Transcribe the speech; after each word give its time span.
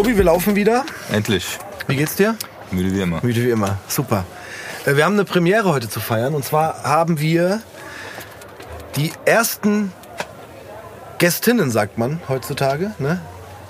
Tobi, 0.00 0.16
wir 0.16 0.24
laufen 0.24 0.56
wieder. 0.56 0.86
Endlich. 1.12 1.58
Wie 1.86 1.94
geht's 1.94 2.14
dir? 2.16 2.34
Müde 2.70 2.90
wie 2.90 3.02
immer. 3.02 3.20
Müde 3.22 3.42
wie 3.42 3.50
immer. 3.50 3.76
Super. 3.86 4.24
Äh, 4.86 4.96
Wir 4.96 5.04
haben 5.04 5.12
eine 5.12 5.26
Premiere 5.26 5.68
heute 5.68 5.90
zu 5.90 6.00
feiern. 6.00 6.34
Und 6.34 6.42
zwar 6.42 6.84
haben 6.84 7.20
wir 7.20 7.60
die 8.96 9.12
ersten 9.26 9.92
Gästinnen, 11.18 11.70
sagt 11.70 11.98
man 11.98 12.18
heutzutage. 12.30 12.92
Ne? 12.98 13.20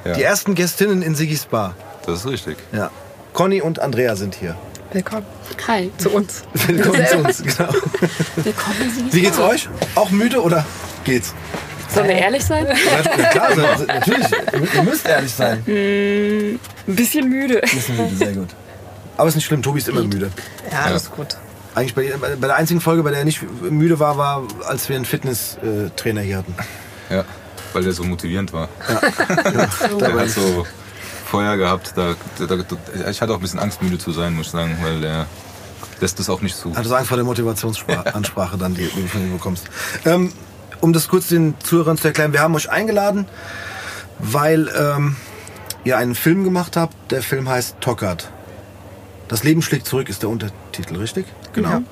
Ja. 0.05 0.12
Die 0.12 0.23
ersten 0.23 0.55
Gästinnen 0.55 1.02
in 1.02 1.16
Sigis 1.16 1.46
Bar. 1.46 1.74
Das 2.06 2.20
ist 2.20 2.27
richtig. 2.29 2.59
Ja. 2.70 2.92
Conny 3.33 3.60
und 3.60 3.80
Andrea 3.80 4.15
sind 4.15 4.37
hier. 4.37 4.55
Willkommen. 4.92 5.27
Hi, 5.66 5.91
zu 5.98 6.10
uns. 6.10 6.45
Willkommen 6.55 7.06
zu 7.09 7.19
uns. 7.19 7.42
Genau. 7.42 7.73
Willkommen, 8.37 8.92
Sie. 8.95 9.12
Wie 9.16 9.23
geht's 9.23 9.38
euch? 9.41 9.69
Auch 9.97 10.10
müde 10.10 10.41
oder 10.45 10.65
geht's? 11.02 11.34
Sollen 11.95 12.09
wir 12.09 12.17
ehrlich 12.17 12.45
sein? 12.45 12.67
Ja, 12.67 13.29
klar, 13.30 13.55
so- 13.55 13.85
natürlich. 13.85 14.27
Ihr 14.75 14.83
müsst 14.83 15.07
ehrlich 15.07 15.33
sein. 15.33 15.62
Ein 15.67 16.59
bisschen 16.87 17.29
müde. 17.29 17.61
Bisschen 17.63 17.97
müde, 17.97 18.16
sehr 18.16 18.33
gut. 18.33 18.49
Aber 19.16 19.29
ist 19.29 19.35
nicht 19.35 19.45
schlimm, 19.45 19.63
Tobi 19.63 19.79
ist 19.79 19.89
immer 19.89 20.03
müde. 20.03 20.30
Ja, 20.71 20.83
alles 20.85 21.11
gut. 21.11 21.37
Eigentlich 21.75 21.95
bei, 21.95 22.13
bei 22.41 22.47
der 22.47 22.57
einzigen 22.57 22.80
Folge, 22.80 23.03
bei 23.03 23.11
der 23.11 23.21
er 23.21 23.25
nicht 23.25 23.41
müde 23.63 23.99
war, 24.01 24.16
war, 24.16 24.43
als 24.66 24.89
wir 24.89 24.97
einen 24.97 25.05
Fitnesstrainer 25.05 26.21
hier 26.23 26.39
hatten. 26.39 26.55
Ja. 27.11 27.25
Weil 27.73 27.85
der 27.85 27.93
so 27.93 28.02
motivierend 28.02 28.52
war. 28.52 28.69
Dabei 28.88 29.99
Der 30.01 30.21
hat 30.23 30.30
so 30.30 30.66
Feuer 31.27 31.57
gehabt. 31.57 31.93
Da, 31.95 32.15
da, 32.38 32.47
da, 32.57 32.65
ich 33.09 33.21
hatte 33.23 33.33
auch 33.33 33.37
ein 33.37 33.41
bisschen 33.43 33.61
Angst, 33.61 33.80
müde 33.83 33.99
zu 33.99 34.11
sein, 34.11 34.35
muss 34.35 34.47
ich 34.47 34.52
sagen, 34.52 34.77
weil 34.83 35.01
der 35.01 35.27
lässt 36.01 36.19
das 36.19 36.29
auch 36.29 36.41
nicht 36.41 36.57
zu. 36.57 36.75
Hat 36.75 36.85
das 36.85 36.91
Angst 36.91 37.09
vor 37.09 37.16
der 37.16 37.25
Motivationsansprache 37.27 38.59
dann, 38.59 38.75
die, 38.75 38.88
die 38.88 39.02
du 39.02 39.07
von 39.07 39.21
ihm 39.23 39.32
bekommst. 39.35 39.65
Ähm, 40.04 40.32
um 40.80 40.92
das 40.92 41.09
kurz 41.09 41.28
den 41.28 41.54
Zuhörern 41.62 41.96
zu 41.96 42.09
erklären, 42.09 42.32
wir 42.32 42.40
haben 42.40 42.54
euch 42.54 42.70
eingeladen, 42.70 43.26
weil 44.18 44.68
ähm, 44.76 45.16
ihr 45.84 45.96
einen 45.98 46.14
Film 46.14 46.45
gemacht 46.45 46.76
habt. 46.76 46.95
Der 47.10 47.23
Film 47.23 47.48
heißt 47.48 47.76
Tockert. 47.80 48.30
Das 49.28 49.45
Leben 49.45 49.62
schlägt 49.62 49.86
zurück 49.86 50.08
ist 50.08 50.23
der 50.23 50.28
Untertitel, 50.28 50.96
richtig? 50.96 51.26
Genau. 51.52 51.82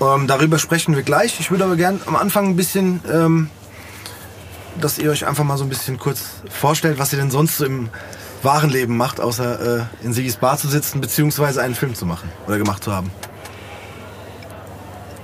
Ähm, 0.00 0.26
darüber 0.26 0.58
sprechen 0.58 0.94
wir 0.94 1.02
gleich. 1.02 1.40
Ich 1.40 1.50
würde 1.50 1.64
aber 1.64 1.76
gern 1.76 2.00
am 2.06 2.16
Anfang 2.16 2.48
ein 2.48 2.56
bisschen, 2.56 3.00
ähm, 3.12 3.50
dass 4.80 4.98
ihr 4.98 5.10
euch 5.10 5.26
einfach 5.26 5.44
mal 5.44 5.58
so 5.58 5.64
ein 5.64 5.68
bisschen 5.68 5.98
kurz 5.98 6.22
vorstellt, 6.48 6.98
was 6.98 7.12
ihr 7.12 7.18
denn 7.18 7.30
sonst 7.30 7.58
so 7.58 7.64
im 7.64 7.90
wahren 8.42 8.70
Leben 8.70 8.96
macht, 8.96 9.20
außer 9.20 9.80
äh, 9.80 9.84
in 10.02 10.12
Sigis 10.12 10.36
Bar 10.36 10.56
zu 10.56 10.68
sitzen, 10.68 11.00
beziehungsweise 11.00 11.60
einen 11.62 11.74
Film 11.74 11.94
zu 11.94 12.06
machen 12.06 12.30
oder 12.46 12.56
gemacht 12.56 12.84
zu 12.84 12.92
haben. 12.92 13.10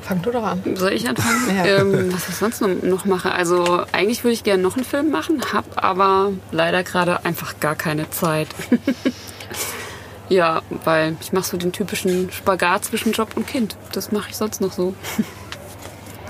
Fang 0.07 0.23
du 0.23 0.31
doch 0.31 0.45
an. 0.45 0.63
Soll 0.77 0.93
ich 0.93 1.09
anfangen? 1.09 1.57
Ja. 1.57 1.65
Ähm, 1.81 2.13
was 2.13 2.29
ich 2.29 2.37
sonst 2.37 2.61
noch- 2.61 3.05
mache? 3.07 3.33
Also 3.33 3.85
eigentlich 3.93 4.23
würde 4.23 4.35
ich 4.35 4.45
gerne 4.45 4.63
noch 4.63 4.77
einen 4.77 4.85
Film 4.85 5.11
machen, 5.11 5.43
habe 5.53 5.83
aber 5.83 6.33
leider 6.53 6.83
gerade 6.85 7.25
einfach 7.25 7.59
gar 7.59 7.75
keine 7.75 8.09
Zeit. 8.11 8.49
ja, 10.29 10.63
weil 10.85 11.17
ich 11.21 11.33
mache 11.33 11.47
so 11.49 11.57
den 11.57 11.73
typischen 11.73 12.31
Spagat 12.33 12.85
zwischen 12.85 13.13
Job 13.13 13.31
und 13.37 13.47
Kind. 13.47 13.77
Das 13.93 14.13
mache 14.13 14.31
ich 14.31 14.37
sonst 14.37 14.61
noch 14.61 14.73
so. 14.73 14.95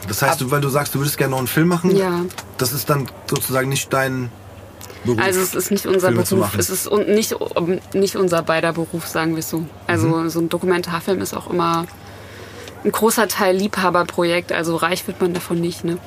Das 0.09 0.23
heißt, 0.23 0.41
du, 0.41 0.51
weil 0.51 0.61
du 0.61 0.69
sagst, 0.69 0.95
du 0.95 1.01
würdest 1.01 1.19
gerne 1.19 1.33
noch 1.33 1.39
einen 1.39 1.47
Film 1.49 1.69
machen, 1.69 1.95
Ja. 1.97 2.25
das 2.59 2.73
ist 2.73 2.89
dann 2.89 3.09
sozusagen 3.29 3.69
nicht 3.69 3.93
dein 3.93 4.31
Beruf. 5.05 5.21
Also 5.21 5.41
es 5.41 5.55
ist 5.55 5.71
nicht 5.71 5.87
unser 5.87 6.09
Filme 6.09 6.23
Beruf, 6.23 6.57
es 6.57 6.71
ist 6.71 6.87
un- 6.91 7.07
nicht, 7.07 7.33
um, 7.35 7.79
nicht 7.93 8.17
unser 8.17 8.43
beider 8.43 8.73
Beruf, 8.73 9.07
sagen 9.07 9.33
wir 9.33 9.41
es 9.41 9.51
so. 9.51 9.67
Also 9.87 10.09
Mhm. 10.09 10.31
so 10.31 10.41
ein 10.41 10.49
Dokumentarfilm 10.49 11.21
ist 11.21 11.35
auch 11.35 11.51
immer 11.51 11.87
ein 12.87 12.93
großer 12.93 13.29
Teil 13.29 13.57
Liebhaberprojekt, 13.57 14.53
also 14.53 14.77
reich 14.77 15.07
wird 15.07 15.21
man 15.21 15.35
davon 15.35 15.61
nicht, 15.61 15.85
ne? 15.85 15.99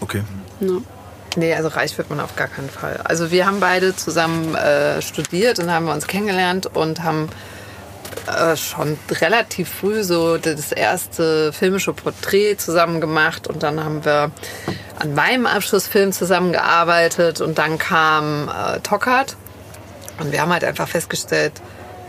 okay. 0.00 0.22
Ja. 0.60 0.78
Nee, 1.36 1.54
also 1.54 1.68
reich 1.68 1.96
wird 1.96 2.10
man 2.10 2.20
auf 2.20 2.36
gar 2.36 2.48
keinen 2.48 2.68
Fall. 2.68 3.00
Also 3.04 3.30
wir 3.30 3.46
haben 3.46 3.60
beide 3.60 3.96
zusammen 3.96 4.54
äh, 4.54 5.00
studiert 5.00 5.58
und 5.58 5.70
haben 5.70 5.86
wir 5.86 5.94
uns 5.94 6.06
kennengelernt 6.06 6.66
und 6.66 7.02
haben 7.02 7.30
äh, 8.26 8.54
schon 8.54 8.98
relativ 9.10 9.70
früh 9.70 10.04
so 10.04 10.36
das 10.36 10.72
erste 10.72 11.52
filmische 11.54 11.94
Porträt 11.94 12.56
zusammen 12.56 13.00
gemacht 13.00 13.46
und 13.46 13.62
dann 13.62 13.82
haben 13.82 14.04
wir 14.04 14.30
an 14.98 15.14
meinem 15.14 15.46
Abschlussfilm 15.46 16.12
zusammengearbeitet 16.12 17.40
und 17.40 17.56
dann 17.56 17.78
kam 17.78 18.48
äh, 18.48 18.80
Tockert 18.80 19.36
und 20.20 20.32
wir 20.32 20.42
haben 20.42 20.52
halt 20.52 20.64
einfach 20.64 20.88
festgestellt, 20.88 21.54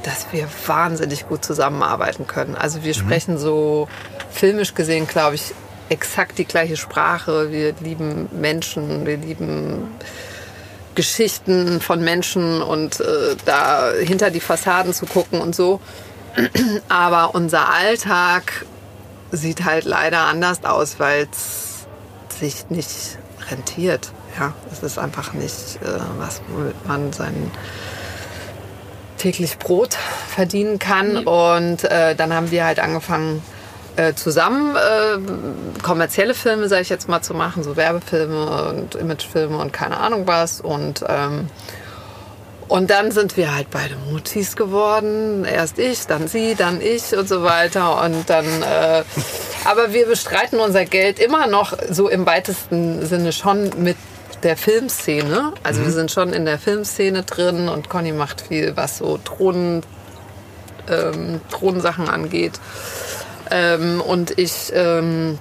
dass 0.04 0.28
wir 0.32 0.48
wahnsinnig 0.68 1.28
gut 1.28 1.46
zusammenarbeiten 1.46 2.28
können. 2.28 2.56
Also 2.56 2.84
wir 2.84 2.94
sprechen 2.94 3.38
so 3.38 3.88
filmisch 4.34 4.74
gesehen, 4.74 5.08
glaube 5.08 5.36
ich, 5.36 5.54
exakt 5.90 6.38
die 6.38 6.46
gleiche 6.46 6.78
Sprache. 6.78 7.52
Wir 7.52 7.74
lieben 7.80 8.30
Menschen, 8.32 9.06
wir 9.06 9.18
lieben 9.18 9.88
Geschichten 10.96 11.82
von 11.82 12.04
Menschen 12.04 12.62
und 12.62 13.00
äh, 13.00 13.36
da 13.46 13.92
hinter 13.92 14.32
die 14.32 14.40
Fassaden 14.40 14.94
zu 14.94 15.06
gucken 15.06 15.42
und 15.42 15.56
so. 15.56 15.80
Aber 16.90 17.36
unser 17.36 17.70
Alltag 17.70 18.66
sieht 19.32 19.66
halt 19.66 19.86
leider 19.86 20.22
anders 20.22 20.64
aus, 20.64 21.00
weil 21.00 21.28
es 21.32 21.88
sich 22.40 22.70
nicht 22.70 23.18
rentiert. 23.50 24.12
Ja, 24.40 24.54
es 24.72 24.82
ist 24.82 24.98
einfach 24.98 25.34
nicht, 25.34 25.80
äh, 25.82 26.00
was 26.18 26.42
womit 26.48 26.88
man 26.88 27.14
sein 27.14 27.52
täglich 29.18 29.58
Brot 29.58 29.96
verdienen 30.28 30.80
kann. 30.80 31.26
Und 31.26 31.84
äh, 31.84 32.16
dann 32.16 32.34
haben 32.34 32.52
wir 32.52 32.66
halt 32.66 32.80
angefangen, 32.80 33.42
äh, 33.96 34.14
zusammen 34.14 34.76
äh, 34.76 35.82
kommerzielle 35.82 36.34
Filme, 36.34 36.68
sage 36.68 36.82
ich 36.82 36.90
jetzt 36.90 37.08
mal, 37.08 37.22
zu 37.22 37.34
machen, 37.34 37.64
so 37.64 37.76
Werbefilme 37.76 38.70
und 38.70 38.96
Imagefilme 38.96 39.58
und 39.58 39.72
keine 39.72 39.98
Ahnung 39.98 40.28
was. 40.28 40.62
Und 40.62 41.04
ähm, 41.08 41.48
und 42.68 42.90
dann 42.90 43.12
sind 43.12 43.38
wir 43.38 43.54
halt 43.54 43.70
beide 43.70 43.96
Mutis 44.10 44.56
geworden. 44.56 45.46
Erst 45.46 45.78
ich, 45.78 46.08
dann 46.08 46.28
sie, 46.28 46.56
dann 46.56 46.82
ich 46.82 47.16
und 47.16 47.30
so 47.30 47.44
weiter. 47.44 48.04
Und 48.04 48.30
dann, 48.30 48.46
äh, 48.46 49.04
aber 49.66 49.94
wir 49.94 50.08
bestreiten 50.08 50.60
unser 50.60 50.86
Geld 50.86 51.20
immer 51.20 51.46
noch 51.46 51.78
so 51.90 52.10
im 52.10 52.26
weitesten 52.26 53.06
Sinne 53.06 53.32
schon 53.32 53.70
mit 53.84 53.98
der 54.42 54.58
Filmszene. 54.58 55.54
Also 55.62 55.84
wir 55.84 55.92
sind 55.92 56.12
schon 56.12 56.34
in 56.34 56.46
der 56.46 56.58
Filmszene 56.58 57.24
drin 57.24 57.70
und 57.70 57.90
Conny 57.90 58.12
macht 58.12 58.42
viel, 58.42 58.76
was 58.76 58.98
so 58.98 59.20
Drohnen, 59.24 59.84
ähm, 60.90 61.42
Drohnensachen 61.52 62.10
angeht. 62.10 62.60
Ähm, 63.54 64.02
und 64.02 64.38
ich 64.40 64.72
ähm, 64.74 65.38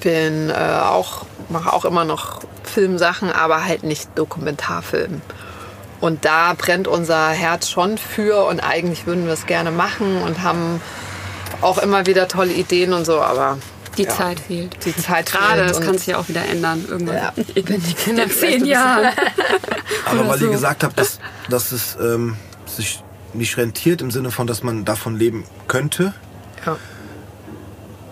bin 0.00 0.50
äh, 0.50 0.52
auch, 0.54 1.24
mache 1.48 1.72
auch 1.72 1.86
immer 1.86 2.04
noch 2.04 2.42
Filmsachen, 2.64 3.32
aber 3.32 3.64
halt 3.64 3.82
nicht 3.82 4.10
Dokumentarfilm. 4.14 5.22
Und 6.02 6.26
da 6.26 6.52
brennt 6.52 6.86
unser 6.86 7.30
Herz 7.30 7.70
schon 7.70 7.96
für 7.96 8.44
und 8.46 8.60
eigentlich 8.60 9.06
würden 9.06 9.24
wir 9.24 9.32
es 9.32 9.46
gerne 9.46 9.70
machen 9.70 10.20
und 10.22 10.42
haben 10.42 10.82
auch 11.62 11.78
immer 11.78 12.04
wieder 12.06 12.28
tolle 12.28 12.52
Ideen 12.52 12.92
und 12.92 13.06
so, 13.06 13.20
aber 13.22 13.56
Die 13.96 14.02
Ja. 14.02 14.10
Zeit 14.10 14.38
fehlt. 14.38 14.76
die 14.84 14.94
Zeit 14.94 15.32
Gerade, 15.32 15.60
fehlt 15.62 15.70
das 15.70 15.80
kann 15.80 15.96
sich 15.98 16.08
ja 16.08 16.18
auch 16.18 16.28
wieder 16.28 16.44
ändern 16.44 16.84
irgendwann. 16.88 17.16
Ja, 17.16 17.32
wenn 17.54 17.82
die 17.82 17.94
Kinder 17.94 18.24
In 18.24 18.30
zehn 18.30 18.64
Jahren. 18.66 19.08
Aber 20.04 20.28
weil 20.28 20.40
ihr 20.40 20.46
so. 20.46 20.50
gesagt 20.52 20.84
habt, 20.84 21.00
dass, 21.00 21.18
dass 21.48 21.72
es 21.72 21.96
ähm, 22.00 22.36
sich 22.66 23.02
nicht 23.32 23.56
rentiert 23.56 24.00
im 24.02 24.10
Sinne 24.10 24.30
von, 24.30 24.46
dass 24.46 24.62
man 24.62 24.84
davon 24.84 25.16
leben 25.16 25.44
könnte. 25.66 26.12
Ja. 26.64 26.76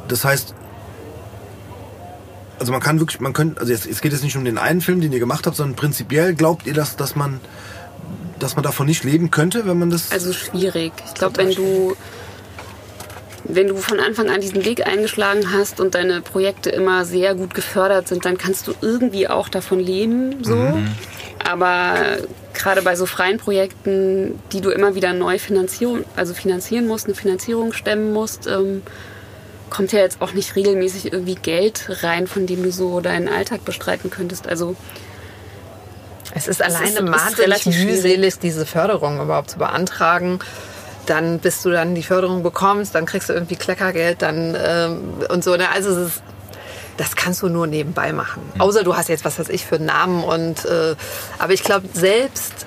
Das 0.08 0.24
heißt, 0.24 0.54
also 2.58 2.72
man 2.72 2.80
kann 2.80 3.00
wirklich, 3.00 3.20
man 3.20 3.32
könnte, 3.32 3.60
also 3.60 3.72
jetzt, 3.72 3.86
es 3.86 4.00
geht 4.00 4.12
jetzt 4.12 4.24
nicht 4.24 4.36
um 4.36 4.44
den 4.44 4.58
einen 4.58 4.80
Film, 4.80 5.00
den 5.00 5.12
ihr 5.12 5.18
gemacht 5.18 5.46
habt, 5.46 5.56
sondern 5.56 5.76
prinzipiell 5.76 6.34
glaubt 6.34 6.66
ihr, 6.66 6.74
dass, 6.74 6.96
dass 6.96 7.16
man 7.16 7.40
dass 8.38 8.56
man 8.56 8.62
davon 8.62 8.86
nicht 8.86 9.04
leben 9.04 9.30
könnte, 9.30 9.66
wenn 9.66 9.78
man 9.78 9.90
das. 9.90 10.12
Also 10.12 10.32
schwierig. 10.32 10.92
Ich 11.06 11.14
glaube, 11.14 11.38
wenn 11.38 11.54
du, 11.54 11.96
wenn 13.44 13.68
du 13.68 13.76
von 13.76 14.00
Anfang 14.00 14.30
an 14.30 14.40
diesen 14.40 14.64
Weg 14.64 14.86
eingeschlagen 14.86 15.52
hast 15.52 15.80
und 15.80 15.94
deine 15.94 16.20
Projekte 16.20 16.70
immer 16.70 17.04
sehr 17.04 17.34
gut 17.34 17.54
gefördert 17.54 18.08
sind, 18.08 18.24
dann 18.24 18.38
kannst 18.38 18.66
du 18.66 18.74
irgendwie 18.80 19.28
auch 19.28 19.48
davon 19.48 19.80
leben. 19.80 20.44
So. 20.44 20.78
Aber 21.44 22.18
gerade 22.54 22.82
bei 22.82 22.96
so 22.96 23.06
freien 23.06 23.38
Projekten, 23.38 24.38
die 24.52 24.60
du 24.60 24.70
immer 24.70 24.94
wieder 24.94 25.12
neu 25.12 25.38
finanzieren, 25.38 26.04
also 26.16 26.34
finanzieren 26.34 26.86
musst, 26.86 27.06
eine 27.06 27.14
Finanzierung 27.14 27.72
stemmen 27.72 28.12
musst, 28.12 28.46
ähm, 28.46 28.82
kommt 29.70 29.92
ja 29.92 30.00
jetzt 30.00 30.20
auch 30.22 30.32
nicht 30.32 30.56
regelmäßig 30.56 31.12
irgendwie 31.12 31.34
Geld 31.34 32.02
rein, 32.02 32.26
von 32.26 32.46
dem 32.46 32.62
du 32.62 32.70
so 32.72 33.00
deinen 33.00 33.28
Alltag 33.28 33.64
bestreiten 33.64 34.10
könntest. 34.10 34.48
Also 34.48 34.76
Es 36.34 36.48
ist 36.48 36.62
alleine 36.62 37.02
schwierig. 37.74 37.86
mühselig, 38.04 38.38
diese 38.38 38.66
Förderung 38.66 39.20
überhaupt 39.20 39.50
zu 39.50 39.58
beantragen. 39.58 40.38
Dann, 41.06 41.38
bis 41.38 41.62
du 41.62 41.70
dann 41.70 41.94
die 41.94 42.02
Förderung 42.02 42.42
bekommst, 42.42 42.94
dann 42.94 43.06
kriegst 43.06 43.28
du 43.28 43.32
irgendwie 43.32 43.54
Kleckergeld, 43.56 44.22
dann 44.22 44.56
ähm, 44.60 45.14
und 45.28 45.44
so. 45.44 45.54
ne? 45.56 45.70
Also 45.70 45.90
ist, 46.06 46.20
das 46.96 47.14
kannst 47.14 47.42
du 47.42 47.48
nur 47.48 47.66
nebenbei 47.68 48.12
machen. 48.12 48.42
Außer 48.58 48.82
du 48.82 48.96
hast 48.96 49.08
jetzt 49.08 49.24
was 49.24 49.38
weiß 49.38 49.48
ich 49.50 49.64
für 49.64 49.76
einen 49.76 49.86
Namen 49.86 50.24
und 50.24 50.64
äh, 50.64 50.96
aber 51.38 51.52
ich 51.52 51.62
glaube 51.62 51.86
selbst 51.92 52.66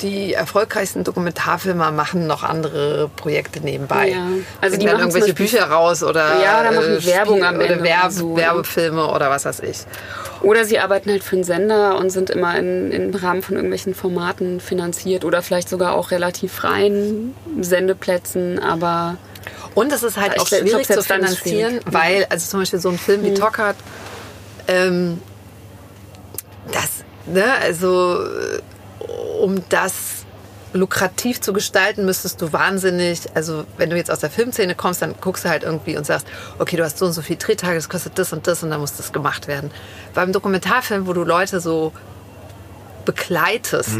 die 0.00 0.34
erfolgreichsten 0.34 1.04
Dokumentarfilmer 1.04 1.90
machen 1.90 2.26
noch 2.26 2.42
andere 2.42 3.10
Projekte 3.16 3.60
nebenbei. 3.60 4.10
Ja. 4.10 4.26
Also 4.60 4.76
die 4.76 4.86
machen 4.86 5.00
irgendwelche 5.00 5.34
Bücher 5.34 5.64
raus 5.64 6.02
oder 6.02 6.40
Ja, 6.42 6.60
oder 6.60 6.72
machen 6.72 6.96
äh, 6.98 7.06
Werbung 7.06 7.36
Spiel- 7.36 7.46
am 7.46 7.56
oder 7.56 7.66
Ende 7.66 7.84
Werb 7.84 8.02
oder 8.04 8.10
so, 8.10 8.30
ne? 8.30 8.36
Werbefilme 8.42 9.06
oder 9.06 9.30
was 9.30 9.44
weiß 9.44 9.60
ich. 9.60 9.78
Oder 10.42 10.64
sie 10.64 10.78
arbeiten 10.78 11.10
halt 11.10 11.22
für 11.22 11.36
einen 11.36 11.44
Sender 11.44 11.96
und 11.98 12.10
sind 12.10 12.30
immer 12.30 12.56
in, 12.58 12.90
im 12.90 13.14
Rahmen 13.14 13.42
von 13.42 13.54
irgendwelchen 13.54 13.94
Formaten 13.94 14.60
finanziert 14.60 15.24
oder 15.24 15.42
vielleicht 15.42 15.68
sogar 15.68 15.94
auch 15.94 16.10
relativ 16.10 16.52
freien 16.52 17.34
Sendeplätzen, 17.60 18.58
aber 18.58 19.16
Und 19.74 19.92
es 19.92 20.02
ist 20.02 20.16
halt 20.16 20.38
auch 20.40 20.46
schwierig 20.46 20.86
zu 20.86 21.02
finanzieren, 21.02 21.80
weil, 21.86 22.26
also 22.28 22.50
zum 22.50 22.60
Beispiel 22.60 22.80
so 22.80 22.88
ein 22.88 22.98
Film 22.98 23.22
wie 23.24 23.34
Tockert, 23.34 23.76
ähm, 24.68 25.20
das, 26.72 27.04
ne, 27.26 27.44
also 27.62 28.22
äh, 28.22 28.60
um 29.40 29.62
das 29.68 30.24
lukrativ 30.72 31.40
zu 31.40 31.52
gestalten, 31.52 32.04
müsstest 32.04 32.40
du 32.40 32.52
wahnsinnig, 32.52 33.20
also 33.34 33.64
wenn 33.76 33.90
du 33.90 33.96
jetzt 33.96 34.10
aus 34.10 34.20
der 34.20 34.30
Filmszene 34.30 34.74
kommst, 34.74 35.02
dann 35.02 35.14
guckst 35.20 35.44
du 35.44 35.50
halt 35.50 35.64
irgendwie 35.64 35.96
und 35.96 36.06
sagst, 36.06 36.26
okay, 36.58 36.76
du 36.76 36.84
hast 36.84 36.98
so 36.98 37.06
und 37.06 37.12
so 37.12 37.22
viel 37.22 37.36
Drehtage, 37.36 37.74
das 37.74 37.88
kostet 37.88 38.18
das 38.18 38.32
und 38.32 38.46
das 38.46 38.62
und 38.62 38.70
dann 38.70 38.80
muss 38.80 38.96
das 38.96 39.12
gemacht 39.12 39.48
werden. 39.48 39.70
Beim 40.14 40.32
Dokumentarfilm, 40.32 41.06
wo 41.06 41.12
du 41.12 41.24
Leute 41.24 41.60
so 41.60 41.92
begleitest, 43.04 43.98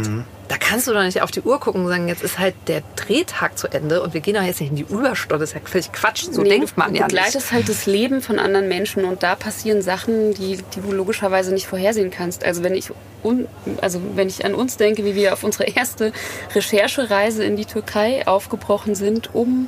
da 0.49 0.57
kannst 0.57 0.87
du 0.87 0.93
doch 0.93 1.03
nicht 1.03 1.21
auf 1.21 1.31
die 1.31 1.41
Uhr 1.41 1.59
gucken 1.59 1.81
und 1.83 1.87
sagen, 1.87 2.07
jetzt 2.07 2.23
ist 2.23 2.37
halt 2.37 2.53
der 2.67 2.83
Drehtag 2.95 3.57
zu 3.57 3.67
Ende 3.67 4.01
und 4.03 4.13
wir 4.13 4.21
gehen 4.21 4.35
doch 4.35 4.43
jetzt 4.43 4.59
nicht 4.61 4.69
in 4.69 4.75
die 4.75 4.83
Überstunde. 4.83 5.39
Das 5.43 5.49
ist 5.51 5.55
ja 5.55 5.61
völlig 5.63 5.91
Quatsch. 5.91 6.25
So 6.31 6.41
Nee, 6.41 6.49
denkt 6.49 6.71
du, 6.71 6.73
man 6.75 6.93
du 6.93 6.99
ja 6.99 7.05
nicht. 7.07 7.15
begleitest 7.15 7.51
halt 7.51 7.69
das 7.69 7.85
Leben 7.85 8.21
von 8.21 8.39
anderen 8.39 8.67
Menschen 8.67 9.05
und 9.05 9.23
da 9.23 9.35
passieren 9.35 9.81
Sachen, 9.81 10.33
die, 10.33 10.57
die 10.75 10.81
du 10.81 10.91
logischerweise 10.91 11.53
nicht 11.53 11.67
vorhersehen 11.67 12.11
kannst. 12.11 12.43
Also 12.43 12.61
wenn 12.63 12.75
ich 12.75 12.91
un, 13.23 13.47
also 13.81 13.99
wenn 14.15 14.27
ich 14.27 14.45
an 14.45 14.53
uns 14.53 14.77
denke, 14.77 15.05
wie 15.05 15.15
wir 15.15 15.33
auf 15.33 15.43
unsere 15.43 15.63
erste 15.65 16.11
Recherchereise 16.53 17.43
in 17.43 17.55
die 17.55 17.65
Türkei 17.65 18.27
aufgebrochen 18.27 18.95
sind, 18.95 19.33
um 19.33 19.67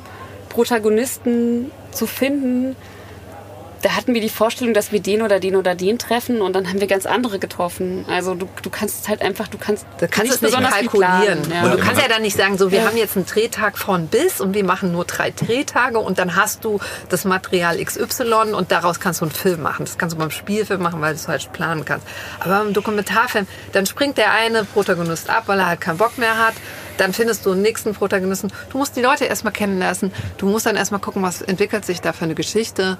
Protagonisten 0.50 1.70
zu 1.92 2.06
finden, 2.06 2.76
da 3.82 3.90
hatten 3.90 4.14
wir 4.14 4.20
die 4.20 4.28
Vorstellung, 4.28 4.74
dass 4.74 4.90
wir 4.92 5.00
den 5.00 5.22
oder 5.22 5.38
den 5.40 5.54
oder 5.56 5.74
den 5.74 5.98
treffen 5.98 6.40
und 6.42 6.54
dann 6.54 6.68
haben 6.68 6.80
wir 6.80 6.86
ganz 6.86 7.06
andere 7.06 7.38
getroffen. 7.38 8.04
Also 8.08 8.34
du, 8.34 8.48
du 8.62 8.70
kannst 8.70 9.02
es 9.02 9.08
halt 9.08 9.22
einfach, 9.22 9.48
du 9.48 9.58
kannst, 9.58 9.86
Du 9.98 10.08
kannst 10.08 10.32
es 10.32 10.42
nicht 10.42 10.54
kalkulieren. 10.56 11.42
planen, 11.42 11.52
ja. 11.52 11.62
Und 11.64 11.72
du 11.72 11.78
kannst 11.84 12.00
ja 12.00 12.08
dann 12.08 12.22
nicht 12.22 12.36
sagen, 12.36 12.56
so 12.58 12.70
wir 12.70 12.80
Ja. 12.80 12.86
haben 12.86 12.96
jetzt 12.96 13.16
einen 13.16 13.26
Drehtag 13.26 13.78
von 13.78 14.06
bis 14.08 14.40
und 14.40 14.54
wir 14.54 14.64
machen 14.64 14.92
nur 14.92 15.04
drei 15.04 15.30
Drehtage 15.30 15.98
und 15.98 16.18
dann 16.18 16.36
hast 16.36 16.64
du 16.64 16.80
das 17.08 17.24
Material 17.24 17.76
XY 17.82 18.52
und 18.54 18.72
daraus 18.72 18.98
kannst 19.00 19.20
du 19.20 19.26
einen 19.26 19.32
Film 19.32 19.62
machen. 19.62 19.84
Das 19.84 19.98
kannst 19.98 20.14
du 20.14 20.18
beim 20.18 20.30
Spielfilm 20.30 20.82
machen, 20.82 21.00
weil 21.00 21.14
du 21.14 21.20
es 21.20 21.28
halt 21.28 21.52
planen 21.52 21.84
kannst. 21.84 22.06
Aber 22.40 22.58
beim 22.64 22.72
Dokumentarfilm, 22.72 23.46
dann 23.72 23.86
springt 23.86 24.16
der 24.18 24.32
eine 24.32 24.64
Protagonist 24.64 25.28
ab, 25.30 25.44
weil 25.46 25.58
er 25.58 25.66
halt 25.66 25.80
keinen 25.80 25.98
Bock 25.98 26.18
mehr 26.18 26.38
hat. 26.38 26.54
Dann 26.96 27.12
findest 27.12 27.44
du 27.44 27.52
einen 27.52 27.62
nächsten 27.62 27.92
Protagonisten. 27.94 28.50
Du 28.70 28.78
musst 28.78 28.96
die 28.96 29.02
Leute 29.02 29.26
erstmal 29.26 29.52
kennenlassen. 29.52 30.12
Du 30.38 30.46
musst 30.46 30.64
dann 30.64 30.76
erstmal 30.76 31.00
gucken, 31.00 31.22
was 31.22 31.42
entwickelt 31.42 31.84
sich 31.84 32.00
da 32.00 32.14
für 32.14 32.24
eine 32.24 32.34
Geschichte. 32.34 32.96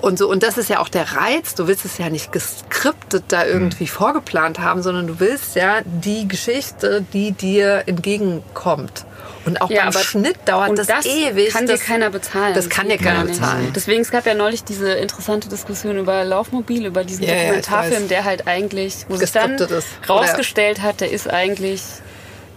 Und 0.00 0.18
so, 0.18 0.28
und 0.28 0.42
das 0.42 0.58
ist 0.58 0.68
ja 0.68 0.80
auch 0.80 0.88
der 0.88 1.16
Reiz. 1.16 1.54
Du 1.54 1.68
willst 1.68 1.84
es 1.84 1.98
ja 1.98 2.10
nicht 2.10 2.30
geskriptet 2.30 3.24
da 3.28 3.46
irgendwie 3.46 3.86
vorgeplant 3.86 4.58
haben, 4.58 4.82
sondern 4.82 5.06
du 5.06 5.20
willst 5.20 5.56
ja 5.56 5.80
die 5.84 6.28
Geschichte, 6.28 7.04
die 7.12 7.32
dir 7.32 7.84
entgegenkommt. 7.86 9.06
Und 9.46 9.60
auch 9.62 9.70
Ja, 9.70 9.88
beim 9.90 10.02
Schnitt 10.02 10.36
dauert 10.44 10.76
das, 10.76 10.88
das 10.88 11.06
ewig. 11.06 11.50
kann 11.50 11.66
dir 11.66 11.74
das, 11.74 11.82
keiner 11.82 12.10
bezahlen. 12.10 12.54
Das 12.54 12.68
kann 12.68 12.88
dir 12.88 12.98
keiner 12.98 13.24
bezahlen. 13.24 13.72
Deswegen, 13.74 14.02
es 14.02 14.10
gab 14.10 14.26
ja 14.26 14.34
neulich 14.34 14.64
diese 14.64 14.92
interessante 14.92 15.48
Diskussion 15.48 15.96
über 15.98 16.24
Laufmobil, 16.24 16.84
über 16.84 17.04
diesen 17.04 17.22
ich 17.24 17.30
Dokumentarfilm, 17.30 18.08
der 18.08 18.24
halt 18.24 18.46
eigentlich, 18.48 19.06
wo 19.08 19.16
sich 19.16 19.30
dann 19.30 19.54
ist. 19.54 19.86
rausgestellt 20.08 20.82
hat, 20.82 21.00
der 21.00 21.12
ist 21.12 21.30
eigentlich 21.30 21.80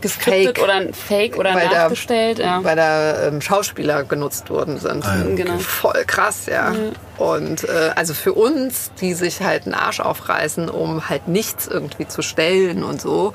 geskriptet 0.01 0.57
Fake. 0.57 0.63
oder 0.63 0.73
ein 0.75 0.93
Fake 0.93 1.37
oder 1.37 1.53
weil 1.55 1.67
da, 1.69 1.83
nachgestellt. 1.83 2.39
ja. 2.39 2.63
weil 2.63 2.75
da 2.75 3.27
ähm, 3.27 3.41
Schauspieler 3.41 4.03
genutzt 4.03 4.49
worden 4.49 4.77
sind. 4.79 5.05
Ah, 5.05 5.17
ja. 5.27 5.35
Genau. 5.35 5.57
Voll 5.57 6.03
krass, 6.07 6.45
ja. 6.45 6.73
Und 7.17 7.63
äh, 7.65 7.91
also 7.95 8.13
für 8.13 8.33
uns, 8.33 8.91
die 9.01 9.13
sich 9.13 9.41
halt 9.41 9.65
einen 9.65 9.73
Arsch 9.75 9.99
aufreißen, 9.99 10.69
um 10.69 11.09
halt 11.09 11.27
nichts 11.27 11.67
irgendwie 11.67 12.07
zu 12.07 12.21
stellen 12.21 12.83
und 12.83 13.01
so, 13.01 13.33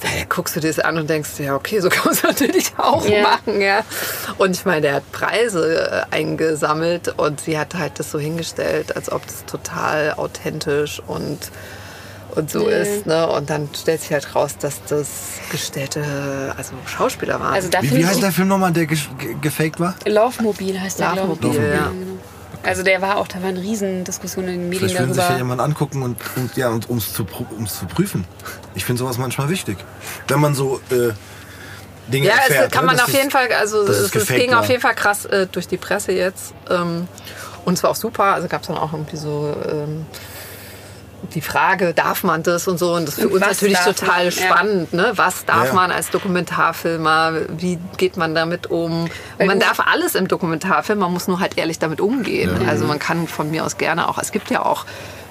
da 0.00 0.08
guckst 0.28 0.56
du 0.56 0.60
dir 0.60 0.66
das 0.66 0.80
an 0.80 0.98
und 0.98 1.08
denkst, 1.08 1.30
ja, 1.38 1.54
okay, 1.54 1.78
so 1.78 1.88
kann 1.90 2.06
man 2.06 2.14
es 2.14 2.22
natürlich 2.24 2.72
auch 2.76 3.06
Ja. 3.06 3.22
machen, 3.22 3.60
ja. 3.60 3.82
Und 4.38 4.56
ich 4.56 4.64
meine, 4.64 4.80
der 4.80 4.94
hat 4.94 5.12
Preise 5.12 6.06
äh, 6.10 6.14
eingesammelt 6.14 7.14
und 7.18 7.40
sie 7.40 7.56
hat 7.56 7.74
halt 7.76 8.00
das 8.00 8.10
so 8.10 8.18
hingestellt, 8.18 8.96
als 8.96 9.12
ob 9.12 9.24
das 9.26 9.44
total 9.46 10.14
authentisch 10.16 11.00
und 11.06 11.38
und 12.34 12.50
so 12.50 12.68
Ja. 12.68 12.76
ist, 12.78 13.06
ne? 13.06 13.26
Und 13.28 13.48
dann 13.50 13.68
stellt 13.74 14.00
sich 14.00 14.12
halt 14.12 14.34
raus, 14.34 14.56
dass 14.58 14.82
das 14.88 15.08
gestellte, 15.50 16.54
also 16.56 16.72
Schauspieler 16.86 17.38
waren. 17.40 17.54
Also 17.54 17.68
da 17.68 17.82
Wie, 17.82 17.90
wie 17.94 18.06
heißt 18.06 18.22
der 18.22 18.32
Film 18.32 18.48
nochmal, 18.48 18.72
der 18.72 18.86
ge 18.86 18.98
ge 19.18 19.36
gefaked 19.40 19.78
war? 19.80 19.94
Laufmobil 20.06 20.80
heißt 20.80 20.98
der, 21.00 21.10
ich. 21.10 21.16
Laufmobil, 21.16 21.54
ja. 21.54 21.88
genau. 21.88 21.90
Also 22.64 22.82
der 22.84 23.02
war 23.02 23.16
auch, 23.16 23.26
da 23.26 23.42
waren 23.42 23.56
Riesendiskussionen 23.56 24.48
in 24.54 24.60
den 24.60 24.68
Medien 24.68 24.88
Vielleicht 24.90 25.00
will 25.06 25.08
sich 25.14 25.16
ja 25.22 25.28
darüber. 25.30 25.38
jemand 25.38 25.60
angucken 25.60 26.02
und, 26.02 26.16
und 26.36 26.56
ja, 26.56 26.68
und 26.68 26.88
ums 26.88 27.12
zu, 27.12 27.24
prü- 27.24 27.50
ums 27.54 27.78
zu 27.80 27.86
prüfen. 27.86 28.24
Ich 28.74 28.84
finde 28.84 29.00
sowas 29.00 29.18
manchmal 29.18 29.48
wichtig. 29.48 29.78
Wenn 30.28 30.38
man 30.40 30.54
so 30.54 30.80
äh, 30.90 31.10
Dinge 32.10 32.28
Ja, 32.28 32.34
erfährt. 32.34 32.66
es 32.66 32.70
kann 32.70 32.84
ne, 32.86 32.92
man 32.92 33.00
auf 33.00 33.08
jeden 33.12 33.26
es- 33.26 33.32
Fall, 33.32 33.48
also 33.58 33.82
es 33.82 33.98
es, 33.98 34.14
es 34.14 34.28
ging 34.28 34.52
war. 34.52 34.60
auf 34.60 34.68
jeden 34.68 34.80
Fall 34.80 34.94
krass 34.94 35.24
äh, 35.24 35.48
durch 35.50 35.66
die 35.66 35.76
Presse 35.76 36.12
jetzt. 36.12 36.54
Ähm, 36.70 37.08
und 37.64 37.74
es 37.74 37.82
war 37.82 37.90
auch 37.90 37.96
super. 37.96 38.24
Also 38.24 38.46
gab 38.46 38.60
es 38.62 38.68
dann 38.68 38.76
auch 38.78 38.92
irgendwie 38.92 39.16
so 39.16 39.56
ähm, 39.68 40.06
die 41.34 41.40
Frage, 41.40 41.94
darf 41.94 42.24
man 42.24 42.42
das 42.42 42.66
und 42.68 42.78
so. 42.78 42.94
Und 42.94 43.06
das 43.06 43.14
ist 43.16 43.20
für 43.22 43.28
Und 43.28 43.34
uns 43.34 43.42
was 43.42 43.48
natürlich 43.62 43.78
total 43.78 44.24
man? 44.24 44.24
Ja. 44.24 44.30
spannend. 44.46 44.92
Ne? 44.92 45.12
Was 45.16 45.44
darf 45.44 45.68
Ja. 45.68 45.72
man 45.72 45.90
als 45.90 46.10
Dokumentarfilmer? 46.10 47.32
Wie 47.56 47.78
geht 47.96 48.16
man 48.16 48.34
damit 48.34 48.68
um? 48.70 49.04
Und 49.38 49.46
man 49.46 49.58
du- 49.60 49.66
darf 49.66 49.80
alles 49.80 50.14
im 50.14 50.28
Dokumentarfilm, 50.28 50.98
man 50.98 51.12
muss 51.12 51.28
nur 51.28 51.40
halt 51.40 51.58
ehrlich 51.58 51.78
damit 51.78 52.00
umgehen. 52.00 52.66
Also 52.68 52.84
man 52.84 52.98
kann 52.98 53.26
von 53.28 53.50
mir 53.50 53.64
aus 53.64 53.78
gerne 53.78 54.08
auch, 54.08 54.18
es 54.18 54.32
gibt 54.32 54.50
ja 54.50 54.64
auch 54.64 54.84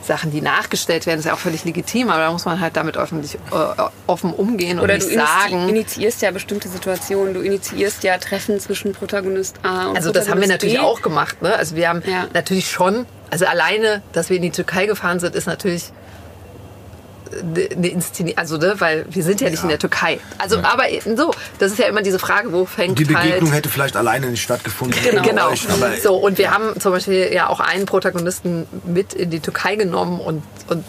Sachen, 0.03 0.31
die 0.31 0.41
nachgestellt 0.41 1.05
werden, 1.05 1.19
ist 1.19 1.25
ja 1.25 1.33
auch 1.33 1.39
völlig 1.39 1.63
legitim, 1.63 2.09
aber 2.09 2.23
da 2.23 2.31
muss 2.31 2.45
man 2.45 2.59
halt 2.59 2.75
damit 2.75 2.97
öffentlich 2.97 3.35
äh, 3.35 3.83
offen 4.07 4.33
umgehen 4.33 4.79
und 4.79 4.85
Oder 4.85 4.95
nicht 4.95 5.07
du 5.07 5.11
initi- 5.13 5.43
sagen. 5.43 5.69
initiierst 5.69 6.21
ja 6.23 6.31
bestimmte 6.31 6.69
Situationen, 6.69 7.35
du 7.35 7.41
initiierst 7.41 8.03
ja 8.03 8.17
Treffen 8.17 8.59
zwischen 8.59 8.93
Protagonist 8.93 9.57
A 9.61 9.89
und 9.89 9.97
Also 9.97 10.11
das 10.11 10.23
haben 10.27 10.41
wir 10.41 10.47
Protagonist 10.47 10.49
natürlich 10.49 10.75
B. 10.79 10.81
auch 10.83 11.01
gemacht. 11.03 11.41
Ne? 11.43 11.53
Also 11.55 11.75
wir 11.75 11.87
haben 11.87 12.01
Ja. 12.07 12.25
natürlich 12.33 12.71
schon, 12.71 13.05
also 13.31 13.45
alleine, 13.45 14.03
dass 14.11 14.29
wir 14.29 14.37
in 14.37 14.43
die 14.43 14.51
Türkei 14.51 14.85
gefahren 14.85 15.19
sind, 15.19 15.35
ist 15.35 15.47
natürlich 15.47 15.91
eine 17.33 17.87
Inszenierung, 17.87 18.37
also 18.37 18.57
ne, 18.57 18.75
weil 18.79 19.05
wir 19.09 19.23
sind 19.23 19.39
ja 19.39 19.49
nicht 19.49 19.63
in 19.63 19.69
der 19.69 19.79
Türkei. 19.79 20.19
Also 20.37 20.59
aber 20.59 20.89
eben 20.89 21.15
so, 21.15 21.33
das 21.59 21.71
ist 21.71 21.77
ja 21.79 21.87
immer 21.87 22.01
diese 22.01 22.19
Frage, 22.19 22.51
wo 22.51 22.65
fängt 22.65 22.99
Die 22.99 23.05
Begegnung 23.05 23.49
halt 23.49 23.59
hätte 23.59 23.69
vielleicht 23.69 23.95
alleine 23.95 24.27
nicht 24.27 24.41
stattgefunden. 24.41 24.99
Genau. 25.01 25.21
ohne 25.21 25.53
euch, 25.53 25.69
aber 25.69 25.95
so, 25.97 26.15
und 26.15 26.37
wir 26.37 26.51
haben 26.51 26.79
zum 26.79 26.91
Beispiel 26.91 27.31
ja 27.33 27.47
auch 27.47 27.61
einen 27.61 27.85
Protagonisten 27.85 28.67
mit 28.85 29.13
in 29.13 29.29
die 29.29 29.39
Türkei 29.39 29.75
genommen 29.75 30.19
und, 30.19 30.43
und 30.67 30.79
äh, 30.79 30.83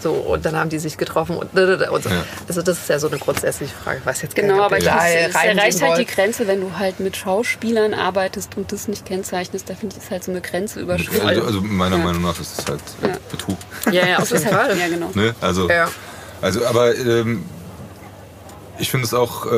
so 0.00 0.12
und 0.12 0.44
dann 0.44 0.56
haben 0.56 0.70
die 0.70 0.78
sich 0.78 0.96
getroffen 0.96 1.36
und, 1.36 1.54
und 1.54 2.02
so. 2.04 2.10
Ja. 2.10 2.24
Also 2.48 2.62
das 2.62 2.78
ist 2.78 2.88
ja 2.88 2.98
so 2.98 3.08
eine 3.08 3.18
grundsätzliche 3.18 3.74
Frage. 3.74 3.98
Ich 4.00 4.06
weiß 4.06 4.22
jetzt 4.22 4.34
Genau, 4.34 4.62
aber 4.62 4.78
ich 4.78 4.84
da 4.84 4.96
es 5.08 5.34
reingehen 5.34 5.58
erreicht 5.58 5.82
halt 5.82 5.98
die. 5.98 6.04
Grenze, 6.06 6.46
wenn 6.46 6.60
du 6.60 6.78
halt 6.78 7.00
mit 7.00 7.16
Schauspielern 7.16 7.94
arbeitest 7.94 8.56
und 8.56 8.72
das 8.72 8.88
nicht 8.88 9.06
kennzeichnest. 9.06 9.68
Da 9.70 9.74
finde 9.74 9.96
ich, 9.96 10.02
ist 10.02 10.10
halt 10.10 10.24
so 10.24 10.30
eine 10.32 10.40
Grenze 10.40 10.80
überschritten. 10.80 11.26
Also, 11.26 11.42
also 11.44 11.60
meiner 11.60 11.96
Ja. 11.98 12.04
Meinung 12.04 12.22
nach 12.22 12.38
ist 12.40 12.58
das 12.58 12.66
halt 12.66 12.80
äh, 13.02 13.08
Ja. 13.08 13.16
Betrug. 13.30 13.58
Ja, 13.90 14.06
ja, 14.06 14.16
auf 14.18 14.28
das 14.28 14.32
ist 14.40 14.44
jeden 14.46 14.56
halt, 14.56 14.70
Fall. 14.72 14.78
ja 14.80 14.88
genau. 14.88 15.10
Ne? 15.14 15.34
Also, 15.40 15.68
Ja. 15.68 15.88
also 16.40 16.64
aber 16.66 16.94
ähm, 16.96 17.44
ich 18.78 18.90
finde 18.90 19.06
es 19.06 19.14
auch, 19.14 19.46
äh, 19.46 19.50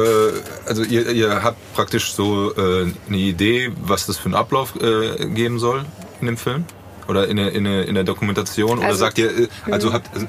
also 0.66 0.82
ihr, 0.82 1.08
ihr 1.11 1.42
habt 1.42 1.56
praktisch 1.75 2.12
so 2.14 2.52
äh, 2.56 2.92
eine 3.08 3.16
Idee, 3.16 3.73
was 3.80 4.06
das 4.06 4.18
für 4.18 4.26
einen 4.26 4.34
Ablauf 4.34 4.75
äh, 4.80 5.26
geben 5.28 5.58
soll 5.58 5.84
in 6.20 6.26
dem 6.26 6.37
Film? 6.37 6.64
Oder 7.08 7.28
in 7.28 7.37
der, 7.37 7.52
in 7.52 7.64
der, 7.64 7.87
in 7.87 7.94
der 7.94 8.04
Dokumentation? 8.04 8.78
Oder 8.78 8.88
Also- 8.88 9.00
sagt 9.00 9.18
ihr, 9.18 9.30
äh, 9.30 9.49
also 9.70 9.92
habt, 9.92 10.12
also, 10.14 10.26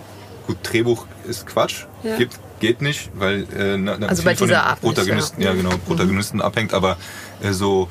gut, 0.47 0.57
Drehbuch 0.63 1.05
ist 1.27 1.45
Quatsch, 1.47 1.85
Ja. 2.03 2.17
gibt, 2.17 2.37
geht 2.59 2.81
nicht, 2.81 3.09
weil 3.15 3.43
äh, 3.57 3.77
na, 3.77 3.95
na, 3.99 4.07
Also 4.07 4.21
viel 4.21 4.31
bei 4.31 4.35
von 4.35 4.47
dieser 4.47 4.59
den 4.59 4.65
Art 4.67 4.83
nicht, 4.83 4.95
Protagonisten, 4.95 5.41
ja. 5.41 5.49
ja. 5.51 5.55
genau, 5.55 5.71
Protagonisten 5.87 6.41
abhängt, 6.41 6.73
aber 6.73 6.97
äh, 7.41 7.51
so, 7.51 7.87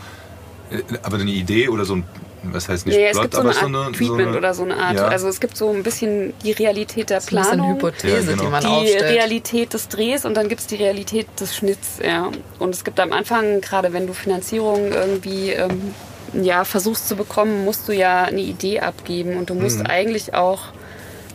äh, 0.71 0.79
aber 1.03 1.17
eine 1.19 1.31
Idee 1.31 1.69
oder 1.69 1.85
so 1.85 1.97
ein, 1.97 2.05
was 2.45 2.69
heißt 2.69 2.85
nicht 2.87 2.97
es 2.99 3.13
Plot, 3.13 3.23
gibt 3.23 3.35
so 3.35 3.41
aber 3.41 3.51
eine 3.51 3.59
Art 3.59 3.73
so 3.73 3.79
eine, 3.79 3.93
Treatment 3.93 4.09
so 4.23 4.29
eine, 4.29 4.37
oder 4.39 4.55
so 4.55 4.63
eine 4.65 4.77
Art. 4.77 4.95
Ja. 4.97 5.07
Also 5.07 5.29
es 5.29 5.41
gibt 5.41 5.57
so 5.57 5.71
ein 5.71 5.83
bisschen 5.83 6.35
die 6.45 6.53
Realität 6.53 7.09
der 7.09 7.21
Planung. 7.21 7.77
Hypothese, 7.77 8.17
Ja, 8.17 8.21
genau. 8.33 8.43
die 8.45 8.49
man 8.51 8.61
die 8.61 8.67
aufstellt. 8.67 9.03
Realität 9.05 9.73
des 9.73 9.89
Drehs 9.89 10.25
und 10.27 10.35
dann 10.35 10.49
gibt 10.51 10.61
es 10.61 10.67
die 10.67 10.77
Realität 10.77 11.27
des 11.41 11.57
Schnitts. 11.57 11.99
Ja. 12.05 12.31
Und 12.59 12.75
es 12.75 12.85
gibt 12.85 13.01
am 13.01 13.13
Anfang, 13.13 13.63
gerade 13.63 13.95
wenn 13.95 14.07
du 14.07 14.13
Finanzierung 14.13 14.93
irgendwie 14.93 15.51
ähm, 15.53 15.95
ja, 16.43 16.65
versuchst 16.65 17.09
zu 17.09 17.17
bekommen, 17.17 17.65
musst 17.65 17.89
du 17.89 17.93
ja 17.93 18.25
eine 18.25 18.41
Idee 18.41 18.81
abgeben 18.81 19.37
und 19.37 19.51
du 19.51 19.55
musst 19.55 19.79
Mhm. 19.81 19.87
eigentlich 19.87 20.35
auch 20.35 20.61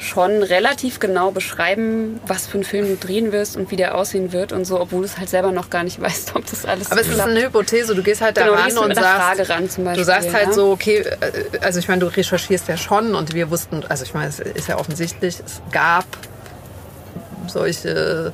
schon 0.02 0.44
relativ 0.44 1.00
genau 1.02 1.32
beschreiben, 1.32 2.22
was 2.26 2.48
für 2.48 2.54
einen 2.54 2.64
Film 2.64 2.88
du 2.88 2.96
drehen 2.96 3.34
wirst 3.34 3.58
und 3.58 3.70
wie 3.70 3.76
der 3.76 3.96
aussehen 3.96 4.32
wird 4.32 4.54
und 4.54 4.64
so, 4.64 4.80
obwohl 4.80 5.00
du 5.02 5.06
es 5.06 5.18
halt 5.18 5.28
selber 5.30 5.52
noch 5.52 5.70
gar 5.70 5.84
nicht 5.84 6.00
weißt, 6.02 6.36
ob 6.36 6.46
das 6.50 6.66
alles 6.66 6.90
Aber 6.90 7.02
es 7.02 7.08
ist 7.10 7.20
eine 7.20 7.42
Hypothese, 7.44 7.96
du 7.96 8.02
gehst 8.02 8.22
halt 8.22 8.38
da 8.38 8.44
Genau, 8.46 8.54
ran 8.54 8.78
und 8.78 8.96
sagst, 8.96 9.10
Frage 9.10 9.50
ran 9.50 9.70
zum 9.70 9.84
Beispiel, 9.84 10.02
du 10.02 10.06
sagst 10.06 10.34
halt 10.34 10.48
ja. 10.48 10.54
so, 10.54 10.72
okay, 10.72 11.00
äh, 11.00 11.58
also 11.60 11.80
ich 11.80 11.90
meine, 11.90 12.00
du 12.00 12.08
recherchierst 12.08 12.70
ja 12.70 12.78
schon 12.78 13.14
und 13.14 13.34
wir 13.34 13.52
wussten, 13.52 13.84
also 13.90 14.06
ich 14.06 14.14
meine, 14.14 14.30
es 14.30 14.40
ist 14.40 14.70
ja 14.70 14.78
offensichtlich, 14.78 15.36
es 15.46 15.62
gab 15.74 16.06
solche 17.48 18.32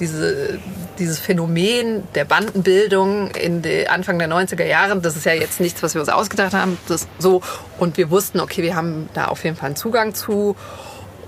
diese, 0.00 0.58
dieses 0.98 1.18
Phänomen 1.18 2.02
der 2.14 2.24
Bandenbildung 2.24 3.30
in 3.32 3.62
die 3.62 3.88
Anfang 3.88 4.18
der 4.18 4.28
90er 4.28 4.64
Jahre, 4.64 4.98
das 5.00 5.16
ist 5.16 5.26
ja 5.26 5.34
jetzt 5.34 5.60
nichts, 5.60 5.82
was 5.82 5.94
wir 5.94 6.00
uns 6.00 6.10
ausgedacht 6.10 6.54
haben, 6.54 6.78
das 6.88 7.06
so. 7.18 7.42
Und 7.78 7.96
wir 7.96 8.10
wussten, 8.10 8.40
okay, 8.40 8.62
wir 8.62 8.74
haben 8.74 9.08
da 9.14 9.26
auf 9.26 9.44
jeden 9.44 9.56
Fall 9.56 9.66
einen 9.66 9.76
Zugang 9.76 10.14
zu. 10.14 10.56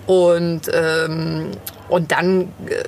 Und, 0.06 0.62
ähm, 0.74 1.52
und 1.88 2.10
dann, 2.10 2.52
äh, 2.66 2.82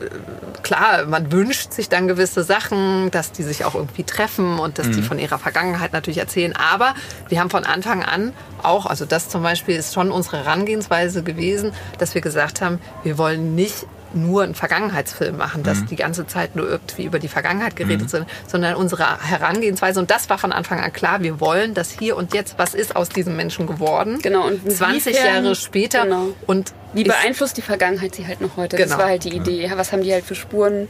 klar, 0.62 1.06
man 1.06 1.30
wünscht 1.30 1.72
sich 1.72 1.88
dann 1.88 2.08
gewisse 2.08 2.42
Sachen, 2.42 3.10
dass 3.12 3.30
die 3.30 3.44
sich 3.44 3.64
auch 3.64 3.76
irgendwie 3.76 4.02
treffen 4.02 4.58
und 4.58 4.78
dass 4.78 4.90
die 4.90 5.02
von 5.02 5.18
ihrer 5.20 5.38
Vergangenheit 5.38 5.92
natürlich 5.92 6.18
erzählen. 6.18 6.54
Aber 6.56 6.94
wir 7.28 7.38
haben 7.38 7.50
von 7.50 7.64
Anfang 7.64 8.02
an 8.02 8.32
auch, 8.62 8.86
also 8.86 9.04
das 9.04 9.28
zum 9.28 9.42
Beispiel 9.42 9.76
ist 9.76 9.94
schon 9.94 10.10
unsere 10.10 10.38
Herangehensweise 10.38 11.22
gewesen, 11.22 11.72
dass 11.98 12.14
wir 12.14 12.20
gesagt 12.20 12.60
haben, 12.60 12.80
wir 13.04 13.16
wollen 13.16 13.54
nicht 13.54 13.86
nur 14.14 14.42
einen 14.42 14.54
Vergangenheitsfilm 14.54 15.36
machen, 15.36 15.62
dass 15.62 15.84
die 15.86 15.96
ganze 15.96 16.26
Zeit 16.26 16.56
nur 16.56 16.68
irgendwie 16.68 17.04
über 17.04 17.18
die 17.18 17.28
Vergangenheit 17.28 17.76
geredet 17.76 18.10
sind, 18.10 18.26
sondern 18.46 18.74
unsere 18.76 19.20
Herangehensweise, 19.22 20.00
und 20.00 20.10
das 20.10 20.30
war 20.30 20.38
von 20.38 20.52
Anfang 20.52 20.80
an 20.80 20.92
klar, 20.92 21.22
wir 21.22 21.40
wollen, 21.40 21.74
dass 21.74 21.90
hier 21.90 22.16
und 22.16 22.34
jetzt, 22.34 22.58
was 22.58 22.74
ist 22.74 22.96
aus 22.96 23.08
diesem 23.08 23.36
Menschen 23.36 23.66
geworden? 23.66 24.18
Genau, 24.22 24.46
und 24.46 24.60
20 24.70 25.14
inwiefern- 25.16 25.44
Jahre 25.44 25.54
später 25.54 26.02
Genau. 26.04 26.28
und 26.46 26.72
Wie 26.92 27.04
beeinflusst 27.04 27.56
die 27.56 27.62
Vergangenheit 27.62 28.14
sie 28.14 28.26
halt 28.26 28.40
noch 28.40 28.56
heute? 28.56 28.76
Das 28.76 28.86
Genau. 28.86 28.98
war 28.98 29.06
halt 29.08 29.24
die 29.24 29.34
Idee. 29.34 29.66
Ja, 29.66 29.76
Was 29.76 29.92
haben 29.92 30.02
die 30.02 30.12
halt 30.12 30.24
für 30.24 30.34
Spuren 30.36 30.88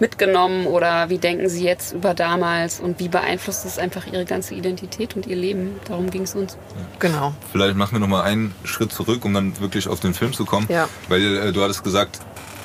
mitgenommen 0.00 0.66
oder 0.66 1.10
wie 1.10 1.18
denken 1.18 1.48
sie 1.48 1.64
jetzt 1.64 1.92
über 1.92 2.12
damals 2.14 2.80
und 2.80 2.98
wie 2.98 3.08
beeinflusst 3.08 3.64
es 3.64 3.78
einfach 3.78 4.06
ihre 4.06 4.24
ganze 4.24 4.54
Identität 4.54 5.14
und 5.14 5.26
ihr 5.26 5.36
Leben? 5.36 5.76
Darum 5.86 6.10
ging 6.10 6.22
es 6.22 6.34
uns. 6.34 6.56
Genau. 6.98 7.34
Vielleicht 7.52 7.76
machen 7.76 7.92
wir 7.92 8.00
noch 8.00 8.08
mal 8.08 8.22
einen 8.22 8.54
Schritt 8.64 8.92
zurück, 8.92 9.24
um 9.24 9.32
dann 9.34 9.58
wirklich 9.60 9.86
auf 9.88 10.00
den 10.00 10.14
Film 10.14 10.32
zu 10.32 10.44
kommen. 10.44 10.66
Ja. 10.68 10.88
Weil 11.08 11.36
äh, 11.36 11.52
du 11.52 11.62
hattest 11.62 11.84
gesagt, 11.84 12.18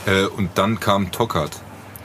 äh, 0.08 0.26
und 0.26 0.58
dann 0.58 0.80
kam 0.80 1.12
Tockart. 1.12 1.52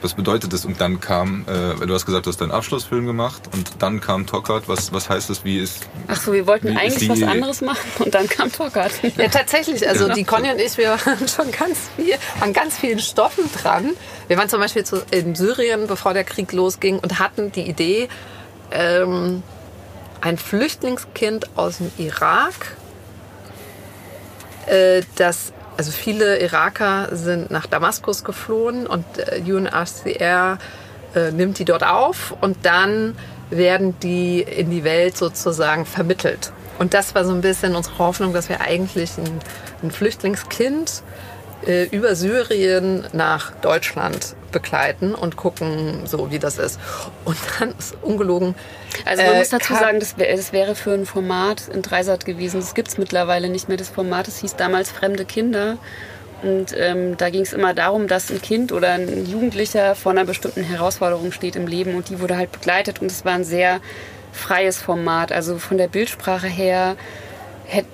Was 0.01 0.15
bedeutet 0.15 0.51
das? 0.51 0.65
Und 0.65 0.81
dann 0.81 0.99
kam, 0.99 1.45
äh, 1.47 1.79
weil 1.79 1.87
du 1.87 1.93
hast 1.93 2.05
gesagt, 2.05 2.25
du 2.25 2.29
hast 2.29 2.41
deinen 2.41 2.51
Abschlussfilm 2.51 3.05
gemacht 3.05 3.41
und 3.53 3.81
dann 3.81 4.01
kam 4.01 4.27
Tockart. 4.27 4.67
Was, 4.67 4.91
was 4.91 5.09
heißt 5.09 5.29
das? 5.29 5.45
Wie 5.45 5.57
ist. 5.57 5.87
Ach 6.09 6.19
so, 6.19 6.33
wir 6.33 6.45
wollten 6.45 6.75
eigentlich 6.75 7.07
was 7.07 7.23
anderes 7.23 7.61
machen 7.61 7.79
und 7.99 8.13
dann 8.13 8.27
kam 8.27 8.51
Tockart. 8.51 8.91
Ja, 9.17 9.29
tatsächlich. 9.29 9.87
Also 9.87 10.09
die 10.09 10.25
Conny 10.25 10.51
und 10.51 10.59
ich, 10.59 10.77
wir 10.77 10.89
waren 10.89 11.27
schon 11.27 11.51
ganz 11.51 11.89
viel, 11.95 12.15
an 12.41 12.51
ganz 12.51 12.77
vielen 12.77 12.99
Stoffen 12.99 13.45
dran. 13.61 13.91
Wir 14.27 14.37
waren 14.37 14.49
zum 14.49 14.59
Beispiel 14.59 14.83
zu, 14.83 15.01
in 15.11 15.35
Syrien, 15.35 15.87
bevor 15.87 16.13
der 16.13 16.25
Krieg 16.25 16.51
losging 16.51 16.99
und 16.99 17.19
hatten 17.19 17.53
die 17.53 17.61
Idee, 17.61 18.09
ähm, 18.71 19.41
ein 20.19 20.37
Flüchtlingskind 20.37 21.57
aus 21.57 21.77
dem 21.77 21.91
Irak, 21.97 22.75
äh, 24.65 25.01
das 25.15 25.53
also 25.77 25.91
viele 25.91 26.39
Iraker 26.39 27.15
sind 27.15 27.51
nach 27.51 27.65
Damaskus 27.65 28.23
geflohen 28.23 28.87
und 28.87 29.05
äh, 29.17 29.41
UNHCR 29.41 30.57
äh, 31.15 31.31
nimmt 31.31 31.59
die 31.59 31.65
dort 31.65 31.83
auf 31.83 32.35
und 32.41 32.57
dann 32.63 33.15
werden 33.49 33.99
die 33.99 34.41
in 34.41 34.69
die 34.69 34.83
Welt 34.83 35.17
sozusagen 35.17 35.85
vermittelt. 35.85 36.51
Und 36.79 36.93
das 36.93 37.13
war 37.13 37.23
so 37.23 37.31
ein 37.31 37.41
bisschen 37.41 37.75
unsere 37.75 37.97
Hoffnung, 37.99 38.33
dass 38.33 38.49
wir 38.49 38.61
eigentlich 38.61 39.17
ein, 39.17 39.39
ein 39.83 39.91
Flüchtlingskind 39.91 41.03
äh, 41.67 41.83
über 41.85 42.15
Syrien 42.15 43.05
nach 43.13 43.51
Deutschland 43.61 44.35
begleiten 44.51 45.15
und 45.15 45.35
gucken, 45.35 46.05
so 46.05 46.31
wie 46.31 46.39
das 46.39 46.57
ist. 46.57 46.79
Und 47.25 47.37
dann 47.59 47.73
ist 47.77 47.95
ungelogen. 48.01 48.55
Also 49.05 49.23
man 49.23 49.33
äh, 49.33 49.39
muss 49.39 49.49
dazu 49.49 49.73
sagen, 49.73 49.99
das, 49.99 50.17
wär, 50.17 50.35
das 50.35 50.53
wäre 50.53 50.75
für 50.75 50.91
ein 50.91 51.05
Format 51.05 51.67
in 51.67 51.81
Dreisat 51.81 52.25
gewesen. 52.25 52.59
Das 52.59 52.75
gibt 52.75 52.89
es 52.89 52.97
mittlerweile 52.97 53.49
nicht 53.49 53.67
mehr. 53.67 53.77
Das 53.77 53.89
Format, 53.89 54.27
das 54.27 54.39
hieß 54.39 54.55
damals 54.55 54.91
Fremde 54.91 55.25
Kinder. 55.25 55.77
Und 56.43 56.75
ähm, 56.77 57.15
da 57.17 57.29
ging 57.29 57.41
es 57.41 57.53
immer 57.53 57.73
darum, 57.73 58.07
dass 58.07 58.29
ein 58.29 58.41
Kind 58.41 58.71
oder 58.73 58.91
ein 58.91 59.25
Jugendlicher 59.25 59.95
vor 59.95 60.11
einer 60.11 60.25
bestimmten 60.25 60.63
Herausforderung 60.63 61.31
steht 61.31 61.55
im 61.55 61.67
Leben 61.67 61.95
und 61.95 62.09
die 62.09 62.19
wurde 62.19 62.37
halt 62.37 62.51
begleitet. 62.51 63.01
Und 63.01 63.09
es 63.09 63.23
war 63.23 63.33
ein 63.33 63.45
sehr 63.45 63.79
freies 64.33 64.81
Format. 64.81 65.31
Also 65.31 65.57
von 65.57 65.77
der 65.77 65.87
Bildsprache 65.87 66.47
her 66.47 66.97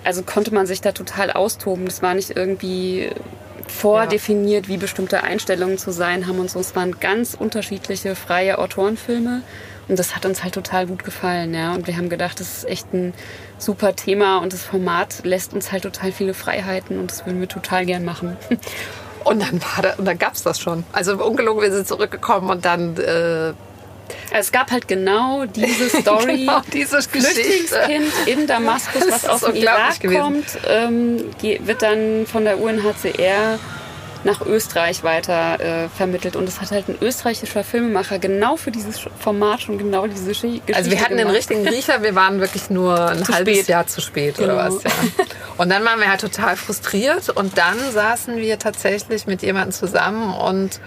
also 0.03 0.23
konnte 0.23 0.53
man 0.53 0.65
sich 0.65 0.81
da 0.81 0.91
total 0.91 1.31
austoben. 1.31 1.85
Das 1.85 2.01
war 2.01 2.13
nicht 2.13 2.31
irgendwie 2.31 3.09
vordefiniert, 3.69 4.67
wie 4.67 4.77
bestimmte 4.77 5.23
Einstellungen 5.23 5.77
zu 5.77 5.91
sein 5.91 6.27
haben 6.27 6.39
und 6.39 6.49
so. 6.49 6.59
Es 6.59 6.75
waren 6.75 6.99
ganz 6.99 7.33
unterschiedliche 7.33 8.15
freie 8.15 8.57
Autorenfilme 8.57 9.41
und 9.87 9.97
das 9.97 10.15
hat 10.15 10.25
uns 10.25 10.43
halt 10.43 10.53
total 10.53 10.87
gut 10.87 11.03
gefallen, 11.03 11.53
ja. 11.53 11.73
Und 11.73 11.87
wir 11.87 11.97
haben 11.97 12.09
gedacht, 12.09 12.39
das 12.39 12.59
ist 12.59 12.67
echt 12.67 12.93
ein 12.93 13.13
super 13.57 13.95
Thema 13.95 14.37
und 14.37 14.53
das 14.53 14.63
Format 14.63 15.21
lässt 15.23 15.53
uns 15.53 15.71
halt 15.71 15.83
total 15.83 16.11
viele 16.11 16.33
Freiheiten 16.33 16.99
und 16.99 17.11
das 17.11 17.25
würden 17.25 17.39
wir 17.39 17.47
total 17.47 17.85
gern 17.85 18.05
machen. 18.05 18.37
Und 19.25 19.41
dann, 19.41 19.61
war 19.61 19.83
da, 19.83 19.93
und 19.97 20.05
dann 20.05 20.17
gab 20.17 20.33
es 20.33 20.43
das 20.43 20.61
schon. 20.61 20.85
Also 20.93 21.21
ungelogen, 21.23 21.61
wir 21.61 21.71
sind 21.73 21.85
zurückgekommen 21.85 22.49
und 22.49 22.63
dann 22.63 22.95
äh, 22.95 23.53
Also 24.31 24.39
es 24.39 24.51
gab 24.51 24.71
halt 24.71 24.87
genau 24.87 25.45
diese 25.45 25.89
Story. 26.01 26.37
Genau 26.45 26.61
diese. 26.73 27.01
Flüchtlingskind 27.01 28.11
in 28.25 28.47
Damaskus, 28.47 29.03
was 29.09 29.27
aus 29.27 29.41
dem 29.41 29.55
Irak 29.55 29.99
gewesen. 29.99 30.21
kommt, 30.21 30.45
ähm, 30.67 31.25
wird 31.41 31.81
dann 31.81 32.25
von 32.25 32.43
der 32.45 32.59
UNHCR 32.59 33.59
nach 34.25 34.41
Österreich 34.45 35.01
weiter 35.03 35.59
äh, 35.61 35.87
vermittelt. 35.87 36.35
Und 36.35 36.43
es 36.49 36.59
hat 36.59 36.71
halt 36.71 36.89
ein 36.89 36.97
österreichischer 37.01 37.63
Filmemacher 37.63 38.19
genau 38.19 38.57
für 38.57 38.69
dieses 38.69 38.99
Format 39.17 39.61
schon 39.61 39.77
genau 39.77 40.07
diese 40.07 40.29
Geschi- 40.29 40.59
Geschichte 40.59 40.75
Also 40.75 40.91
wir 40.91 40.99
hatten 40.99 41.11
den 41.15 41.19
gemacht. 41.19 41.37
richtigen 41.37 41.65
Riecher, 41.65 42.03
wir 42.03 42.15
waren 42.15 42.41
wirklich 42.41 42.69
nur 42.69 42.99
ein 43.11 43.23
Zu 43.23 43.33
halbes 43.33 43.55
spät. 43.59 43.67
Jahr 43.69 43.87
zu 43.87 44.01
spät 44.01 44.35
Genau. 44.35 44.55
oder 44.55 44.65
was. 44.73 44.83
Ja. 44.83 44.89
Und 45.57 45.69
dann 45.69 45.85
waren 45.85 46.01
wir 46.01 46.09
halt 46.09 46.19
total 46.19 46.57
frustriert 46.57 47.29
und 47.29 47.57
dann 47.57 47.77
saßen 47.93 48.35
wir 48.35 48.59
tatsächlich 48.59 49.25
mit 49.25 49.41
jemandem 49.41 49.71
zusammen 49.71 50.33
und, 50.33 50.81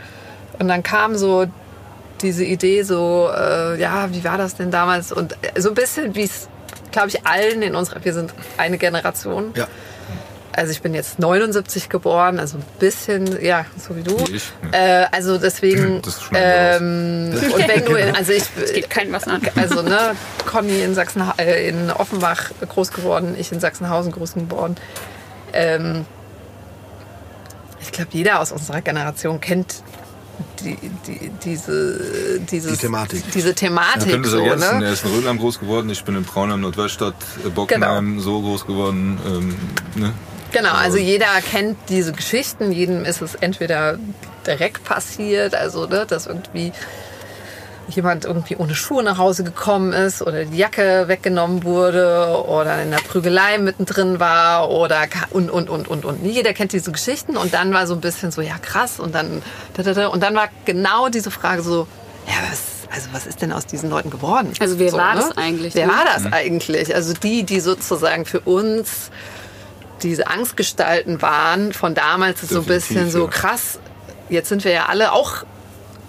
und 0.59 0.69
dann 0.69 0.83
kam 0.83 1.17
so 1.17 1.47
diese 2.23 2.45
Idee 2.45 2.83
so, 2.83 3.31
äh, 3.37 3.81
ja, 3.81 4.13
wie 4.13 4.25
war 4.25 4.39
das 4.39 4.57
denn 4.57 4.71
damals? 4.71 5.13
Und 5.13 5.37
so 5.59 5.71
ein 5.71 5.75
bisschen 5.75 6.15
wie 6.15 6.25
es, 6.25 6.49
glaube 6.91 7.09
ich, 7.09 7.27
allen 7.27 7.63
in 7.63 7.75
unserer, 7.75 8.05
wir 8.05 8.15
sind 8.15 8.33
eine 8.57 8.79
Generation. 8.79 9.53
Ja. 9.57 9.67
Also 10.55 10.71
ich 10.73 10.83
bin 10.83 10.93
jetzt 10.93 11.19
79 11.19 11.89
geboren, 11.89 12.39
also 12.39 12.59
ein 12.59 12.65
bisschen, 12.79 13.43
ja, 13.43 13.65
so 13.79 13.97
wie 13.97 14.03
du. 14.03 14.19
Wie 14.29 14.37
ich, 14.37 14.53
ja. 14.73 15.03
Äh, 15.03 15.07
also 15.11 15.39
deswegen, 15.39 16.03
Das 16.03 16.21
ähm, 16.35 17.33
und 17.55 17.69
wenn 17.69 17.85
du, 17.87 17.95
in, 17.95 18.15
also 18.15 18.33
ich, 18.33 18.45
Es 18.63 18.73
geht 18.75 18.91
keinem 18.91 19.13
was 19.13 19.27
an. 19.27 19.41
also 19.57 19.81
ne, 19.81 20.15
Conny 20.45 20.83
in 20.83 20.95
Sachsen, 20.95 21.23
äh, 21.39 21.69
in 21.69 21.91
Offenbach 21.91 22.51
groß 22.69 22.93
geworden, 22.93 23.35
ich 23.39 23.51
in 23.51 23.61
Sachsenhausen 23.61 24.13
groß 24.13 24.35
geworden. 24.35 24.77
Ähm, 25.55 26.05
ich 27.81 27.91
glaube, 27.91 28.11
jeder 28.13 28.41
aus 28.41 28.53
unserer 28.53 28.83
Generation 28.83 29.41
kennt 29.41 29.83
die, 30.61 30.77
die, 31.07 31.31
diese, 31.45 32.41
dieses, 32.41 32.73
Die 32.73 32.79
Thematik. 32.79 33.25
Diese 33.33 33.55
Thematik 33.55 34.11
könnte 34.11 34.29
es 34.29 34.35
so, 34.35 34.39
ergänzen, 34.39 34.79
ne? 34.79 34.87
er 34.87 34.93
ist 34.93 35.05
in 35.05 35.11
Rödelheim 35.13 35.39
groß 35.39 35.61
geworden, 35.61 35.91
ich 35.91 36.05
bin 36.05 36.17
in 36.17 36.25
Braunheim, 36.25 36.61
Nordweststadt, 36.61 37.15
äh, 37.45 37.49
Bockenheim 37.49 38.21
so 38.21 38.41
groß 38.41 38.67
geworden. 38.67 39.19
Ähm, 39.27 39.57
ne? 39.97 40.13
Genau, 40.53 40.73
also 40.73 40.99
jeder 40.99 41.27
kennt 41.51 41.79
diese 41.89 42.13
Geschichten, 42.13 42.73
jedem 42.73 43.05
ist 43.05 43.23
es 43.23 43.35
entweder 43.37 43.99
direkt 44.47 44.85
passiert, 44.85 45.55
also 45.55 45.87
ne, 45.87 46.05
dass 46.07 46.27
irgendwie 46.27 46.73
jemand 47.89 48.25
irgendwie 48.25 48.57
ohne 48.57 48.75
Schuhe 48.75 49.03
nach 49.03 49.19
Hause 49.19 49.45
gekommen 49.45 49.93
ist 49.93 50.23
oder 50.23 50.45
die 50.45 50.57
Jacke 50.57 51.05
weggenommen 51.09 51.65
wurde 51.65 52.45
oder 52.47 52.83
in 52.83 52.91
der 52.91 52.99
Prügelei 52.99 53.59
mittendrin 53.59 54.21
war 54.21 54.71
oder 54.71 55.03
und 55.31 55.51
und 55.51 55.69
und 55.69 55.89
und 55.89 56.05
und 56.05 56.25
jeder 56.25 56.55
kennt 56.55 56.73
diese 56.73 56.93
Geschichten 56.93 57.37
und 57.37 57.55
dann 57.55 57.73
war 57.75 57.87
so 57.87 57.95
ein 57.95 58.01
bisschen 58.01 58.31
so 58.31 58.41
ja 58.41 58.59
krass 58.59 59.01
und 59.01 59.15
dann 59.15 59.43
da, 59.75 59.83
da, 59.83 59.95
da, 59.95 60.07
und 60.09 60.23
dann 60.23 60.35
war 60.35 60.49
genau 60.65 61.09
diese 61.09 61.31
Frage 61.31 61.63
so 61.63 61.87
ja 62.27 62.35
was 62.51 62.73
also 62.95 63.09
was 63.13 63.27
ist 63.27 63.41
denn 63.41 63.53
aus 63.53 63.65
diesen 63.65 63.89
Leuten 63.89 64.11
geworden? 64.11 64.53
Also 64.61 64.79
wer 64.79 64.91
so, 64.91 64.99
war 64.99 65.15
das 65.15 65.37
eigentlich, 65.39 65.75
Wer 65.75 65.87
ne? 65.87 65.93
war 65.95 66.05
das 66.05 66.31
eigentlich? 66.31 66.95
Also 66.95 67.15
die, 67.15 67.43
die 67.43 67.61
sozusagen 67.61 68.27
für 68.27 68.41
uns 68.41 69.11
diese 70.03 70.27
Angstgestalten 70.27 71.23
waren 71.23 71.73
von 71.73 71.95
damals 71.95 72.43
ist 72.43 72.51
so 72.51 72.61
ein 72.61 72.67
bisschen 72.67 73.11
so 73.11 73.29
krass. 73.29 73.79
Jetzt 74.29 74.51
sind 74.51 74.65
wir 74.65 74.73
ja 74.73 74.87
alle 74.87 75.13
auch 75.13 75.45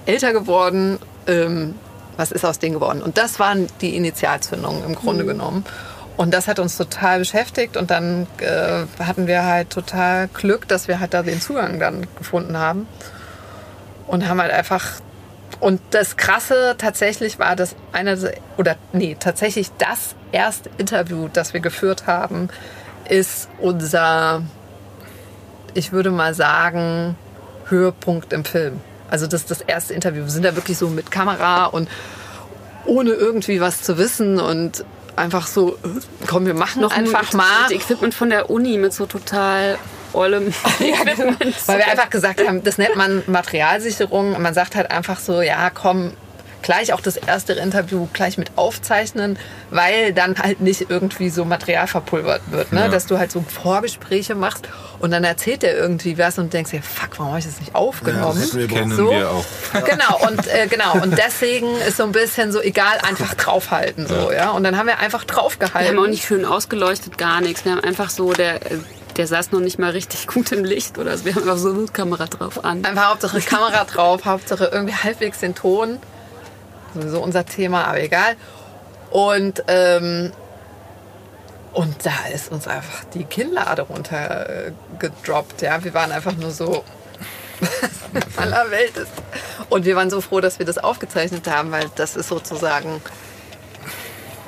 älter 0.05 0.33
geworden. 0.33 0.99
Ähm, 1.27 1.75
was 2.17 2.31
ist 2.31 2.45
aus 2.45 2.59
denen 2.59 2.75
geworden? 2.75 3.01
Und 3.01 3.17
das 3.17 3.39
waren 3.39 3.67
die 3.81 3.95
Initialzündungen 3.95 4.83
im 4.83 4.95
Grunde 4.95 5.25
genommen. 5.25 5.65
Und 6.15 6.33
das 6.33 6.47
hat 6.47 6.59
uns 6.59 6.77
total 6.77 7.19
beschäftigt. 7.19 7.75
Und 7.75 7.89
dann 7.89 8.27
äh, 8.37 8.85
hatten 9.03 9.27
wir 9.27 9.43
halt 9.45 9.71
total 9.71 10.27
Glück, 10.27 10.67
dass 10.67 10.87
wir 10.87 10.99
halt 10.99 11.13
da 11.13 11.23
den 11.23 11.41
Zugang 11.41 11.79
dann 11.79 12.07
gefunden 12.17 12.57
haben. 12.57 12.87
Und 14.07 14.27
haben 14.27 14.39
halt 14.41 14.51
einfach. 14.51 14.85
Und 15.59 15.81
das 15.91 16.17
Krasse 16.17 16.75
tatsächlich 16.77 17.39
war 17.39 17.55
das 17.55 17.75
eine, 17.93 18.17
oder 18.57 18.75
nee, 18.91 19.15
tatsächlich 19.19 19.71
das 19.77 20.15
erste 20.31 20.69
Interview, 20.77 21.29
das 21.31 21.53
wir 21.53 21.61
geführt 21.61 22.05
haben, 22.05 22.49
ist 23.07 23.49
unser, 23.59 24.43
ich 25.73 25.91
würde 25.91 26.11
mal 26.11 26.33
sagen, 26.33 27.15
Höhepunkt 27.69 28.33
im 28.33 28.43
Film. 28.43 28.81
Also 29.13 29.27
das 29.27 29.41
ist 29.41 29.51
das 29.51 29.61
erste 29.61 29.93
Interview. 29.93 30.23
Wir 30.23 30.31
sind 30.31 30.43
da 30.43 30.55
wirklich 30.55 30.75
so 30.75 30.89
mit 30.89 31.11
Kamera 31.11 31.65
und 31.65 31.87
ohne 32.87 33.11
irgendwie 33.11 33.61
was 33.61 33.83
zu 33.83 33.99
wissen 33.99 34.39
und 34.39 34.83
einfach 35.15 35.45
so, 35.45 35.77
komm, 36.25 36.47
wir 36.47 36.55
machen 36.55 36.81
Noch 36.81 36.91
einfach 36.91 37.31
mal. 37.33 37.69
Mit 37.69 37.79
Equipment 37.79 38.15
von 38.15 38.31
der 38.31 38.49
Uni 38.49 38.79
mit 38.79 38.91
so 38.91 39.05
total 39.05 39.77
allem. 40.15 40.51
Ja, 40.79 41.03
genau. 41.03 41.33
Weil 41.67 41.77
wir 41.77 41.87
einfach 41.89 42.09
gesagt 42.09 42.41
haben, 42.47 42.63
das 42.63 42.79
nennt 42.79 42.95
man 42.95 43.21
Materialsicherung. 43.27 44.41
Man 44.41 44.55
sagt 44.55 44.75
halt 44.75 44.89
einfach 44.89 45.19
so, 45.19 45.43
ja, 45.43 45.69
komm, 45.69 46.13
gleich 46.63 46.93
auch 46.93 47.01
das 47.01 47.17
erste 47.17 47.53
Interview 47.53 48.07
gleich 48.13 48.37
mit 48.39 48.51
aufzeichnen, 48.55 49.37
weil 49.69 50.13
dann 50.13 50.39
halt 50.39 50.61
nicht 50.61 50.89
irgendwie 50.89 51.29
so 51.29 51.45
Material 51.45 51.85
verpulvert 51.87 52.41
wird, 52.49 52.73
ne? 52.73 52.81
Ja. 52.81 52.87
dass 52.87 53.05
du 53.05 53.19
halt 53.19 53.31
so 53.31 53.41
Vorgespräche 53.47 54.33
machst 54.33 54.67
und 54.99 55.11
dann 55.11 55.23
erzählt 55.23 55.63
er 55.63 55.75
irgendwie 55.77 56.17
was 56.17 56.39
und 56.39 56.51
denkst 56.53 56.71
dir, 56.71 56.81
fuck, 56.81 57.09
warum 57.17 57.27
habe 57.33 57.39
ich 57.39 57.45
das 57.45 57.59
nicht 57.59 57.75
aufgenommen? 57.75 58.39
Ja, 58.39 58.45
das 58.45 58.55
wir 58.55 58.67
Kennen 58.67 58.95
So. 58.95 59.11
wir 59.11 59.29
auch. 59.29 59.45
Genau 59.85 60.27
und 60.27 60.47
äh, 60.47 60.67
genau 60.67 60.93
und 61.03 61.17
deswegen 61.17 61.75
ist 61.87 61.97
so 61.97 62.03
ein 62.03 62.11
bisschen 62.11 62.51
so 62.51 62.61
egal 62.61 62.97
einfach 63.07 63.33
draufhalten 63.35 64.07
so 64.07 64.31
ja 64.31 64.51
und 64.51 64.63
dann 64.63 64.77
haben 64.77 64.87
wir 64.87 64.99
einfach 64.99 65.21
Wir 65.23 65.27
draufgehalten. 65.35 65.97
haben 65.97 66.03
auch 66.03 66.09
nicht 66.09 66.25
schön 66.25 66.45
ausgeleuchtet, 66.45 67.17
gar 67.17 67.41
nichts. 67.41 67.65
Wir 67.65 67.73
haben 67.73 67.83
einfach 67.83 68.09
so, 68.09 68.33
der, 68.33 68.55
äh, 68.71 68.77
der 69.17 69.27
saß 69.27 69.51
noch 69.51 69.59
nicht 69.59 69.77
mal 69.79 69.91
richtig 69.91 70.27
gut 70.27 70.51
im 70.53 70.63
Licht 70.63 70.97
oder 70.97 71.17
so. 71.17 71.25
Wir 71.25 71.35
haben 71.35 71.43
einfach 71.43 71.57
so 71.57 71.71
eine 71.71 71.85
Kamera 71.87 72.25
drauf 72.25 72.63
an. 72.63 72.83
Einfach 72.85 73.09
Hauptsache 73.11 73.41
Kamera 73.41 73.83
drauf, 73.83 74.25
Hauptsache 74.25 74.69
irgendwie 74.71 74.95
halbwegs 74.95 75.39
den 75.39 75.53
Ton. 75.55 75.99
Sowieso 76.93 77.21
unser 77.21 77.45
Thema, 77.45 77.85
aber 77.85 78.01
egal. 78.01 78.35
Und, 79.11 79.63
ähm, 79.67 80.31
und 81.73 82.05
da 82.05 82.11
ist 82.33 82.51
uns 82.51 82.67
einfach 82.67 83.03
die 83.13 83.23
Kinnlade 83.23 83.83
runtergedroppt. 83.83 85.61
Ja? 85.61 85.83
Wir 85.83 85.93
waren 85.93 86.11
einfach 86.11 86.35
nur 86.35 86.51
so, 86.51 86.83
aller 88.37 88.69
Welt 88.71 88.95
ist. 88.97 89.11
Und 89.69 89.85
wir 89.85 89.95
waren 89.95 90.09
so 90.09 90.21
froh, 90.21 90.41
dass 90.41 90.59
wir 90.59 90.65
das 90.65 90.77
aufgezeichnet 90.77 91.47
haben, 91.47 91.71
weil 91.71 91.89
das 91.95 92.15
ist 92.15 92.27
sozusagen, 92.29 93.01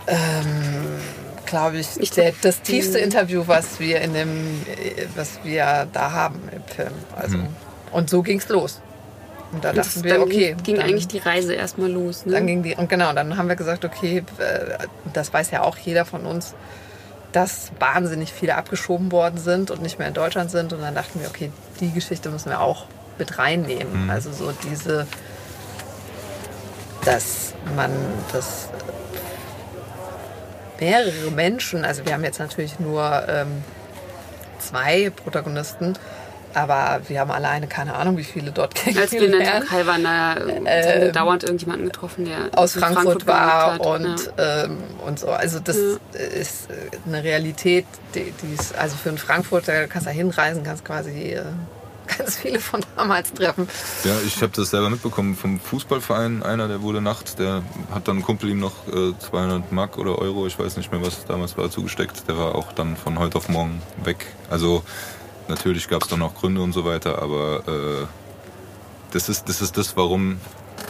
ähm, 0.08 1.00
glaube 1.46 1.78
ich, 1.78 1.88
Ich- 2.00 2.12
der, 2.12 2.34
das 2.42 2.62
tiefste 2.62 3.00
Interview, 3.00 3.44
was 3.48 3.80
wir 3.80 4.02
in 4.02 4.14
dem, 4.14 4.62
äh, 4.68 5.06
was 5.16 5.40
wir 5.44 5.88
da 5.94 6.12
haben 6.12 6.42
im 6.52 6.64
Film. 6.64 6.94
Also, 7.16 7.38
Und 7.92 8.10
so 8.10 8.22
ging's 8.22 8.50
los. 8.50 8.82
Und 9.56 9.64
da 9.64 9.70
Und 9.70 9.78
dachten 9.78 10.04
wir, 10.04 10.14
dann 10.14 10.22
okay. 10.22 10.56
ging 10.64 10.76
dann, 10.76 10.86
eigentlich 10.86 11.08
die 11.08 11.18
Reise 11.18 11.54
erstmal 11.54 11.90
los. 11.90 12.26
Ne? 12.26 12.34
dann 12.34 12.46
ging 12.46 12.62
die, 12.62 12.76
und 12.76 12.90
genau, 12.90 13.14
dann 13.14 13.38
haben 13.38 13.48
wir 13.48 13.56
gesagt, 13.56 13.86
okay, 13.86 14.24
äh, 14.38 14.86
das 15.14 15.34
weiß 15.34 15.52
ja 15.52 15.64
auch 15.64 15.78
jeder 15.78 16.04
von 16.04 16.26
uns, 16.26 16.54
dass 17.32 17.72
wahnsinnig 17.80 18.34
viele 18.34 18.56
abgeschoben 18.56 19.12
worden 19.14 19.38
sind 19.38 19.72
und 19.72 19.82
nicht 19.82 19.98
mehr 19.98 20.10
in 20.10 20.14
Deutschland 20.14 20.52
sind. 20.52 20.74
Und 20.74 20.82
dann 20.82 20.94
dachten 20.94 21.22
wir, 21.22 21.30
okay, 21.30 21.52
die 21.80 21.92
Geschichte 21.92 22.30
müssen 22.30 22.50
wir 22.50 22.60
auch 22.60 22.86
mit 23.18 23.38
reinnehmen. 23.38 24.10
Also 24.10 24.34
so 24.34 24.52
diese, 24.70 25.08
dass 27.06 27.54
man 27.78 27.92
das 28.34 28.70
mehrere 30.82 31.32
Menschen, 31.32 31.86
also 31.86 32.06
wir 32.06 32.14
haben 32.14 32.26
jetzt 32.26 32.40
natürlich 32.40 32.78
nur 32.80 33.24
ähm, 33.30 33.64
zwei 34.60 35.10
Protagonisten, 35.10 35.98
aber 36.56 37.02
wir 37.08 37.20
haben 37.20 37.32
alleine 37.32 37.68
keine 37.68 37.96
Ahnung, 37.96 38.18
wie 38.18 38.24
viele 38.24 38.52
dort 38.52 38.74
Als 38.86 38.86
wir 38.86 39.26
in 39.26 39.32
der 39.32 39.42
kennengelernt. 39.42 39.68
Türkei 39.68 39.86
waren, 39.86 40.04
da 40.04 40.36
äh, 40.36 41.02
wir 41.02 41.12
dauernd 41.12 41.44
irgendjemanden 41.44 41.88
getroffen, 41.88 42.26
der 42.26 42.50
aus 42.58 42.76
in 42.76 42.82
Frankfurt, 42.82 43.28
war 43.28 43.80
und, 43.82 44.32
ja. 44.38 44.64
ähm, 44.64 44.78
und 45.06 45.20
so. 45.20 45.28
Also 45.30 45.60
das 45.60 45.76
ist 45.76 46.00
äh, 46.14 46.98
eine 47.06 47.24
Realität, 47.24 47.86
die, 48.14 48.34
die 48.42 48.54
ist, 48.54 48.76
also 48.78 48.96
für 48.96 49.10
einen 49.10 49.18
Frankfurter 49.18 49.88
kannst 49.88 50.08
du 50.08 50.12
da 50.12 50.16
hinreisen, 50.16 50.64
kannst 50.64 50.86
quasi 50.86 51.34
äh, 51.34 51.44
ganz 52.18 52.38
viele 52.38 52.60
von 52.60 52.82
damals 52.96 53.34
treffen. 53.34 53.68
Ja, 54.04 54.14
ich 54.26 54.42
habe 54.42 54.52
das 54.56 54.70
selber 54.70 54.90
mitbekommen 54.90 55.36
vom 55.36 55.60
Fußballverein. 55.60 56.44
Einer, 56.44 56.68
der 56.68 56.82
wurde 56.82 57.02
nachts, 57.02 57.36
der 57.36 57.64
hat 57.94 58.08
dann 58.08 58.18
ein 58.18 58.24
Kumpel 58.24 58.50
ihm 58.50 58.60
noch 58.60 58.88
äh, 58.88 59.18
200 59.18 59.72
Mark 59.72 59.98
oder 59.98 60.18
Euro, 60.20 60.48
ich 60.48 60.58
weiß 60.58 60.78
nicht 60.78 60.92
mehr, 60.92 61.02
was 61.02 61.20
es 61.20 61.26
damals 61.26 61.58
war, 61.58 61.70
zugesteckt. 61.70 62.28
Der 62.28 62.38
war 62.38 62.56
auch 62.56 62.72
dann 62.72 62.96
von 62.96 63.20
heute 63.20 63.38
auf 63.38 63.50
morgen 63.50 63.82
weg. 64.04 64.26
Also 64.50 64.84
natürlich 65.48 65.88
gab 65.88 66.04
es 66.04 66.10
dann 66.10 66.22
auch 66.22 66.36
Gründe 66.36 66.62
und 66.62 66.74
so 66.74 66.86
weiter, 66.86 67.22
aber 67.22 67.64
äh, 67.68 68.06
das 69.12 69.30
ist 69.30 69.48
das, 69.48 69.62
ist 69.62 69.78
das 69.78 69.96
warum, 69.96 70.40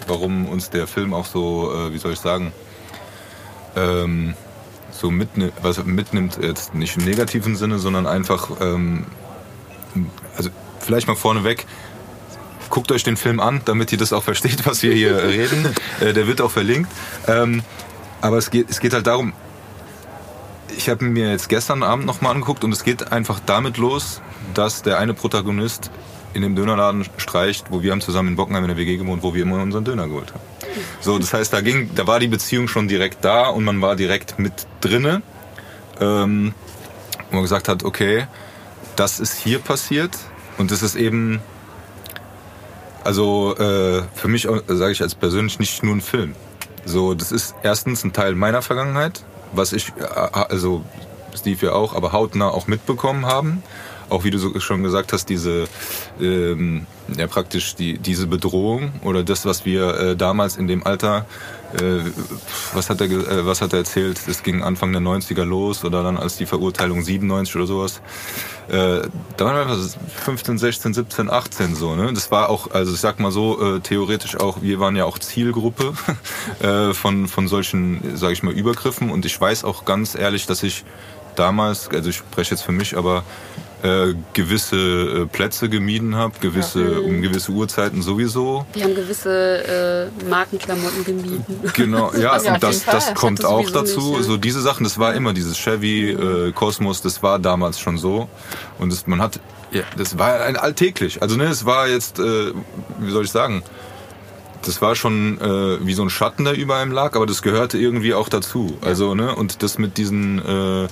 warum 0.08 0.48
uns 0.48 0.70
der 0.70 0.88
Film 0.88 1.14
auch 1.14 1.26
so, 1.26 1.72
äh, 1.74 1.94
wie 1.94 1.98
soll 1.98 2.14
ich 2.14 2.20
sagen, 2.20 2.52
ähm, 3.76 4.34
so 4.92 5.12
mitnimmt, 5.12 5.53
was 5.62 5.84
mitnimmt, 5.84 6.40
jetzt 6.42 6.74
nicht 6.74 6.98
im 6.98 7.06
negativen 7.06 7.56
Sinne, 7.56 7.79
sondern 7.79 8.08
einfach, 8.08 8.50
ähm, 8.62 9.06
also 10.38 10.50
vielleicht 10.79 11.08
mal 11.08 11.16
vorneweg, 11.16 11.66
guckt 12.70 12.92
euch 12.92 13.03
den 13.03 13.18
Film 13.18 13.40
an, 13.40 13.62
damit 13.66 13.92
ihr 13.92 13.98
das 13.98 14.14
auch 14.14 14.24
versteht, 14.24 14.66
was 14.66 14.84
wir 14.84 14.94
hier 14.94 15.22
reden. 15.24 15.68
Äh, 16.00 16.14
der 16.14 16.27
wird 16.27 16.42
auch 16.42 16.51
verlinkt. 16.51 16.92
Ähm, 17.27 17.64
aber 18.22 18.38
es 18.38 18.50
geht, 18.50 18.70
es 18.70 18.79
geht 18.79 18.94
halt 18.94 19.08
darum, 19.08 19.34
ich 20.78 20.90
habe 20.90 21.06
mir 21.06 21.32
jetzt 21.32 21.50
gestern 21.50 21.84
Abend 21.84 22.06
nochmal 22.06 22.34
angeguckt 22.34 22.64
und 22.64 22.72
es 22.72 22.84
geht 22.84 23.12
einfach 23.12 23.40
damit 23.46 23.78
los, 23.78 24.22
dass 24.54 24.82
der 24.82 25.00
eine 25.00 25.14
Protagonist 25.14 25.92
in 26.34 26.42
dem 26.42 26.56
Dönerladen 26.56 27.06
streicht, 27.18 27.68
wo 27.72 27.82
wir 27.82 27.92
haben 27.92 28.01
zusammen 28.01 28.30
in 28.30 28.36
Bockenheim 28.36 28.64
in 28.66 28.68
der 28.70 28.78
WG 28.78 28.98
gewohnt, 28.98 29.24
wo 29.24 29.34
wir 29.34 29.44
immer 29.44 29.62
unseren 29.62 29.86
Döner 29.86 30.08
geholt 30.08 30.34
haben. 30.34 30.44
So, 31.00 31.18
das 31.18 31.34
heißt, 31.34 31.54
da 31.54 31.62
ging, 31.62 31.92
da 31.96 32.08
war 32.08 32.20
die 32.20 32.28
Beziehung 32.28 32.68
schon 32.68 32.88
direkt 32.88 33.24
da 33.24 33.48
und 33.48 33.64
man 33.64 33.82
war 33.82 33.96
direkt 33.96 34.38
mit 34.38 34.68
drinne, 34.82 35.22
ähm, 36.01 36.54
wo 37.30 37.36
man 37.36 37.44
gesagt 37.44 37.70
hat, 37.70 37.84
okay, 37.84 38.28
das 38.98 39.20
ist 39.20 39.38
hier 39.38 39.60
passiert 39.60 40.18
und 40.58 40.72
das 40.72 40.84
ist 40.84 40.96
eben, 40.96 41.42
also 43.06 43.56
äh, 43.58 44.04
für 44.14 44.28
mich 44.28 44.48
sage 44.68 44.92
ich 44.92 45.01
als 45.01 45.16
persönlich 45.16 45.60
nicht 45.60 45.84
nur 45.84 45.96
ein 45.96 46.01
Film. 46.01 46.36
So, 46.84 47.14
das 47.14 47.32
ist 47.32 47.56
erstens 47.64 48.04
ein 48.04 48.12
Teil 48.12 48.36
meiner 48.36 48.62
Vergangenheit, 48.62 49.24
was 49.53 49.74
ich, 49.74 49.90
äh, 49.98 50.03
also 50.03 50.84
Steve 51.36 51.68
ja 51.68 51.72
auch, 51.74 51.94
aber 51.96 52.12
hautnah 52.12 52.50
auch 52.50 52.68
mitbekommen 52.68 53.25
haben. 53.25 53.64
Auch 54.08 54.24
wie 54.24 54.29
du 54.29 54.60
schon 54.60 54.84
gesagt 54.84 55.14
hast, 55.14 55.29
diese 55.29 55.68
ähm, 56.22 56.86
ja 57.18 57.25
praktisch 57.25 57.74
die, 57.75 57.98
diese 57.98 58.27
Bedrohung 58.27 58.92
oder 59.03 59.24
das, 59.24 59.46
was 59.46 59.66
wir 59.66 60.00
äh, 60.00 60.16
damals 60.16 60.58
in 60.58 60.68
dem 60.68 60.86
Alter, 60.86 61.20
äh, 61.20 61.25
was 62.74 62.90
hat 62.90 63.01
er 63.01 63.08
äh, 63.08 63.46
was 63.46 63.62
hat 63.62 63.74
er 63.74 63.80
erzählt? 63.80 64.20
Das 64.28 64.44
ging 64.44 64.64
Anfang 64.64 64.92
der 64.92 65.01
90er 65.01 65.44
los 65.44 65.84
oder 65.84 66.04
dann 66.04 66.18
als 66.18 66.38
die 66.38 66.46
Verurteilung 66.46 67.01
97 67.01 67.56
oder 67.56 67.68
sowas. 67.68 68.01
Äh, 68.68 69.08
da 69.38 69.46
waren 69.46 69.56
wir 69.56 69.62
einfach 69.62 70.00
15, 70.24 70.58
16, 70.58 70.94
17, 70.94 71.30
18 71.30 71.75
so. 71.75 71.96
Ne? 71.96 72.14
Das 72.14 72.32
war 72.32 72.50
auch, 72.50 72.72
also 72.72 72.94
ich 72.94 73.00
sag 73.00 73.20
mal 73.20 73.32
so, 73.32 73.75
äh, 73.75 73.80
theoretisch 73.80 74.38
auch, 74.38 74.62
wir 74.62 74.80
waren 74.80 74.96
ja 74.96 75.06
auch 75.06 75.20
Zielgruppe 75.20 75.94
äh, 76.62 76.94
von 76.94 77.28
von 77.28 77.48
solchen, 77.48 78.16
sage 78.16 78.34
ich 78.34 78.44
mal, 78.44 78.54
Übergriffen. 78.54 79.10
Und 79.12 79.25
ich 79.25 79.40
weiß 79.40 79.64
auch 79.64 79.86
ganz 79.86 80.16
ehrlich, 80.16 80.46
dass 80.46 80.64
ich 80.64 80.86
damals, 81.36 81.90
also 81.90 82.10
ich 82.10 82.18
spreche 82.18 82.51
jetzt 82.51 82.64
für 82.64 82.72
mich, 82.72 82.98
aber 82.98 83.24
äh, 83.83 84.14
gewisse 84.33 84.75
äh, 84.77 85.25
Plätze 85.25 85.70
gemieden 85.70 86.16
habe, 86.16 86.33
gewisse 86.40 87.01
um 87.01 87.22
gewisse 87.22 87.51
Uhrzeiten 87.51 88.01
sowieso. 88.01 88.66
Wir 88.74 88.83
haben 88.85 88.96
gewisse 88.96 90.11
äh, 90.24 90.29
Markenklamotten 90.29 91.03
gemieden. 91.03 91.46
Genau, 91.74 92.11
ja, 92.14 92.20
Ja, 92.20 92.35
auf 92.38 92.46
und 92.46 92.64
das, 92.64 92.83
Fall. 92.83 92.94
das 92.96 93.05
Das 93.07 93.16
kommt 93.16 93.46
auch 93.46 93.70
dazu. 93.70 94.00
nicht, 94.00 94.18
ja. 94.18 94.24
So 94.24 94.38
diese 94.38 94.61
Sachen, 94.61 94.83
das 94.83 94.98
war 94.98 95.14
immer 95.14 95.33
dieses 95.33 95.57
Chevy, 95.57 96.11
äh, 96.11 96.51
Cosmos, 96.53 97.01
das 97.01 97.22
war 97.22 97.38
damals 97.40 97.79
schon 97.79 97.98
so. 97.98 98.27
Und 98.79 98.92
das, 98.92 99.07
man 99.07 99.22
hat, 99.22 99.40
ja, 99.72 99.83
das 99.98 100.18
war 100.18 100.42
ein 100.42 100.57
alltäglich. 100.57 101.22
Also 101.22 101.35
ne, 101.35 101.46
es 101.46 101.66
war 101.66 101.88
jetzt, 101.88 102.20
äh, 102.20 102.51
wie 103.00 103.11
soll 103.11 103.25
ich 103.25 103.31
sagen, 103.31 103.61
das 104.64 104.81
war 104.81 104.96
schon 104.96 105.40
äh, 105.40 105.85
wie 105.85 105.94
so 105.94 106.01
ein 106.01 106.09
Schatten, 106.09 106.46
der 106.46 106.55
über 106.57 106.77
einem 106.77 106.92
lag, 106.92 107.16
aber 107.16 107.25
das 107.27 107.42
gehörte 107.42 107.77
irgendwie 107.77 108.14
auch 108.16 108.29
dazu. 108.29 108.77
Also 108.81 109.14
ne, 109.14 109.35
und 109.35 109.61
das 109.61 109.77
mit 109.77 109.98
diesen 109.98 110.40
äh, 110.40 110.88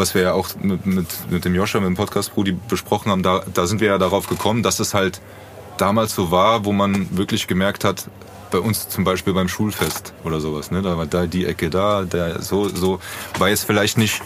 was 0.00 0.14
wir 0.14 0.22
ja 0.22 0.32
auch 0.32 0.48
mit, 0.62 0.86
mit, 0.86 1.06
mit 1.30 1.44
dem 1.44 1.54
Joscha, 1.54 1.78
mit 1.78 1.88
dem 1.88 1.94
Podcast 1.94 2.34
Brudi 2.34 2.56
besprochen 2.68 3.12
haben, 3.12 3.22
da, 3.22 3.42
da 3.52 3.66
sind 3.66 3.80
wir 3.80 3.88
ja 3.88 3.98
darauf 3.98 4.26
gekommen, 4.26 4.62
dass 4.62 4.80
es 4.80 4.94
halt 4.94 5.20
damals 5.76 6.14
so 6.14 6.30
war, 6.30 6.64
wo 6.64 6.72
man 6.72 7.06
wirklich 7.16 7.46
gemerkt 7.46 7.84
hat, 7.84 8.06
bei 8.50 8.58
uns 8.58 8.88
zum 8.88 9.04
Beispiel 9.04 9.32
beim 9.32 9.48
Schulfest 9.48 10.12
oder 10.24 10.40
sowas, 10.40 10.70
ne, 10.70 10.82
da 10.82 10.96
war 10.96 11.06
da 11.06 11.26
die 11.26 11.46
Ecke 11.46 11.70
da, 11.70 12.02
der 12.02 12.42
so, 12.42 12.68
so, 12.68 12.98
war 13.38 13.50
jetzt 13.50 13.64
vielleicht 13.64 13.96
nicht, 13.96 14.22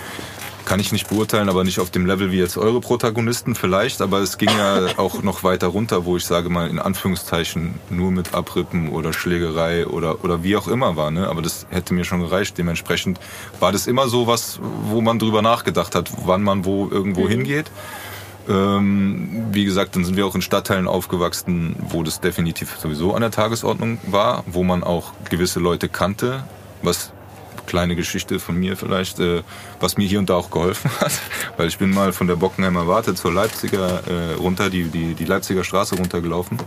kann 0.64 0.80
ich 0.80 0.92
nicht 0.92 1.08
beurteilen, 1.08 1.48
aber 1.48 1.64
nicht 1.64 1.78
auf 1.80 1.90
dem 1.90 2.06
Level 2.06 2.30
wie 2.30 2.38
jetzt 2.38 2.56
eure 2.56 2.80
Protagonisten 2.80 3.54
vielleicht, 3.54 4.00
aber 4.00 4.20
es 4.20 4.38
ging 4.38 4.48
ja 4.48 4.86
auch 4.96 5.22
noch 5.22 5.44
weiter 5.44 5.68
runter, 5.68 6.04
wo 6.04 6.16
ich 6.16 6.24
sage 6.24 6.48
mal 6.48 6.68
in 6.68 6.78
Anführungszeichen 6.78 7.74
nur 7.90 8.10
mit 8.10 8.34
Abrippen 8.34 8.88
oder 8.88 9.12
Schlägerei 9.12 9.86
oder, 9.86 10.24
oder 10.24 10.42
wie 10.42 10.56
auch 10.56 10.68
immer 10.68 10.96
war, 10.96 11.10
ne, 11.10 11.28
aber 11.28 11.42
das 11.42 11.66
hätte 11.70 11.94
mir 11.94 12.04
schon 12.04 12.20
gereicht. 12.20 12.56
Dementsprechend 12.58 13.18
war 13.60 13.72
das 13.72 13.86
immer 13.86 14.08
so 14.08 14.26
was, 14.26 14.58
wo 14.84 15.00
man 15.00 15.18
drüber 15.18 15.42
nachgedacht 15.42 15.94
hat, 15.94 16.10
wann 16.24 16.42
man 16.42 16.64
wo 16.64 16.88
irgendwo 16.88 17.28
hingeht. 17.28 17.70
Ähm, 18.48 19.46
wie 19.52 19.64
gesagt, 19.64 19.96
dann 19.96 20.04
sind 20.04 20.16
wir 20.16 20.26
auch 20.26 20.34
in 20.34 20.42
Stadtteilen 20.42 20.86
aufgewachsen, 20.86 21.76
wo 21.88 22.02
das 22.02 22.20
definitiv 22.20 22.76
sowieso 22.78 23.14
an 23.14 23.22
der 23.22 23.30
Tagesordnung 23.30 23.98
war, 24.06 24.44
wo 24.46 24.62
man 24.62 24.84
auch 24.84 25.12
gewisse 25.30 25.60
Leute 25.60 25.88
kannte, 25.88 26.44
was 26.82 27.12
kleine 27.66 27.96
Geschichte 27.96 28.38
von 28.38 28.56
mir 28.56 28.76
vielleicht, 28.76 29.20
äh, 29.20 29.42
was 29.80 29.96
mir 29.96 30.06
hier 30.06 30.18
und 30.18 30.30
da 30.30 30.34
auch 30.34 30.50
geholfen 30.50 30.90
hat, 31.00 31.12
weil 31.56 31.68
ich 31.68 31.78
bin 31.78 31.90
mal 31.90 32.12
von 32.12 32.26
der 32.26 32.36
Bockenheimer 32.36 32.86
Warte 32.86 33.14
zur 33.14 33.32
Leipziger 33.32 34.02
äh, 34.06 34.34
runter, 34.34 34.70
die, 34.70 34.84
die, 34.84 35.14
die 35.14 35.24
Leipziger 35.24 35.64
Straße 35.64 35.96
runtergelaufen. 35.96 36.58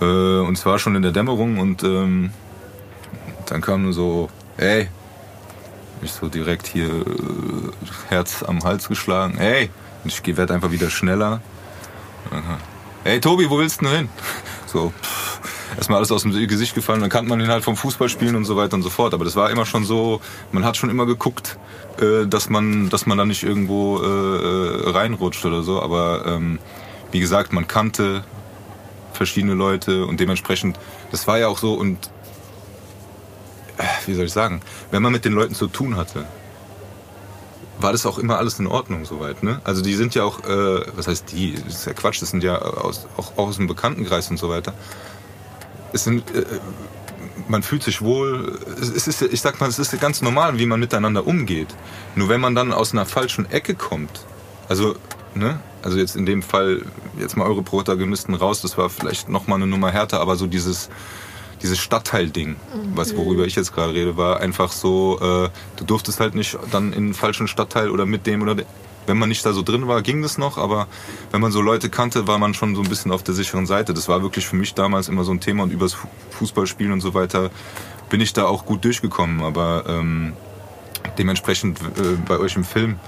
Äh, 0.00 0.04
und 0.04 0.56
zwar 0.56 0.78
schon 0.78 0.96
in 0.96 1.02
der 1.02 1.12
Dämmerung 1.12 1.58
und 1.58 1.82
ähm, 1.82 2.30
dann 3.46 3.60
kam 3.60 3.82
nur 3.82 3.92
so, 3.92 4.28
ey, 4.56 4.88
mich 6.00 6.12
so 6.12 6.28
direkt 6.28 6.66
hier 6.66 6.88
äh, 6.88 8.08
Herz 8.08 8.42
am 8.42 8.62
Hals 8.64 8.88
geschlagen, 8.88 9.38
ey, 9.38 9.70
Ich 10.04 10.24
werde 10.24 10.54
einfach 10.54 10.70
wieder 10.70 10.90
schneller. 10.90 11.40
Hey 13.04 13.20
Tobi, 13.20 13.48
wo 13.48 13.58
willst 13.58 13.80
du 13.80 13.86
denn 13.86 13.96
hin? 13.96 14.08
So, 14.68 14.92
erstmal 15.76 15.98
alles 15.98 16.12
aus 16.12 16.22
dem 16.22 16.32
Gesicht 16.32 16.74
gefallen. 16.74 17.00
Dann 17.00 17.08
kannte 17.08 17.30
man 17.30 17.40
ihn 17.40 17.48
halt 17.48 17.64
vom 17.64 17.76
Fußballspielen 17.76 18.36
und 18.36 18.44
so 18.44 18.56
weiter 18.56 18.74
und 18.74 18.82
so 18.82 18.90
fort. 18.90 19.14
Aber 19.14 19.24
das 19.24 19.34
war 19.34 19.50
immer 19.50 19.64
schon 19.64 19.84
so, 19.84 20.20
man 20.52 20.64
hat 20.64 20.76
schon 20.76 20.90
immer 20.90 21.06
geguckt, 21.06 21.58
äh, 21.98 22.26
dass 22.26 22.50
man, 22.50 22.90
dass 22.90 23.06
man 23.06 23.16
da 23.16 23.24
nicht 23.24 23.42
irgendwo 23.42 23.98
äh, 23.98 24.90
reinrutscht 24.90 25.44
oder 25.46 25.62
so. 25.62 25.80
Aber 25.80 26.24
ähm, 26.26 26.58
wie 27.12 27.20
gesagt, 27.20 27.52
man 27.54 27.66
kannte 27.66 28.24
verschiedene 29.14 29.54
Leute 29.54 30.04
und 30.04 30.20
dementsprechend, 30.20 30.78
das 31.10 31.26
war 31.26 31.38
ja 31.38 31.48
auch 31.48 31.58
so 31.58 31.72
und 31.72 32.10
äh, 33.78 33.84
wie 34.06 34.14
soll 34.14 34.26
ich 34.26 34.32
sagen, 34.32 34.60
wenn 34.90 35.02
man 35.02 35.12
mit 35.12 35.24
den 35.24 35.32
Leuten 35.32 35.54
zu 35.54 35.66
tun 35.66 35.96
hatte, 35.96 36.26
war 37.80 37.92
das 37.92 38.06
auch 38.06 38.18
immer 38.18 38.38
alles 38.38 38.58
in 38.58 38.66
Ordnung 38.66 39.04
soweit. 39.04 39.42
Ne? 39.42 39.60
Also 39.64 39.82
die 39.82 39.94
sind 39.94 40.14
ja 40.14 40.24
auch, 40.24 40.44
äh, 40.44 40.80
was 40.96 41.06
heißt 41.06 41.30
die, 41.32 41.54
das 41.54 41.76
ist 41.76 41.86
ja 41.86 41.92
Quatsch, 41.92 42.20
das 42.20 42.30
sind 42.30 42.42
ja 42.42 42.58
aus, 42.58 43.06
auch, 43.16 43.32
auch 43.36 43.48
aus 43.48 43.56
dem 43.56 43.66
Bekanntenkreis 43.66 44.30
und 44.30 44.38
so 44.38 44.48
weiter. 44.48 44.74
Es 45.92 46.04
sind, 46.04 46.30
äh, 46.34 46.44
man 47.48 47.62
fühlt 47.62 47.82
sich 47.82 48.02
wohl, 48.02 48.58
es 48.80 49.06
ist, 49.06 49.22
ich 49.22 49.40
sag 49.40 49.60
mal, 49.60 49.68
es 49.68 49.78
ist 49.78 49.98
ganz 50.00 50.22
normal, 50.22 50.58
wie 50.58 50.66
man 50.66 50.80
miteinander 50.80 51.26
umgeht. 51.26 51.68
Nur 52.14 52.28
wenn 52.28 52.40
man 52.40 52.54
dann 52.54 52.72
aus 52.72 52.92
einer 52.92 53.06
falschen 53.06 53.50
Ecke 53.50 53.74
kommt, 53.74 54.24
also, 54.68 54.96
ne, 55.34 55.60
also 55.82 55.98
jetzt 55.98 56.16
in 56.16 56.26
dem 56.26 56.42
Fall, 56.42 56.82
jetzt 57.18 57.36
mal 57.36 57.46
eure 57.46 57.62
Protagonisten 57.62 58.34
raus, 58.34 58.60
das 58.60 58.76
war 58.76 58.90
vielleicht 58.90 59.28
nochmal 59.28 59.56
eine 59.56 59.66
Nummer 59.66 59.90
härter, 59.90 60.20
aber 60.20 60.36
so 60.36 60.46
dieses, 60.46 60.90
dieses 61.62 61.78
Stadtteilding, 61.78 62.56
was 62.94 63.16
worüber 63.16 63.44
ich 63.44 63.56
jetzt 63.56 63.74
gerade 63.74 63.92
rede, 63.92 64.16
war 64.16 64.40
einfach 64.40 64.70
so, 64.72 65.18
äh, 65.20 65.48
du 65.76 65.84
durftest 65.84 66.20
halt 66.20 66.34
nicht 66.34 66.58
dann 66.70 66.92
in 66.92 67.06
den 67.06 67.14
falschen 67.14 67.48
Stadtteil 67.48 67.90
oder 67.90 68.06
mit 68.06 68.26
dem 68.26 68.42
oder 68.42 68.54
dem. 68.54 68.66
Wenn 69.06 69.16
man 69.16 69.30
nicht 69.30 69.46
da 69.46 69.54
so 69.54 69.62
drin 69.62 69.88
war, 69.88 70.02
ging 70.02 70.20
das 70.20 70.36
noch, 70.36 70.58
aber 70.58 70.86
wenn 71.30 71.40
man 71.40 71.50
so 71.50 71.62
Leute 71.62 71.88
kannte, 71.88 72.26
war 72.26 72.38
man 72.38 72.52
schon 72.52 72.74
so 72.74 72.82
ein 72.82 72.88
bisschen 72.90 73.10
auf 73.10 73.22
der 73.22 73.34
sicheren 73.34 73.64
Seite. 73.64 73.94
Das 73.94 74.06
war 74.06 74.20
wirklich 74.22 74.46
für 74.46 74.54
mich 74.56 74.74
damals 74.74 75.08
immer 75.08 75.24
so 75.24 75.32
ein 75.32 75.40
Thema 75.40 75.62
und 75.62 75.72
übers 75.72 75.94
Fu- 75.94 76.08
Fußballspielen 76.32 76.92
und 76.92 77.00
so 77.00 77.14
weiter 77.14 77.50
bin 78.10 78.20
ich 78.20 78.34
da 78.34 78.44
auch 78.44 78.66
gut 78.66 78.84
durchgekommen. 78.84 79.42
Aber 79.42 79.84
ähm, 79.88 80.34
dementsprechend 81.16 81.80
äh, 81.80 82.16
bei 82.26 82.38
euch 82.38 82.56
im 82.56 82.64
Film 82.64 83.00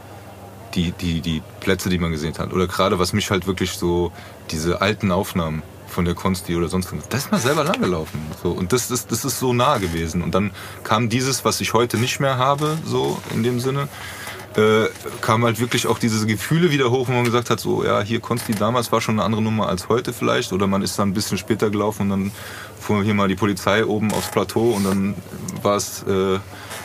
die, 0.74 0.92
die, 0.92 1.20
die 1.20 1.42
Plätze, 1.60 1.90
die 1.90 1.98
man 1.98 2.12
gesehen 2.12 2.32
hat. 2.38 2.54
Oder 2.54 2.66
gerade 2.66 2.98
was 2.98 3.12
mich 3.12 3.30
halt 3.30 3.46
wirklich 3.46 3.72
so, 3.72 4.10
diese 4.50 4.80
alten 4.80 5.12
Aufnahmen 5.12 5.62
von 5.90 6.04
der 6.04 6.14
Konsti 6.14 6.56
oder 6.56 6.68
sonst 6.68 6.92
was, 6.96 7.08
das 7.08 7.24
ist 7.24 7.32
mal 7.32 7.40
selber 7.40 7.64
langgelaufen. 7.64 8.20
So. 8.42 8.50
Und 8.50 8.72
das, 8.72 8.88
das, 8.88 9.06
das 9.06 9.24
ist 9.24 9.38
so 9.38 9.52
nah 9.52 9.78
gewesen. 9.78 10.22
Und 10.22 10.34
dann 10.34 10.52
kam 10.84 11.08
dieses, 11.08 11.44
was 11.44 11.60
ich 11.60 11.74
heute 11.74 11.98
nicht 11.98 12.20
mehr 12.20 12.38
habe, 12.38 12.78
so 12.84 13.20
in 13.34 13.42
dem 13.42 13.60
Sinne, 13.60 13.88
äh, 14.56 14.88
kam 15.20 15.44
halt 15.44 15.60
wirklich 15.60 15.86
auch 15.86 15.98
diese 15.98 16.26
Gefühle 16.26 16.70
wieder 16.70 16.90
hoch, 16.90 17.08
wo 17.08 17.12
man 17.12 17.24
gesagt 17.24 17.50
hat, 17.50 17.60
so, 17.60 17.84
ja, 17.84 18.00
hier 18.00 18.20
Konsti 18.20 18.52
damals 18.54 18.90
war 18.90 19.00
schon 19.00 19.16
eine 19.16 19.24
andere 19.24 19.42
Nummer 19.42 19.68
als 19.68 19.88
heute 19.88 20.12
vielleicht. 20.12 20.52
Oder 20.52 20.66
man 20.66 20.82
ist 20.82 20.98
dann 20.98 21.10
ein 21.10 21.14
bisschen 21.14 21.38
später 21.38 21.70
gelaufen 21.70 22.02
und 22.02 22.10
dann 22.10 22.32
fuhr 22.78 23.04
hier 23.04 23.14
mal 23.14 23.28
die 23.28 23.36
Polizei 23.36 23.84
oben 23.84 24.12
aufs 24.12 24.30
Plateau 24.30 24.70
und 24.70 24.84
dann 24.84 25.14
war 25.62 25.76
es, 25.76 26.02
äh, 26.02 26.38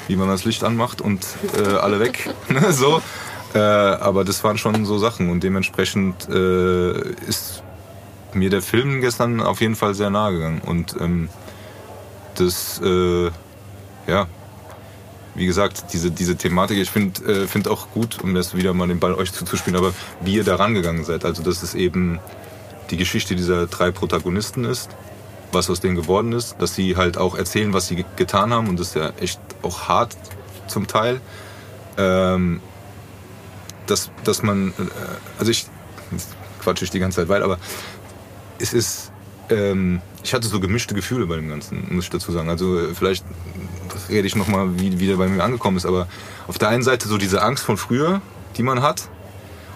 wie 0.07 0.15
man 0.15 0.27
das 0.27 0.45
Licht 0.45 0.63
anmacht 0.63 1.01
und 1.01 1.25
äh, 1.57 1.75
alle 1.77 1.99
weg. 1.99 2.29
Ne, 2.49 2.71
so. 2.71 3.01
Äh, 3.55 3.59
aber 3.59 4.23
das 4.23 4.43
waren 4.43 4.57
schon 4.57 4.85
so 4.85 4.97
Sachen 4.97 5.29
und 5.29 5.41
dementsprechend 5.41 6.29
äh, 6.29 7.13
ist 7.27 7.63
mir 8.35 8.49
der 8.49 8.61
Film 8.61 9.01
gestern 9.01 9.41
auf 9.41 9.61
jeden 9.61 9.75
Fall 9.75 9.93
sehr 9.93 10.09
nahe 10.09 10.33
gegangen. 10.33 10.61
Und 10.65 10.95
ähm, 10.99 11.29
das, 12.35 12.81
äh, 12.83 13.31
ja, 14.07 14.27
wie 15.35 15.45
gesagt, 15.45 15.85
diese, 15.93 16.11
diese 16.11 16.35
Thematik, 16.35 16.77
ich 16.77 16.89
finde 16.89 17.43
äh, 17.43 17.47
find 17.47 17.67
auch 17.67 17.89
gut, 17.91 18.19
um 18.21 18.33
das 18.35 18.55
wieder 18.55 18.73
mal 18.73 18.87
den 18.87 18.99
Ball 18.99 19.13
euch 19.15 19.33
zuzuspielen, 19.33 19.77
aber 19.77 19.93
wie 20.21 20.35
ihr 20.35 20.43
da 20.43 20.55
rangegangen 20.55 21.03
seid. 21.03 21.25
Also, 21.25 21.43
dass 21.43 21.63
es 21.63 21.75
eben 21.75 22.19
die 22.89 22.97
Geschichte 22.97 23.35
dieser 23.35 23.67
drei 23.67 23.91
Protagonisten 23.91 24.63
ist, 24.63 24.89
was 25.51 25.69
aus 25.69 25.79
denen 25.79 25.95
geworden 25.95 26.33
ist, 26.33 26.55
dass 26.59 26.75
sie 26.75 26.95
halt 26.97 27.17
auch 27.17 27.35
erzählen, 27.35 27.73
was 27.73 27.87
sie 27.87 27.95
ge- 27.95 28.05
getan 28.15 28.53
haben 28.53 28.69
und 28.69 28.79
das 28.79 28.89
ist 28.89 28.95
ja 28.95 29.11
echt 29.19 29.39
auch 29.61 29.87
hart 29.87 30.15
zum 30.67 30.87
Teil. 30.87 31.21
Ähm, 31.97 32.59
dass, 33.87 34.09
dass 34.23 34.43
man, 34.43 34.69
äh, 34.69 34.83
also 35.39 35.51
ich, 35.51 35.65
jetzt 36.11 36.35
quatsche 36.61 36.85
ich 36.85 36.91
die 36.91 36.99
ganze 36.99 37.21
Zeit 37.21 37.29
weiter, 37.29 37.45
aber 37.45 37.57
es 38.59 38.73
ist, 38.73 39.11
ähm, 39.49 40.01
ich 40.23 40.33
hatte 40.33 40.47
so 40.47 40.59
gemischte 40.59 40.95
Gefühle 40.95 41.27
bei 41.27 41.35
dem 41.35 41.49
Ganzen, 41.49 41.87
muss 41.89 42.05
ich 42.05 42.09
dazu 42.09 42.31
sagen. 42.31 42.49
Also 42.49 42.79
äh, 42.79 42.93
vielleicht 42.93 43.25
rede 44.09 44.27
ich 44.27 44.35
nochmal, 44.35 44.79
wie, 44.79 44.99
wie 44.99 45.07
der 45.07 45.17
bei 45.17 45.27
mir 45.27 45.43
angekommen 45.43 45.77
ist, 45.77 45.85
aber 45.85 46.07
auf 46.47 46.57
der 46.57 46.69
einen 46.69 46.83
Seite 46.83 47.07
so 47.07 47.17
diese 47.17 47.41
Angst 47.41 47.63
von 47.63 47.77
früher, 47.77 48.21
die 48.57 48.63
man 48.63 48.81
hat, 48.81 49.09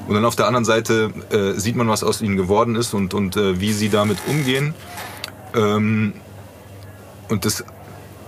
und 0.07 0.15
dann 0.15 0.25
auf 0.25 0.35
der 0.35 0.47
anderen 0.47 0.65
Seite 0.65 1.11
äh, 1.29 1.59
sieht 1.59 1.75
man, 1.75 1.87
was 1.87 2.03
aus 2.03 2.21
ihnen 2.21 2.35
geworden 2.35 2.75
ist 2.75 2.95
und, 2.95 3.13
und 3.13 3.37
äh, 3.37 3.61
wie 3.61 3.73
sie 3.73 3.89
damit 3.89 4.17
umgehen. 4.27 4.73
Ähm, 5.53 6.13
und 7.27 7.45
das 7.45 7.63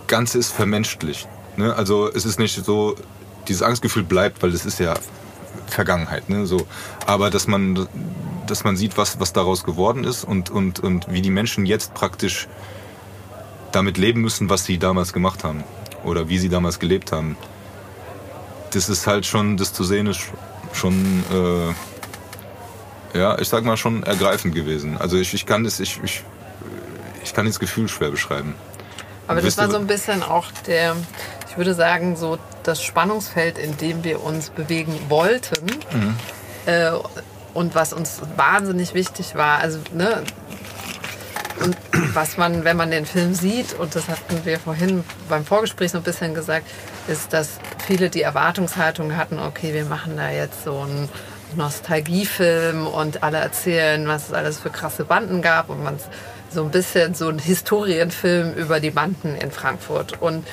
Ganze 0.06 0.38
ist 0.38 0.52
vermenschlicht. 0.52 1.28
Ne? 1.58 1.74
Also 1.74 2.08
es 2.14 2.24
ist 2.24 2.38
nicht 2.38 2.64
so, 2.64 2.96
dieses 3.48 3.64
Angstgefühl 3.64 4.04
bleibt, 4.04 4.44
weil 4.44 4.52
das 4.52 4.64
ist 4.64 4.80
ja 4.80 4.94
Vergangenheit. 5.66 6.30
Ne? 6.30 6.46
So. 6.46 6.68
Aber 7.08 7.32
dass 7.32 7.48
man, 7.48 7.88
dass 8.52 8.64
man 8.64 8.76
sieht, 8.76 8.98
was, 8.98 9.20
was 9.20 9.34
daraus 9.34 9.64
geworden 9.64 10.04
ist 10.04 10.24
und, 10.24 10.50
und, 10.50 10.80
und 10.82 11.12
wie 11.12 11.22
die 11.22 11.32
Menschen 11.32 11.66
jetzt 11.66 11.94
praktisch 11.94 12.48
damit 13.72 13.98
leben 13.98 14.22
müssen, 14.22 14.50
was 14.50 14.66
sie 14.66 14.78
damals 14.78 15.14
gemacht 15.14 15.44
haben. 15.44 15.64
Oder 16.04 16.28
wie 16.30 16.38
sie 16.38 16.50
damals 16.50 16.80
gelebt 16.80 17.12
haben. 17.12 17.38
Das 18.72 18.90
ist 18.90 19.08
halt 19.08 19.26
schon, 19.26 19.58
das 19.58 19.72
zu 19.72 19.84
sehen 19.84 20.08
ist 20.08 20.22
schon, 20.74 21.24
äh, 23.14 23.18
ja, 23.18 23.40
ich 23.40 23.48
sag 23.48 23.64
mal 23.64 23.78
schon 23.78 24.04
ergreifend 24.04 24.54
gewesen. 24.54 24.98
Also 24.98 25.18
ich, 25.18 25.34
ich 25.34 25.46
kann 25.46 25.64
das, 25.64 25.80
ich, 25.80 26.00
ich, 26.04 26.24
ich 27.24 27.34
kann 27.34 27.46
das 27.46 27.60
Gefühl 27.60 27.88
schwer 27.88 28.12
beschreiben. 28.12 28.56
Aber 29.28 29.42
das 29.42 29.58
war 29.58 29.70
so 29.70 29.78
ein 29.78 29.88
bisschen 29.88 30.24
auch 30.24 30.48
der, 30.68 30.96
ich 31.50 31.58
würde 31.58 31.74
sagen, 31.74 32.18
so 32.18 32.38
das 32.64 32.84
Spannungsfeld, 32.84 33.58
in 33.58 33.78
dem 33.78 34.04
wir 34.04 34.24
uns 34.24 34.50
bewegen 34.50 34.94
wollten. 35.08 35.68
Äh, 36.66 36.92
und 37.54 37.76
was 37.76 37.94
uns 37.94 38.22
wahnsinnig 38.36 38.94
wichtig 38.94 39.36
war. 39.36 39.60
Also, 39.60 39.80
ne, 39.94 40.24
und 41.64 41.78
was 42.14 42.38
man, 42.38 42.64
wenn 42.64 42.78
man 42.78 42.90
den 42.90 43.06
Film 43.06 43.36
sieht, 43.36 43.74
und 43.74 43.96
das 43.96 44.08
hatten 44.08 44.44
wir 44.46 44.60
vorhin 44.60 45.04
beim 45.30 45.46
Vorgespräch 45.46 45.92
so 45.92 45.98
ein 45.98 46.04
bisschen 46.04 46.34
gesagt, 46.34 46.66
ist, 47.08 47.34
dass 47.34 47.60
viele 47.86 48.10
die 48.10 48.22
Erwartungshaltung 48.22 49.16
hatten, 49.16 49.40
okay, 49.40 49.74
wir 49.74 49.86
machen 49.86 50.18
da 50.18 50.32
jetzt 50.32 50.64
so 50.64 50.80
einen 50.80 51.10
Nostalgiefilm 51.56 52.88
und 52.88 53.24
alle 53.24 53.38
erzählen, 53.38 54.08
was 54.08 54.30
es 54.30 54.34
alles 54.34 54.60
für 54.60 54.70
krasse 54.70 55.04
Banden 55.04 55.42
gab 55.42 55.70
und 55.70 55.84
man 55.84 55.98
so 56.50 56.64
ein 56.64 56.72
bisschen 56.72 57.14
so 57.14 57.30
ein 57.30 57.40
Historienfilm 57.40 58.54
über 58.54 58.80
die 58.80 58.92
Banden 58.92 59.36
in 59.36 59.52
Frankfurt. 59.52 60.22
Und 60.22 60.46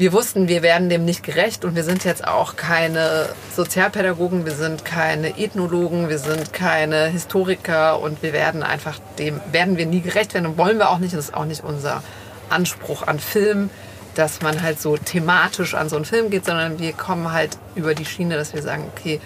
wir 0.00 0.14
wussten, 0.14 0.48
wir 0.48 0.62
werden 0.62 0.88
dem 0.88 1.04
nicht 1.04 1.22
gerecht 1.22 1.62
und 1.62 1.76
wir 1.76 1.84
sind 1.84 2.06
jetzt 2.06 2.26
auch 2.26 2.56
keine 2.56 3.28
Sozialpädagogen, 3.54 4.46
wir 4.46 4.54
sind 4.54 4.86
keine 4.86 5.38
Ethnologen, 5.38 6.08
wir 6.08 6.18
sind 6.18 6.54
keine 6.54 7.08
Historiker 7.08 8.00
und 8.00 8.22
wir 8.22 8.32
werden 8.32 8.62
einfach 8.62 8.98
dem, 9.18 9.42
werden 9.52 9.76
wir 9.76 9.84
nie 9.84 10.00
gerecht 10.00 10.32
werden 10.32 10.46
und 10.46 10.56
wollen 10.56 10.78
wir 10.78 10.88
auch 10.88 11.00
nicht. 11.00 11.12
Das 11.12 11.26
ist 11.26 11.34
auch 11.34 11.44
nicht 11.44 11.62
unser 11.62 12.02
Anspruch 12.48 13.06
an 13.06 13.20
Film, 13.20 13.68
dass 14.14 14.40
man 14.40 14.62
halt 14.62 14.80
so 14.80 14.96
thematisch 14.96 15.74
an 15.74 15.90
so 15.90 15.96
einen 15.96 16.06
Film 16.06 16.30
geht, 16.30 16.46
sondern 16.46 16.78
wir 16.78 16.94
kommen 16.94 17.30
halt 17.30 17.58
über 17.74 17.94
die 17.94 18.06
Schiene, 18.06 18.36
dass 18.36 18.54
wir 18.54 18.62
sagen, 18.62 18.90
okay, 18.96 19.20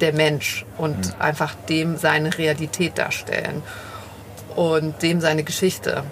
der 0.00 0.14
Mensch 0.14 0.64
und 0.78 1.20
einfach 1.20 1.54
dem 1.68 1.98
seine 1.98 2.38
Realität 2.38 2.96
darstellen 2.96 3.62
und 4.56 5.02
dem 5.02 5.20
seine 5.20 5.44
Geschichte. 5.44 6.02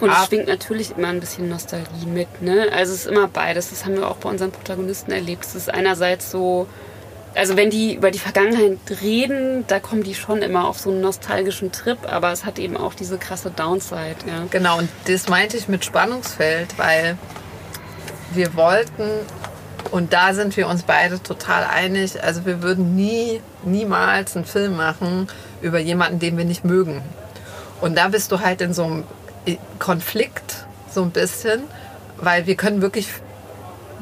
Und 0.00 0.10
es 0.10 0.26
schwingt 0.26 0.46
natürlich 0.46 0.96
immer 0.96 1.08
ein 1.08 1.20
bisschen 1.20 1.48
Nostalgie 1.48 2.06
mit, 2.06 2.42
ne? 2.42 2.68
Also 2.72 2.92
es 2.92 3.00
ist 3.00 3.06
immer 3.06 3.28
beides. 3.28 3.70
Das 3.70 3.84
haben 3.84 3.96
wir 3.96 4.08
auch 4.08 4.16
bei 4.16 4.28
unseren 4.28 4.52
Protagonisten 4.52 5.10
erlebt. 5.10 5.44
Es 5.44 5.54
ist 5.54 5.72
einerseits 5.72 6.30
so, 6.30 6.68
also 7.34 7.56
wenn 7.56 7.70
die 7.70 7.94
über 7.94 8.10
die 8.10 8.18
Vergangenheit 8.18 8.78
reden, 9.02 9.64
da 9.66 9.80
kommen 9.80 10.02
die 10.02 10.14
schon 10.14 10.42
immer 10.42 10.66
auf 10.66 10.78
so 10.78 10.90
einen 10.90 11.00
nostalgischen 11.00 11.72
Trip, 11.72 11.98
aber 12.10 12.32
es 12.32 12.44
hat 12.44 12.58
eben 12.58 12.76
auch 12.76 12.94
diese 12.94 13.18
krasse 13.18 13.50
Downside, 13.50 14.16
ja. 14.26 14.46
Genau, 14.50 14.78
und 14.78 14.88
das 15.06 15.28
meinte 15.28 15.56
ich 15.56 15.68
mit 15.68 15.84
Spannungsfeld, 15.84 16.78
weil 16.78 17.18
wir 18.32 18.54
wollten, 18.56 19.08
und 19.90 20.12
da 20.12 20.34
sind 20.34 20.56
wir 20.56 20.68
uns 20.68 20.82
beide 20.82 21.22
total 21.22 21.64
einig, 21.64 22.22
also 22.22 22.44
wir 22.44 22.62
würden 22.62 22.94
nie, 22.96 23.40
niemals 23.64 24.36
einen 24.36 24.44
Film 24.44 24.76
machen 24.76 25.28
über 25.62 25.78
jemanden, 25.78 26.18
den 26.18 26.36
wir 26.36 26.44
nicht 26.44 26.64
mögen. 26.64 27.02
Und 27.80 27.96
da 27.96 28.08
bist 28.08 28.32
du 28.32 28.40
halt 28.40 28.60
in 28.60 28.74
so 28.74 28.84
einem 28.84 29.04
Konflikt, 29.78 30.66
so 30.92 31.02
ein 31.02 31.10
bisschen, 31.10 31.64
weil 32.16 32.46
wir 32.46 32.56
können 32.56 32.82
wirklich 32.82 33.08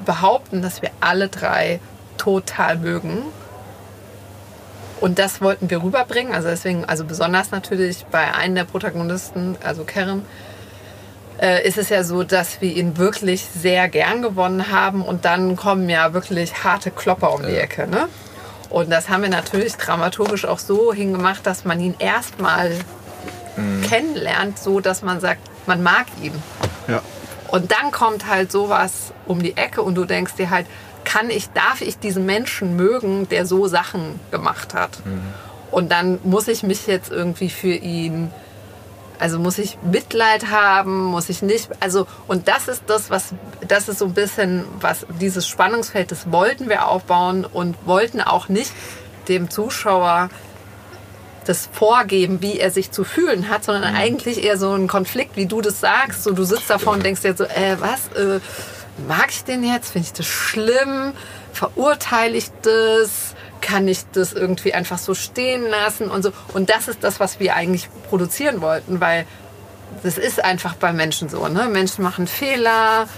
behaupten, 0.05 0.63
dass 0.63 0.83
wir 0.83 0.91
alle 1.01 1.29
drei 1.29 1.81
total 2.17 2.79
mögen. 2.79 3.23
Und 5.01 5.19
das 5.19 5.43
wollten 5.43 5.69
wir 5.69 5.83
rüberbringen. 5.83 6.35
Also 6.35 6.49
deswegen, 6.49 6.85
also 6.87 7.05
besonders 7.05 7.51
natürlich 7.51 8.07
bei 8.07 8.35
einem 8.35 8.55
der 8.55 8.65
Protagonisten, 8.65 9.57
also 9.63 9.85
Kerem, 9.85 10.23
äh, 11.41 11.67
ist 11.67 11.77
es 11.77 11.91
ja 11.91 12.03
so, 12.03 12.23
dass 12.23 12.61
wir 12.63 12.75
ihn 12.75 12.97
wirklich 12.97 13.45
sehr 13.45 13.89
gern 13.89 14.23
gewonnen 14.23 14.71
haben 14.71 15.03
und 15.03 15.27
dann 15.27 15.57
kommen 15.57 15.91
ja 15.91 16.15
wirklich 16.15 16.65
harte 16.65 16.91
Klopper 16.91 17.35
um 17.35 17.43
die 17.43 17.57
Ecke. 17.57 17.87
Ne? 17.87 18.09
Und 18.71 18.91
das 18.91 19.09
haben 19.09 19.23
wir 19.23 19.29
natürlich 19.29 19.75
dramaturgisch 19.77 20.45
auch 20.45 20.59
so 20.59 20.93
hingemacht, 20.93 21.47
dass 21.47 21.65
man 21.65 21.79
ihn 21.79 21.95
erstmal 21.99 22.73
kennenlernt, 23.89 24.59
so 24.59 24.81
dass 24.81 25.03
man 25.03 25.21
sagt, 25.21 25.41
man 25.67 25.83
mag 25.83 26.07
ihn. 26.23 26.33
Ja. 26.89 27.03
Und 27.49 27.73
dann 27.73 27.91
kommt 27.93 28.27
halt 28.27 28.51
sowas 28.51 29.13
um 29.27 29.43
die 29.43 29.57
Ecke 29.57 29.83
und 29.83 29.95
du 29.95 30.05
denkst 30.05 30.35
dir 30.35 30.51
halt, 30.51 30.67
kann 31.05 31.31
ich, 31.31 31.51
darf 31.51 31.81
ich 31.81 31.99
diesen 31.99 32.27
Menschen 32.27 32.77
mögen, 32.77 33.29
der 33.29 33.47
so 33.47 33.69
Sachen 33.69 34.19
gemacht 34.31 34.75
hat? 34.75 34.99
Und 35.71 35.93
dann 35.93 36.19
muss 36.25 36.49
ich 36.49 36.63
mich 36.63 36.87
jetzt 36.87 37.11
irgendwie 37.11 37.49
für 37.49 37.73
ihn, 37.73 38.31
also 39.19 39.39
muss 39.39 39.59
ich 39.59 39.79
Mitleid 39.83 40.51
haben, 40.51 41.05
muss 41.05 41.29
ich 41.29 41.43
nicht, 41.43 41.71
also 41.81 42.07
und 42.27 42.49
das 42.49 42.69
ist 42.69 42.83
das, 42.89 43.09
was, 43.11 43.35
das 43.67 43.89
ist 43.89 43.99
so 43.99 44.07
ein 44.07 44.15
bisschen, 44.15 44.65
was 44.81 45.07
dieses 45.21 45.47
Spannungsfeld, 45.47 46.11
das 46.11 46.33
wollten 46.33 46.69
wir 46.69 46.89
aufbauen 46.89 47.45
und 47.45 47.77
wollten 47.87 48.21
auch 48.21 48.49
nicht 48.49 48.73
dem 49.29 49.49
Zuschauer 49.51 50.29
das 51.47 51.69
vorgeben, 51.73 52.43
wie 52.43 52.59
er 52.59 52.71
sich 52.71 52.91
zu 52.91 53.05
fühlen 53.05 53.49
hat, 53.49 53.65
sondern 53.65 53.95
eigentlich 53.95 54.45
eher 54.45 54.59
so 54.59 54.73
ein 54.73 54.89
Konflikt, 54.89 55.37
wie 55.37 55.47
du 55.47 55.61
das 55.61 55.81
sagst. 55.81 56.25
So, 56.25 56.33
du 56.33 56.45
sitzt 56.45 56.69
davor 56.69 56.93
und 56.93 57.05
denkst 57.05 57.23
dir 57.23 57.35
so, 57.37 57.45
äh, 57.45 57.77
was, 57.79 58.09
äh, 58.21 58.41
mag 59.07 59.29
ich 59.31 59.45
den 59.45 59.63
jetzt? 59.63 59.93
Finde 59.93 60.07
ich 60.07 60.13
das 60.13 60.27
schlimm? 60.27 61.13
Verurteile 61.53 62.37
ich 62.37 62.51
das? 62.63 63.35
Kann 63.61 63.89
ich 63.89 64.01
das 64.13 64.33
irgendwie 64.33 64.75
einfach 64.75 64.99
so 64.99 65.15
stehen 65.15 65.65
lassen 65.69 66.11
und 66.11 66.23
so? 66.23 66.33
Und 66.53 66.71
das 66.71 66.89
ist 66.89 67.03
das, 67.03 67.21
was 67.21 67.41
wir 67.41 67.57
eigentlich 67.57 67.89
produzieren 68.09 68.61
wollten, 68.61 69.01
weil 69.01 69.27
das 70.03 70.19
ist 70.19 70.45
einfach 70.45 70.75
bei 70.75 70.93
Menschen 70.93 71.29
so. 71.29 71.49
Ne? 71.49 71.69
Menschen 71.69 72.05
machen 72.05 72.27
Fehler, 72.27 73.09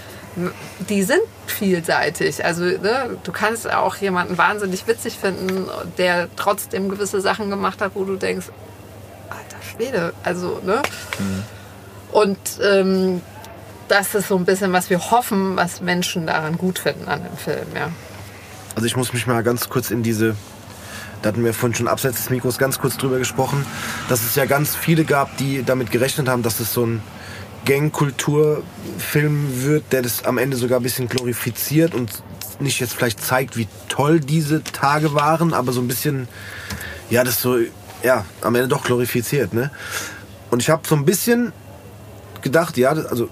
die 0.89 1.03
sind 1.03 1.21
vielseitig. 1.47 2.43
Also 2.45 2.63
ne, 2.63 3.17
du 3.23 3.31
kannst 3.31 3.71
auch 3.71 3.95
jemanden 3.97 4.37
wahnsinnig 4.37 4.87
witzig 4.87 5.17
finden, 5.17 5.67
der 5.97 6.27
trotzdem 6.35 6.89
gewisse 6.89 7.21
Sachen 7.21 7.49
gemacht 7.49 7.81
hat, 7.81 7.91
wo 7.95 8.03
du 8.03 8.15
denkst, 8.15 8.47
alter 9.29 9.63
Schwede, 9.63 10.13
also 10.23 10.61
ne. 10.63 10.81
Und 12.11 12.37
ähm, 12.63 13.21
das 13.87 14.15
ist 14.15 14.27
so 14.27 14.37
ein 14.37 14.45
bisschen, 14.45 14.71
was 14.73 14.89
wir 14.89 15.11
hoffen, 15.11 15.55
was 15.55 15.81
Menschen 15.81 16.27
daran 16.27 16.57
gut 16.57 16.79
finden 16.79 17.07
an 17.07 17.23
dem 17.23 17.37
Film, 17.37 17.67
ja. 17.75 17.89
Also 18.75 18.85
ich 18.85 18.95
muss 18.95 19.13
mich 19.13 19.27
mal 19.27 19.43
ganz 19.43 19.67
kurz 19.67 19.91
in 19.91 20.03
diese, 20.03 20.35
da 21.21 21.29
hatten 21.29 21.43
wir 21.43 21.53
vorhin 21.53 21.75
schon 21.75 21.87
abseits 21.87 22.17
des 22.17 22.29
Mikros 22.29 22.57
ganz 22.57 22.79
kurz 22.79 22.97
drüber 22.97 23.17
gesprochen, 23.17 23.65
dass 24.07 24.21
es 24.21 24.35
ja 24.35 24.45
ganz 24.45 24.75
viele 24.75 25.03
gab, 25.05 25.35
die 25.37 25.63
damit 25.63 25.91
gerechnet 25.91 26.29
haben, 26.29 26.43
dass 26.43 26.59
es 26.59 26.73
so 26.73 26.85
ein 26.85 27.01
Gangkulturfilm 27.65 29.63
wird, 29.63 29.91
der 29.91 30.01
das 30.01 30.25
am 30.25 30.37
Ende 30.37 30.57
sogar 30.57 30.79
ein 30.79 30.83
bisschen 30.83 31.07
glorifiziert 31.07 31.93
und 31.93 32.11
nicht 32.59 32.79
jetzt 32.79 32.93
vielleicht 32.93 33.23
zeigt, 33.23 33.57
wie 33.57 33.67
toll 33.87 34.19
diese 34.19 34.63
Tage 34.63 35.13
waren, 35.13 35.53
aber 35.53 35.71
so 35.71 35.81
ein 35.81 35.87
bisschen, 35.87 36.27
ja, 37.09 37.23
das 37.23 37.41
so, 37.41 37.57
ja, 38.03 38.25
am 38.41 38.55
Ende 38.55 38.67
doch 38.67 38.83
glorifiziert, 38.83 39.53
ne? 39.53 39.71
Und 40.51 40.61
ich 40.61 40.69
habe 40.69 40.87
so 40.87 40.95
ein 40.95 41.05
bisschen 41.05 41.53
gedacht, 42.41 42.77
ja, 42.77 42.89
also 42.89 43.29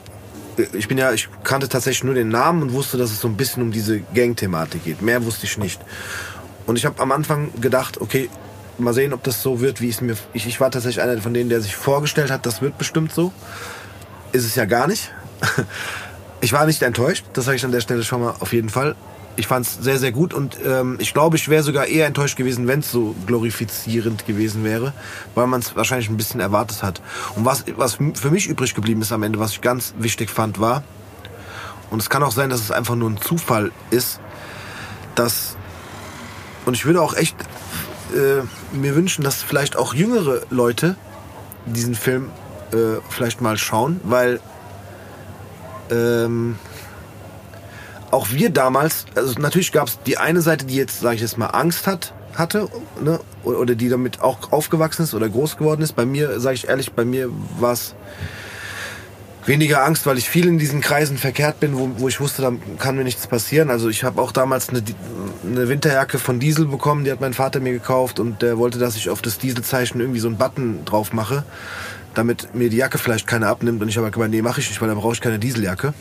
ich 0.74 0.88
bin 0.88 0.98
ja, 0.98 1.12
ich 1.12 1.30
kannte 1.44 1.70
tatsächlich 1.70 2.04
nur 2.04 2.16
den 2.16 2.30
Namen 2.30 2.64
und 2.64 2.74
wusste, 2.74 2.98
dass 2.98 3.12
es 3.12 3.22
so 3.22 3.28
ein 3.28 3.38
bisschen 3.38 3.64
um 3.64 3.72
diese 3.72 4.00
Gang-Thematik 4.00 4.84
geht. 4.84 5.02
Mehr 5.02 5.24
wusste 5.24 5.46
ich 5.46 5.58
nicht. 5.58 5.80
Und 6.66 6.78
ich 6.78 6.86
habe 6.86 7.02
am 7.02 7.12
Anfang 7.12 7.50
gedacht, 7.62 8.02
okay, 8.02 8.30
mal 8.78 8.94
sehen, 8.94 9.14
ob 9.14 9.24
das 9.24 9.42
so 9.42 9.62
wird, 9.62 9.82
wie 9.82 9.90
es 9.90 10.02
mir. 10.02 10.16
Ich, 10.34 10.48
ich 10.48 10.60
war 10.60 10.72
tatsächlich 10.72 11.02
einer 11.02 11.20
von 11.22 11.34
denen, 11.34 11.50
der 11.50 11.62
sich 11.62 11.76
vorgestellt 11.76 12.32
hat, 12.32 12.46
das 12.46 12.62
wird 12.62 12.78
bestimmt 12.78 13.14
so. 13.14 13.32
Ist 14.32 14.46
es 14.46 14.56
ja 14.56 14.66
gar 14.66 14.88
nicht. 14.88 15.12
Ich 16.40 16.54
war 16.54 16.68
nicht 16.68 16.84
enttäuscht, 16.84 17.26
das 17.34 17.46
sage 17.46 17.58
ich 17.58 17.66
an 17.66 17.72
der 17.72 17.82
Stelle 17.82 18.04
schon 18.04 18.22
mal 18.22 18.36
auf 18.40 18.54
jeden 18.54 18.70
Fall. 18.70 18.96
Ich 19.38 19.48
fand 19.48 19.66
es 19.66 19.74
sehr, 19.82 19.98
sehr 19.98 20.12
gut 20.12 20.36
und 20.36 20.58
ähm, 20.64 20.98
ich 21.00 21.14
glaube, 21.14 21.36
ich 21.36 21.50
wäre 21.50 21.64
sogar 21.64 21.88
eher 21.88 22.06
enttäuscht 22.06 22.38
gewesen, 22.38 22.68
wenn 22.68 22.82
es 22.82 22.92
so 22.92 23.16
glorifizierend 23.26 24.26
gewesen 24.28 24.64
wäre, 24.64 24.94
weil 25.34 25.48
man 25.48 25.62
es 25.62 25.76
wahrscheinlich 25.76 26.10
ein 26.10 26.18
bisschen 26.18 26.40
erwartet 26.40 26.84
hat. 26.84 27.02
Und 27.36 27.46
was, 27.46 27.66
was 27.76 27.98
für 28.14 28.30
mich 28.30 28.48
übrig 28.48 28.76
geblieben 28.76 29.02
ist 29.02 29.12
am 29.12 29.24
Ende, 29.24 29.40
was 29.40 29.54
ich 29.54 29.62
ganz 29.62 29.96
wichtig 29.98 30.30
fand, 30.30 30.60
war, 30.60 30.84
und 31.90 32.02
es 32.02 32.10
kann 32.10 32.22
auch 32.22 32.32
sein, 32.32 32.50
dass 32.50 32.60
es 32.60 32.72
einfach 32.72 32.96
nur 32.96 33.10
ein 33.10 33.20
Zufall 33.20 33.72
ist, 33.90 34.20
dass, 35.16 35.56
und 36.66 36.76
ich 36.76 36.86
würde 36.86 37.02
auch 37.02 37.16
echt 37.16 37.36
äh, 38.14 38.44
mir 38.76 38.96
wünschen, 38.96 39.24
dass 39.24 39.42
vielleicht 39.42 39.76
auch 39.76 39.94
jüngere 39.94 40.42
Leute 40.50 40.96
diesen 41.66 41.96
Film 41.96 42.30
äh, 42.74 43.02
vielleicht 43.10 43.42
mal 43.42 43.58
schauen, 43.58 44.00
weil 44.04 44.40
ähm, 45.90 46.58
auch 48.12 48.32
wir 48.32 48.50
damals, 48.50 49.06
also 49.16 49.40
natürlich 49.40 49.72
gab 49.72 49.88
es 49.88 50.00
die 50.06 50.18
eine 50.18 50.42
Seite, 50.42 50.66
die 50.66 50.76
jetzt, 50.76 51.02
sage 51.02 51.16
ich 51.16 51.22
jetzt 51.22 51.38
mal, 51.38 51.48
Angst 51.48 51.88
hat, 51.88 52.14
hatte, 52.36 52.70
ne? 53.02 53.20
oder 53.44 53.76
die 53.76 53.90
damit 53.90 54.22
auch 54.22 54.52
aufgewachsen 54.52 55.04
ist 55.04 55.14
oder 55.14 55.28
groß 55.28 55.58
geworden 55.58 55.82
ist. 55.82 55.96
Bei 55.96 56.06
mir, 56.06 56.40
sage 56.40 56.56
ich 56.56 56.68
ehrlich, 56.68 56.94
bei 56.94 57.06
mir 57.06 57.30
war 57.60 57.74
es 57.74 57.96
weniger 59.46 59.84
Angst, 59.86 60.06
weil 60.06 60.18
ich 60.18 60.30
viel 60.30 60.48
in 60.48 60.60
diesen 60.60 60.82
Kreisen 60.82 61.18
verkehrt 61.18 61.60
bin, 61.60 61.78
wo, 61.78 61.90
wo 61.98 62.08
ich 62.08 62.20
wusste, 62.20 62.42
da 62.42 62.52
kann 62.80 62.98
mir 62.98 63.04
nichts 63.04 63.28
passieren. 63.28 63.70
Also 63.70 63.90
ich 63.90 64.04
habe 64.04 64.22
auch 64.22 64.32
damals 64.32 64.70
eine, 64.70 64.84
eine 65.46 65.70
Winterjacke 65.70 66.20
von 66.20 66.40
Diesel 66.40 66.66
bekommen, 66.66 67.06
die 67.06 67.12
hat 67.12 67.22
mein 67.22 67.34
Vater 67.34 67.60
mir 67.60 67.72
gekauft 67.72 68.20
und 68.20 68.42
der 68.42 68.58
wollte, 68.58 68.78
dass 68.78 68.96
ich 68.96 69.10
auf 69.10 69.22
das 69.22 69.38
Dieselzeichen 69.38 70.02
irgendwie 70.02 70.20
so 70.20 70.28
einen 70.28 70.38
Button 70.38 70.84
drauf 70.86 71.14
mache, 71.14 71.44
damit 72.18 72.56
mir 72.56 72.70
die 72.70 72.78
Jacke 72.78 72.98
vielleicht 72.98 73.28
keiner 73.28 73.48
abnimmt. 73.48 73.82
Und 73.82 73.90
ich 73.90 73.98
habe 73.98 74.10
gemeint, 74.12 74.34
nee, 74.34 74.42
mache 74.42 74.60
ich 74.60 74.70
nicht, 74.70 74.82
weil 74.82 74.88
dann 74.88 74.98
brauche 74.98 75.14
ich 75.14 75.22
keine 75.22 75.40
Dieseljacke. 75.40 75.94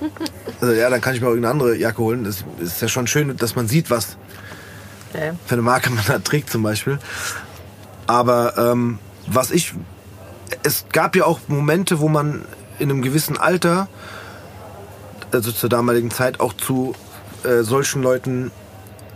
Also 0.58 0.72
ja, 0.72 0.88
dann 0.88 1.02
kann 1.02 1.14
ich 1.14 1.20
mir 1.20 1.26
auch 1.26 1.32
irgendeine 1.32 1.52
andere 1.52 1.76
Jacke 1.76 1.98
holen. 1.98 2.24
Das 2.24 2.42
ist 2.60 2.80
ja 2.80 2.88
schon 2.88 3.06
schön, 3.06 3.36
dass 3.36 3.56
man 3.56 3.68
sieht, 3.68 3.90
was 3.90 4.16
ja. 5.12 5.34
für 5.44 5.54
eine 5.54 5.60
Marke 5.60 5.90
man 5.90 6.02
da 6.06 6.18
trägt 6.18 6.48
zum 6.48 6.62
Beispiel. 6.62 6.98
Aber 8.06 8.56
ähm, 8.56 8.98
was 9.26 9.50
ich, 9.50 9.74
es 10.62 10.86
gab 10.90 11.14
ja 11.14 11.26
auch 11.26 11.40
Momente, 11.48 12.00
wo 12.00 12.08
man 12.08 12.46
in 12.78 12.90
einem 12.90 13.02
gewissen 13.02 13.36
Alter, 13.36 13.88
also 15.30 15.52
zur 15.52 15.68
damaligen 15.68 16.10
Zeit, 16.10 16.40
auch 16.40 16.54
zu 16.54 16.94
äh, 17.44 17.62
solchen 17.62 18.02
Leuten 18.02 18.50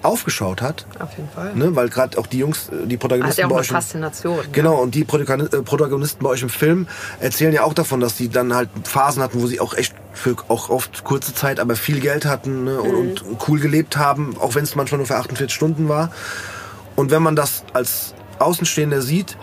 aufgeschaut 0.03 0.63
hat. 0.63 0.87
Auf 0.99 1.17
jeden 1.17 1.29
Fall. 1.31 1.55
Ne? 1.55 1.75
Weil 1.77 1.89
gerade 1.89 2.17
auch 2.19 2.27
die 2.27 2.39
Jungs, 2.39 2.69
äh, 2.69 2.87
die 2.87 2.95
Hat 2.95 3.01
Protagonisten 3.01 3.41
ja 3.41 3.47
auch 3.47 3.51
bei 3.51 3.55
eine 3.57 3.61
euch... 3.63 3.69
im- 3.71 3.75
Faszination. 3.77 4.39
Genau, 4.53 4.77
und 4.77 4.95
die 4.95 5.03
äh, 5.03 5.05
Protagonisten 5.05 6.23
bei 6.25 6.31
euch 6.31 6.43
im 6.43 6.49
Film 6.49 6.89
erzählen 7.21 7.53
ja 7.53 7.65
auch 7.65 7.75
davon, 7.75 8.01
dass 8.01 8.15
die 8.15 8.29
dann 8.29 8.55
halt 8.55 8.69
Phasen 8.85 9.23
hatten, 9.23 9.41
wo 9.43 9.47
sie 9.47 9.61
auch 9.61 9.75
echt 9.75 9.95
für 10.13 10.37
auch 10.49 10.71
oft 10.71 11.05
kurze 11.05 11.35
Zeit, 11.35 11.61
aber 11.61 11.77
viel 11.77 12.01
Geld 12.01 12.25
hatten 12.25 12.65
ne, 12.65 12.81
und, 12.81 13.23
und 13.23 13.49
cool 13.49 13.61
gelebt 13.61 13.97
haben, 13.97 14.37
auch 14.39 14.55
wenn 14.55 14.65
es 14.65 14.75
manchmal 14.75 14.99
nur 14.99 15.07
für 15.07 15.17
48 15.17 15.55
Stunden 15.55 15.89
war. 15.89 16.11
Und 16.97 17.11
wenn 17.11 17.23
man 17.23 17.37
das 17.37 17.65
als 17.73 18.15
Außenstehender 18.39 19.03
sieht, 19.03 19.37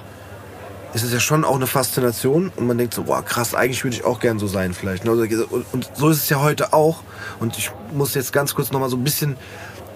ist 0.93 1.03
es 1.03 1.13
ja 1.13 1.19
schon 1.19 1.43
auch 1.45 1.55
eine 1.55 1.67
Faszination 1.67 2.51
und 2.55 2.65
man 2.65 2.77
denkt 2.77 2.93
so, 2.93 3.03
boah, 3.03 3.23
krass, 3.23 3.53
eigentlich 3.53 3.83
würde 3.83 3.95
ich 3.95 4.05
auch 4.05 4.19
gern 4.19 4.39
so 4.39 4.47
sein 4.47 4.73
vielleicht. 4.73 5.05
ne? 5.05 5.11
Und, 5.11 5.65
und 5.71 5.89
so 5.93 6.09
ist 6.09 6.17
es 6.23 6.29
ja 6.29 6.41
heute 6.41 6.73
auch. 6.73 7.03
Und 7.39 7.57
ich 7.57 7.71
muss 7.93 8.13
jetzt 8.15 8.33
ganz 8.33 8.55
kurz 8.55 8.71
nochmal 8.71 8.89
so 8.89 8.97
ein 8.97 9.03
bisschen, 9.03 9.37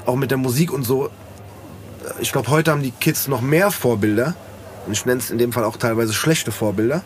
auch 0.05 0.15
mit 0.15 0.31
der 0.31 0.37
Musik 0.37 0.71
und 0.71 0.83
so, 0.83 1.09
ich 2.19 2.31
glaube, 2.31 2.49
heute 2.49 2.71
haben 2.71 2.83
die 2.83 2.91
Kids 2.91 3.27
noch 3.27 3.41
mehr 3.41 3.71
Vorbilder. 3.71 4.35
Und 4.85 4.93
ich 4.93 5.05
nenne 5.05 5.19
es 5.19 5.29
in 5.29 5.37
dem 5.37 5.53
Fall 5.53 5.63
auch 5.63 5.77
teilweise 5.77 6.13
schlechte 6.13 6.51
Vorbilder. 6.51 7.03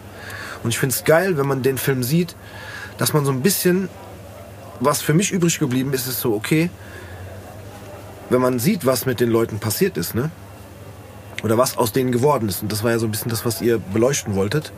Und 0.63 0.69
ich 0.69 0.79
finde 0.79 0.95
es 0.95 1.03
geil, 1.03 1.37
wenn 1.37 1.45
man 1.45 1.61
den 1.61 1.77
Film 1.77 2.03
sieht, 2.03 2.35
dass 2.97 3.13
man 3.13 3.25
so 3.25 3.31
ein 3.31 3.41
bisschen, 3.41 3.89
was 4.79 5.01
für 5.01 5.13
mich 5.13 5.31
übrig 5.31 5.59
geblieben 5.59 5.93
ist, 5.93 6.07
ist 6.07 6.21
so, 6.21 6.33
okay, 6.33 6.69
wenn 8.29 8.41
man 8.41 8.59
sieht, 8.59 8.85
was 8.85 9.05
mit 9.05 9.19
den 9.19 9.29
Leuten 9.29 9.59
passiert 9.59 9.97
ist, 9.97 10.15
ne? 10.15 10.31
Oder 11.43 11.57
was 11.57 11.77
aus 11.77 11.91
denen 11.91 12.11
geworden 12.11 12.49
ist. 12.49 12.63
Und 12.63 12.71
das 12.71 12.83
war 12.83 12.91
ja 12.91 12.99
so 12.99 13.05
ein 13.05 13.11
bisschen 13.11 13.29
das, 13.29 13.45
was 13.45 13.61
ihr 13.61 13.77
beleuchten 13.77 14.35
wolltet. 14.35 14.71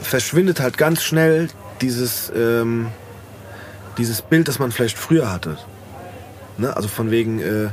Verschwindet 0.00 0.58
halt 0.58 0.78
ganz 0.78 1.02
schnell 1.02 1.48
dieses, 1.80 2.32
ähm, 2.34 2.88
dieses 3.98 4.22
Bild, 4.22 4.48
das 4.48 4.58
man 4.58 4.72
vielleicht 4.72 4.98
früher 4.98 5.30
hatte. 5.30 5.58
Ne? 6.58 6.74
Also 6.76 6.88
von 6.88 7.10
wegen 7.10 7.40
äh, 7.40 7.68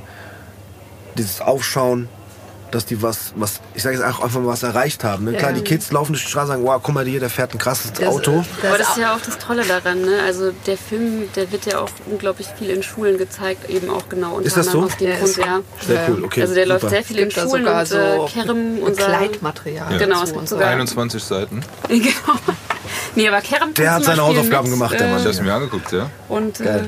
dieses 1.18 1.42
Aufschauen, 1.42 2.08
dass 2.72 2.86
die 2.86 3.02
was, 3.02 3.34
was 3.36 3.62
ich 3.74 3.82
sage 3.82 3.96
jetzt 3.98 4.06
auch 4.06 4.22
einfach 4.24 4.40
mal 4.42 4.46
was 4.48 4.62
erreicht 4.62 5.04
haben. 5.04 5.26
Ne? 5.26 5.34
Klar, 5.34 5.54
die 5.54 5.62
Kids 5.64 5.92
laufen 5.92 6.12
durch 6.14 6.24
die 6.24 6.30
Straße 6.30 6.52
und 6.52 6.58
sagen, 6.60 6.64
wow, 6.66 6.80
guck 6.82 6.94
mal, 6.94 7.04
hier, 7.04 7.20
der 7.20 7.32
fährt 7.32 7.52
ein 7.56 7.58
krasses 7.58 7.94
Das, 7.94 8.08
Auto. 8.08 8.46
Aber 8.62 8.78
das 8.78 8.90
Das 8.90 8.90
ist 8.90 8.98
ja 9.02 9.16
auch 9.16 9.20
das 9.20 9.40
Tolle 9.40 9.64
daran. 9.66 10.02
Ne? 10.02 10.20
Also 10.24 10.52
der 10.68 10.78
Film, 10.78 11.24
der 11.36 11.52
wird 11.52 11.66
ja 11.66 11.80
auch 11.80 11.90
unglaublich 12.06 12.48
viel 12.60 12.70
in 12.70 12.84
Schulen 12.84 13.18
gezeigt, 13.18 13.68
eben 13.72 13.90
auch 13.90 14.08
genau 14.08 14.36
unter 14.36 14.46
Ist 14.46 14.56
das 14.56 14.68
anderem 14.68 14.88
so? 14.88 14.94
aus 14.94 14.98
dem 15.00 15.08
Ja, 15.10 15.16
Grund, 15.16 15.30
ist- 15.30 15.38
ja. 15.38 15.60
Sehr 15.88 16.10
cool, 16.10 16.24
okay. 16.26 16.42
Also 16.44 16.54
der 16.54 16.66
läuft 16.68 16.82
super. 16.82 16.92
sehr 16.92 17.04
viel 17.04 17.18
in 17.18 17.32
Schulen 17.32 17.50
sogar 17.50 17.80
und 17.80 17.88
so 17.88 17.98
äh, 17.98 18.28
Kerem, 18.30 18.78
unser... 18.84 19.06
Begleitmaterial. 19.10 19.98
Genau, 19.98 20.20
dazu 20.20 20.24
es 20.26 20.34
gibt 20.34 20.50
sogar- 20.50 20.70
21 20.70 21.24
Seiten. 21.24 21.62
genau. 21.90 22.12
Nee, 23.16 23.28
aber 23.28 23.42
Kerem 23.42 23.74
Der 23.74 23.94
hat 23.96 24.04
seine 24.04 24.22
Hausaufgaben 24.22 24.70
mit, 24.70 24.78
gemacht, 24.78 24.94
der 24.94 25.08
äh, 25.08 25.10
Mann. 25.10 25.18
Ich 25.22 25.26
habe 25.26 25.34
es 25.36 25.42
mir 25.42 25.54
angeguckt, 25.56 25.92
ja. 25.92 26.08
Und 26.28 26.60
äh. 26.62 26.84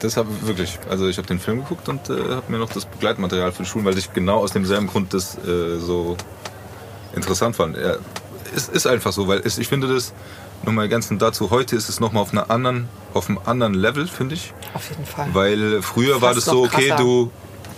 Das 0.00 0.16
habe 0.16 0.28
wirklich. 0.42 0.78
Also 0.88 1.08
ich 1.08 1.16
habe 1.18 1.26
den 1.26 1.38
Film 1.38 1.60
geguckt 1.60 1.88
und 1.88 2.10
äh, 2.10 2.12
habe 2.12 2.50
mir 2.50 2.58
noch 2.58 2.70
das 2.70 2.84
Begleitmaterial 2.86 3.52
für 3.52 3.62
die 3.62 3.68
Schulen, 3.68 3.84
weil 3.84 3.96
ich 3.98 4.12
genau 4.12 4.38
aus 4.38 4.52
demselben 4.52 4.86
Grund 4.86 5.14
das 5.14 5.36
äh, 5.38 5.78
so 5.78 6.16
interessant 7.14 7.56
fand. 7.56 7.76
Ja, 7.76 7.96
es 8.54 8.68
ist 8.68 8.86
einfach 8.86 9.12
so, 9.12 9.28
weil 9.28 9.40
es, 9.44 9.58
ich 9.58 9.68
finde 9.68 9.92
das 9.92 10.12
nochmal 10.64 10.88
ganz 10.88 11.08
dazu. 11.18 11.50
Heute 11.50 11.76
ist 11.76 11.88
es 11.88 12.00
nochmal 12.00 12.22
auf 12.22 12.32
einer 12.32 12.50
anderen, 12.50 12.88
auf 13.12 13.28
einem 13.28 13.38
anderen 13.44 13.74
Level, 13.74 14.06
finde 14.06 14.34
ich. 14.34 14.52
Auf 14.74 14.88
jeden 14.90 15.06
Fall. 15.06 15.28
Weil 15.32 15.82
früher 15.82 16.20
war 16.20 16.34
Fast 16.34 16.46
das 16.48 16.52
so, 16.52 16.64
okay, 16.64 16.88
krasser. 16.88 17.02
du 17.02 17.30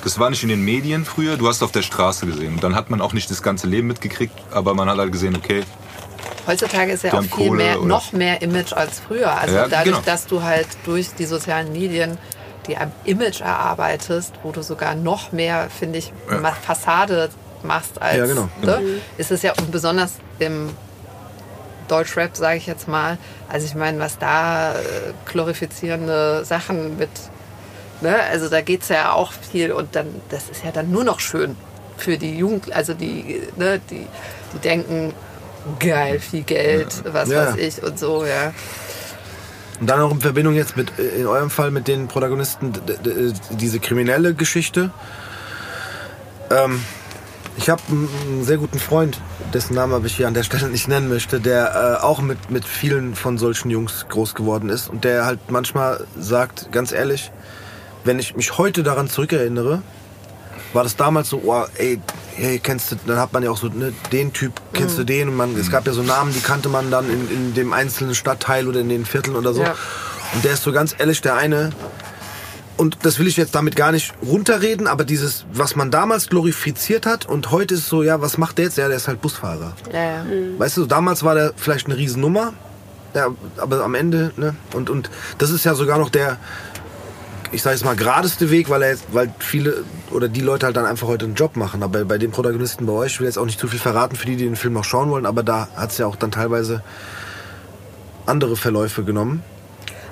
das 0.07 0.21
war 0.21 0.31
nicht 0.31 0.45
in 0.45 0.51
den 0.51 0.65
Medien 0.65 1.05
früher, 1.05 1.37
du 1.37 1.49
hast 1.49 1.65
auf 1.65 1.73
der 1.73 1.83
Straße 1.83 2.27
gesehen. 2.27 2.55
Und 2.55 2.63
dann 2.63 2.77
hat 2.77 2.91
man 2.91 3.01
auch 3.01 3.13
nicht 3.13 3.29
das 3.29 3.43
ganze 3.43 3.67
Leben 3.67 3.89
mitgekriegt, 3.89 4.35
aber 4.53 4.73
man 4.73 4.89
hat 4.89 4.99
halt 4.99 5.11
gesehen, 5.11 5.35
okay, 5.35 5.65
Heutzutage 6.47 6.93
ist 6.93 7.03
ja 7.05 7.11
Die 7.11 7.17
auch 7.17 7.23
viel 7.23 7.31
Kohle 7.31 7.65
mehr, 7.65 7.77
noch 7.79 8.13
mehr 8.13 8.41
Image 8.43 8.73
als 8.73 9.01
früher. 9.01 9.31
Also 9.39 9.55
Ja, 9.57 9.69
dadurch, 9.69 9.97
genau. 9.97 10.01
dass 10.07 10.27
du 10.27 10.43
halt 10.43 10.69
durch 10.85 11.11
die 11.19 11.25
sozialen 11.27 11.73
Medien 11.73 12.19
dir 12.67 12.81
ein 12.81 12.93
Image 13.05 13.41
erarbeitest, 13.41 14.35
wo 14.43 14.53
du 14.53 14.63
sogar 14.63 14.95
noch 14.95 15.33
mehr, 15.33 15.69
finde 15.71 15.99
ich, 15.99 16.13
Ja. 16.31 16.53
Fassade 16.53 17.31
machst 17.63 18.01
als. 18.01 18.17
Ja, 18.17 18.27
genau. 18.27 18.49
Ne? 18.63 18.81
Ist 19.17 19.31
es 19.31 19.43
ja 19.43 19.53
und 19.59 19.71
besonders 19.71 20.13
im 20.39 20.71
Deutschrap, 21.89 22.37
sage 22.37 22.59
ich 22.59 22.67
jetzt 22.67 22.89
mal. 22.89 23.19
Also 23.49 23.67
ich 23.67 23.75
meine, 23.75 23.99
was 23.99 24.19
da 24.19 24.73
äh, 24.75 24.77
glorifizierende 25.25 26.45
Sachen 26.45 26.99
mit, 26.99 27.11
ne? 28.01 28.17
also 28.31 28.49
da 28.49 28.61
geht 28.61 28.83
es 28.83 28.89
ja 28.89 29.13
auch 29.13 29.33
viel 29.33 29.73
und 29.73 29.95
dann, 29.95 30.07
das 30.29 30.49
ist 30.49 30.65
ja 30.65 30.73
dann 30.73 30.91
nur 30.91 31.05
noch 31.05 31.21
schön 31.21 31.57
für 31.97 32.19
die 32.19 32.37
Jugend, 32.37 32.73
also 32.73 32.93
die, 32.93 33.41
ne, 33.57 33.81
die, 33.91 34.07
die 34.53 34.59
denken, 34.59 35.15
geil, 35.79 36.19
viel 36.21 36.43
Geld, 36.43 36.89
was 37.11 37.29
Ja. 37.29 37.47
weiß 37.49 37.57
ich 37.57 37.83
und 37.83 37.99
so, 37.99 38.25
ja. 38.25 38.53
Und 39.81 39.89
dann 39.89 40.01
auch 40.01 40.11
in 40.11 40.21
Verbindung 40.21 40.55
jetzt 40.55 40.77
mit, 40.77 40.99
äh, 40.99 41.21
in 41.21 41.27
eurem 41.27 41.51
Fall 41.51 41.71
mit 41.71 41.87
den 41.89 42.09
Protagonisten, 42.09 42.73
d- 42.73 43.33
diese 43.51 43.79
kriminelle 43.79 44.35
Geschichte. 44.35 44.91
Ähm, 46.51 46.81
ich 47.59 47.71
habe 47.71 47.83
einen, 47.89 48.45
sehr 48.45 48.59
guten 48.59 48.79
Freund, 48.79 49.19
dessen 49.55 49.75
Namen 49.75 49.93
aber 49.95 50.07
ich 50.07 50.17
hier 50.17 50.29
an 50.29 50.35
der 50.35 50.43
Stelle 50.43 50.69
nicht 50.69 50.89
nennen 50.89 51.09
möchte, 51.09 51.41
der 51.41 51.99
äh, 52.01 52.05
auch 52.05 52.21
mit, 52.21 52.51
mit 52.51 52.65
vielen 52.65 53.15
von 53.15 53.39
solchen 53.39 53.71
Jungs 53.71 54.07
groß 54.09 54.35
geworden 54.35 54.69
ist 54.69 54.89
und 54.89 55.05
der 55.05 55.25
halt 55.25 55.51
manchmal 55.51 56.07
sagt, 56.19 56.71
ganz 56.73 56.93
ehrlich, 56.93 57.31
wenn 58.05 58.19
ich 58.19 58.37
mich 58.37 58.57
heute 58.59 58.83
daran 58.83 59.09
zurückerinnere, 59.09 59.83
war 60.73 60.83
das 60.83 60.97
damals 60.97 61.31
so, 61.31 61.43
oh, 61.45 61.65
ey, 61.77 62.01
hey, 62.35 62.59
kennst 62.59 62.93
du, 62.93 62.97
dann 63.07 63.19
hat 63.19 63.33
man 63.33 63.43
ja 63.43 63.51
auch 63.51 63.57
so, 63.57 63.69
ne, 63.69 63.93
den 64.13 64.33
Typ, 64.33 64.53
kennst 64.73 64.99
du 64.99 65.05
den? 65.05 65.29
Und 65.29 65.37
man, 65.37 65.57
es 65.57 65.71
gab 65.71 65.87
ja 65.87 65.93
so 65.93 66.03
Namen, 66.03 66.33
die 66.33 66.41
kannte 66.41 66.69
man 66.69 66.91
dann 66.91 67.09
in, 67.09 67.31
in 67.31 67.55
dem 67.55 67.73
einzelnen 67.73 68.15
Stadtteil 68.15 68.69
oder 68.69 68.81
in 68.81 68.89
den 68.89 69.07
Vierteln 69.07 69.37
oder 69.37 69.55
so. 69.55 69.63
Ja. 69.63 69.75
Und 70.35 70.45
der 70.45 70.53
ist 70.53 70.63
so 70.63 70.73
ganz 70.73 70.95
ehrlich 70.99 71.21
der 71.21 71.37
eine, 71.37 71.71
und 72.77 72.99
das 73.03 73.19
will 73.19 73.27
ich 73.27 73.37
jetzt 73.37 73.55
damit 73.55 73.75
gar 73.75 73.91
nicht 73.91 74.13
runterreden, 74.23 74.87
aber 74.87 75.05
dieses, 75.05 75.47
was 75.53 75.77
man 75.77 75.91
damals 75.91 76.29
glorifiziert 76.29 77.07
hat 77.07 77.27
und 77.27 77.51
heute 77.51 77.75
ist 77.75 77.87
so, 77.87 78.03
ja, 78.03 78.21
was 78.21 78.37
macht 78.37 78.59
der 78.59 78.67
jetzt? 78.67 78.77
Ja, 78.77 78.89
der 78.89 78.99
ist 78.99 79.09
halt 79.09 79.23
Busfahrer. 79.23 79.73
Ja, 79.93 80.03
ja. 80.03 80.25
Weißt 80.59 80.77
du, 80.77 80.85
damals 80.85 81.23
war 81.23 81.35
der 81.35 81.53
vielleicht 81.57 81.87
eine 81.87 81.97
Riesennummer, 81.97 82.53
ja, 83.15 83.29
aber 83.57 83.83
am 83.83 83.95
Ende, 83.95 84.33
ne? 84.37 84.55
Und, 84.75 84.91
und 84.91 85.09
das 85.39 85.51
ist 85.51 85.65
ja 85.65 85.75
sogar 85.75 85.99
noch 85.99 86.11
der, 86.11 86.37
ich 87.57 87.63
sage 87.63 87.75
jetzt 87.75 87.87
mal, 87.87 87.97
geradeste 87.97 88.51
Weg, 88.51 88.69
weil 88.69 88.83
er 88.83 88.91
jetzt, 88.91 89.07
weil 89.13 89.33
viele 89.39 89.83
oder 90.11 90.29
die 90.29 90.43
Leute 90.43 90.67
halt 90.67 90.77
dann 90.77 90.85
einfach 90.85 91.09
heute 91.09 91.25
einen 91.25 91.35
Job 91.35 91.57
machen. 91.57 91.83
Aber 91.83 92.05
bei 92.05 92.19
den 92.19 92.31
Protagonisten 92.31 92.85
bei 92.85 92.93
euch, 92.93 93.15
ich 93.15 93.21
will 93.21 93.27
jetzt 93.27 93.39
auch 93.39 93.47
nicht 93.47 93.59
zu 93.59 93.67
viel 93.67 93.79
verraten 93.79 94.15
für 94.15 94.27
die, 94.27 94.37
die 94.37 94.45
den 94.45 94.57
Film 94.57 94.75
noch 94.75 94.85
schauen 94.85 95.09
wollen, 95.09 95.25
aber 95.25 95.43
da 95.43 95.69
hat 95.75 95.91
es 95.91 95.97
ja 95.97 96.07
auch 96.07 96.17
dann 96.17 96.31
teilweise 96.31 96.83
andere 98.27 98.57
Verläufe 98.57 99.05
genommen. 99.05 99.43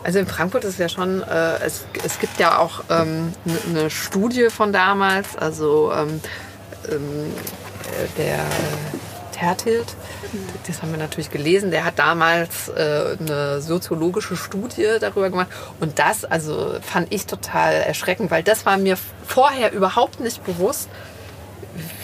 Also 0.04 0.18
in 0.20 0.26
Frankfurt 0.26 0.64
ist 0.64 0.78
ja 0.78 0.88
schon, 0.88 1.22
äh, 1.22 1.58
es, 1.60 1.84
es 2.02 2.18
gibt 2.18 2.40
ja 2.40 2.58
auch 2.58 2.84
ähm, 2.88 3.34
eine 3.68 3.90
Studie 3.90 4.48
von 4.48 4.72
damals, 4.72 5.36
also 5.36 5.92
ähm, 5.94 6.20
ähm, 6.90 7.00
äh, 7.82 8.18
der 8.18 8.40
Tertilt, 9.32 9.96
das 10.66 10.82
haben 10.82 10.90
wir 10.90 10.98
natürlich 10.98 11.30
gelesen, 11.30 11.70
der 11.70 11.84
hat 11.84 11.98
damals 11.98 12.68
äh, 12.68 13.16
eine 13.18 13.60
soziologische 13.60 14.36
Studie 14.36 14.86
darüber 15.00 15.30
gemacht 15.30 15.48
und 15.80 15.98
das, 15.98 16.24
also 16.24 16.76
fand 16.80 17.12
ich 17.12 17.26
total 17.26 17.74
erschreckend, 17.74 18.30
weil 18.30 18.42
das 18.42 18.66
war 18.66 18.76
mir 18.76 18.96
vorher 19.26 19.72
überhaupt 19.72 20.20
nicht 20.20 20.44
bewusst, 20.44 20.88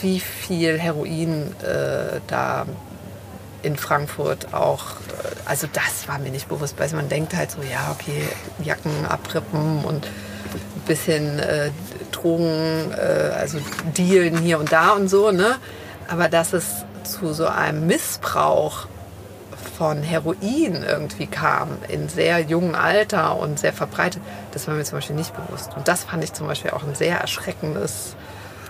wie 0.02 0.20
viel 0.20 0.78
Heroin 0.78 1.54
äh, 1.62 2.20
da 2.26 2.66
in 3.62 3.76
Frankfurt 3.76 4.52
auch, 4.54 4.92
äh, 4.92 5.48
also 5.48 5.66
das 5.72 6.08
war 6.08 6.18
mir 6.18 6.30
nicht 6.30 6.48
bewusst, 6.48 6.74
weil 6.78 6.90
man 6.90 7.08
denkt 7.08 7.34
halt 7.34 7.50
so, 7.50 7.58
ja, 7.62 7.94
okay, 7.98 8.22
Jacken 8.64 9.06
abrippen 9.06 9.84
und 9.84 10.06
ein 10.06 10.82
bisschen 10.86 11.38
äh, 11.38 11.70
Drogen, 12.10 12.92
äh, 12.92 13.32
also 13.36 13.58
Dealen 13.96 14.38
hier 14.38 14.58
und 14.58 14.72
da 14.72 14.90
und 14.90 15.08
so, 15.08 15.30
ne? 15.30 15.56
Aber 16.08 16.28
dass 16.28 16.52
es 16.52 16.84
zu 17.04 17.32
so 17.32 17.46
einem 17.46 17.86
Missbrauch 17.86 18.86
von 19.76 20.02
Heroin 20.02 20.84
irgendwie 20.86 21.26
kam 21.26 21.68
in 21.88 22.08
sehr 22.08 22.40
jungem 22.40 22.74
Alter 22.74 23.36
und 23.36 23.58
sehr 23.58 23.72
verbreitet, 23.72 24.22
das 24.52 24.68
war 24.68 24.74
mir 24.74 24.84
zum 24.84 24.98
Beispiel 24.98 25.16
nicht 25.16 25.34
bewusst. 25.34 25.70
Und 25.76 25.88
das 25.88 26.04
fand 26.04 26.22
ich 26.24 26.32
zum 26.32 26.46
Beispiel 26.46 26.70
auch 26.72 26.82
ein 26.82 26.94
sehr 26.94 27.18
erschreckendes 27.18 28.14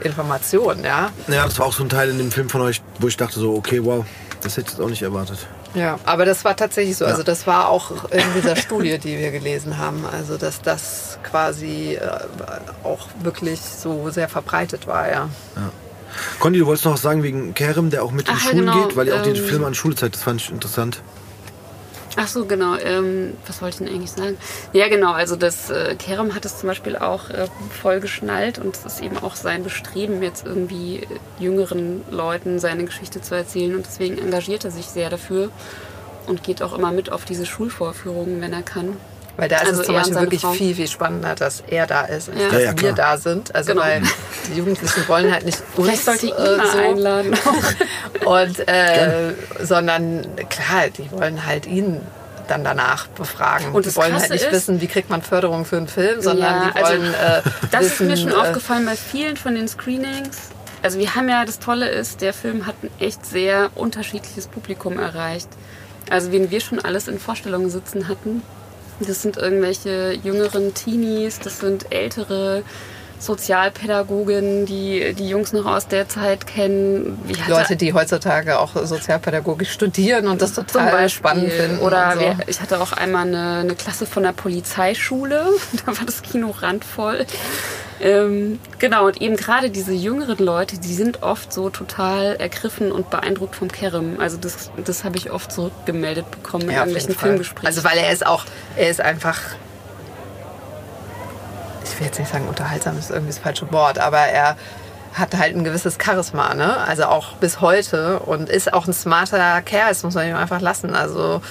Information, 0.02 0.84
ja. 0.84 1.10
Ja, 1.28 1.44
das 1.44 1.58
war 1.58 1.66
auch 1.66 1.72
so 1.72 1.82
ein 1.82 1.88
Teil 1.88 2.10
in 2.10 2.18
dem 2.18 2.30
Film 2.30 2.48
von 2.48 2.60
euch, 2.62 2.82
wo 2.98 3.08
ich 3.08 3.16
dachte 3.16 3.38
so, 3.38 3.54
okay, 3.54 3.84
wow, 3.84 4.04
das 4.42 4.56
hätte 4.56 4.68
ich 4.68 4.72
jetzt 4.74 4.80
auch 4.80 4.88
nicht 4.88 5.02
erwartet. 5.02 5.46
Ja, 5.74 5.98
aber 6.04 6.24
das 6.24 6.44
war 6.44 6.56
tatsächlich 6.56 6.96
so. 6.96 7.04
Ja. 7.04 7.12
Also 7.12 7.22
das 7.22 7.46
war 7.46 7.68
auch 7.68 8.10
in 8.10 8.24
dieser 8.34 8.56
Studie, 8.56 8.98
die 8.98 9.18
wir 9.18 9.30
gelesen 9.30 9.78
haben. 9.78 10.04
Also 10.10 10.36
dass 10.36 10.62
das 10.62 11.18
quasi 11.22 11.94
äh, 11.94 12.08
auch 12.82 13.06
wirklich 13.22 13.60
so 13.60 14.10
sehr 14.10 14.28
verbreitet 14.28 14.86
war, 14.86 15.10
ja. 15.10 15.28
Conny, 16.38 16.58
du 16.58 16.66
wolltest 16.66 16.84
noch 16.84 16.94
was 16.94 17.02
sagen 17.02 17.22
wegen 17.22 17.54
Kerem, 17.54 17.90
der 17.90 18.02
auch 18.02 18.12
mit 18.12 18.28
in 18.28 18.34
Ach, 18.34 18.44
ja, 18.44 18.50
Schulen 18.50 18.66
genau, 18.66 18.86
geht, 18.86 18.96
weil 18.96 19.08
ihr 19.08 19.16
auch 19.16 19.22
die 19.22 19.30
ähm, 19.30 19.36
Filme 19.36 19.66
an 19.66 19.74
Schule 19.74 19.94
zeigt. 19.94 20.16
Das 20.16 20.22
fand 20.22 20.40
ich 20.40 20.50
interessant. 20.50 21.02
Ach 22.16 22.26
so, 22.26 22.44
genau. 22.44 22.76
Ähm, 22.76 23.34
was 23.46 23.62
wollte 23.62 23.74
ich 23.74 23.86
denn 23.86 23.94
eigentlich 23.94 24.10
sagen? 24.10 24.36
Ja, 24.72 24.88
genau. 24.88 25.12
Also 25.12 25.36
das 25.36 25.70
äh, 25.70 25.94
Kerem 25.94 26.34
hat 26.34 26.44
es 26.44 26.58
zum 26.58 26.68
Beispiel 26.68 26.96
auch 26.96 27.30
äh, 27.30 27.46
voll 27.80 28.00
geschnallt 28.00 28.58
und 28.58 28.76
es 28.76 28.84
ist 28.84 29.00
eben 29.00 29.16
auch 29.18 29.36
sein 29.36 29.62
Bestreben, 29.62 30.22
jetzt 30.22 30.44
irgendwie 30.44 31.06
jüngeren 31.38 32.02
Leuten 32.10 32.58
seine 32.58 32.84
Geschichte 32.84 33.20
zu 33.22 33.34
erzählen 33.34 33.76
und 33.76 33.86
deswegen 33.86 34.18
engagiert 34.18 34.64
er 34.64 34.70
sich 34.70 34.86
sehr 34.86 35.08
dafür 35.08 35.50
und 36.26 36.42
geht 36.42 36.62
auch 36.62 36.76
immer 36.76 36.92
mit 36.92 37.12
auf 37.12 37.24
diese 37.24 37.46
Schulvorführungen, 37.46 38.40
wenn 38.40 38.52
er 38.52 38.62
kann. 38.62 38.96
Weil 39.36 39.48
da 39.48 39.56
ist 39.56 39.68
Also 39.68 39.80
es 39.80 39.86
zum 39.86 39.94
Beispiel 39.94 40.16
wirklich 40.16 40.40
Frau. 40.42 40.52
viel, 40.52 40.74
viel 40.74 40.88
spannender, 40.88 41.34
dass 41.34 41.62
er 41.66 41.86
da 41.86 42.02
ist, 42.02 42.28
als 42.28 42.38
Ja. 42.38 42.48
dass 42.50 42.62
Ja, 42.62 42.70
ja, 42.72 42.80
wir 42.80 42.92
da 42.92 43.16
sind. 43.16 43.54
Also 43.54 43.72
Genau. 43.72 43.82
weil 43.82 44.02
die 44.48 44.58
Jugendlichen 44.58 45.08
wollen 45.08 45.32
halt 45.32 45.44
nicht 45.46 45.58
uns 45.76 45.86
Vielleicht 45.86 46.04
sollte 46.04 46.26
ich 46.26 46.32
ihn 46.32 46.38
äh, 46.38 46.66
so 46.72 46.78
einladen. 46.78 47.34
und 48.24 48.68
äh, 48.68 49.32
sondern 49.62 50.26
klar, 50.48 50.88
die 50.96 51.10
wollen 51.12 51.46
halt 51.46 51.66
ihn 51.66 52.00
dann 52.48 52.64
danach 52.64 53.06
befragen. 53.08 53.72
Und 53.72 53.86
die 53.86 53.94
wollen 53.96 54.12
halt 54.18 54.30
nicht 54.30 54.44
ist- 54.44 54.52
wissen, 54.52 54.80
wie 54.80 54.88
kriegt 54.88 55.08
man 55.08 55.22
Förderung 55.22 55.64
für 55.64 55.76
einen 55.76 55.88
Film, 55.88 56.20
sondern 56.20 56.62
Ja, 56.64 56.70
die 56.74 56.82
also 56.82 56.92
wollen 57.00 57.14
äh, 57.14 57.42
Das 57.70 57.82
wissen, 57.82 58.10
ist 58.10 58.24
mir 58.24 58.30
schon 58.30 58.38
äh, 58.38 58.42
aufgefallen 58.42 58.84
bei 58.84 58.96
vielen 58.96 59.36
von 59.36 59.54
den 59.54 59.68
Screenings. 59.68 60.36
Also 60.82 60.98
wir 60.98 61.14
haben 61.14 61.28
ja, 61.28 61.44
das 61.44 61.58
Tolle 61.60 61.88
ist, 61.88 62.20
der 62.22 62.32
Film 62.32 62.66
hat 62.66 62.74
ein 62.82 62.90
echt 62.98 63.24
sehr 63.24 63.70
unterschiedliches 63.74 64.48
Publikum 64.48 64.98
erreicht. 64.98 65.48
Also 66.10 66.32
wen 66.32 66.50
wir 66.50 66.60
schon 66.60 66.80
alles 66.80 67.06
in 67.06 67.20
Vorstellungen 67.20 67.70
sitzen 67.70 68.08
hatten, 68.08 68.42
das 69.00 69.22
sind 69.22 69.36
irgendwelche 69.36 70.18
jüngeren 70.22 70.74
Teenies, 70.74 71.38
das 71.38 71.60
sind 71.60 71.92
ältere 71.92 72.62
Sozialpädagogen, 73.20 74.66
die 74.66 75.14
die 75.14 75.28
Jungs 75.28 75.52
noch 75.52 75.66
aus 75.66 75.86
der 75.86 76.08
Zeit 76.08 76.46
kennen. 76.46 77.18
Leute, 77.48 77.76
die 77.76 77.92
heutzutage 77.92 78.58
auch 78.58 78.74
Sozialpädagogik 78.74 79.68
studieren 79.68 80.26
und 80.26 80.40
das 80.42 80.54
total 80.54 81.08
spannend 81.08 81.52
finden. 81.52 81.78
Oder 81.78 82.14
so. 82.14 82.20
wir, 82.20 82.36
ich 82.46 82.60
hatte 82.60 82.80
auch 82.80 82.92
einmal 82.92 83.26
eine, 83.26 83.60
eine 83.60 83.74
Klasse 83.74 84.06
von 84.06 84.22
der 84.22 84.32
Polizeischule. 84.32 85.46
Da 85.86 85.96
war 85.96 86.04
das 86.04 86.22
Kino 86.22 86.50
randvoll. 86.50 87.26
Ähm, 88.00 88.58
genau, 88.78 89.06
und 89.06 89.20
eben 89.20 89.36
gerade 89.36 89.70
diese 89.70 89.92
jüngeren 89.92 90.38
Leute, 90.38 90.78
die 90.78 90.94
sind 90.94 91.22
oft 91.22 91.52
so 91.52 91.68
total 91.70 92.36
ergriffen 92.36 92.92
und 92.92 93.10
beeindruckt 93.10 93.56
vom 93.56 93.70
Kerem. 93.70 94.18
Also 94.18 94.36
das, 94.38 94.70
das 94.84 95.04
habe 95.04 95.16
ich 95.18 95.30
oft 95.30 95.52
zurückgemeldet 95.52 96.30
bekommen 96.30 96.64
in 96.64 96.70
Ja, 96.70 96.78
irgendwelchen. 96.78 97.14
Filmgesprächen. 97.14 97.66
Also 97.66 97.84
weil 97.84 97.98
er 97.98 98.10
ist 98.12 98.26
auch, 98.26 98.44
er 98.76 98.88
ist 98.88 99.00
einfach, 99.00 99.38
will 102.00 102.06
jetzt 102.06 102.18
nicht 102.18 102.32
sagen 102.32 102.48
unterhaltsam, 102.48 102.98
ist 102.98 103.10
irgendwie 103.10 103.32
das 103.32 103.38
falsche 103.38 103.70
Wort, 103.72 103.98
aber 103.98 104.18
er 104.18 104.56
hat 105.12 105.36
halt 105.36 105.56
ein 105.56 105.64
gewisses 105.64 105.98
Charisma, 106.02 106.54
ne? 106.54 106.78
Also 106.78 107.04
auch 107.04 107.34
bis 107.34 107.60
heute 107.60 108.20
und 108.20 108.48
ist 108.48 108.72
auch 108.72 108.86
ein 108.86 108.92
smarter 108.92 109.60
Kerl, 109.62 109.88
das 109.88 110.02
muss 110.02 110.14
man 110.14 110.28
ihm 110.28 110.36
einfach 110.36 110.60
lassen. 110.60 110.94
Also 110.94 111.42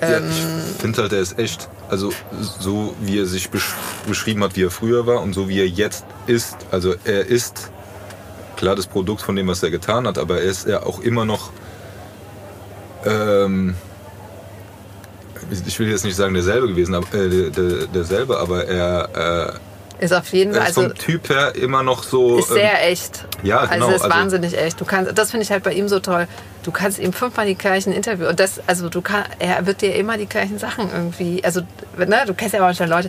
Ja, 0.00 0.18
ähm, 0.18 0.30
ich 0.30 0.80
finde 0.80 1.02
halt, 1.02 1.12
er 1.12 1.20
ist 1.20 1.38
echt, 1.38 1.68
also 1.88 2.12
so 2.60 2.94
wie 3.00 3.20
er 3.20 3.26
sich 3.26 3.50
besch 3.50 3.74
beschrieben 4.06 4.42
hat, 4.42 4.56
wie 4.56 4.64
er 4.64 4.70
früher 4.70 5.06
war 5.06 5.22
und 5.22 5.34
so 5.34 5.48
wie 5.48 5.60
er 5.60 5.68
jetzt 5.68 6.04
ist. 6.26 6.56
Also 6.70 6.94
er 7.04 7.26
ist 7.26 7.70
klar 8.56 8.74
das 8.74 8.86
Produkt 8.86 9.22
von 9.22 9.36
dem, 9.36 9.46
was 9.46 9.62
er 9.62 9.70
getan 9.70 10.06
hat, 10.06 10.18
aber 10.18 10.40
er 10.40 10.50
ist 10.50 10.66
ja 10.66 10.82
auch 10.82 11.00
immer 11.00 11.24
noch, 11.24 11.50
ähm, 13.04 13.76
ich 15.64 15.78
will 15.78 15.88
jetzt 15.88 16.04
nicht 16.04 16.16
sagen 16.16 16.34
derselbe 16.34 16.66
gewesen, 16.66 16.94
aber, 16.94 17.06
äh, 17.14 17.28
der, 17.28 17.50
der, 17.50 17.86
derselbe, 17.86 18.38
aber 18.38 18.64
er, 18.64 19.60
ist 19.98 20.12
auf 20.12 20.28
jeden 20.32 20.52
Fall, 20.52 20.62
also 20.62 20.82
vom 20.82 20.94
Typ 20.94 21.28
her 21.30 21.54
immer 21.54 21.82
noch 21.82 22.02
so. 22.02 22.38
ist 22.38 22.50
ähm, 22.50 22.56
sehr 22.56 22.88
echt. 22.88 23.24
ja, 23.42 23.64
genau, 23.66 23.86
Also 23.86 23.96
ist 23.96 24.02
also- 24.02 24.14
wahnsinnig 24.16 24.58
echt. 24.58 24.80
Du 24.80 24.84
kannst, 24.84 25.16
das 25.16 25.30
finde 25.30 25.44
ich 25.44 25.50
halt 25.50 25.62
bei 25.62 25.72
ihm 25.72 25.88
so 25.88 26.00
toll. 26.00 26.26
Du 26.62 26.70
kannst 26.72 26.98
ihm 26.98 27.12
fünfmal 27.12 27.46
die 27.46 27.54
gleichen 27.54 27.92
Interview 27.92 28.26
und 28.28 28.40
das, 28.40 28.60
also 28.66 28.88
du 28.88 29.00
kann, 29.00 29.24
er 29.38 29.66
wird 29.66 29.82
dir 29.82 29.94
immer 29.94 30.18
die 30.18 30.26
gleichen 30.26 30.58
Sachen 30.58 30.90
irgendwie. 30.92 31.42
Also 31.44 31.60
ne, 31.96 32.24
du 32.26 32.34
kennst 32.34 32.54
ja 32.54 32.60
manchmal 32.60 32.88
Leute, 32.88 33.08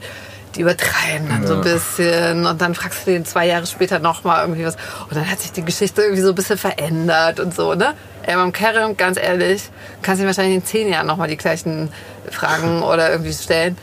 die 0.55 0.61
übertreiben 0.61 1.27
dann 1.27 1.45
so 1.45 1.55
ein 1.55 1.61
bisschen 1.61 2.45
und 2.45 2.61
dann 2.61 2.73
fragst 2.73 3.05
du 3.05 3.11
den 3.11 3.25
zwei 3.25 3.47
Jahre 3.47 3.65
später 3.67 3.99
nochmal 3.99 4.41
irgendwie 4.43 4.65
was 4.65 4.75
und 5.09 5.15
dann 5.15 5.29
hat 5.29 5.39
sich 5.39 5.51
die 5.51 5.63
Geschichte 5.65 6.01
irgendwie 6.03 6.21
so 6.21 6.29
ein 6.29 6.35
bisschen 6.35 6.57
verändert 6.57 7.39
und 7.39 7.53
so, 7.53 7.73
ne? 7.73 7.93
Imam 8.25 8.51
Kerem, 8.51 8.95
ganz 8.97 9.17
ehrlich, 9.17 9.63
kannst 10.01 10.19
du 10.19 10.25
ihm 10.25 10.27
wahrscheinlich 10.27 10.55
in 10.55 10.65
zehn 10.65 10.89
Jahren 10.89 11.07
nochmal 11.07 11.27
die 11.27 11.38
gleichen 11.38 11.89
Fragen 12.31 12.81
oder 12.83 13.09
irgendwie 13.11 13.33
stellen. 13.33 13.77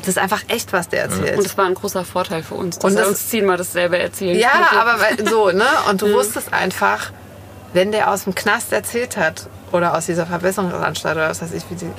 Das 0.00 0.08
ist 0.08 0.18
einfach 0.18 0.42
echt, 0.48 0.72
was 0.72 0.88
der 0.88 1.02
erzählt. 1.04 1.36
Und 1.38 1.44
es 1.46 1.56
war 1.58 1.66
ein 1.66 1.74
großer 1.74 2.04
Vorteil 2.04 2.42
für 2.42 2.54
uns, 2.54 2.78
dass 2.78 2.90
Und 2.90 2.96
er 2.96 3.02
das- 3.02 3.10
uns 3.10 3.28
zehnmal 3.28 3.56
dasselbe 3.56 3.98
erzählen 3.98 4.38
Ja, 4.38 4.50
aber 4.80 4.96
so, 5.28 5.50
ne? 5.50 5.64
Und 5.88 6.00
du 6.02 6.12
wusstest 6.14 6.52
einfach, 6.52 7.10
wenn 7.72 7.92
der 7.92 8.10
aus 8.10 8.24
dem 8.24 8.34
Knast 8.34 8.72
erzählt 8.72 9.16
hat 9.16 9.48
oder 9.72 9.96
aus 9.96 10.06
dieser 10.06 10.26
Verbesserungsanstalt 10.26 11.16
oder 11.16 11.28
was 11.30 11.42
weiß 11.42 11.52
ich, 11.52 11.62
wie 11.70 11.74
die, 11.76 11.90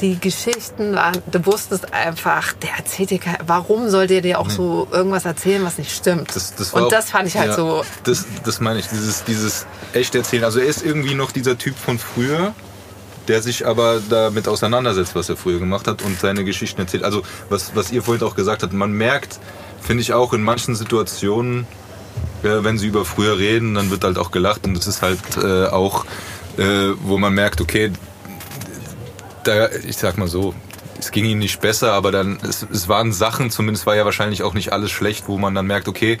die 0.00 0.18
Geschichten 0.18 0.94
waren, 0.96 1.22
du 1.30 1.46
wusstest 1.46 1.94
einfach, 1.94 2.52
der 2.54 2.70
erzählt 2.76 3.10
dir 3.10 3.20
kein, 3.20 3.38
warum 3.46 3.88
soll 3.88 4.06
der 4.08 4.20
dir 4.20 4.40
auch 4.40 4.50
so 4.50 4.88
irgendwas 4.90 5.24
erzählen, 5.24 5.64
was 5.64 5.78
nicht 5.78 5.94
stimmt? 5.94 6.34
Das, 6.34 6.54
das 6.56 6.72
Und 6.72 6.90
das 6.92 7.10
fand 7.10 7.28
ich 7.28 7.36
halt 7.38 7.50
ja, 7.50 7.54
so, 7.56 7.84
Das, 8.02 8.24
das 8.44 8.60
meine 8.60 8.80
ich, 8.80 8.88
dieses, 8.88 9.22
dieses 9.24 9.66
echt 9.92 10.14
erzählen. 10.16 10.44
Also 10.44 10.58
er 10.58 10.66
ist 10.66 10.84
irgendwie 10.84 11.14
noch 11.14 11.30
dieser 11.30 11.56
Typ 11.56 11.78
von 11.78 11.98
früher, 12.00 12.52
der 13.28 13.42
sich 13.42 13.66
aber 13.66 14.00
damit 14.08 14.48
auseinandersetzt, 14.48 15.14
was 15.14 15.28
er 15.28 15.36
früher 15.36 15.58
gemacht 15.58 15.86
hat 15.86 16.02
und 16.02 16.20
seine 16.20 16.44
Geschichten 16.44 16.80
erzählt. 16.80 17.04
Also 17.04 17.22
was, 17.48 17.74
was 17.74 17.90
ihr 17.90 18.02
vorhin 18.02 18.24
auch 18.26 18.36
gesagt 18.36 18.62
habt, 18.62 18.72
man 18.72 18.92
merkt, 18.92 19.38
finde 19.80 20.02
ich 20.02 20.12
auch 20.12 20.32
in 20.32 20.42
manchen 20.42 20.74
Situationen, 20.74 21.66
äh, 22.42 22.62
wenn 22.62 22.78
sie 22.78 22.88
über 22.88 23.04
früher 23.04 23.38
reden, 23.38 23.74
dann 23.74 23.90
wird 23.90 24.04
halt 24.04 24.18
auch 24.18 24.30
gelacht 24.30 24.66
und 24.66 24.76
das 24.76 24.86
ist 24.86 25.02
halt 25.02 25.20
äh, 25.42 25.66
auch, 25.66 26.04
äh, 26.58 26.90
wo 27.02 27.18
man 27.18 27.34
merkt, 27.34 27.60
okay, 27.60 27.90
da, 29.44 29.68
ich 29.70 29.96
sag 29.96 30.16
mal 30.16 30.28
so, 30.28 30.54
es 30.98 31.10
ging 31.10 31.24
ihnen 31.24 31.40
nicht 31.40 31.60
besser, 31.60 31.92
aber 31.92 32.12
dann, 32.12 32.38
es, 32.48 32.66
es 32.72 32.88
waren 32.88 33.12
Sachen, 33.12 33.50
zumindest 33.50 33.86
war 33.86 33.96
ja 33.96 34.04
wahrscheinlich 34.04 34.42
auch 34.42 34.54
nicht 34.54 34.72
alles 34.72 34.90
schlecht, 34.90 35.28
wo 35.28 35.38
man 35.38 35.54
dann 35.54 35.66
merkt, 35.66 35.88
okay, 35.88 36.18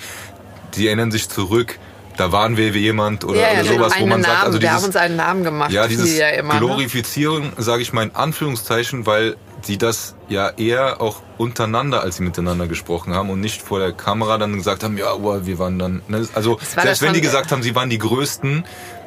die 0.74 0.88
erinnern 0.88 1.10
sich 1.10 1.28
zurück, 1.28 1.78
da 2.16 2.32
waren 2.32 2.56
wir 2.56 2.74
wie 2.74 2.80
jemand 2.80 3.24
oder, 3.24 3.40
ja, 3.40 3.60
oder 3.60 3.64
sowas, 3.64 3.92
wo 3.98 4.06
man 4.06 4.20
Namen, 4.20 4.24
sagt, 4.24 4.44
also 4.44 4.60
wir 4.60 4.70
haben 4.70 4.76
dieses, 4.76 4.88
uns 4.88 4.96
einen 4.96 5.16
Namen 5.16 5.44
gemacht, 5.44 5.72
ja, 5.72 5.86
dieses 5.88 6.16
ja 6.16 6.28
immer. 6.28 6.54
Ne? 6.54 6.60
Glorifizieren, 6.60 7.52
sage 7.56 7.82
ich 7.82 7.92
mal 7.92 8.02
in 8.02 8.14
Anführungszeichen, 8.14 9.06
weil 9.06 9.36
sie 9.62 9.78
das 9.78 10.14
ja 10.28 10.50
eher 10.50 11.00
auch 11.00 11.22
untereinander, 11.38 12.02
als 12.02 12.16
sie 12.16 12.22
miteinander 12.22 12.66
gesprochen 12.66 13.14
haben 13.14 13.30
und 13.30 13.40
nicht 13.40 13.62
vor 13.62 13.78
der 13.78 13.92
Kamera 13.92 14.38
dann 14.38 14.54
gesagt 14.54 14.84
haben, 14.84 14.96
ja, 14.98 15.14
oh, 15.14 15.40
wir 15.42 15.58
waren 15.58 15.78
dann, 15.78 16.02
ne? 16.08 16.28
also 16.34 16.58
selbst 16.60 17.02
wenn 17.02 17.12
die 17.12 17.18
schon- 17.18 17.22
gesagt 17.22 17.52
haben, 17.52 17.62
sie 17.62 17.74
waren 17.74 17.90
die 17.90 17.98
Größten, 17.98 18.64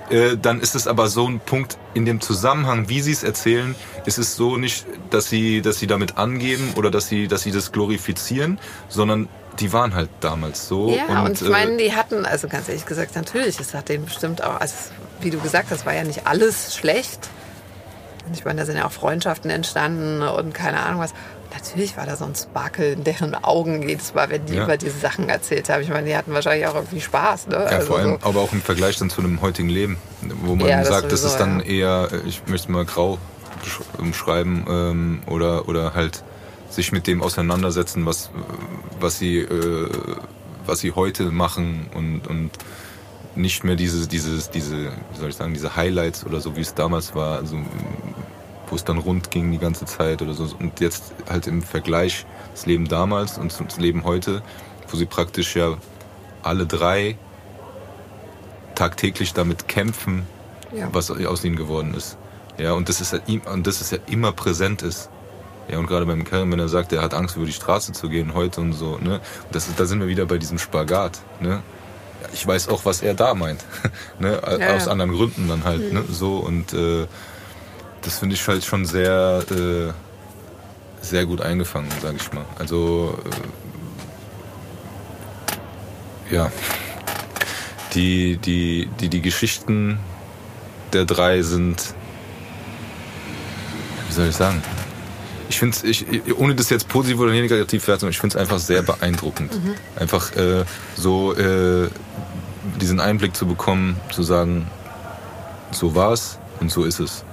äh, 0.10 0.38
dann 0.42 0.62
ist 0.62 0.76
es 0.76 0.88
aber 0.88 1.08
so 1.10 1.28
ein 1.28 1.40
Punkt 1.40 1.78
in 1.94 2.06
dem 2.06 2.22
Zusammenhang, 2.22 2.90
wie 2.90 3.02
sie 3.02 3.12
es 3.12 3.24
erzählen, 3.24 3.76
ist 4.06 4.18
es 4.18 4.36
so 4.36 4.58
nicht, 4.58 4.86
dass 5.10 5.30
sie, 5.30 5.62
dass 5.62 5.80
sie 5.80 5.88
damit 5.88 6.18
angeben 6.18 6.74
oder 6.76 6.90
dass 6.90 7.08
sie, 7.08 7.28
dass 7.28 7.44
sie 7.44 7.52
das 7.52 7.72
glorifizieren, 7.72 8.60
sondern 8.90 9.28
die 9.60 9.74
waren 9.74 9.94
halt 9.96 10.10
damals 10.22 10.68
so. 10.68 10.90
Ja, 10.90 11.24
und, 11.24 11.42
ich 11.42 11.48
äh, 11.48 11.52
meine, 11.52 11.78
die 11.78 11.94
hatten, 11.94 12.26
also 12.26 12.48
ganz 12.48 12.68
ehrlich 12.68 12.86
gesagt, 12.86 13.16
natürlich, 13.16 13.60
es 13.60 13.74
hat 13.74 13.90
denen 13.90 14.06
bestimmt 14.06 14.44
auch, 14.44 14.60
also 14.60 14.74
wie 15.22 15.30
du 15.30 15.40
gesagt 15.40 15.72
hast, 15.72 15.86
war 15.86 15.94
ja 15.94 16.04
nicht 16.04 16.28
alles 16.28 16.76
schlecht. 16.76 17.30
Und 18.28 18.36
ich 18.36 18.46
meine, 18.46 18.60
da 18.60 18.66
sind 18.66 18.78
ja 18.78 18.86
auch 18.86 18.92
Freundschaften 18.92 19.50
entstanden 19.50 20.22
und 20.22 20.54
keine 20.54 20.82
Ahnung 20.82 21.00
was. 21.02 21.14
Natürlich 21.54 21.96
war 21.96 22.06
da 22.06 22.16
so 22.18 22.26
ein 22.26 22.36
Sparkle 22.36 22.92
in 22.92 23.04
deren 23.04 23.34
Augen 23.34 23.88
jedes 23.88 24.14
Mal, 24.14 24.30
wenn 24.30 24.46
die 24.46 24.56
Ja. 24.56 24.66
über 24.66 24.78
diese 24.78 25.00
Sachen 25.00 25.30
erzählt 25.30 25.70
haben. 25.70 25.82
Ich 25.82 25.90
meine, 25.90 26.06
die 26.06 26.16
hatten 26.16 26.34
wahrscheinlich 26.34 26.68
auch 26.68 26.76
irgendwie 26.76 27.00
Spaß. 27.02 27.48
Ne? 27.48 27.56
Ja, 27.56 27.64
also 27.64 27.88
vor 27.88 28.00
allem, 28.00 28.20
so. 28.22 28.28
aber 28.28 28.42
auch 28.42 28.52
im 28.52 28.62
Vergleich 28.62 28.98
dann 28.98 29.10
zu 29.10 29.22
einem 29.22 29.42
heutigen 29.42 29.70
Leben, 29.70 29.98
wo 30.44 30.56
man 30.56 30.68
Ja, 30.68 30.80
das 30.80 30.90
sagt, 30.90 31.12
das 31.12 31.22
sowieso, 31.22 31.36
ist 31.36 31.40
dann 31.40 31.62
eher, 31.62 32.10
äh, 32.12 32.28
ich 32.28 32.42
möchte 32.48 32.72
mal 32.72 32.86
grau 32.86 33.18
umschreiben 33.98 34.66
ähm, 34.70 35.22
oder 35.26 35.68
oder 35.68 35.94
halt 35.94 36.24
sich 36.78 36.92
mit 36.92 37.08
dem 37.08 37.22
auseinandersetzen, 37.22 38.06
was 38.06 38.30
was 39.00 39.18
sie 39.20 39.40
äh, 39.40 39.90
was 40.66 40.80
sie 40.80 40.92
heute 40.94 41.24
machen 41.32 41.88
und 41.94 42.28
und 42.28 42.52
nicht 43.36 43.64
mehr 43.64 43.76
dieses 43.76 44.08
dieses 44.08 44.50
diese 44.50 44.92
wie 45.12 45.18
soll 45.20 45.30
ich 45.30 45.36
sagen 45.36 45.54
diese 45.54 45.76
Highlights 45.76 46.26
oder 46.26 46.40
so 46.40 46.56
wie 46.56 46.62
es 46.62 46.74
damals 46.74 47.14
war, 47.16 47.38
also 47.40 47.58
wo 48.70 48.76
es 48.76 48.84
dann 48.84 48.98
rund 48.98 49.32
ging 49.32 49.52
die 49.52 49.58
ganze 49.60 49.86
Zeit 49.86 50.22
oder 50.22 50.34
so 50.34 50.44
und 50.60 50.80
jetzt 50.80 51.14
halt 51.30 51.48
im 51.48 51.62
Vergleich 51.62 52.26
das 52.54 52.66
Leben 52.66 52.88
damals 52.88 53.38
und 53.38 53.50
das 53.60 53.78
Leben 53.78 54.04
heute, 54.04 54.42
wo 54.90 54.98
sie 54.98 55.06
praktisch 55.06 55.56
ja 55.56 55.78
alle 56.44 56.66
drei 56.66 57.18
tagtäglich 58.76 59.34
damit 59.34 59.68
kämpfen, 59.68 60.28
Ja. 60.74 60.90
was 60.92 61.10
aus 61.10 61.44
ihnen 61.44 61.56
geworden 61.56 61.94
ist. 61.96 62.18
Ja, 62.58 62.74
und 62.74 62.90
das 62.90 63.02
ist 63.02 63.14
ja, 63.14 63.22
und 63.54 63.66
das 63.68 63.82
ist 63.82 63.92
ja 63.92 64.00
immer 64.08 64.32
präsent 64.32 64.82
ist. 64.84 65.10
Ja, 65.70 65.80
und 65.80 65.88
gerade 65.88 66.06
beim 66.06 66.24
Kerem, 66.24 66.52
wenn 66.52 66.60
er 66.60 66.70
sagt, 66.70 66.94
er 66.94 67.02
hat 67.02 67.14
Angst, 67.14 67.36
über 67.36 67.46
die 67.46 67.54
Straße 67.54 67.92
zu 67.92 68.08
gehen 68.10 68.34
heute 68.34 68.62
und 68.62 68.74
so, 68.74 68.98
ne? 69.00 69.20
Das 69.52 69.68
da 69.76 69.86
sind 69.86 70.00
wir 70.00 70.08
wieder 70.08 70.26
bei 70.26 70.38
diesem 70.38 70.58
Spagat, 70.60 71.20
ne? 71.42 71.62
Ja, 72.22 72.30
Ich 72.34 72.48
weiß 72.48 72.70
auch, 72.70 72.86
was 72.86 73.02
er 73.02 73.14
da 73.14 73.34
meint, 73.34 73.66
ne? 74.20 74.42
Ja, 74.60 74.76
Aus 74.76 74.86
ja. 74.86 74.92
anderen 74.92 75.12
Gründen 75.12 75.48
dann 75.50 75.66
halt, 75.66 75.92
ne? 75.92 76.04
So 76.10 76.38
und 76.38 76.74
äh, 76.74 77.06
das 78.02 78.20
finde 78.20 78.36
ich 78.36 78.48
halt 78.48 78.64
schon 78.64 78.86
sehr, 78.86 79.44
äh, 79.52 79.92
sehr 81.04 81.26
gut 81.26 81.42
eingefangen, 81.42 81.90
sage 82.02 82.18
ich 82.20 82.32
mal. 82.32 82.46
Also 82.58 83.18
äh, 86.32 86.36
ja, 86.36 86.52
die, 87.94 88.38
die, 88.38 88.90
die, 89.00 89.10
die 89.10 89.22
Geschichten 89.22 90.00
der 90.94 91.06
drei 91.06 91.42
sind, 91.42 91.94
wie 94.08 94.14
soll 94.14 94.28
ich 94.28 94.36
sagen? 94.36 94.62
Ich 95.50 95.60
finde 95.60 95.78
es, 95.88 96.04
ohne 96.38 96.56
das 96.56 96.70
jetzt 96.70 96.88
positiv 96.90 97.20
oder 97.20 97.32
negativ 97.32 97.88
werten, 97.88 98.10
ich 98.10 98.20
finde 98.20 98.36
es 98.36 98.42
einfach 98.42 98.60
sehr 98.60 98.82
beeindruckend. 98.82 99.52
Einfach 99.96 100.36
äh, 100.36 100.66
so 100.96 101.34
äh, 101.34 101.90
diesen 102.82 103.00
Einblick 103.00 103.36
zu 103.36 103.46
bekommen, 103.46 104.00
zu 104.12 104.24
sagen, 104.24 104.70
so 105.72 105.96
war 105.96 106.12
es 106.12 106.38
und 106.60 106.72
so 106.72 106.84
ist 106.84 107.00
es. 107.00 107.24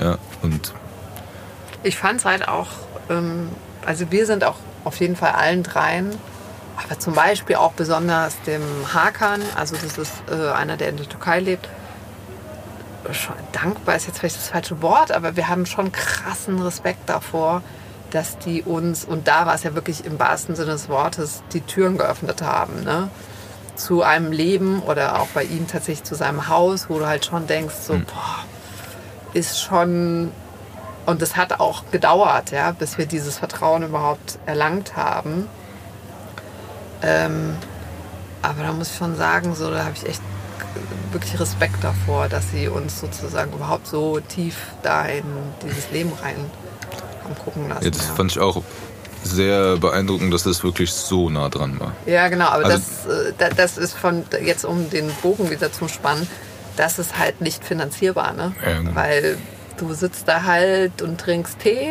Ja, 0.00 0.18
und 0.42 0.72
Ich 1.82 1.96
fand 1.96 2.20
es 2.20 2.24
halt 2.24 2.48
auch, 2.48 2.68
ähm, 3.10 3.48
also 3.84 4.10
wir 4.10 4.26
sind 4.26 4.44
auch 4.44 4.56
auf 4.84 5.00
jeden 5.00 5.16
Fall 5.16 5.32
allen 5.32 5.62
dreien, 5.62 6.10
aber 6.82 6.98
zum 6.98 7.14
Beispiel 7.14 7.56
auch 7.56 7.72
besonders 7.72 8.40
dem 8.46 8.62
Hakan, 8.94 9.42
also 9.56 9.76
das 9.76 9.98
ist 9.98 10.12
äh, 10.30 10.52
einer, 10.52 10.76
der 10.76 10.90
in 10.90 10.96
der 10.96 11.08
Türkei 11.08 11.40
lebt, 11.40 11.68
dankbar 13.52 13.96
ist 13.96 14.06
jetzt 14.06 14.18
vielleicht 14.18 14.36
das 14.36 14.48
falsche 14.48 14.82
Wort, 14.82 15.12
aber 15.12 15.36
wir 15.36 15.48
haben 15.48 15.66
schon 15.66 15.92
krassen 15.92 16.60
Respekt 16.60 17.08
davor, 17.08 17.62
dass 18.10 18.38
die 18.38 18.62
uns, 18.62 19.04
und 19.04 19.28
da 19.28 19.46
war 19.46 19.54
es 19.54 19.62
ja 19.62 19.74
wirklich 19.74 20.04
im 20.04 20.18
wahrsten 20.18 20.56
Sinne 20.56 20.72
des 20.72 20.88
Wortes, 20.88 21.42
die 21.52 21.60
Türen 21.60 21.98
geöffnet 21.98 22.42
haben, 22.42 22.84
ne? 22.84 23.10
Zu 23.76 24.02
einem 24.02 24.32
Leben 24.32 24.82
oder 24.82 25.20
auch 25.20 25.28
bei 25.28 25.44
ihm 25.44 25.68
tatsächlich 25.68 26.04
zu 26.04 26.16
seinem 26.16 26.48
Haus, 26.48 26.90
wo 26.90 26.98
du 26.98 27.06
halt 27.06 27.24
schon 27.24 27.46
denkst, 27.46 27.74
so, 27.80 27.94
boah, 27.94 28.44
ist 29.34 29.60
schon 29.60 30.32
und 31.08 31.22
es 31.22 31.36
hat 31.36 31.58
auch 31.58 31.84
gedauert, 31.90 32.50
ja, 32.50 32.72
bis 32.72 32.98
wir 32.98 33.06
dieses 33.06 33.38
Vertrauen 33.38 33.82
überhaupt 33.82 34.38
erlangt 34.44 34.94
haben. 34.94 35.48
Ähm, 37.00 37.56
aber 38.42 38.62
da 38.62 38.72
muss 38.72 38.90
ich 38.90 38.98
schon 38.98 39.16
sagen, 39.16 39.54
so, 39.54 39.70
da 39.70 39.84
habe 39.84 39.94
ich 39.94 40.06
echt 40.06 40.20
wirklich 41.12 41.38
Respekt 41.40 41.82
davor, 41.82 42.28
dass 42.28 42.50
sie 42.50 42.68
uns 42.68 43.00
sozusagen 43.00 43.52
überhaupt 43.52 43.86
so 43.86 44.20
tief 44.20 44.56
da 44.82 45.04
in 45.06 45.24
dieses 45.62 45.90
Leben 45.90 46.12
rein 46.22 46.36
haben 47.24 47.34
gucken 47.44 47.68
lassen. 47.68 47.84
ja, 47.84 47.90
das 47.90 48.08
ja. 48.08 48.14
fand 48.14 48.30
ich 48.32 48.38
auch 48.38 48.62
sehr 49.24 49.76
beeindruckend, 49.76 50.32
dass 50.32 50.44
das 50.44 50.62
wirklich 50.62 50.92
so 50.92 51.28
nah 51.28 51.48
dran 51.48 51.78
war. 51.80 51.92
Ja, 52.06 52.28
genau, 52.28 52.46
aber 52.46 52.64
Also- 52.66 52.78
das, 52.78 53.06
äh, 53.06 53.32
da- 53.36 53.50
das 53.50 53.76
ist 53.76 53.94
von 53.94 54.24
jetzt 54.42 54.64
um 54.64 54.88
den 54.90 55.10
Bogen 55.22 55.50
wieder 55.50 55.72
zu 55.72 55.88
spannen, 55.88 56.28
das 56.76 56.98
ist 56.98 57.18
halt 57.18 57.40
nicht 57.40 57.64
finanzierbar, 57.64 58.32
ne? 58.32 58.52
Ja, 58.64 58.78
genau. 58.78 58.94
Weil 58.94 59.36
du 59.78 59.92
sitzt 59.94 60.28
da 60.28 60.44
halt 60.44 61.02
und 61.02 61.20
trinkst 61.20 61.58
Tee 61.58 61.88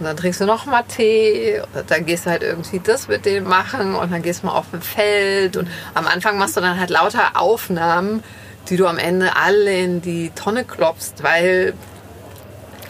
und 0.00 0.06
dann 0.06 0.16
trinkst 0.16 0.40
du 0.40 0.46
noch 0.46 0.64
mal 0.66 0.82
Tee 0.82 1.60
und 1.74 1.90
dann 1.90 2.06
gehst 2.06 2.26
du 2.26 2.30
halt 2.30 2.42
irgendwie 2.42 2.80
das 2.80 3.06
mit 3.06 3.26
dem 3.26 3.44
machen 3.44 3.94
und 3.94 4.10
dann 4.10 4.22
gehst 4.22 4.42
du 4.42 4.46
mal 4.46 4.54
auf 4.54 4.66
ein 4.72 4.80
Feld 4.82 5.56
und 5.58 5.68
am 5.94 6.06
Anfang 6.06 6.38
machst 6.38 6.56
du 6.56 6.60
dann 6.60 6.80
halt 6.80 6.90
lauter 6.90 7.32
Aufnahmen, 7.40 8.22
die 8.68 8.76
du 8.76 8.86
am 8.86 8.98
Ende 8.98 9.36
alle 9.36 9.72
in 9.78 10.00
die 10.00 10.30
Tonne 10.34 10.64
klopfst, 10.64 11.22
weil 11.22 11.74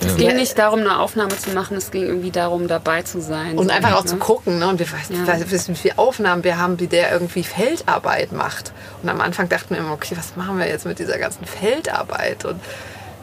Es 0.07 0.17
ging 0.17 0.35
nicht 0.37 0.57
darum, 0.59 0.81
eine 0.81 0.99
Aufnahme 0.99 1.37
zu 1.37 1.51
machen, 1.51 1.77
es 1.77 1.91
ging 1.91 2.05
irgendwie 2.05 2.31
darum, 2.31 2.69
dabei 2.69 3.03
zu 3.03 3.21
sein. 3.21 3.59
Und 3.59 3.69
So, 3.69 3.75
einfach 3.75 3.95
auch 3.97 4.05
ne? 4.05 4.11
zu 4.11 4.17
gucken. 4.17 4.59
Ne? 4.59 4.67
Und 4.69 4.79
wir 4.79 4.87
Ja. 4.87 5.51
wissen, 5.51 5.75
wie 5.75 5.79
viele 5.79 5.99
Aufnahmen 5.99 6.43
wir 6.45 6.59
haben, 6.59 6.81
wie 6.81 6.87
der 6.87 7.13
irgendwie 7.13 7.43
Feldarbeit 7.45 8.33
macht. 8.33 8.73
Und 9.03 9.11
am 9.11 9.21
Anfang 9.21 9.49
dachten 9.51 9.75
wir 9.75 9.79
immer, 9.79 9.93
okay, 9.93 10.17
was 10.17 10.37
machen 10.37 10.59
wir 10.59 10.67
jetzt 10.69 10.87
mit 10.87 10.99
dieser 11.01 11.19
ganzen 11.19 11.45
Feldarbeit? 11.45 12.45
Und 12.47 12.61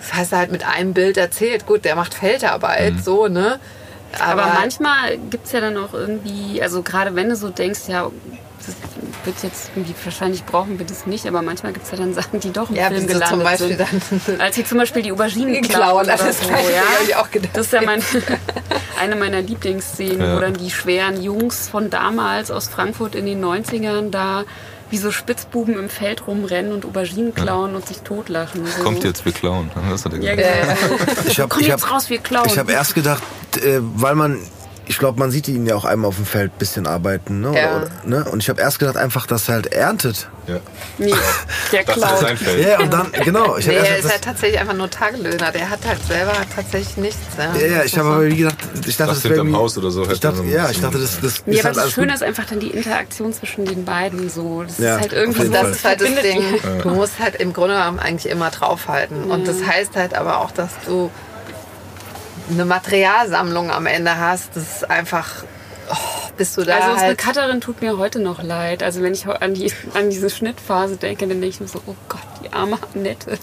das 0.07 0.13
heißt 0.17 0.31
er 0.33 0.39
halt 0.39 0.51
mit 0.51 0.65
einem 0.67 0.93
Bild 0.93 1.17
erzählt, 1.17 1.65
gut, 1.65 1.85
der 1.85 1.95
macht 1.95 2.13
Feldarbeit, 2.13 2.93
Mhm. 2.95 2.99
so, 3.01 3.27
ne? 3.27 3.59
Aber 4.19 4.47
manchmal 4.59 5.17
gibt 5.29 5.47
es 5.47 5.51
ja 5.51 5.59
dann 5.59 5.75
auch 5.77 5.93
irgendwie, 5.93 6.61
also 6.61 6.81
gerade 6.81 7.13
wenn 7.15 7.27
du 7.29 7.35
so 7.35 7.49
denkst, 7.49 7.81
ja, 7.87 8.09
das 8.57 8.75
wird 9.25 9.43
jetzt 9.43 9.69
irgendwie, 9.75 9.93
wahrscheinlich 10.03 10.45
brauchen 10.45 10.79
wir 10.79 10.85
das 10.85 11.05
nicht, 11.05 11.25
aber 11.27 11.41
manchmal 11.41 11.73
gibt 11.73 11.85
es 11.85 11.91
ja 11.91 11.97
dann 11.97 12.13
Sachen, 12.13 12.39
die 12.39 12.51
doch 12.51 12.69
im 12.69 12.75
ja, 12.77 12.87
Film 12.87 13.01
so 13.01 13.07
gelandet 13.07 13.29
zum 13.29 13.43
Beispiel 13.43 13.77
sind. 13.77 14.27
dann 14.27 14.41
Als 14.41 14.55
sie 14.55 14.63
zum 14.65 14.77
Beispiel 14.77 15.01
die 15.03 15.11
Auberginen 15.11 15.61
klauen, 15.61 16.05
klauen 16.05 16.05
oder 16.05 16.17
das 16.17 16.39
so, 16.41 16.49
ja. 16.49 16.55
hab 16.57 17.03
ich 17.07 17.15
auch 17.17 17.29
gedacht. 17.29 17.51
Das 17.55 17.65
ist 17.67 17.73
ja 17.73 17.81
mein, 17.81 18.01
eine 19.01 19.15
meiner 19.17 19.41
Lieblingsszenen, 19.41 20.21
Ja. 20.21 20.35
wo 20.35 20.39
dann 20.39 20.53
die 20.53 20.71
schweren 20.71 21.21
Jungs 21.21 21.67
von 21.69 21.89
damals 21.89 22.49
aus 22.49 22.67
Frankfurt 22.69 23.13
in 23.15 23.25
den 23.25 23.43
90ern 23.43 24.09
da 24.09 24.43
wie 24.89 24.97
so 24.97 25.11
Spitzbuben 25.11 25.77
im 25.77 25.89
Feld 25.89 26.27
rumrennen 26.27 26.71
und 26.71 26.85
Auberginen 26.85 27.33
klauen 27.33 27.75
und 27.75 27.85
sich 27.87 27.99
totlachen. 27.99 28.65
So. 28.65 28.83
Kommt 28.83 29.03
jetzt, 29.03 29.25
wir 29.25 29.31
klauen. 29.31 29.69
Das 29.89 30.05
hat 30.05 30.13
er 30.13 30.19
Ja, 30.21 30.35
gesagt. 30.35 30.79
genau. 30.81 31.21
Ich 31.27 31.39
habe 31.39 31.49
Komm 31.49 31.61
ich 31.61 31.67
jetzt 31.67 31.83
hab, 31.85 31.91
raus, 31.93 32.09
wir 32.09 32.19
klauen. 32.19 32.47
ich 32.47 32.57
hab 32.57 32.69
erst 32.69 32.95
gedacht, 32.95 33.23
äh, 33.57 33.79
weil 33.81 34.15
man, 34.15 34.39
ich 34.87 34.97
glaube, 34.97 35.19
man 35.19 35.31
sieht 35.31 35.47
ihn 35.47 35.65
ja 35.65 35.75
auch 35.75 35.85
einmal 35.85 36.07
auf 36.09 36.15
dem 36.15 36.25
Feld 36.25 36.51
ein 36.53 36.57
bisschen 36.59 36.87
arbeiten. 36.87 37.41
Ne? 37.41 37.53
Ja. 37.55 37.77
Oder, 37.77 37.89
ne? 38.05 38.25
Und 38.29 38.41
ich 38.41 38.49
habe 38.49 38.61
erst 38.61 38.79
gedacht 38.79 38.97
einfach, 38.97 39.27
dass 39.27 39.47
er 39.49 39.55
halt 39.55 39.67
erntet. 39.73 40.29
Ja. 40.47 40.59
nee, 40.97 41.13
der 41.73 41.83
Das 41.83 41.97
ist 41.97 42.19
sein 42.19 42.37
Feld. 42.37 42.65
Ja, 42.65 42.79
und 42.79 42.93
dann, 42.93 43.11
genau. 43.11 43.57
Ich 43.57 43.67
Nee, 43.67 43.75
er 43.75 43.97
ist 43.97 44.09
halt 44.09 44.21
tatsächlich 44.21 44.59
einfach 44.59 44.75
nur 44.75 44.89
Tagelöhner. 44.89 45.51
Der 45.51 45.69
hat 45.69 45.79
halt 45.85 46.01
selber 46.07 46.33
tatsächlich 46.55 46.97
nichts. 46.97 47.19
Ja, 47.37 47.53
ja, 47.59 47.67
ja, 47.77 47.83
ich 47.83 47.97
habe 47.97 48.09
aber 48.09 48.25
wie 48.27 48.37
gedacht, 48.37 48.55
ich 48.85 48.95
dachte, 48.95 49.13
Das 49.13 49.23
das 49.23 49.31
wäre 49.31 49.51
Haus 49.51 49.77
oder 49.77 49.91
so. 49.91 50.09
Ich 50.09 50.19
dachte, 50.19 50.43
ja, 50.45 50.69
ich 50.69 50.79
dachte, 50.79 50.99
das, 50.99 51.19
das 51.19 51.43
Nee, 51.45 51.55
ist 51.55 51.65
aber 51.65 51.75
halt 51.75 51.87
das 51.87 51.93
Schöne 51.93 52.13
ist 52.13 52.23
einfach 52.23 52.45
dann 52.45 52.59
die 52.59 52.69
Interaktion 52.69 53.33
zwischen 53.33 53.65
den 53.65 53.83
beiden 53.83 54.29
so. 54.29 54.63
Das 54.63 54.77
Ja, 54.77 54.95
ist 54.95 55.01
halt 55.01 55.13
irgendwie. 55.13 55.49
Das 55.49 55.69
ist 55.69 55.83
halt 55.85 56.01
das 56.01 56.21
Ding. 56.21 56.43
Du 56.81 56.89
musst 56.89 57.19
halt 57.19 57.35
im 57.35 57.51
Grunde 57.51 57.75
genommen 57.75 57.99
eigentlich 57.99 58.31
immer 58.31 58.49
draufhalten. 58.49 59.25
Und 59.25 59.47
das 59.47 59.57
heißt 59.63 59.95
halt 59.95 60.13
aber 60.13 60.39
auch, 60.39 60.51
dass 60.51 60.69
du 60.85 61.11
eine 62.49 62.65
Materialsammlung 62.65 63.71
am 63.71 63.85
Ende 63.85 64.17
hast. 64.17 64.55
Das 64.55 64.63
ist 64.63 64.89
einfach, 64.89 65.43
oh, 65.91 66.29
bist 66.37 66.57
du 66.57 66.63
da 66.63 66.75
Also 66.75 66.89
unsere 66.91 67.07
halt... 67.07 67.17
Cutterin 67.17 67.61
tut 67.61 67.81
mir 67.81 67.97
heute 67.97 68.19
noch 68.19 68.41
leid. 68.41 68.83
Also 68.83 69.01
wenn 69.01 69.13
ich 69.13 69.27
an, 69.27 69.53
die, 69.53 69.71
an 69.93 70.09
diese 70.09 70.29
Schnittphase 70.29 70.97
denke, 70.97 71.27
dann 71.27 71.41
denke 71.41 71.47
ich 71.47 71.59
mir 71.59 71.67
so, 71.67 71.81
oh 71.85 71.95
Gott, 72.07 72.21
die 72.43 72.53
arme 72.53 72.77
Annette. 72.93 73.37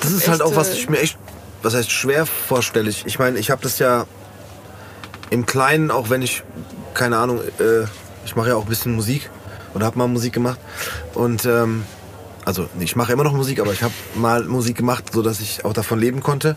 Das 0.00 0.10
ist 0.10 0.28
halt 0.28 0.40
echt, 0.40 0.50
auch, 0.50 0.56
was 0.56 0.70
äh, 0.70 0.74
ich 0.74 0.88
mir 0.88 1.00
echt, 1.00 1.18
was 1.62 1.74
heißt 1.74 1.90
schwer 1.90 2.26
vorstelle. 2.26 2.90
Ich, 2.90 3.06
ich 3.06 3.18
meine, 3.18 3.38
ich 3.38 3.50
habe 3.50 3.62
das 3.62 3.78
ja 3.78 4.06
im 5.30 5.46
Kleinen, 5.46 5.90
auch 5.90 6.10
wenn 6.10 6.22
ich, 6.22 6.42
keine 6.94 7.18
Ahnung, 7.18 7.40
äh, 7.58 7.84
ich 8.24 8.36
mache 8.36 8.50
ja 8.50 8.56
auch 8.56 8.62
ein 8.62 8.68
bisschen 8.68 8.94
Musik 8.94 9.30
oder 9.74 9.86
habe 9.86 9.98
mal 9.98 10.08
Musik 10.08 10.32
gemacht. 10.32 10.58
Und 11.14 11.44
ähm, 11.44 11.84
also 12.44 12.68
ich 12.78 12.96
mache 12.96 13.12
immer 13.12 13.24
noch 13.24 13.32
Musik, 13.32 13.60
aber 13.60 13.72
ich 13.72 13.82
habe 13.82 13.94
mal 14.14 14.44
Musik 14.44 14.76
gemacht, 14.76 15.04
so 15.12 15.22
dass 15.22 15.40
ich 15.40 15.64
auch 15.64 15.72
davon 15.72 15.98
leben 15.98 16.22
konnte. 16.22 16.56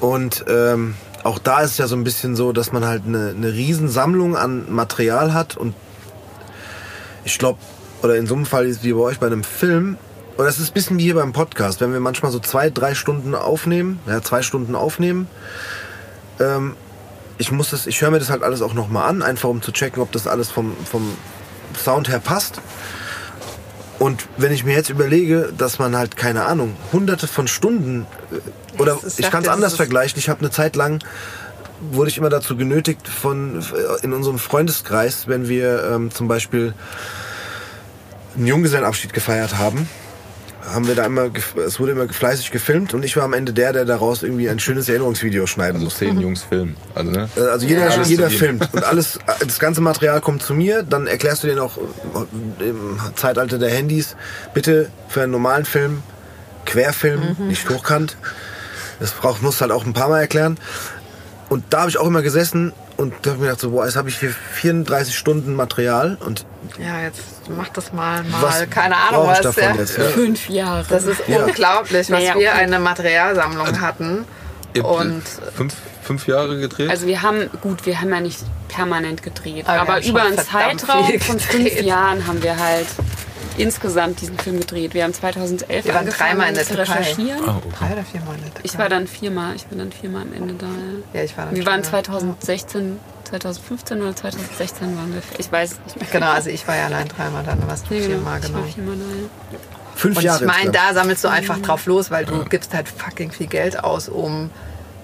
Und 0.00 0.44
ähm, 0.48 0.94
auch 1.24 1.38
da 1.38 1.60
ist 1.60 1.72
es 1.72 1.78
ja 1.78 1.86
so 1.86 1.96
ein 1.96 2.04
bisschen 2.04 2.36
so, 2.36 2.52
dass 2.52 2.72
man 2.72 2.84
halt 2.84 3.02
eine, 3.06 3.30
eine 3.30 3.52
Riesensammlung 3.52 4.36
an 4.36 4.72
Material 4.72 5.34
hat 5.34 5.56
und 5.56 5.74
ich 7.24 7.38
glaube, 7.38 7.58
oder 8.02 8.16
in 8.16 8.26
so 8.26 8.34
einem 8.34 8.46
Fall 8.46 8.66
ist 8.66 8.84
wie 8.84 8.92
bei 8.92 9.00
euch 9.00 9.18
bei 9.18 9.26
einem 9.26 9.42
Film, 9.42 9.98
oder 10.38 10.48
es 10.48 10.58
ist 10.58 10.70
ein 10.70 10.74
bisschen 10.74 10.98
wie 10.98 11.04
hier 11.04 11.14
beim 11.14 11.32
Podcast, 11.32 11.80
wenn 11.80 11.92
wir 11.92 12.00
manchmal 12.00 12.30
so 12.30 12.38
zwei, 12.38 12.70
drei 12.70 12.94
Stunden 12.94 13.34
aufnehmen, 13.34 13.98
ja, 14.06 14.22
zwei 14.22 14.42
Stunden 14.42 14.74
aufnehmen, 14.74 15.28
ähm, 16.38 16.76
ich 17.38 17.50
muss 17.50 17.70
das, 17.70 17.86
ich 17.86 18.00
höre 18.00 18.10
mir 18.10 18.18
das 18.18 18.30
halt 18.30 18.42
alles 18.42 18.62
auch 18.62 18.74
nochmal 18.74 19.08
an, 19.08 19.22
einfach 19.22 19.48
um 19.48 19.62
zu 19.62 19.72
checken, 19.72 20.02
ob 20.02 20.12
das 20.12 20.26
alles 20.26 20.50
vom, 20.50 20.76
vom 20.84 21.16
Sound 21.76 22.08
her 22.08 22.20
passt. 22.20 22.60
Und 23.98 24.26
wenn 24.36 24.52
ich 24.52 24.64
mir 24.64 24.74
jetzt 24.74 24.90
überlege, 24.90 25.52
dass 25.56 25.78
man 25.78 25.96
halt, 25.96 26.16
keine 26.16 26.44
Ahnung, 26.44 26.76
hunderte 26.92 27.26
von 27.26 27.48
Stunden, 27.48 28.06
äh, 28.30 28.36
oder 28.78 28.98
ich 29.16 29.30
kann 29.30 29.42
es 29.42 29.48
anders 29.48 29.74
vergleichen, 29.74 30.18
ich 30.18 30.28
habe 30.28 30.40
eine 30.40 30.50
Zeit 30.50 30.76
lang, 30.76 31.02
wurde 31.90 32.10
ich 32.10 32.18
immer 32.18 32.30
dazu 32.30 32.56
genötigt 32.56 33.06
von, 33.08 33.62
in 34.02 34.12
unserem 34.12 34.38
Freundeskreis, 34.38 35.28
wenn 35.28 35.48
wir 35.48 35.84
ähm, 35.92 36.10
zum 36.10 36.28
Beispiel 36.28 36.74
einen 38.36 38.46
Junggesellenabschied 38.46 39.12
gefeiert 39.12 39.58
haben, 39.58 39.88
haben 40.72 40.88
wir 40.88 40.94
da 40.96 41.06
immer, 41.06 41.30
es 41.64 41.78
wurde 41.78 41.92
immer 41.92 42.08
fleißig 42.08 42.50
gefilmt 42.50 42.92
und 42.92 43.04
ich 43.04 43.16
war 43.16 43.22
am 43.22 43.34
Ende 43.34 43.52
der, 43.52 43.72
der 43.72 43.84
daraus 43.84 44.22
irgendwie 44.24 44.48
ein 44.48 44.58
schönes 44.58 44.88
Erinnerungsvideo 44.88 45.46
schneiden 45.46 45.76
Also 45.76 45.84
musste. 45.84 46.06
zehn 46.06 46.20
Jungs 46.20 46.42
filmen. 46.42 46.76
Also, 46.94 47.10
ne? 47.12 47.28
Äh, 47.36 47.40
Also 47.40 47.66
jeder, 47.66 47.90
Alles 47.90 48.08
jeder 48.08 48.30
filmt 48.30 48.68
und 48.74 48.82
alles, 48.84 49.18
das 49.38 49.58
ganze 49.60 49.80
Material 49.80 50.20
kommt 50.20 50.42
zu 50.42 50.54
mir, 50.54 50.82
dann 50.82 51.06
erklärst 51.06 51.44
du 51.44 51.46
denen 51.46 51.60
auch 51.60 51.78
äh, 51.78 52.68
im 52.68 52.98
Zeitalter 53.14 53.58
der 53.58 53.70
Handys, 53.70 54.16
bitte 54.54 54.90
für 55.08 55.22
einen 55.22 55.32
normalen 55.32 55.64
Film 55.64 56.02
Querfilm, 56.64 57.36
nicht 57.46 57.68
hochkant. 57.70 58.16
Das 59.00 59.12
braucht, 59.12 59.42
musst 59.42 59.60
du 59.60 59.62
halt 59.62 59.72
auch 59.72 59.84
ein 59.84 59.92
paar 59.92 60.08
Mal 60.08 60.20
erklären. 60.20 60.58
Und 61.48 61.64
da 61.70 61.80
habe 61.80 61.90
ich 61.90 61.98
auch 61.98 62.06
immer 62.06 62.22
gesessen 62.22 62.72
und 62.96 63.12
da 63.22 63.30
habe 63.30 63.36
ich 63.36 63.40
mir 63.42 63.46
gedacht, 63.48 63.60
so, 63.60 63.70
boah, 63.70 63.84
jetzt 63.84 63.96
habe 63.96 64.08
ich 64.08 64.18
hier 64.18 64.30
34 64.54 65.16
Stunden 65.16 65.54
Material 65.54 66.16
und 66.24 66.44
Ja, 66.78 67.02
jetzt 67.02 67.20
mach 67.56 67.68
das 67.68 67.92
mal, 67.92 68.24
mal, 68.24 68.42
was 68.42 68.68
keine 68.70 68.96
Ahnung 68.96 69.28
was. 69.28 69.42
davon 69.42 69.62
ja. 69.62 69.74
jetzt? 69.76 69.96
Ne? 69.98 70.04
Fünf 70.06 70.48
Jahre. 70.48 70.84
Das 70.88 71.04
ist 71.04 71.20
Ja. 71.28 71.44
unglaublich, 71.44 72.10
was 72.10 72.18
Naja, 72.20 72.34
wir 72.36 72.48
okay. 72.50 72.58
eine 72.62 72.80
Materialsammlung 72.80 73.80
hatten. 73.80 74.24
Ihr 74.74 74.82
habt 74.82 75.00
Und 75.00 75.22
fünf, 75.54 75.74
fünf 76.02 76.26
Jahre 76.26 76.58
gedreht? 76.58 76.90
Also 76.90 77.06
wir 77.06 77.22
haben, 77.22 77.48
gut, 77.60 77.86
wir 77.86 78.00
haben 78.00 78.10
ja 78.10 78.20
nicht 78.20 78.40
permanent 78.68 79.22
gedreht, 79.22 79.68
Aber 79.68 79.82
aber 79.82 80.04
über 80.04 80.22
einen 80.22 80.36
Zeitraum 80.38 81.06
von 81.20 81.38
fünf. 81.38 81.80
Jahren 81.80 82.26
haben 82.26 82.42
wir 82.42 82.58
halt 82.58 82.86
insgesamt 83.58 84.20
diesen 84.20 84.38
Film 84.38 84.58
gedreht. 84.58 84.94
Wir 84.94 85.04
haben 85.04 85.14
2011 85.14 85.84
Wir 85.84 85.94
waren 85.94 86.00
angefangen 86.00 86.30
dreimal 86.30 86.48
in 86.48 86.54
der 86.54 86.64
zu 86.64 86.74
Türkei. 86.74 86.92
recherchieren. 86.92 87.44
Ah, 87.48 87.56
okay. 87.58 87.68
drei 87.78 87.92
oder 87.92 88.04
viermal 88.04 88.34
in 88.36 88.40
der 88.42 88.50
Türkei. 88.54 88.60
Ich 88.64 88.78
war 88.78 88.88
dann 88.88 89.06
viermal, 89.06 89.56
ich 89.56 89.66
bin 89.66 89.78
dann 89.78 89.92
viermal 89.92 90.22
am 90.22 90.32
Ende 90.32 90.54
da. 90.54 90.66
Ja. 90.66 91.20
Ja, 91.20 91.24
ich 91.24 91.36
war 91.36 91.46
dann 91.46 91.56
Wir 91.56 91.66
waren 91.66 91.82
schon, 91.82 91.90
2016, 91.90 92.98
2015 93.24 94.02
oder 94.02 94.14
2016 94.16 94.96
waren 94.96 95.14
wir. 95.14 95.22
Ich 95.38 95.50
weiß 95.50 95.72
es 95.72 95.78
nicht 95.84 95.96
mehr. 96.00 96.06
Genau, 96.12 96.32
also 96.32 96.50
ich 96.50 96.66
war 96.68 96.76
ja 96.76 96.86
allein 96.86 97.08
dreimal 97.08 97.42
dann, 97.44 97.60
du 97.60 97.66
warst 97.66 97.90
Nee, 97.90 97.98
genau. 98.00 98.10
viermal, 98.10 98.38
Ich 98.40 98.46
genau. 98.46 98.58
war 98.58 98.66
viermal 98.66 98.96
da, 98.96 99.04
ja. 99.52 99.58
Fünf 99.94 100.16
Und 100.18 100.22
Jahre 100.22 100.44
ich 100.44 100.46
meine, 100.50 100.70
da 100.72 100.92
sammelst 100.92 101.24
du 101.24 101.28
einfach 101.28 101.58
drauf 101.62 101.86
los, 101.86 102.10
weil 102.10 102.26
du 102.26 102.44
gibst 102.44 102.74
halt 102.74 102.86
fucking 102.86 103.30
viel 103.32 103.46
Geld 103.46 103.82
aus, 103.82 104.08
um 104.10 104.50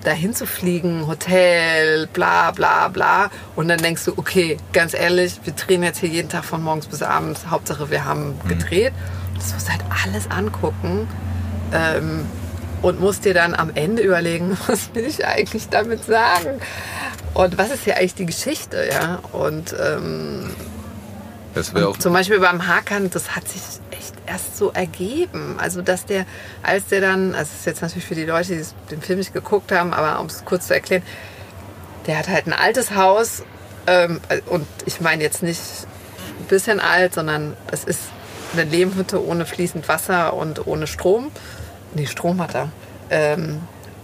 dahin 0.04 0.34
zu 0.34 0.46
fliegen, 0.46 1.06
Hotel, 1.06 2.06
bla 2.08 2.50
bla 2.50 2.88
bla. 2.88 3.30
Und 3.56 3.68
dann 3.68 3.78
denkst 3.78 4.04
du, 4.04 4.12
okay, 4.16 4.56
ganz 4.72 4.94
ehrlich, 4.94 5.40
wir 5.44 5.52
drehen 5.52 5.82
jetzt 5.82 5.98
hier 5.98 6.08
jeden 6.08 6.28
Tag 6.28 6.44
von 6.44 6.62
morgens 6.62 6.86
bis 6.86 7.02
abends. 7.02 7.46
Hauptsache, 7.50 7.90
wir 7.90 8.04
haben 8.04 8.38
gedreht. 8.48 8.92
Das 9.36 9.52
musst 9.52 9.68
du 9.68 9.72
halt 9.72 9.82
alles 10.04 10.30
angucken. 10.30 11.08
Ähm, 11.72 12.26
und 12.82 12.98
musst 13.00 13.24
dir 13.24 13.32
dann 13.32 13.54
am 13.54 13.70
Ende 13.74 14.02
überlegen, 14.02 14.58
was 14.66 14.94
will 14.94 15.04
ich 15.04 15.24
eigentlich 15.26 15.68
damit 15.68 16.04
sagen? 16.04 16.60
Und 17.34 17.56
was 17.56 17.70
ist 17.70 17.84
hier 17.84 17.96
eigentlich 17.96 18.14
die 18.14 18.26
Geschichte, 18.26 18.88
ja? 18.90 19.20
Und 19.32 19.74
ähm, 19.80 20.50
auch 21.74 21.96
zum 21.96 22.12
Beispiel 22.12 22.40
beim 22.40 22.66
Hakan, 22.66 23.10
das 23.10 23.36
hat 23.36 23.48
sich 23.48 23.62
echt 24.02 24.14
erst 24.26 24.56
so 24.56 24.70
ergeben. 24.70 25.56
Also, 25.58 25.82
dass 25.82 26.04
der, 26.04 26.26
als 26.62 26.86
der 26.86 27.00
dann, 27.00 27.34
also 27.34 27.50
das 27.50 27.60
ist 27.60 27.66
jetzt 27.66 27.82
natürlich 27.82 28.06
für 28.06 28.14
die 28.14 28.24
Leute, 28.24 28.56
die 28.56 28.64
den 28.90 29.02
Film 29.02 29.18
nicht 29.18 29.32
geguckt 29.32 29.72
haben, 29.72 29.94
aber 29.94 30.20
um 30.20 30.26
es 30.26 30.44
kurz 30.44 30.66
zu 30.66 30.74
erklären, 30.74 31.02
der 32.06 32.18
hat 32.18 32.28
halt 32.28 32.46
ein 32.46 32.52
altes 32.52 32.94
Haus 32.94 33.42
ähm, 33.86 34.20
und 34.46 34.66
ich 34.86 35.00
meine 35.00 35.22
jetzt 35.22 35.42
nicht 35.42 35.60
ein 36.40 36.46
bisschen 36.46 36.80
alt, 36.80 37.14
sondern 37.14 37.56
es 37.70 37.84
ist 37.84 38.00
eine 38.52 38.64
Lehmhütte 38.64 39.24
ohne 39.24 39.46
fließend 39.46 39.88
Wasser 39.88 40.34
und 40.34 40.66
ohne 40.66 40.86
Strom. 40.86 41.30
Nee, 41.94 42.06
Strom 42.06 42.40
hat 42.40 42.54
er. 42.54 42.68
Ähm, 43.10 43.60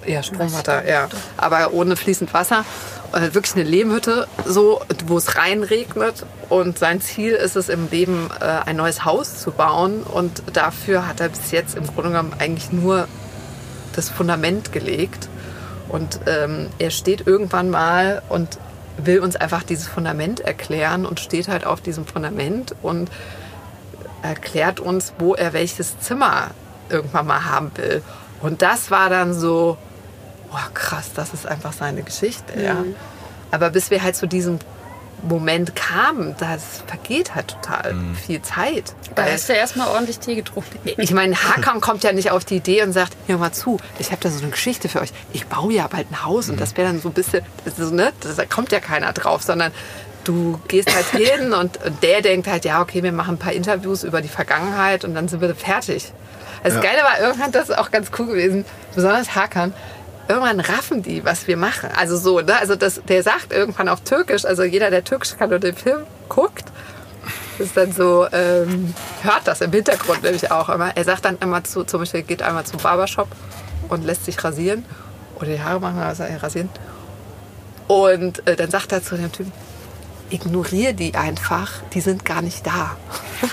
ja, 0.07 0.23
Strom 0.23 0.57
hat 0.57 0.69
er, 0.69 0.89
ja. 0.89 1.09
Aber 1.37 1.73
ohne 1.73 1.97
fließend 1.97 2.33
Wasser. 2.33 2.65
Äh, 3.13 3.33
wirklich 3.35 3.55
eine 3.55 3.65
Lehmhütte, 3.65 4.27
so, 4.45 4.83
wo 5.07 5.17
es 5.17 5.37
reinregnet. 5.37 6.27
Und 6.49 6.79
sein 6.79 7.01
Ziel 7.01 7.33
ist 7.33 7.57
es 7.57 7.69
im 7.69 7.89
Leben, 7.91 8.29
äh, 8.41 8.45
ein 8.45 8.77
neues 8.77 9.05
Haus 9.05 9.39
zu 9.41 9.51
bauen. 9.51 10.03
Und 10.03 10.43
dafür 10.53 11.07
hat 11.07 11.21
er 11.21 11.31
bis 11.31 11.51
jetzt 11.51 11.77
im 11.77 11.87
Grunde 11.87 12.11
genommen 12.11 12.35
eigentlich 12.39 12.71
nur 12.71 13.09
das 13.95 14.11
Fundament 14.11 14.73
gelegt. 14.73 15.29
Und 15.89 16.21
ähm, 16.27 16.69
er 16.79 16.91
steht 16.91 17.27
irgendwann 17.27 17.71
mal 17.71 18.23
und 18.29 18.59
will 18.99 19.21
uns 19.21 19.37
einfach 19.37 19.63
dieses 19.63 19.87
Fundament 19.89 20.41
erklären 20.41 21.07
und 21.07 21.21
steht 21.21 21.49
halt 21.49 21.65
auf 21.65 21.81
diesem 21.81 22.05
Fundament 22.05 22.75
und 22.83 23.11
erklärt 24.23 24.81
uns, 24.81 25.15
wo 25.19 25.35
er 25.35 25.53
welches 25.53 25.99
Zimmer 26.01 26.49
irgendwann 26.91 27.27
mal 27.27 27.45
haben 27.45 27.71
will. 27.77 28.03
Und 28.43 28.61
das 28.61 28.91
war 28.91 29.09
dann 29.09 29.33
so, 29.33 29.79
boah, 30.51 30.69
krass, 30.75 31.11
das 31.15 31.35
ist 31.35 31.47
einfach 31.47 31.73
seine 31.73 32.03
Geschichte, 32.03 32.61
ja. 32.61 32.85
Aber 33.51 33.71
bis 33.71 33.91
wir 33.91 34.03
halt 34.03 34.17
zu 34.17 34.27
diesem 34.27 34.59
Moment 35.23 35.75
kamen, 35.75 36.37
das 36.39 36.63
vergeht 36.87 37.35
halt 37.35 37.49
total 37.49 37.97
viel 38.25 38.41
Zeit. 38.43 38.95
Da 39.17 39.25
hast 39.25 39.49
du 39.49 39.53
erstmal 39.53 39.89
ordentlich 39.89 40.21
Tee 40.21 40.37
getrunken. 40.37 40.79
ich 40.85 41.13
meine, 41.13 41.35
Hakan 41.35 41.81
kommt 41.81 42.05
ja 42.05 42.13
nicht 42.13 42.31
auf 42.31 42.45
die 42.45 42.57
Idee 42.57 42.83
und 42.83 42.93
sagt, 42.93 43.17
hör 43.27 43.39
mal 43.39 43.53
zu, 43.53 43.79
ich 43.99 44.13
habe 44.13 44.21
da 44.23 44.31
so 44.31 44.41
eine 44.41 44.51
Geschichte 44.51 44.89
für 44.89 45.01
euch. 45.01 45.13
Ich 45.33 45.47
baue 45.47 45.73
ja 45.73 45.89
bald 45.89 46.11
ein 46.13 46.25
Haus 46.25 46.49
und 46.51 46.61
das 46.61 46.77
wäre 46.77 46.89
dann 46.89 47.01
so 47.01 47.09
ein 47.09 47.15
bisschen, 47.15 47.43
das 47.65 47.79
ist, 47.81 47.93
ne, 47.93 48.13
das, 48.21 48.37
da 48.37 48.45
kommt 48.45 48.71
ja 48.71 48.79
keiner 48.79 49.13
drauf, 49.13 49.43
sondern 49.43 49.73
du 50.23 50.61
gehst 50.69 50.95
halt 50.95 51.07
hin 51.07 51.53
und, 51.61 51.85
und 51.85 52.03
der 52.03 52.23
denkt 52.23 52.47
halt, 52.47 52.65
ja, 52.65 52.81
okay, 52.81 53.03
wir 53.03 53.13
machen 53.13 53.35
ein 53.35 53.39
paar 53.39 53.53
Interviews 53.53 54.05
über 54.05 54.21
die 54.23 54.29
Vergangenheit 54.29 55.05
und 55.05 55.15
dann 55.15 55.27
sind 55.27 55.41
wir 55.41 55.53
fertig. 55.57 56.13
Das 56.63 56.75
Ja. 56.75 56.81
Geile 56.81 57.03
war 57.03 57.21
irgendwann, 57.21 57.51
das 57.51 57.71
ist 57.71 57.79
auch 57.79 57.91
ganz 57.91 58.11
cool 58.19 58.27
gewesen, 58.27 58.65
besonders 58.95 59.35
Hakan, 59.35 59.73
irgendwann 60.29 60.61
raffen 60.61 61.03
die, 61.03 61.25
was 61.25 61.47
wir 61.47 61.57
machen. 61.57 61.91
Also 61.97 62.17
so, 62.17 62.41
ne? 62.41 62.59
Also 62.59 62.77
das, 62.77 63.01
der 63.09 63.23
sagt 63.23 63.53
irgendwann 63.53 63.89
auf 63.89 64.01
Türkisch, 64.03 64.45
also 64.45 64.63
jeder, 64.63 64.91
der 64.91 65.05
Türkisch 65.05 65.37
kann 65.37 65.53
und 65.53 65.65
den 65.65 65.77
Film 65.77 66.03
guckt, 66.29 66.65
ist 67.59 67.77
dann 67.77 67.93
so, 67.93 68.27
ähm, 68.33 68.95
hört 69.23 69.47
das 69.47 69.61
im 69.61 69.73
Hintergrund 69.73 70.23
nämlich 70.23 70.51
auch 70.51 70.69
immer. 70.69 70.97
Er 70.97 71.05
sagt 71.05 71.25
dann 71.25 71.39
immer 71.39 71.65
zu, 71.65 71.85
zum 71.85 72.01
Beispiel 72.01 72.23
geht 72.23 72.43
einmal 72.43 72.65
zum 72.65 72.81
Barbershop 72.81 73.29
und 73.89 74.05
lässt 74.05 74.25
sich 74.25 74.43
rasieren 74.43 74.85
oder 75.37 75.47
die 75.47 75.61
Haare 75.61 75.81
machen, 75.81 75.99
also 75.99 76.25
rasieren. 76.25 76.69
Und 77.89 78.47
äh, 78.47 78.55
dann 78.55 78.71
sagt 78.71 78.93
er 78.93 79.03
zu 79.03 79.17
dem 79.17 79.33
Typen, 79.33 79.53
ignoriere 80.31 80.95
die 80.95 81.15
einfach, 81.15 81.71
die 81.95 82.01
sind 82.01 82.25
gar 82.25 82.43
nicht 82.43 82.67
da. 82.67 82.97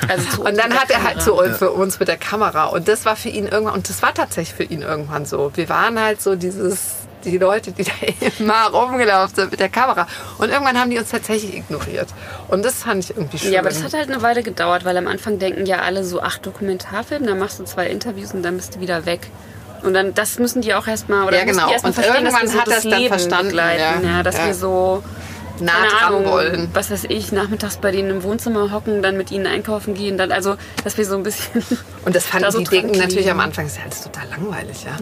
Also 0.08 0.42
und 0.44 0.58
dann 0.58 0.74
hat 0.74 0.90
er 0.90 1.04
halt 1.04 1.22
zu 1.22 1.34
uns, 1.36 1.58
für 1.58 1.70
uns 1.72 2.00
mit 2.00 2.08
der 2.08 2.18
Kamera. 2.18 2.66
Und 2.66 2.88
das 2.88 3.06
war 3.06 3.16
für 3.16 3.30
ihn 3.30 3.48
irgendwann, 3.48 3.76
und 3.76 3.88
das 3.90 4.02
war 4.02 4.14
tatsächlich 4.16 4.56
für 4.56 4.64
ihn 4.64 4.82
irgendwann 4.82 5.26
so. 5.28 5.52
Wir 5.54 5.70
waren 5.70 6.00
halt 6.02 6.22
so 6.24 6.36
dieses, 6.36 6.80
die 7.24 7.38
Leute, 7.38 7.72
die 7.72 7.84
da 7.84 7.92
immer 8.40 8.68
rumgelaufen 8.72 9.36
sind 9.36 9.52
mit 9.52 9.60
der 9.60 9.70
Kamera. 9.70 10.08
Und 10.40 10.50
irgendwann 10.50 10.80
haben 10.80 10.90
die 10.90 10.98
uns 10.98 11.10
tatsächlich 11.10 11.56
ignoriert. 11.56 12.08
Und 12.48 12.66
das 12.66 12.82
fand 12.84 13.04
ich 13.04 13.12
irgendwie 13.16 13.38
schön. 13.38 13.52
Ja, 13.54 13.60
aber 13.60 13.70
das 13.70 13.84
hat 13.84 13.94
halt 13.94 14.10
eine 14.10 14.24
Weile 14.24 14.42
gedauert, 14.42 14.86
weil 14.86 14.98
am 14.98 15.08
Anfang 15.08 15.38
denken 15.38 15.68
ja 15.68 15.82
alle 15.82 16.04
so, 16.04 16.20
ach, 16.22 16.40
Dokumentarfilm, 16.40 17.26
dann 17.28 17.38
machst 17.38 17.60
du 17.60 17.64
zwei 17.66 17.86
Interviews 17.88 18.34
und 18.34 18.42
dann 18.42 18.58
bist 18.58 18.76
du 18.76 18.80
wieder 18.80 19.06
weg. 19.06 19.28
Und 19.84 19.94
dann, 19.94 20.16
das 20.16 20.40
müssen 20.40 20.64
die 20.64 20.74
auch 20.74 20.88
erstmal, 20.88 21.28
oder 21.28 21.38
Ja, 21.38 21.46
genau. 21.46 21.68
die 21.68 21.74
erstmal 21.74 21.92
Und 21.92 21.94
verstehen, 21.94 22.26
dass 22.26 22.34
wir 22.34 22.40
irgendwann 22.42 22.48
so 22.56 22.60
hat 22.60 22.68
das 22.68 22.74
das 22.76 22.84
dann 22.86 23.00
Leben 23.00 23.08
verstanden, 23.10 23.46
begleiten. 23.50 24.04
ja. 24.04 24.12
Ja, 24.18 24.24
dass 24.24 24.38
Ja. 24.38 24.46
wir 24.48 24.54
so 24.56 25.04
nah 25.62 25.88
dran 25.88 26.14
Ahnung, 26.14 26.26
wollen. 26.26 26.70
was 26.74 26.92
weiß 26.92 27.06
ich, 27.10 27.32
nachmittags 27.32 27.78
bei 27.78 27.92
denen 27.92 28.10
im 28.10 28.24
Wohnzimmer 28.24 28.72
hocken, 28.72 29.02
dann 29.02 29.18
mit 29.18 29.32
ihnen 29.32 29.48
einkaufen 29.48 29.94
gehen, 29.94 30.18
dann 30.18 30.32
also, 30.32 30.56
dass 30.84 30.98
wir 30.98 31.06
so 31.06 31.16
ein 31.16 31.24
bisschen 31.24 31.64
Und 32.06 32.16
das 32.16 32.26
fanden 32.26 32.46
da 32.46 32.52
so 32.52 32.60
die 32.60 32.66
denken 32.66 32.94
dran 32.94 33.02
natürlich 33.02 33.32
am. 33.32 33.40
Anfang, 33.40 33.66
ist 33.68 33.78
ja 33.78 33.84
alles 33.84 34.02
total 34.02 34.28
langweilig, 34.30 34.84
ja. 34.84 34.98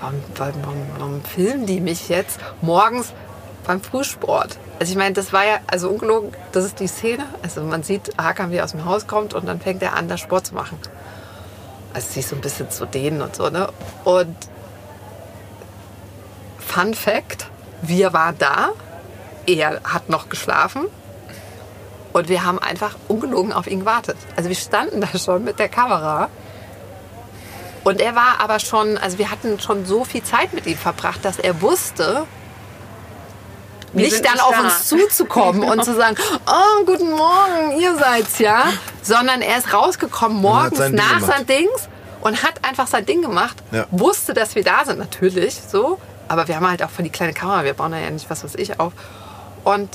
Warum, 0.00 0.22
warum, 0.36 0.54
warum, 0.62 0.86
warum 0.98 1.24
filmen 1.24 1.66
die 1.66 1.80
mich 1.80 2.08
jetzt 2.08 2.38
morgens 2.60 3.12
beim 3.66 3.80
Frühsport? 3.80 4.56
Also 4.78 4.92
ich 4.92 4.96
meine, 4.96 5.14
das 5.14 5.32
war 5.32 5.44
ja, 5.44 5.58
also 5.66 5.88
ungelogen, 5.88 6.32
das 6.52 6.64
ist 6.64 6.78
die 6.80 6.86
Szene. 6.86 7.26
Also 7.42 7.62
man 7.62 7.82
sieht 7.82 8.12
Hakan, 8.16 8.52
wie 8.52 8.56
er 8.56 8.64
aus 8.64 8.72
dem 8.72 8.84
Haus 8.84 9.06
kommt 9.06 9.34
und 9.34 9.46
dann 9.46 9.60
fängt 9.60 9.82
er 9.82 9.96
an, 9.96 10.08
da 10.08 10.16
Sport 10.16 10.46
zu 10.46 10.54
machen. 10.54 10.78
Also 11.92 12.12
sich 12.12 12.26
so 12.26 12.36
ein 12.36 12.40
bisschen 12.40 12.70
zu 12.70 12.86
dehnen 12.86 13.22
und 13.22 13.34
so, 13.34 13.50
ne? 13.50 13.68
Und 14.04 14.36
Fun 16.58 16.94
Fact, 16.94 17.46
wir 17.82 18.12
waren 18.12 18.36
da, 18.38 18.68
er 19.56 19.80
hat 19.84 20.10
noch 20.10 20.28
geschlafen 20.28 20.86
und 22.12 22.28
wir 22.28 22.44
haben 22.44 22.58
einfach 22.58 22.96
ungelogen 23.08 23.52
auf 23.52 23.66
ihn 23.66 23.80
gewartet. 23.80 24.16
Also 24.36 24.48
wir 24.48 24.56
standen 24.56 25.00
da 25.00 25.18
schon 25.18 25.44
mit 25.44 25.58
der 25.58 25.68
Kamera. 25.68 26.28
Und 27.84 28.00
er 28.00 28.14
war 28.14 28.40
aber 28.40 28.58
schon, 28.58 28.98
also 28.98 29.18
wir 29.18 29.30
hatten 29.30 29.58
schon 29.60 29.86
so 29.86 30.04
viel 30.04 30.22
Zeit 30.22 30.52
mit 30.52 30.66
ihm 30.66 30.76
verbracht, 30.76 31.24
dass 31.24 31.38
er 31.38 31.62
wusste, 31.62 32.26
Wir 33.92 34.04
nicht 34.04 34.22
dann 34.24 34.34
nicht 34.34 34.42
auf 34.42 34.54
da. 34.54 34.64
uns 34.64 34.86
zuzukommen 34.88 35.62
und 35.62 35.82
zu 35.84 35.94
sagen, 35.94 36.16
oh, 36.46 36.84
guten 36.84 37.10
Morgen, 37.10 37.78
ihr 37.80 37.96
seid's 37.96 38.38
ja. 38.38 38.64
Sondern 39.02 39.40
er 39.40 39.56
ist 39.58 39.72
rausgekommen 39.72 40.38
morgens 40.42 40.76
sein 40.76 40.94
nach 40.94 41.20
sein 41.20 41.46
Dings 41.46 41.88
und 42.20 42.42
hat 42.42 42.62
einfach 42.68 42.86
sein 42.86 43.06
Ding 43.06 43.22
gemacht. 43.22 43.56
Ja. 43.70 43.86
Wusste, 43.90 44.34
dass 44.34 44.54
wir 44.54 44.64
da 44.64 44.84
sind, 44.84 44.98
natürlich 44.98 45.58
so. 45.70 45.98
Aber 46.26 46.46
wir 46.46 46.56
haben 46.56 46.68
halt 46.68 46.82
auch 46.82 46.90
für 46.90 47.02
die 47.02 47.10
kleine 47.10 47.32
Kamera, 47.32 47.64
wir 47.64 47.72
bauen 47.72 47.92
da 47.92 47.98
ja 47.98 48.10
nicht 48.10 48.28
was 48.28 48.44
weiß 48.44 48.56
ich 48.56 48.78
auf. 48.78 48.92
Und 49.68 49.90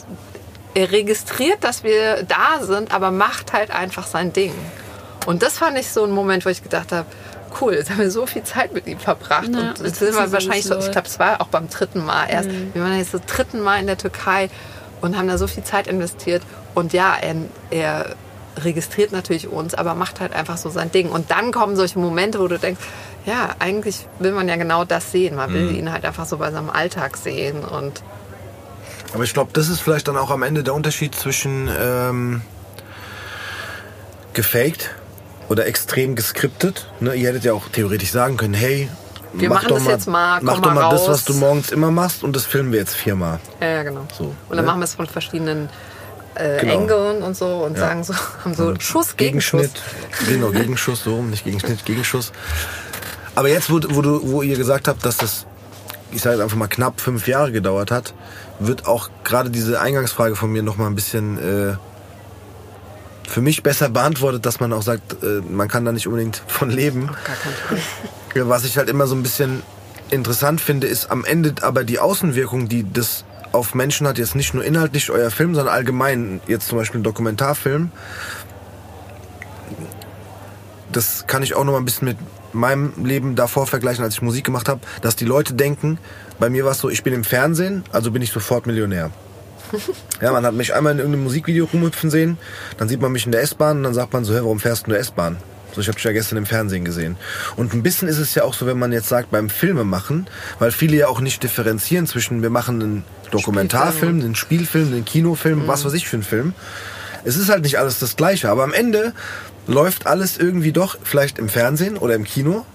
er 0.76 0.92
registriert, 0.92 1.64
dass 1.64 1.84
wir 1.84 2.22
da 2.24 2.64
sind, 2.64 2.94
aber 2.94 3.10
macht 3.10 3.54
halt 3.54 3.72
einfach 3.72 4.06
sein 4.06 4.32
Ding. 4.32 4.54
Und 5.26 5.42
das 5.42 5.58
fand 5.58 5.80
ich 5.80 5.90
so 5.90 6.04
ein 6.04 6.12
Moment, 6.12 6.46
wo 6.46 6.50
ich 6.50 6.62
gedacht 6.62 6.92
habe, 6.92 7.08
cool, 7.60 7.74
jetzt 7.74 7.90
haben 7.90 7.98
wir 7.98 8.12
so 8.12 8.28
viel 8.28 8.44
Zeit 8.44 8.74
mit 8.74 8.86
ihm 8.86 9.00
verbracht. 9.00 9.50
Ja, 9.52 9.60
und 9.60 9.80
das 9.80 9.88
jetzt 9.88 10.00
sind 10.00 10.14
wir 10.14 10.32
wahrscheinlich 10.32 10.66
so, 10.66 10.78
ich 10.78 10.92
glaube, 10.92 11.08
es 11.08 11.18
war 11.18 11.42
auch 11.42 11.48
beim 11.48 11.70
dritten 11.70 12.06
Mal 12.06 12.26
erst. 12.30 12.50
Wir 12.74 12.84
waren 12.84 12.96
jetzt 13.00 13.16
das 13.16 13.22
dritten 13.26 13.62
Mal 13.62 13.80
in 13.80 13.88
der 13.88 13.98
Türkei 13.98 14.52
und 15.02 15.18
haben 15.18 15.28
da 15.28 15.40
so 15.40 15.48
viel 15.48 15.64
Zeit 15.64 15.88
investiert. 15.88 16.44
Und 16.76 16.94
ja, 16.94 17.16
er, 17.20 17.36
er 17.72 18.16
registriert 18.58 19.12
natürlich 19.12 19.48
uns, 19.48 19.74
aber 19.74 19.96
macht 19.96 20.20
halt 20.20 20.34
einfach 20.34 20.58
so 20.58 20.70
sein 20.70 20.92
Ding. 20.92 21.10
Und 21.10 21.32
dann 21.32 21.52
kommen 21.52 21.76
solche 21.76 21.98
Momente, 21.98 22.40
wo 22.40 22.48
du 22.48 22.60
denkst, 22.60 22.82
ja, 23.26 23.56
eigentlich 23.58 24.06
will 24.20 24.34
man 24.34 24.48
ja 24.48 24.56
genau 24.56 24.86
das 24.86 25.12
sehen. 25.12 25.36
Man 25.36 25.52
will 25.52 25.76
ihn 25.76 25.92
halt 25.92 26.06
einfach 26.06 26.28
so 26.28 26.38
bei 26.38 26.52
seinem 26.52 26.70
Alltag 26.70 27.18
sehen. 27.18 27.64
Und 27.64 28.04
Aber 29.14 29.24
ich 29.24 29.34
glaube, 29.34 29.52
das 29.54 29.70
ist 29.70 29.80
vielleicht 29.80 30.08
dann 30.08 30.18
auch 30.18 30.32
am 30.32 30.44
Ende 30.44 30.64
der 30.64 30.74
Unterschied 30.74 31.14
zwischen 31.16 31.70
ähm, 31.80 32.42
gefaked 34.34 34.92
oder 35.50 35.68
extrem 35.68 36.16
geskriptet. 36.16 36.90
Ne? 37.00 37.14
Ihr 37.14 37.30
hättet 37.30 37.44
ja 37.44 37.54
auch 37.54 37.70
theoretisch 37.70 38.12
sagen 38.12 38.38
können, 38.38 38.56
hey, 38.56 38.90
Wir 39.34 39.50
mach 39.50 39.58
machen 39.58 39.70
doch 39.70 39.76
das 39.76 39.86
mal, 39.86 39.92
jetzt 39.92 40.08
mal, 40.08 40.40
mach 40.42 40.56
doch 40.56 40.66
mal 40.66 40.76
mal 40.76 40.90
das, 40.90 41.02
raus. 41.02 41.10
was 41.10 41.26
du 41.26 41.34
morgens 41.36 41.72
immer 41.72 41.92
machst 41.92 42.24
und 42.24 42.36
das 42.36 42.46
filmen 42.46 42.72
wir 42.72 42.80
jetzt 42.80 42.96
viermal. 42.96 43.40
ja, 43.62 43.68
ja 43.68 43.84
genau. 43.84 44.08
So, 44.18 44.24
und 44.26 44.36
dann 44.50 44.58
ne? 44.58 44.64
machen 44.64 44.80
wir 44.80 44.86
es 44.86 44.96
von 44.96 45.06
verschiedenen 45.08 45.70
äh, 46.36 46.60
Genau. 46.60 46.74
Engeln 46.74 47.22
und 47.22 47.38
so 47.38 47.64
und 47.64 47.78
sagen 47.78 48.04
so, 48.04 48.16
haben 48.44 48.56
so 48.56 48.74
Schuss 48.80 49.16
gegen 49.16 49.42
Schuss. 49.42 49.62
Gegenschnitt. 49.62 50.28
Genau, 50.28 50.50
Gegenschuss, 50.50 51.04
so 51.04 51.16
rum, 51.16 51.30
nicht 51.30 51.44
Gegenschnitt, 51.44 51.86
Gegenschuss. 51.86 52.32
Aber 53.36 53.50
jetzt, 53.50 53.70
wo, 53.70 53.80
wo, 53.90 54.02
du, 54.02 54.32
wo 54.32 54.42
ihr 54.42 54.58
gesagt 54.58 54.88
habt, 54.88 55.06
dass 55.06 55.18
das, 55.18 55.46
ich 56.12 56.22
sage 56.22 56.36
jetzt 56.36 56.44
einfach 56.44 56.58
mal, 56.58 56.68
knapp 56.68 57.02
fünf 57.02 57.28
Jahre 57.28 57.52
gedauert 57.52 57.92
hat, 57.92 58.14
wird 58.60 58.88
auch 58.88 59.10
gerade 59.24 59.50
diese 59.50 59.82
Eingangsfrage 59.82 60.36
von 60.36 60.52
mir 60.52 60.64
noch 60.64 60.78
mal 60.78 60.88
ein 60.88 60.96
bisschen 60.96 61.38
äh, 61.38 61.76
für 63.28 63.42
mich 63.42 63.64
besser 63.64 63.90
beantwortet, 63.90 64.46
dass 64.46 64.60
man 64.60 64.74
auch 64.74 64.84
sagt, 64.84 65.24
äh, 65.24 65.42
man 65.50 65.68
kann 65.68 65.86
da 65.86 65.92
nicht 65.92 66.08
unbedingt 66.08 66.44
von 66.48 66.70
leben. 66.70 67.10
Gar 68.34 68.48
Was 68.48 68.64
ich 68.64 68.78
halt 68.78 68.90
immer 68.90 69.08
so 69.08 69.16
ein 69.16 69.24
bisschen 69.24 69.64
interessant 70.10 70.62
finde, 70.62 70.88
ist 70.88 71.10
am 71.10 71.26
Ende 71.26 71.56
aber 71.62 71.84
die 71.84 72.00
Außenwirkung, 72.00 72.70
die 72.70 72.86
das 72.92 73.26
auf 73.52 73.76
Menschen 73.76 74.08
hat, 74.08 74.18
jetzt 74.18 74.36
nicht 74.36 74.54
nur 74.54 74.64
inhaltlich 74.64 75.10
euer 75.12 75.32
Film, 75.32 75.56
sondern 75.56 75.74
allgemein, 75.74 76.42
jetzt 76.48 76.68
zum 76.68 76.78
Beispiel 76.78 77.02
ein 77.02 77.04
Dokumentarfilm. 77.04 77.92
Das 80.92 81.26
kann 81.28 81.44
ich 81.44 81.56
auch 81.56 81.64
noch 81.64 81.74
mal 81.74 81.80
ein 81.80 81.86
bisschen 81.86 82.08
mit 82.08 82.18
meinem 82.54 82.94
Leben 83.04 83.36
davor 83.36 83.68
vergleichen, 83.68 84.04
als 84.04 84.16
ich 84.16 84.22
Musik 84.22 84.46
gemacht 84.46 84.70
habe, 84.70 84.82
dass 85.02 85.16
die 85.16 85.26
Leute 85.26 85.54
denken, 85.54 85.98
bei 86.40 86.50
mir 86.50 86.66
war 86.66 86.72
es 86.72 86.80
so, 86.80 86.90
ich 86.90 87.04
bin 87.04 87.14
im 87.14 87.24
Fernsehen, 87.24 87.84
also 87.92 88.12
bin 88.12 88.22
ich 88.22 88.32
sofort 88.32 88.68
Millionär. 88.68 89.12
Ja, 90.22 90.32
man 90.32 90.46
hat 90.46 90.54
mich 90.54 90.74
einmal 90.74 90.94
in 90.94 91.00
irgendeinem 91.00 91.24
Musikvideo 91.24 91.66
rumhüpfen 91.66 92.10
sehen, 92.10 92.38
dann 92.78 92.88
sieht 92.88 93.02
man 93.02 93.12
mich 93.12 93.26
in 93.26 93.34
der 93.34 93.42
S-Bahn 93.42 93.78
und 93.78 93.84
dann 93.84 93.94
sagt 93.94 94.14
man 94.14 94.24
so, 94.24 94.34
hä, 94.34 94.38
warum 94.38 94.60
fährst 94.60 94.84
du 94.84 94.86
in 94.86 94.92
der 94.92 95.02
S-Bahn? 95.02 95.38
So, 95.74 95.82
ich 95.82 95.88
habe 95.88 95.96
dich 95.96 96.04
ja 96.04 96.12
gestern 96.12 96.38
im 96.38 96.46
Fernsehen 96.46 96.86
gesehen. 96.86 97.18
Und 97.56 97.74
ein 97.74 97.82
bisschen 97.82 98.08
ist 98.08 98.20
es 98.20 98.36
ja 98.36 98.44
auch 98.44 98.54
so, 98.54 98.68
wenn 98.68 98.78
man 98.78 98.92
jetzt 98.92 99.10
sagt, 99.10 99.32
beim 99.32 99.50
Filme 99.50 99.84
machen, 99.84 100.28
weil 100.60 100.72
viele 100.72 100.96
ja 100.96 101.08
auch 101.08 101.20
nicht 101.20 101.42
differenzieren 101.42 102.06
zwischen, 102.06 102.44
wir 102.44 102.52
machen 102.52 102.82
einen 102.82 103.04
Dokumentarfilm, 103.32 104.20
einen 104.20 104.36
Spielfilm, 104.36 104.88
einen 104.88 105.06
Kinofilm, 105.06 105.68
was 105.68 105.84
weiß 105.84 105.94
ich 105.94 106.08
für 106.08 106.18
einen 106.18 106.24
Film. 106.24 106.54
Es 107.26 107.38
ist 107.38 107.50
halt 107.50 107.64
nicht 107.64 107.80
alles 107.80 108.00
das 108.00 108.16
Gleiche, 108.16 108.50
aber 108.50 108.64
am 108.64 108.74
Ende 108.74 109.14
läuft 109.68 110.08
alles 110.08 110.38
irgendwie 110.38 110.72
doch 110.72 110.98
vielleicht 111.04 111.40
im 111.40 111.50
Fernsehen 111.50 111.98
oder 111.98 112.16
im 112.16 112.24
Kino. 112.24 112.66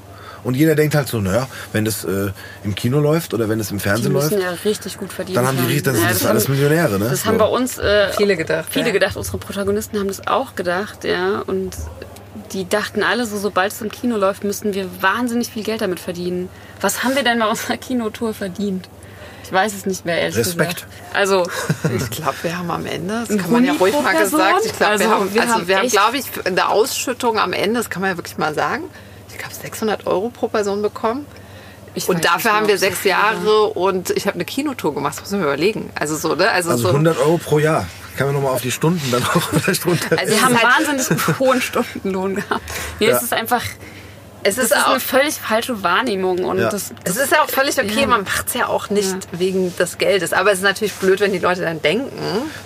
Und 0.44 0.54
jeder 0.56 0.76
denkt 0.76 0.94
halt 0.94 1.08
so, 1.08 1.18
naja, 1.20 1.48
wenn 1.72 1.84
das 1.84 2.04
äh, 2.04 2.30
im 2.62 2.74
Kino 2.76 3.00
läuft 3.00 3.34
oder 3.34 3.48
wenn 3.48 3.58
es 3.58 3.72
im 3.72 3.78
Die 3.78 3.82
Fernsehen 3.82 4.12
läuft, 4.12 4.30
müssen 4.30 4.40
ja 4.42 4.52
richtig 4.64 4.96
gut 4.96 5.12
verdienen. 5.12 5.34
dann 5.34 5.46
haben 5.48 5.58
die 5.68 5.82
dann 5.82 5.94
sind 5.96 6.04
Ja, 6.04 6.10
das 6.10 6.24
alles 6.26 6.44
haben- 6.44 6.54
Millionäre, 6.54 6.98
ne? 6.98 7.08
Das 7.10 7.22
So. 7.22 7.26
haben 7.26 7.38
bei 7.38 7.44
uns 7.46 7.76
äh, 7.78 8.12
Viele 8.16 8.36
gedacht, 8.36 8.66
Viele 8.70 8.86
ja. 8.86 8.92
gedacht. 8.92 9.16
Unsere 9.16 9.38
Protagonisten 9.38 9.98
haben 9.98 10.06
das 10.08 10.26
auch 10.28 10.54
gedacht, 10.54 11.02
ja. 11.04 11.40
Und 11.46 11.76
die 12.52 12.68
dachten 12.68 13.02
alle 13.02 13.26
so, 13.26 13.36
sobald 13.36 13.72
es 13.72 13.82
im 13.82 13.90
Kino 13.90 14.16
läuft, 14.16 14.44
müssten 14.44 14.74
wir 14.74 14.86
wahnsinnig 15.02 15.48
viel 15.50 15.64
Geld 15.64 15.80
damit 15.82 15.98
verdienen. 15.98 16.48
Was 16.80 17.02
haben 17.02 17.16
wir 17.16 17.24
denn 17.24 17.40
bei 17.40 17.46
unserer 17.48 17.76
Kinotour 17.76 18.32
verdient? 18.32 18.88
Ich 19.48 19.52
weiß 19.54 19.72
es 19.72 19.86
nicht 19.86 20.04
mehr, 20.04 20.18
ehrlich 20.20 20.36
Respekt. 20.36 20.74
gesagt. 20.74 20.86
Also, 21.14 21.46
Ich 21.96 22.10
glaube, 22.10 22.34
wir 22.42 22.58
haben 22.58 22.70
am 22.70 22.84
Ende, 22.84 23.24
das 23.26 23.38
kann 23.38 23.50
man 23.50 23.64
ja 23.64 23.72
ruhig 23.72 23.94
mal 24.02 24.14
gesagt, 24.14 24.66
ich 24.66 24.76
glaube, 24.76 24.92
Also, 24.92 25.04
wir 25.04 25.10
haben, 25.10 25.34
wir 25.34 25.40
also 25.40 25.54
haben 25.54 25.68
wir 25.68 25.76
haben, 25.78 25.84
echt- 25.86 25.92
glaube 25.92 26.16
ich, 26.18 26.24
in 26.44 26.54
der 26.54 26.68
Ausschüttung 26.68 27.38
am 27.38 27.54
Ende, 27.54 27.80
das 27.80 27.88
kann 27.88 28.02
man 28.02 28.10
ja 28.10 28.16
wirklich 28.18 28.36
mal 28.36 28.52
sagen, 28.54 28.84
ich 29.30 29.38
glaube 29.38 29.54
600 29.54 30.06
Euro 30.06 30.28
pro 30.28 30.48
Person 30.48 30.82
bekommen. 30.82 31.24
ich 31.94 32.06
Und 32.10 32.26
dafür 32.26 32.52
haben 32.52 32.68
wir 32.68 32.76
sechs. 32.76 33.04
Jahre 33.04 33.68
und 33.68 34.10
ich 34.10 34.26
habe 34.26 34.34
eine 34.34 34.44
Kinotour 34.44 34.94
gemacht, 34.94 35.14
das 35.14 35.22
muss 35.22 35.30
man 35.30 35.40
überlegen. 35.42 35.88
Also 35.98 36.14
so, 36.16 36.34
ne? 36.34 36.50
Also, 36.50 36.70
also 36.70 36.82
so, 36.82 36.88
100 36.90 37.18
Euro 37.18 37.38
pro 37.38 37.58
Jahr. 37.58 37.86
Kann 38.18 38.26
man 38.26 38.34
nochmal 38.36 38.52
auf 38.52 38.60
die 38.60 38.70
Stunden 38.72 39.00
dann 39.10 39.22
auch 39.24 39.40
vielleicht 39.62 39.86
runter. 39.86 40.18
Also 40.18 40.30
Wir 40.34 40.42
haben 40.42 40.60
halt- 40.62 40.86
wahnsinnig 40.88 41.26
hohen 41.38 41.62
Stundenlohn 41.62 42.34
gehabt. 42.34 42.60
Mir 42.98 43.08
Ja. 43.10 43.16
ist 43.16 43.22
es 43.22 43.32
einfach, 43.32 43.62
es 44.44 44.56
das 44.56 44.66
ist, 44.66 44.70
ist 44.72 44.76
auch, 44.84 44.90
eine 44.90 45.00
völlig 45.00 45.34
falsche 45.34 45.82
Wahrnehmung. 45.82 46.44
Und 46.44 46.58
Ja. 46.58 46.68
das, 46.68 46.92
es 47.04 47.16
ist 47.16 47.32
ja 47.32 47.42
auch 47.42 47.48
völlig 47.50 47.78
okay, 47.78 48.02
Ja. 48.02 48.06
man 48.06 48.22
macht 48.24 48.48
es 48.48 48.54
ja 48.54 48.66
auch 48.68 48.88
nicht 48.90 49.16
wegen 49.32 49.76
des 49.76 49.98
Geldes. 49.98 50.32
Aber 50.32 50.52
es 50.52 50.58
ist 50.58 50.64
natürlich 50.64 50.92
blöd, 50.94 51.20
wenn 51.20 51.32
die 51.32 51.38
Leute 51.38 51.62
dann 51.62 51.82
denken, 51.82 52.10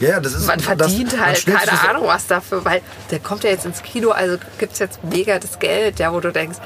ja, 0.00 0.20
das 0.20 0.34
ist 0.34 0.46
man 0.46 0.58
das- 0.58 0.66
verdient 0.66 1.12
man 1.12 1.26
halt 1.26 1.36
sich 1.36 1.46
keine 1.46 1.66
das- 1.70 1.88
Ahnung 1.88 2.06
was 2.06 2.26
dafür, 2.26 2.64
weil 2.64 2.82
der 3.10 3.18
kommt 3.20 3.44
ja 3.44 3.50
jetzt 3.50 3.64
ins 3.66 3.82
Kino, 3.82 4.10
also 4.10 4.36
gibt 4.58 4.74
es 4.74 4.78
jetzt 4.78 5.02
mega 5.04 5.38
das 5.38 5.58
Geld, 5.58 5.98
ja, 5.98 6.12
wo 6.12 6.20
du 6.20 6.30
denkst, 6.32 6.58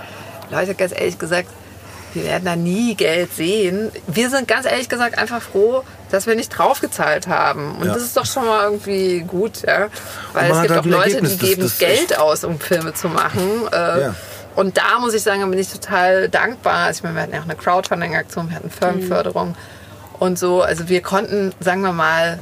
Leute, 0.51 0.75
ganz 0.75 0.93
ehrlich 0.93 1.19
gesagt, 1.19 1.49
wir 2.15 2.25
werden 2.25 2.45
da 2.47 2.57
nie 2.57 2.95
Geld 2.95 3.35
sehen. 3.35 3.91
Wir 4.07 4.31
sind 4.31 4.49
ganz 4.49 4.65
ehrlich 4.65 4.89
gesagt 4.89 5.19
einfach 5.19 5.43
froh, 5.43 5.83
dass 6.11 6.27
wir 6.27 6.35
nicht 6.35 6.49
draufgezahlt 6.49 7.27
haben. 7.27 7.75
Und 7.77 7.87
Ja. 7.89 7.93
das 7.95 8.05
ist 8.05 8.17
doch 8.17 8.25
schon 8.25 8.47
mal 8.47 8.63
irgendwie 8.65 9.21
gut, 9.21 9.63
ja. 9.67 9.89
Weil 10.33 10.49
man 10.49 10.57
es 10.57 10.63
gibt 10.63 10.71
halt 10.75 10.81
auch 10.81 10.85
Leute, 10.87 11.09
Ergebnis, 11.17 11.33
die 11.33 11.39
das- 11.39 11.49
geben 11.49 11.63
das 11.63 11.79
Geld 11.79 12.19
aus, 12.19 12.45
um 12.45 12.59
Filme 12.59 12.95
zu 12.95 13.09
machen. 13.09 13.69
Äh, 13.71 14.01
Ja. 14.01 14.15
Und 14.57 14.79
da 14.79 14.99
muss 14.99 15.15
ich 15.15 15.23
sagen, 15.23 15.43
da 15.43 15.47
bin 15.47 15.59
ich 15.59 15.71
total 15.71 16.29
dankbar. 16.29 16.87
Also 16.87 16.99
ich 16.99 17.03
meine, 17.05 17.15
wir 17.15 17.23
hatten 17.23 17.35
ja 17.35 17.41
auch 17.41 17.45
eine 17.45 17.57
Crowdfunding-Aktion, 17.57 18.49
wir 18.49 18.57
hatten 18.57 18.71
Firmenförderung 18.71 19.55
und 20.19 20.39
so. 20.39 20.63
Also 20.63 20.89
wir 20.89 21.03
konnten, 21.03 21.53
sagen 21.61 21.83
wir 21.83 21.93
mal, 21.93 22.39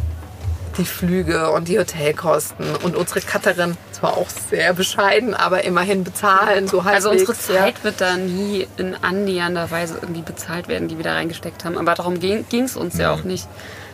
die 0.78 0.84
Flüge 0.84 1.50
und 1.50 1.68
die 1.68 1.78
Hotelkosten 1.78 2.74
und 2.82 2.96
unsere 2.96 3.20
Cutterin, 3.20 3.76
zwar 3.92 4.16
auch 4.16 4.28
sehr 4.50 4.72
bescheiden, 4.74 5.34
aber 5.34 5.64
immerhin 5.64 6.04
bezahlen, 6.04 6.66
so 6.66 6.84
halbwegs. 6.84 7.06
Also 7.06 7.10
unsere 7.10 7.34
Zeit 7.34 7.78
ja. 7.78 7.84
wird 7.84 8.00
da 8.00 8.16
nie 8.16 8.66
in 8.76 8.96
annähernder 9.02 9.70
Weise 9.70 9.98
irgendwie 10.00 10.22
bezahlt 10.22 10.68
werden, 10.68 10.88
die 10.88 10.96
wir 10.96 11.04
da 11.04 11.14
reingesteckt 11.14 11.64
haben. 11.64 11.78
Aber 11.78 11.94
darum 11.94 12.18
ging 12.20 12.44
es 12.52 12.76
uns 12.76 12.98
ja 12.98 13.12
auch 13.12 13.24
nicht. 13.24 13.46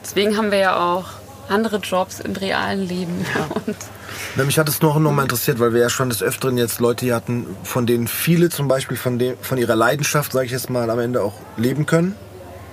Deswegen 0.03 0.37
haben 0.37 0.51
wir 0.51 0.59
ja 0.59 0.77
auch 0.79 1.07
andere 1.49 1.77
Jobs 1.79 2.21
im 2.21 2.33
realen 2.33 2.87
Leben. 2.87 3.27
Und 3.67 3.77
Na, 4.37 4.45
mich 4.45 4.59
hat 4.59 4.69
es 4.69 4.81
noch, 4.81 4.99
noch 5.01 5.11
mal 5.11 5.23
interessiert, 5.23 5.59
weil 5.59 5.73
wir 5.73 5.81
ja 5.81 5.91
schon 5.91 6.09
des 6.09 6.23
Öfteren 6.23 6.57
jetzt 6.57 6.79
Leute 6.79 7.05
hier 7.05 7.17
hatten, 7.17 7.47
von 7.65 7.85
denen 7.87 8.07
viele 8.07 8.49
zum 8.49 8.69
Beispiel 8.69 8.97
von, 8.97 9.19
dem, 9.19 9.37
von 9.41 9.59
ihrer 9.59 9.75
Leidenschaft, 9.75 10.33
sage 10.33 10.47
ich 10.47 10.53
jetzt 10.53 10.71
mal, 10.71 10.89
am 10.89 11.01
Ende 11.01 11.23
auch 11.23 11.35
leben 11.57 11.85
können. 11.85 12.15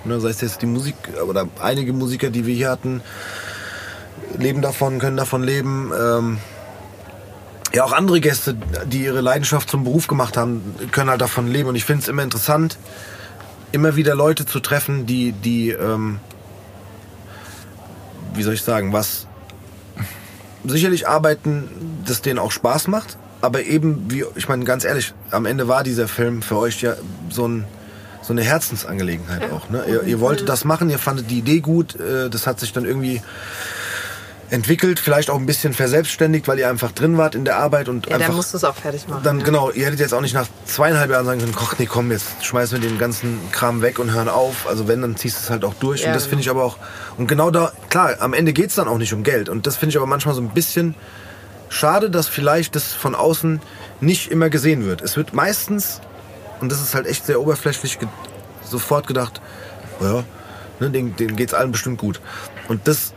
Ne, 0.05 0.19
sei 0.19 0.29
es 0.29 0.41
jetzt 0.41 0.61
die 0.61 0.67
Musik 0.67 0.95
oder 1.27 1.47
einige 1.59 1.93
Musiker, 1.93 2.29
die 2.29 2.45
wir 2.45 2.53
hier 2.53 2.69
hatten, 2.69 3.01
leben 4.37 4.61
davon, 4.61 4.99
können 4.99 5.17
davon 5.17 5.43
leben. 5.43 5.91
Ähm, 5.99 6.37
ja, 7.73 7.83
auch 7.83 7.91
andere 7.91 8.21
Gäste, 8.21 8.55
die 8.85 9.03
ihre 9.03 9.21
Leidenschaft 9.21 9.69
zum 9.69 9.83
Beruf 9.83 10.07
gemacht 10.07 10.37
haben, 10.37 10.75
können 10.91 11.09
halt 11.09 11.21
davon 11.21 11.47
leben. 11.47 11.69
Und 11.69 11.75
ich 11.75 11.85
finde 11.85 12.03
es 12.03 12.07
immer 12.07 12.23
interessant, 12.23 12.77
immer 13.71 13.95
wieder 13.95 14.15
Leute 14.15 14.45
zu 14.45 14.59
treffen, 14.59 15.07
die, 15.07 15.31
die 15.31 15.71
ähm, 15.71 16.19
wie 18.33 18.43
soll 18.43 18.53
ich 18.53 18.61
sagen, 18.61 18.93
was 18.93 19.26
sicherlich 20.65 21.07
arbeiten, 21.07 21.69
das 22.05 22.21
denen 22.21 22.39
auch 22.39 22.51
Spaß 22.51 22.87
macht, 22.87 23.17
aber 23.41 23.63
eben, 23.63 24.05
wie, 24.09 24.25
ich 24.35 24.49
meine, 24.49 24.65
ganz 24.65 24.83
ehrlich, 24.83 25.13
am 25.31 25.45
Ende 25.45 25.67
war 25.67 25.83
dieser 25.83 26.07
Film 26.07 26.41
für 26.41 26.57
euch 26.57 26.81
ja 26.81 26.95
so, 27.29 27.47
ein, 27.47 27.65
so 28.21 28.33
eine 28.33 28.41
Herzensangelegenheit 28.41 29.51
auch. 29.51 29.69
Ne? 29.69 29.83
Ihr, 29.87 30.03
ihr 30.03 30.19
wolltet 30.19 30.49
das 30.49 30.65
machen, 30.65 30.89
ihr 30.89 30.99
fandet 30.99 31.29
die 31.29 31.39
Idee 31.39 31.59
gut, 31.59 31.95
äh, 31.99 32.29
das 32.29 32.47
hat 32.47 32.59
sich 32.59 32.73
dann 32.73 32.85
irgendwie 32.85 33.21
entwickelt, 34.49 34.99
vielleicht 34.99 35.29
auch 35.29 35.37
ein 35.37 35.45
bisschen 35.45 35.73
verselbstständigt, 35.73 36.47
weil 36.47 36.57
ihr 36.59 36.69
einfach 36.69 36.91
drin 36.91 37.17
wart 37.17 37.35
in 37.35 37.43
der 37.43 37.57
Arbeit 37.57 37.89
und 37.89 38.07
Ja, 38.07 38.15
einfach 38.15 38.27
dann 38.27 38.35
musst 38.37 38.53
du 38.53 38.57
es 38.57 38.63
auch 38.63 38.75
fertig 38.75 39.07
machen. 39.07 39.21
dann 39.23 39.39
ja. 39.39 39.45
genau, 39.45 39.71
ihr 39.71 39.85
hättet 39.85 39.99
jetzt 39.99 40.13
auch 40.13 40.21
nicht 40.21 40.33
nach 40.33 40.47
zweieinhalb 40.65 41.11
Jahren 41.11 41.25
sagen 41.25 41.39
können, 41.39 41.53
koch, 41.53 41.75
nee, 41.77 41.85
komm, 41.85 42.11
jetzt 42.11 42.45
schmeißen 42.45 42.81
wir 42.81 42.89
den 42.89 42.97
ganzen 42.97 43.39
Kram 43.51 43.81
weg 43.81 43.99
und 43.99 44.11
hören 44.13 44.29
auf. 44.29 44.67
Also 44.67 44.87
wenn, 44.87 45.01
dann 45.01 45.15
ziehst 45.17 45.37
du 45.37 45.43
es 45.43 45.49
halt 45.49 45.65
auch 45.65 45.73
durch. 45.75 46.01
Ja, 46.01 46.07
und 46.07 46.13
das 46.13 46.23
genau. 46.23 46.29
finde 46.29 46.41
ich 46.43 46.49
aber 46.49 46.63
auch, 46.63 46.77
und 47.17 47.27
genau 47.27 47.51
da, 47.51 47.73
klar, 47.89 48.15
am 48.19 48.33
Ende 48.33 48.53
geht 48.53 48.69
es 48.69 48.75
dann 48.75 48.87
auch 48.87 48.97
nicht 48.97 49.13
um 49.13 49.23
Geld. 49.23 49.49
Und 49.49 49.67
das 49.67 49.75
finde 49.75 49.91
ich 49.91 49.97
aber 49.97 50.07
manchmal 50.07 50.33
so 50.33 50.41
ein 50.41 50.49
bisschen 50.49 50.95
schade, 51.69 52.09
dass 52.09 52.27
vielleicht 52.27 52.75
das 52.75 52.93
von 52.93 53.15
außen 53.15 53.59
nicht 53.99 54.31
immer 54.31 54.49
gesehen 54.49 54.85
wird. 54.85 55.01
Es 55.01 55.17
wird 55.17 55.33
meistens, 55.33 55.99
und 56.61 56.71
das 56.71 56.81
ist 56.81 56.95
halt 56.95 57.05
echt 57.05 57.25
sehr 57.25 57.41
oberflächlich, 57.41 57.99
ge 57.99 58.07
sofort 58.63 59.07
gedacht, 59.07 59.41
ja, 60.01 60.23
ne, 60.79 60.89
denen, 60.89 61.15
denen 61.15 61.35
geht 61.35 61.49
es 61.49 61.53
allen 61.53 61.71
bestimmt 61.71 61.97
gut. 61.97 62.19
Und 62.67 62.87
das 62.87 63.13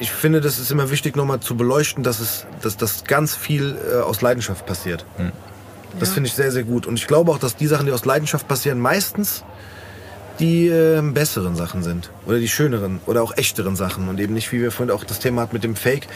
ich 0.00 0.10
finde, 0.12 0.40
das 0.40 0.58
ist 0.58 0.70
immer 0.70 0.90
wichtig, 0.90 1.16
nochmal 1.16 1.40
zu 1.40 1.56
beleuchten, 1.56 2.02
dass 2.04 2.20
es, 2.20 2.46
dass 2.62 2.76
das 2.76 3.04
ganz 3.04 3.34
viel 3.34 3.76
äh, 3.92 3.96
aus 3.96 4.20
Leidenschaft 4.22 4.64
passiert. 4.66 5.04
Das 5.98 6.10
finde 6.10 6.28
ich 6.28 6.34
sehr, 6.34 6.52
sehr 6.52 6.64
gut. 6.64 6.86
Und 6.86 6.96
ich 6.98 7.06
glaube 7.06 7.30
auch, 7.32 7.38
dass 7.38 7.56
die 7.56 7.66
Sachen, 7.66 7.86
die 7.86 7.92
aus 7.92 8.04
Leidenschaft 8.04 8.46
passieren, 8.46 8.78
meistens 8.78 9.42
die 10.38 10.68
äh, 10.68 11.00
besseren 11.02 11.56
Sachen 11.56 11.82
sind. 11.82 12.10
Oder 12.26 12.38
die 12.38 12.46
schöneren 12.48 13.00
oder 13.06 13.22
auch 13.22 13.36
echteren 13.36 13.74
Sachen. 13.74 14.08
Und 14.08 14.20
eben 14.20 14.34
nicht, 14.34 14.52
wie 14.52 14.60
wir 14.60 14.70
vorhin 14.70 14.94
auch 14.94 15.02
das 15.02 15.18
Thema 15.18 15.42
hatten 15.42 15.54
mit 15.56 15.64
dem 15.64 15.74
Fake. 15.74 16.06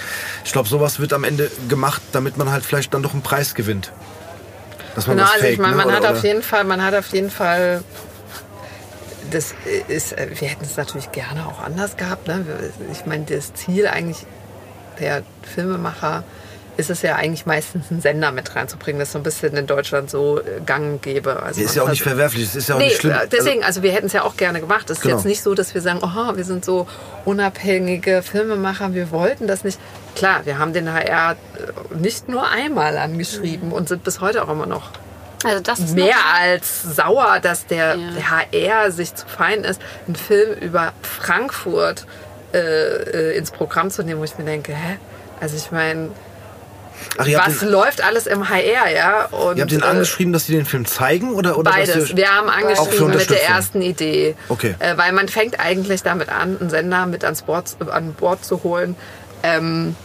Ich 0.45 0.53
glaube, 0.53 0.69
sowas 0.69 1.01
wird 1.01 1.13
am 1.13 1.25
Ende 1.25 1.51
gemacht, 1.69 2.01
damit 2.13 2.37
man 2.37 2.51
halt 2.53 2.65
vielleicht 2.65 2.95
dann 2.95 3.03
doch 3.03 3.15
einen 3.15 3.23
Preis 3.23 3.55
gewinnt. 3.57 3.91
Dass 4.95 5.07
man 5.09 5.17
Genau, 5.17 5.27
was 5.27 5.35
also 5.35 5.47
ich 5.47 5.51
fake, 5.53 5.61
meine, 5.61 5.73
ne? 5.73 5.77
man 5.79 5.87
Oder- 5.87 5.97
hat 5.97 6.03
oder- 6.03 6.13
auf 6.19 6.23
jeden 6.25 6.43
Fall, 6.43 6.65
man 6.65 6.85
hat 6.85 6.95
auf 6.95 7.09
jeden 7.09 7.31
Fall, 7.31 7.83
das 9.33 9.55
ist, 9.89 10.13
äh, 10.13 10.29
wir 10.39 10.49
hätten 10.49 10.65
es 10.65 10.77
natürlich 10.77 11.11
gerne 11.13 11.47
auch 11.47 11.61
anders 11.61 11.97
gehabt. 11.97 12.29
Ne? 12.29 12.45
Ich 12.93 13.07
meine, 13.07 13.25
das 13.25 13.53
Ziel 13.55 13.87
eigentlich 13.87 14.25
der 15.01 15.23
Filmemacher 15.43 16.23
ist 16.79 16.89
es 16.89 17.03
ja 17.03 17.17
eigentlich 17.17 17.45
meistens 17.45 17.91
einen 17.91 18.01
Sender 18.01 18.33
mit 18.33 18.57
reinzubringen. 18.57 18.99
Das 18.99 19.13
so 19.13 19.19
ein 19.19 19.23
bisschen 19.23 19.55
in 19.57 19.67
Deutschland 19.67 20.09
so 20.09 20.39
äh, 20.39 20.61
gang 20.65 21.03
gäbe. 21.03 21.43
Also 21.43 21.61
ist 21.61 21.75
ja 21.77 21.83
auch 21.83 21.89
nicht 21.89 22.03
verwerflich, 22.03 22.45
es 22.45 22.57
ist 22.57 22.69
ja 22.71 22.77
auch 22.77 22.79
Nee, 22.79 22.87
nicht 22.87 23.01
schlimm. 23.01 23.13
äh, 23.13 23.27
deswegen, 23.31 23.63
also 23.63 23.83
wir 23.83 23.93
hätten 23.93 24.07
es 24.07 24.15
ja 24.15 24.23
auch 24.23 24.37
gerne 24.39 24.61
gemacht. 24.61 24.89
Es 24.89 24.99
ist 24.99 25.03
Genau. 25.03 25.17
jetzt 25.17 25.27
nicht 25.27 25.43
so, 25.43 25.55
dass 25.55 25.75
wir 25.75 25.83
sagen, 25.83 26.01
oh, 26.03 26.35
wir 26.37 26.45
sind 26.45 26.65
so 26.65 26.87
unabhängige 27.27 28.23
Filmemacher, 28.23 28.95
wir 28.95 29.11
wollten 29.11 29.47
das 29.47 29.65
nicht. 29.65 29.79
Klar, 30.15 30.47
wir 30.47 30.59
haben 30.59 30.73
den 30.73 30.93
HR 30.93 31.37
nicht 31.95 32.29
nur 32.29 32.49
einmal 32.49 32.97
angeschrieben 32.97 33.73
und 33.73 33.89
sind 33.89 34.05
bis 34.05 34.21
heute 34.21 34.43
auch 34.45 34.49
immer 34.49 34.67
noch 34.67 34.91
also 35.45 35.61
das 35.61 35.79
ist 35.81 35.95
mehr 35.95 36.17
als 36.39 36.83
sauer, 36.83 37.39
dass 37.41 37.67
der, 37.67 37.97
Ja. 37.97 38.43
HR 38.61 38.91
sich 38.93 39.15
zu 39.15 39.27
fein 39.27 39.65
ist, 39.65 39.81
einen 40.07 40.17
Film 40.17 40.53
über 40.61 40.93
Frankfurt 41.03 42.07
äh, 42.55 42.59
äh, 42.59 43.37
ins 43.37 43.51
Programm 43.51 43.91
zu 43.91 44.03
nehmen, 44.03 44.21
wo 44.21 44.25
ich 44.25 44.37
mir 44.39 44.45
denke, 44.45 44.73
hä? 44.73 44.99
Also 45.41 45.57
ich 45.57 45.71
meine, 45.73 46.11
was 47.17 47.59
den, 47.59 47.69
läuft 47.71 48.05
alles 48.05 48.27
im 48.27 48.49
HR, 48.49 48.89
ja? 48.95 49.25
Und, 49.27 49.57
ihr 49.57 49.63
habt 49.63 49.73
den 49.73 49.81
äh, 49.81 49.85
angeschrieben, 49.85 50.33
dass 50.33 50.47
sie 50.47 50.53
den 50.55 50.67
Film 50.67 50.85
zeigen? 50.87 51.33
Oder, 51.35 51.59
oder 51.59 51.73
dass 51.73 51.89
Beides. 51.91 52.11
ihr- 52.11 52.17
Wir 52.19 52.29
haben 52.29 52.49
angeschrieben 52.49 53.09
mit 53.11 53.29
der 53.31 53.45
ersten 53.49 53.83
Idee. 53.83 54.37
Okay. 54.49 54.75
Äh, 54.79 54.97
weil 54.97 55.13
man 55.13 55.29
fängt 55.29 55.59
eigentlich 55.59 56.03
damit 56.03 56.29
an, 56.29 56.59
einen 56.61 56.71
Sender 56.71 57.07
mit 57.07 57.25
ans 57.25 57.43
Bord, 57.43 57.75
an 57.91 58.13
Bord 58.15 58.45
zu 58.45 58.63
holen, 58.63 58.95
ähm, 59.43 59.97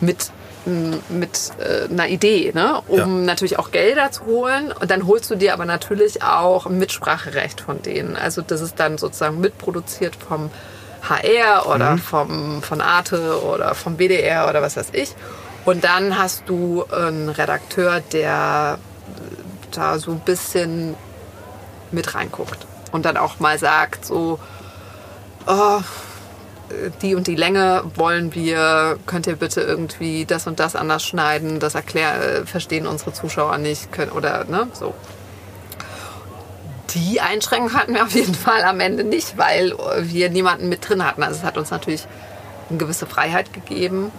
mit 0.00 0.30
mit 0.66 1.52
äh, 1.58 1.88
einer 1.90 2.08
Idee, 2.08 2.50
ne? 2.54 2.80
um 2.88 2.98
Ja. 2.98 3.06
natürlich 3.06 3.58
auch 3.58 3.70
Gelder 3.70 4.10
zu 4.10 4.26
holen. 4.26 4.72
Und 4.72 4.90
dann 4.90 5.06
holst 5.06 5.30
du 5.30 5.36
dir 5.36 5.52
aber 5.52 5.64
natürlich 5.64 6.22
auch 6.22 6.66
Mitspracherecht 6.68 7.60
von 7.60 7.80
denen. 7.82 8.16
Also 8.16 8.42
das 8.42 8.60
ist 8.60 8.78
dann 8.80 8.98
sozusagen 8.98 9.40
mitproduziert 9.40 10.16
vom 10.16 10.50
HR 11.08 11.66
oder 11.72 11.92
Mhm. 11.92 11.98
vom, 11.98 12.62
von 12.62 12.80
Arte 12.80 13.40
oder 13.44 13.74
vom 13.74 13.96
BDR 13.96 14.48
oder 14.48 14.60
was 14.62 14.76
weiß 14.76 14.88
ich. 14.92 15.14
Und 15.64 15.84
dann 15.84 16.18
hast 16.18 16.42
du 16.46 16.84
einen 16.90 17.28
Redakteur, 17.28 18.00
der 18.12 18.78
da 19.72 19.98
so 19.98 20.10
ein 20.12 20.20
bisschen 20.20 20.94
mit 21.92 22.14
reinguckt 22.14 22.66
und 22.92 23.04
dann 23.04 23.16
auch 23.16 23.38
mal 23.40 23.58
sagt, 23.58 24.04
so, 24.04 24.38
oh, 25.46 25.78
die 27.02 27.14
und 27.14 27.26
die 27.26 27.34
Länge 27.34 27.82
wollen 27.94 28.34
wir, 28.34 28.98
könnt 29.06 29.26
ihr 29.26 29.36
bitte 29.36 29.60
irgendwie 29.60 30.24
das 30.24 30.46
und 30.46 30.60
das 30.60 30.76
anders 30.76 31.04
schneiden, 31.04 31.60
das 31.60 31.74
erklär, 31.74 32.40
äh, 32.40 32.46
verstehen 32.46 32.86
unsere 32.86 33.12
Zuschauer 33.12 33.58
nicht, 33.58 33.92
können, 33.92 34.12
oder 34.12 34.44
ne, 34.44 34.68
so. 34.72 34.94
Die 36.94 37.20
Einschränkung 37.20 37.74
hatten 37.74 37.94
wir 37.94 38.04
auf 38.04 38.12
jeden 38.12 38.34
Fall 38.34 38.62
am 38.62 38.80
Ende 38.80 39.04
nicht, 39.04 39.36
weil 39.36 39.74
wir 40.00 40.30
niemanden 40.30 40.68
mit 40.68 40.88
drin 40.88 41.04
hatten. 41.04 41.22
Also 41.22 41.38
es 41.40 41.44
hat 41.44 41.58
uns 41.58 41.70
natürlich 41.70 42.06
eine 42.68 42.78
gewisse 42.78 43.06
Freiheit 43.06 43.52
gegeben, 43.52 44.10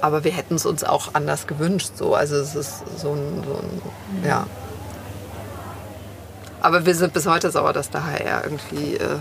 aber 0.00 0.22
wir 0.24 0.32
hätten 0.32 0.54
es 0.54 0.66
uns 0.66 0.84
auch 0.84 1.14
anders 1.14 1.46
gewünscht. 1.46 1.92
So. 1.96 2.14
Also 2.14 2.36
es 2.36 2.54
ist 2.54 2.84
so 2.98 3.12
ein, 3.12 3.42
so 3.44 3.54
ein 3.54 4.26
ja. 4.26 4.46
Aber 6.60 6.86
wir 6.86 6.94
sind 6.94 7.14
bis 7.14 7.26
heute 7.26 7.50
sauer, 7.50 7.72
dass 7.72 7.90
HR 7.90 8.44
irgendwie, 8.44 8.96
äh, 8.96 9.16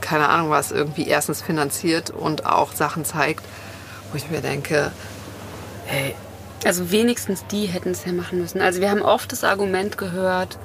keine 0.00 0.28
Ahnung 0.28 0.50
was, 0.50 0.70
irgendwie 0.72 1.06
erstens 1.08 1.42
finanziert 1.42 2.10
und 2.10 2.46
auch 2.46 2.72
Sachen 2.72 3.04
zeigt, 3.04 3.44
wo 4.10 4.16
ich 4.16 4.30
mir 4.30 4.40
denke, 4.40 4.90
hey, 5.86 6.14
Also 6.64 6.90
wenigstens 6.90 7.44
die 7.50 7.66
hätten 7.66 7.90
es 7.92 8.04
ja 8.04 8.12
machen 8.12 8.40
müssen. 8.40 8.60
Also 8.60 8.80
wir 8.80 8.90
haben 8.90 9.02
oft 9.02 9.32
das 9.32 9.44
Argument 9.44 9.96
gehört, 9.98 10.58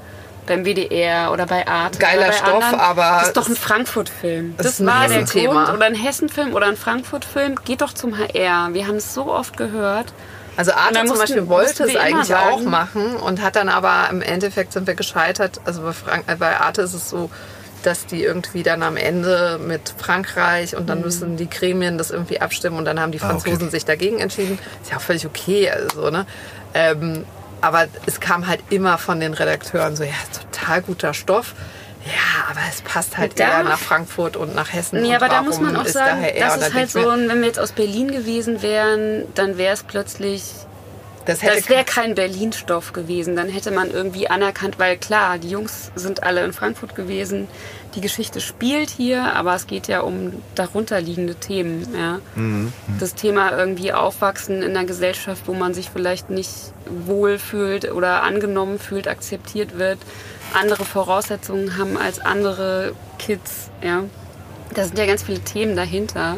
beim 0.47 0.63
WDR 0.63 1.31
oder 1.31 1.45
bei 1.47 1.67
Arte. 1.67 1.97
Geiler 1.97 2.27
bei 2.27 2.33
Stoff, 2.33 2.63
anderen, 2.63 2.79
aber 2.79 3.17
Das 3.19 3.27
ist 3.29 3.38
doch 3.38 3.47
ein 3.49 3.55
Frankfurt-Film. 3.55 4.53
Das 4.57 4.65
ist 4.67 4.79
ein 4.81 4.86
war 4.88 5.07
der 5.07 5.17
Hessenthema. 5.21 5.63
Grund. 5.65 5.77
Oder 5.77 5.86
ein 5.88 5.95
Hessen-Film 5.95 6.53
oder 6.53 6.67
ein 6.67 6.77
Frankfurt-Film. 6.77 7.55
Geht 7.65 7.81
doch 7.81 7.93
zum 7.93 8.15
HR. 8.17 8.73
Wir 8.73 8.86
haben 8.88 8.97
es 8.97 9.13
so 9.13 9.25
oft 9.33 9.57
gehört. 9.57 10.13
Also 10.57 10.71
Arte 10.73 10.93
zum 10.99 11.07
mussten- 11.07 11.19
Beispiel 11.19 11.47
wollte 11.47 11.83
es 11.86 11.95
eigentlich 11.95 12.36
auch 12.36 12.61
machen 12.61 13.15
und 13.15 13.41
hat 13.41 13.55
dann 13.55 13.69
aber 13.69 14.07
im 14.11 14.21
Endeffekt 14.21 14.71
sind 14.73 14.86
wir 14.88 14.93
gescheitert. 14.95 15.59
Also 15.65 15.81
bei, 15.81 15.93
Frank 15.93 16.23
äh, 16.27 16.36
bei 16.36 16.57
Arte 16.59 16.83
ist 16.83 16.93
es 16.93 17.09
so, 17.09 17.29
dass 17.86 18.05
die 18.05 18.23
irgendwie 18.23 18.63
dann 18.63 18.83
am 18.83 18.97
Ende 18.97 19.59
mit 19.65 19.93
Frankreich 19.97 20.75
und 20.75 20.83
Mhm. 20.83 20.88
dann 20.88 21.01
müssen 21.01 21.38
die 21.38 21.49
Gremien 21.49 21.97
das 21.97 22.11
irgendwie 22.11 22.41
abstimmen 22.41 22.77
und 22.77 22.86
dann 22.86 22.99
haben 22.99 23.11
die 23.11 23.21
Ah, 23.21 23.31
okay. 23.31 23.39
Franzosen 23.41 23.69
sich 23.71 23.86
dagegen 23.86 24.19
entschieden. 24.19 24.57
Ist 24.81 24.91
ja 24.91 24.97
auch 24.97 25.01
völlig 25.01 25.25
okay, 25.25 25.69
also, 25.69 26.09
ne? 26.09 26.25
Ähm, 26.73 27.25
aber 27.61 27.86
es 28.05 28.19
kam 28.19 28.47
halt 28.47 28.61
immer 28.69 28.97
von 28.97 29.19
den 29.19 29.33
Redakteuren 29.33 29.95
so, 29.95 30.03
ja, 30.03 30.11
total 30.51 30.81
guter 30.81 31.13
Stoff. 31.13 31.53
Ja, 32.05 32.51
aber 32.51 32.59
es 32.69 32.81
passt 32.83 33.17
halt 33.17 33.39
Da- 33.39 33.45
eher 33.45 33.63
nach 33.63 33.79
Frankfurt 33.79 34.38
und 34.38 34.53
nach 34.53 34.71
Hessen. 34.71 35.01
Nee, 35.01 35.09
und 35.09 35.15
aber 35.15 35.27
da 35.29 35.41
muss 35.41 35.59
man 35.59 35.75
auch 35.75 35.88
sagen, 35.88 36.23
das 36.39 36.57
ist 36.57 36.73
halt 36.75 36.91
so, 36.91 36.99
wenn 37.07 37.39
wir 37.39 37.47
jetzt 37.47 37.59
aus 37.59 37.71
Berlin 37.71 38.11
gewesen 38.11 38.61
wären, 38.61 39.23
dann 39.33 39.57
wäre 39.57 39.73
es 39.73 39.81
plötzlich 39.81 40.43
das 41.26 41.39
Das 41.39 41.69
wäre 41.69 41.84
kein 41.84 42.15
Berlin-Stoff 42.15 42.93
gewesen. 42.93 43.36
Dann 43.36 43.49
hätte 43.49 43.71
man 43.71 43.91
irgendwie 43.91 44.30
anerkannt, 44.30 44.80
weil 44.80 44.97
klar, 44.97 45.38
die 45.38 45.49
Jungs 45.49 45.91
sind 45.95 46.23
alle 46.23 46.43
in 46.43 46.53
Frankfurt 46.53 46.95
gewesen. 46.95 47.47
Die 47.95 48.01
Geschichte 48.01 48.41
spielt 48.41 48.89
hier, 48.89 49.34
aber 49.36 49.55
es 49.55 49.67
geht 49.67 49.88
ja 49.88 50.01
um 50.01 50.34
darunterliegende 50.53 51.36
Themen. 51.36 51.88
Ja. 51.97 52.19
Das 52.99 53.15
Thema 53.15 53.57
irgendwie 53.57 53.93
aufwachsen 53.93 54.61
in 54.61 54.76
einer 54.76 54.86
Gesellschaft, 54.86 55.43
wo 55.47 55.53
man 55.53 55.73
sich 55.73 55.89
vielleicht 55.89 56.30
nicht 56.30 56.51
wohl 56.86 57.39
fühlt 57.39 57.91
oder 57.91 58.23
angenommen 58.23 58.80
fühlt, 58.80 59.07
akzeptiert 59.07 59.78
wird, 59.78 59.97
andere 60.53 60.86
Voraussetzungen 60.86 61.78
haben 61.78 61.97
als 61.97 62.19
andere 62.19 62.93
Kids. 63.17 63.69
Ja. 63.82 64.03
Da 64.73 64.84
sind 64.84 64.97
ja 64.97 65.05
ganz 65.05 65.23
viele 65.23 65.39
Themen 65.39 65.76
dahinter. 65.76 66.38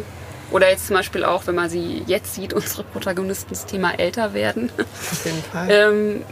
Oder 0.52 0.70
jetzt 0.70 0.88
zum 0.88 0.96
Beispiel 0.96 1.24
auch, 1.24 1.48
wenn 1.48 1.56
man 1.56 1.70
sie 1.70 2.04
jetzt 2.08 2.36
sieht, 2.36 2.54
unsere 2.54 2.84
Protagonisten 2.84 3.50
das 3.50 3.66
Thema 3.66 4.00
älter 4.00 4.34
werden. 4.34 4.70
Auf 4.78 5.26
jeden 5.26 5.44
Fall. 5.52 5.68
Ähm, 5.70 6.24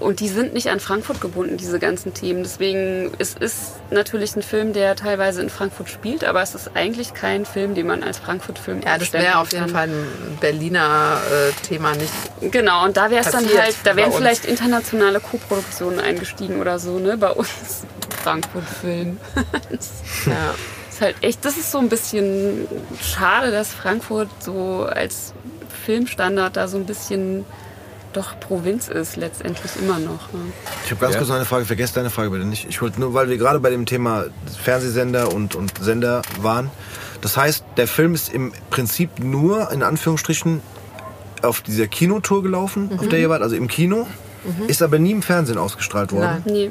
und 0.00 0.20
die 0.20 0.28
sind 0.28 0.52
nicht 0.54 0.68
an 0.68 0.80
Frankfurt 0.80 1.20
gebunden, 1.20 1.56
diese 1.56 1.78
ganzen 1.78 2.14
Themen. 2.14 2.42
Deswegen 2.42 3.12
es 3.18 3.34
ist 3.34 3.74
natürlich 3.90 4.36
ein 4.36 4.42
Film, 4.42 4.72
der 4.72 4.96
teilweise 4.96 5.40
in 5.40 5.50
Frankfurt 5.50 5.88
spielt, 5.88 6.24
aber 6.24 6.42
es 6.42 6.54
ist 6.54 6.72
eigentlich 6.74 7.14
kein 7.14 7.46
Film, 7.46 7.74
den 7.74 7.86
man 7.86 8.02
als 8.02 8.18
Frankfurt-Film 8.18 8.82
ja, 8.84 8.98
das 8.98 9.12
wäre 9.12 9.38
auf 9.38 9.52
jeden. 9.52 9.68
Fall 9.68 9.88
ein 9.88 10.38
Berliner 10.40 11.20
äh, 11.30 11.52
Thema, 11.66 11.94
nicht 11.94 12.12
Genau, 12.52 12.84
und 12.84 12.96
da 12.96 13.10
wäre 13.10 13.24
es 13.24 13.30
dann 13.30 13.46
halt, 13.46 13.76
da 13.84 13.96
wären 13.96 14.12
vielleicht 14.12 14.44
internationale 14.44 15.20
Co-Produktionen 15.20 16.00
eingestiegen 16.00 16.60
oder 16.60 16.78
so, 16.78 16.98
ne? 16.98 17.16
Bei 17.16 17.30
uns 17.30 17.48
Frankfurt-Film. 18.22 19.18
ja. 20.26 20.54
ist 20.94 21.00
halt 21.00 21.16
echt, 21.22 21.44
das 21.44 21.56
ist 21.56 21.70
so 21.70 21.78
ein 21.78 21.88
bisschen 21.88 22.66
schade, 23.00 23.50
dass 23.50 23.72
Frankfurt 23.74 24.28
so 24.40 24.86
als 24.88 25.32
Filmstandard 25.84 26.56
da 26.56 26.68
so 26.68 26.76
ein 26.76 26.86
bisschen 26.86 27.44
doch 28.12 28.38
Provinz 28.38 28.86
ist, 28.86 29.16
letztendlich 29.16 29.72
immer 29.82 29.98
noch. 29.98 30.32
Ne? 30.32 30.52
Ich 30.84 30.92
habe 30.92 31.00
ganz 31.00 31.14
Ja. 31.14 31.18
kurz 31.18 31.28
noch 31.28 31.36
eine 31.36 31.44
Frage, 31.44 31.64
vergesst 31.64 31.96
deine 31.96 32.10
Frage 32.10 32.30
bitte 32.30 32.44
nicht. 32.44 32.66
Ich 32.68 32.80
wollte 32.80 33.00
nur, 33.00 33.12
weil 33.12 33.28
wir 33.28 33.36
gerade 33.38 33.58
bei 33.58 33.70
dem 33.70 33.86
Thema 33.86 34.26
Fernsehsender 34.62 35.32
und, 35.32 35.56
und 35.56 35.72
Sender 35.82 36.22
waren. 36.40 36.70
Das 37.22 37.36
heißt, 37.36 37.64
der 37.76 37.88
Film 37.88 38.14
ist 38.14 38.32
im 38.32 38.52
Prinzip 38.70 39.18
nur, 39.18 39.72
in 39.72 39.82
Anführungsstrichen, 39.82 40.60
auf 41.42 41.60
dieser 41.60 41.88
Kinotour 41.88 42.42
gelaufen, 42.44 42.90
auf 42.98 43.08
der 43.08 43.18
ihr 43.18 43.28
wart, 43.30 43.42
also 43.42 43.56
im 43.56 43.66
Kino, 43.66 44.06
ist 44.68 44.80
aber 44.80 44.98
nie 44.98 45.10
im 45.10 45.22
Fernsehen 45.22 45.58
ausgestrahlt 45.58 46.12
worden. 46.12 46.42
Nein. 46.46 46.54
Nee. 46.54 46.70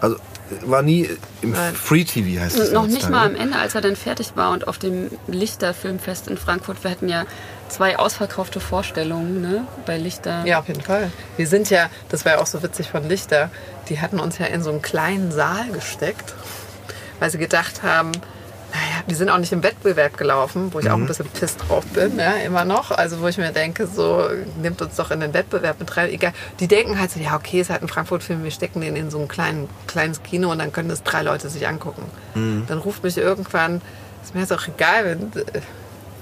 Also 0.00 0.16
war 0.62 0.82
nie 0.82 1.08
im 1.42 1.52
Nein. 1.52 1.74
Free 1.74 2.04
TV 2.04 2.40
heißt 2.40 2.58
es. 2.58 2.68
Und 2.68 2.74
noch 2.74 2.86
nicht 2.86 3.10
mal 3.10 3.26
am 3.26 3.34
Ende, 3.34 3.58
als 3.58 3.74
er 3.74 3.80
dann 3.80 3.96
fertig 3.96 4.32
war 4.36 4.52
und 4.52 4.68
auf 4.68 4.78
dem 4.78 5.10
Lichter 5.26 5.74
Filmfest 5.74 6.28
in 6.28 6.36
Frankfurt, 6.36 6.84
wir 6.84 6.90
hatten 6.90 7.08
ja 7.08 7.24
zwei 7.68 7.98
ausverkaufte 7.98 8.60
Vorstellungen 8.60 9.40
ne, 9.40 9.66
bei 9.86 9.98
Lichter. 9.98 10.44
Ja, 10.44 10.60
auf 10.60 10.68
jeden 10.68 10.82
Fall. 10.82 11.10
Wir 11.36 11.46
sind 11.46 11.70
ja, 11.70 11.90
das 12.08 12.24
war 12.24 12.32
ja 12.32 12.38
auch 12.38 12.46
so 12.46 12.62
witzig 12.62 12.88
von 12.88 13.08
Lichter, 13.08 13.50
die 13.88 14.00
hatten 14.00 14.20
uns 14.20 14.38
ja 14.38 14.46
in 14.46 14.62
so 14.62 14.70
einen 14.70 14.82
kleinen 14.82 15.32
Saal 15.32 15.68
gesteckt, 15.72 16.34
weil 17.18 17.30
sie 17.30 17.38
gedacht 17.38 17.82
haben, 17.82 18.12
naja, 18.72 19.02
wir 19.06 19.16
sind 19.16 19.30
auch 19.30 19.38
nicht 19.38 19.52
im 19.52 19.62
Wettbewerb 19.62 20.16
gelaufen, 20.16 20.70
wo 20.72 20.80
ich 20.80 20.90
auch 20.90 20.96
ein 20.96 21.06
bisschen 21.06 21.26
piss 21.26 21.56
drauf 21.56 21.84
bin, 21.86 22.18
ja, 22.18 22.32
immer 22.44 22.64
noch. 22.64 22.90
Also 22.90 23.20
wo 23.20 23.28
ich 23.28 23.38
mir 23.38 23.52
denke, 23.52 23.86
so, 23.86 24.28
nimmt 24.60 24.82
uns 24.82 24.96
doch 24.96 25.10
in 25.10 25.20
den 25.20 25.32
Wettbewerb 25.32 25.78
mit 25.80 25.96
rein. 25.96 26.10
Egal. 26.10 26.32
Die 26.60 26.68
denken 26.68 26.98
halt 26.98 27.10
so, 27.10 27.20
ja, 27.20 27.36
okay, 27.36 27.60
ist 27.60 27.70
halt 27.70 27.82
ein 27.82 27.88
Frankfurt-Film, 27.88 28.42
wir 28.44 28.50
stecken 28.50 28.80
den 28.80 28.96
in 28.96 29.10
so 29.10 29.18
ein 29.18 29.28
kleinen, 29.28 29.68
kleines 29.86 30.22
Kino 30.22 30.50
und 30.50 30.58
dann 30.58 30.72
können 30.72 30.88
das 30.88 31.02
drei 31.02 31.22
Leute 31.22 31.48
sich 31.48 31.66
angucken. 31.66 32.02
Dann 32.34 32.78
ruft 32.78 33.02
mich 33.04 33.16
irgendwann, 33.16 33.80
ist 34.22 34.34
mir 34.34 34.40
jetzt 34.40 34.52
auch 34.52 34.66
egal, 34.66 35.04
wenn... 35.04 35.42
äh, 35.42 35.60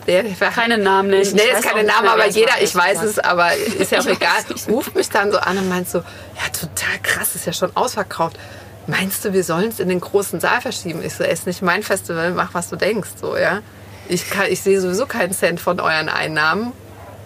Der, 0.06 0.24
Keine 0.50 0.76
Namen 0.76 1.12
ich 1.14 1.32
nenne 1.32 1.48
jetzt 1.48 1.56
weiß 1.58 1.64
auch 1.64 1.68
keine 1.70 1.84
nicht 1.84 1.94
Namen, 1.96 2.08
aber 2.08 2.26
jeder, 2.28 2.60
ich 2.60 2.74
weiß 2.74 3.02
es, 3.04 3.18
aber 3.18 3.54
ist 3.54 3.90
ja 3.90 4.00
auch 4.00 4.06
egal, 4.06 4.42
nicht. 4.50 4.68
ruft 4.68 4.94
mich 4.94 5.08
dann 5.08 5.32
so 5.32 5.38
an 5.38 5.56
und 5.56 5.68
meint 5.70 5.88
so, 5.88 5.98
ja, 6.00 6.48
total 6.52 6.98
krass, 7.02 7.34
ist 7.34 7.46
ja 7.46 7.54
schon 7.54 7.74
ausverkauft. 7.74 8.38
Meinst 8.86 9.24
du, 9.24 9.32
wir 9.32 9.44
sollen 9.44 9.68
es 9.68 9.80
in 9.80 9.88
den 9.88 10.00
großen 10.00 10.40
Saal 10.40 10.60
verschieben? 10.60 11.02
Ich 11.02 11.14
so, 11.14 11.24
es 11.24 11.40
ist 11.40 11.46
nicht 11.46 11.62
mein 11.62 11.82
Festival, 11.82 12.32
mach, 12.32 12.52
was 12.52 12.68
du 12.68 12.76
denkst, 12.76 13.10
so, 13.20 13.36
ja. 13.36 13.60
Ich, 14.08 14.28
kann, 14.28 14.46
ich 14.50 14.60
sehe 14.60 14.80
sowieso 14.80 15.06
keinen 15.06 15.32
Cent 15.32 15.60
von 15.60 15.80
euren 15.80 16.10
Einnahmen. 16.10 16.72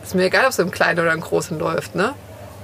Ist 0.05 0.15
mir 0.15 0.25
egal, 0.25 0.45
ob 0.45 0.51
es 0.51 0.59
im 0.61 0.71
Kleinen 0.71 1.01
oder 1.01 1.13
im 1.13 1.21
Großen 1.21 1.59
läuft, 1.59 1.97
ne? 1.97 2.15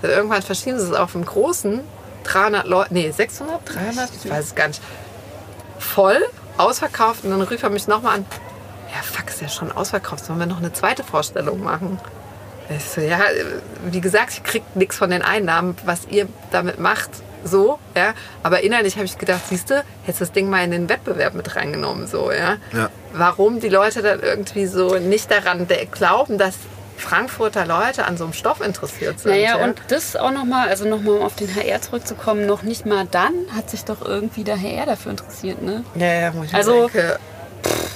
Dann 0.02 0.10
irgendwann 0.12 0.42
verschieben 0.42 0.78
sie 0.78 0.86
es 0.86 0.92
auf 0.92 1.14
im 1.14 1.24
Großen. 1.24 1.80
300 2.24 2.66
Leute, 2.66 2.94
nee, 2.94 3.10
600, 3.10 3.60
300, 3.64 4.10
ich 4.22 4.30
weiß 4.30 4.44
es 4.46 4.54
gar 4.54 4.68
nicht. 4.68 4.80
Voll, 5.78 6.24
ausverkauft 6.56 7.24
und 7.24 7.30
dann 7.30 7.42
rief 7.42 7.62
er 7.62 7.70
mich 7.70 7.86
nochmal 7.88 8.16
an. 8.16 8.26
Ja, 8.94 9.02
fuck, 9.02 9.28
ist 9.28 9.40
ja 9.40 9.48
schon 9.48 9.72
ausverkauft. 9.72 10.24
Sollen 10.24 10.38
wir 10.38 10.46
noch 10.46 10.58
eine 10.58 10.72
zweite 10.72 11.02
Vorstellung 11.02 11.62
machen? 11.62 11.98
Ich 12.70 12.84
so, 12.84 13.00
ja, 13.00 13.20
wie 13.90 14.00
gesagt, 14.00 14.32
ich 14.32 14.42
krieg 14.42 14.62
nichts 14.74 14.96
von 14.96 15.10
den 15.10 15.22
Einnahmen, 15.22 15.76
was 15.84 16.06
ihr 16.08 16.28
damit 16.50 16.78
macht. 16.78 17.10
So, 17.44 17.78
ja. 17.94 18.14
Aber 18.42 18.62
innerlich 18.62 18.96
habe 18.96 19.04
ich 19.04 19.18
gedacht, 19.18 19.42
siehst 19.48 19.70
du, 19.70 19.84
hättest 20.02 20.20
das 20.22 20.32
Ding 20.32 20.48
mal 20.48 20.64
in 20.64 20.70
den 20.70 20.88
Wettbewerb 20.88 21.34
mit 21.34 21.54
reingenommen, 21.56 22.06
so, 22.06 22.32
ja. 22.32 22.56
Ja. 22.72 22.90
Warum 23.12 23.60
die 23.60 23.68
Leute 23.68 24.02
dann 24.02 24.20
irgendwie 24.20 24.66
so 24.66 24.98
nicht 24.98 25.30
daran 25.30 25.66
glauben, 25.92 26.38
dass 26.38 26.54
Frankfurter 26.96 27.66
Leute 27.66 28.04
an 28.06 28.16
so 28.16 28.24
einem 28.24 28.32
Stoff 28.32 28.60
interessiert 28.60 29.20
sind. 29.20 29.32
Naja, 29.32 29.58
ja? 29.58 29.64
und 29.64 29.80
das 29.88 30.16
auch 30.16 30.30
nochmal, 30.30 30.68
also 30.68 30.88
nochmal 30.88 31.18
um 31.18 31.22
auf 31.22 31.34
den 31.34 31.54
HR 31.54 31.82
zurückzukommen, 31.82 32.46
noch 32.46 32.62
nicht 32.62 32.86
mal 32.86 33.06
dann 33.10 33.32
hat 33.54 33.70
sich 33.70 33.84
doch 33.84 34.00
irgendwie 34.02 34.44
der 34.44 34.60
HR 34.60 34.86
dafür 34.86 35.10
interessiert, 35.12 35.62
ne? 35.62 35.84
ja, 35.96 36.06
ja, 36.06 36.34
wo 36.34 36.44
ich 36.44 36.54
Also, 36.54 36.88
denke, 36.88 37.18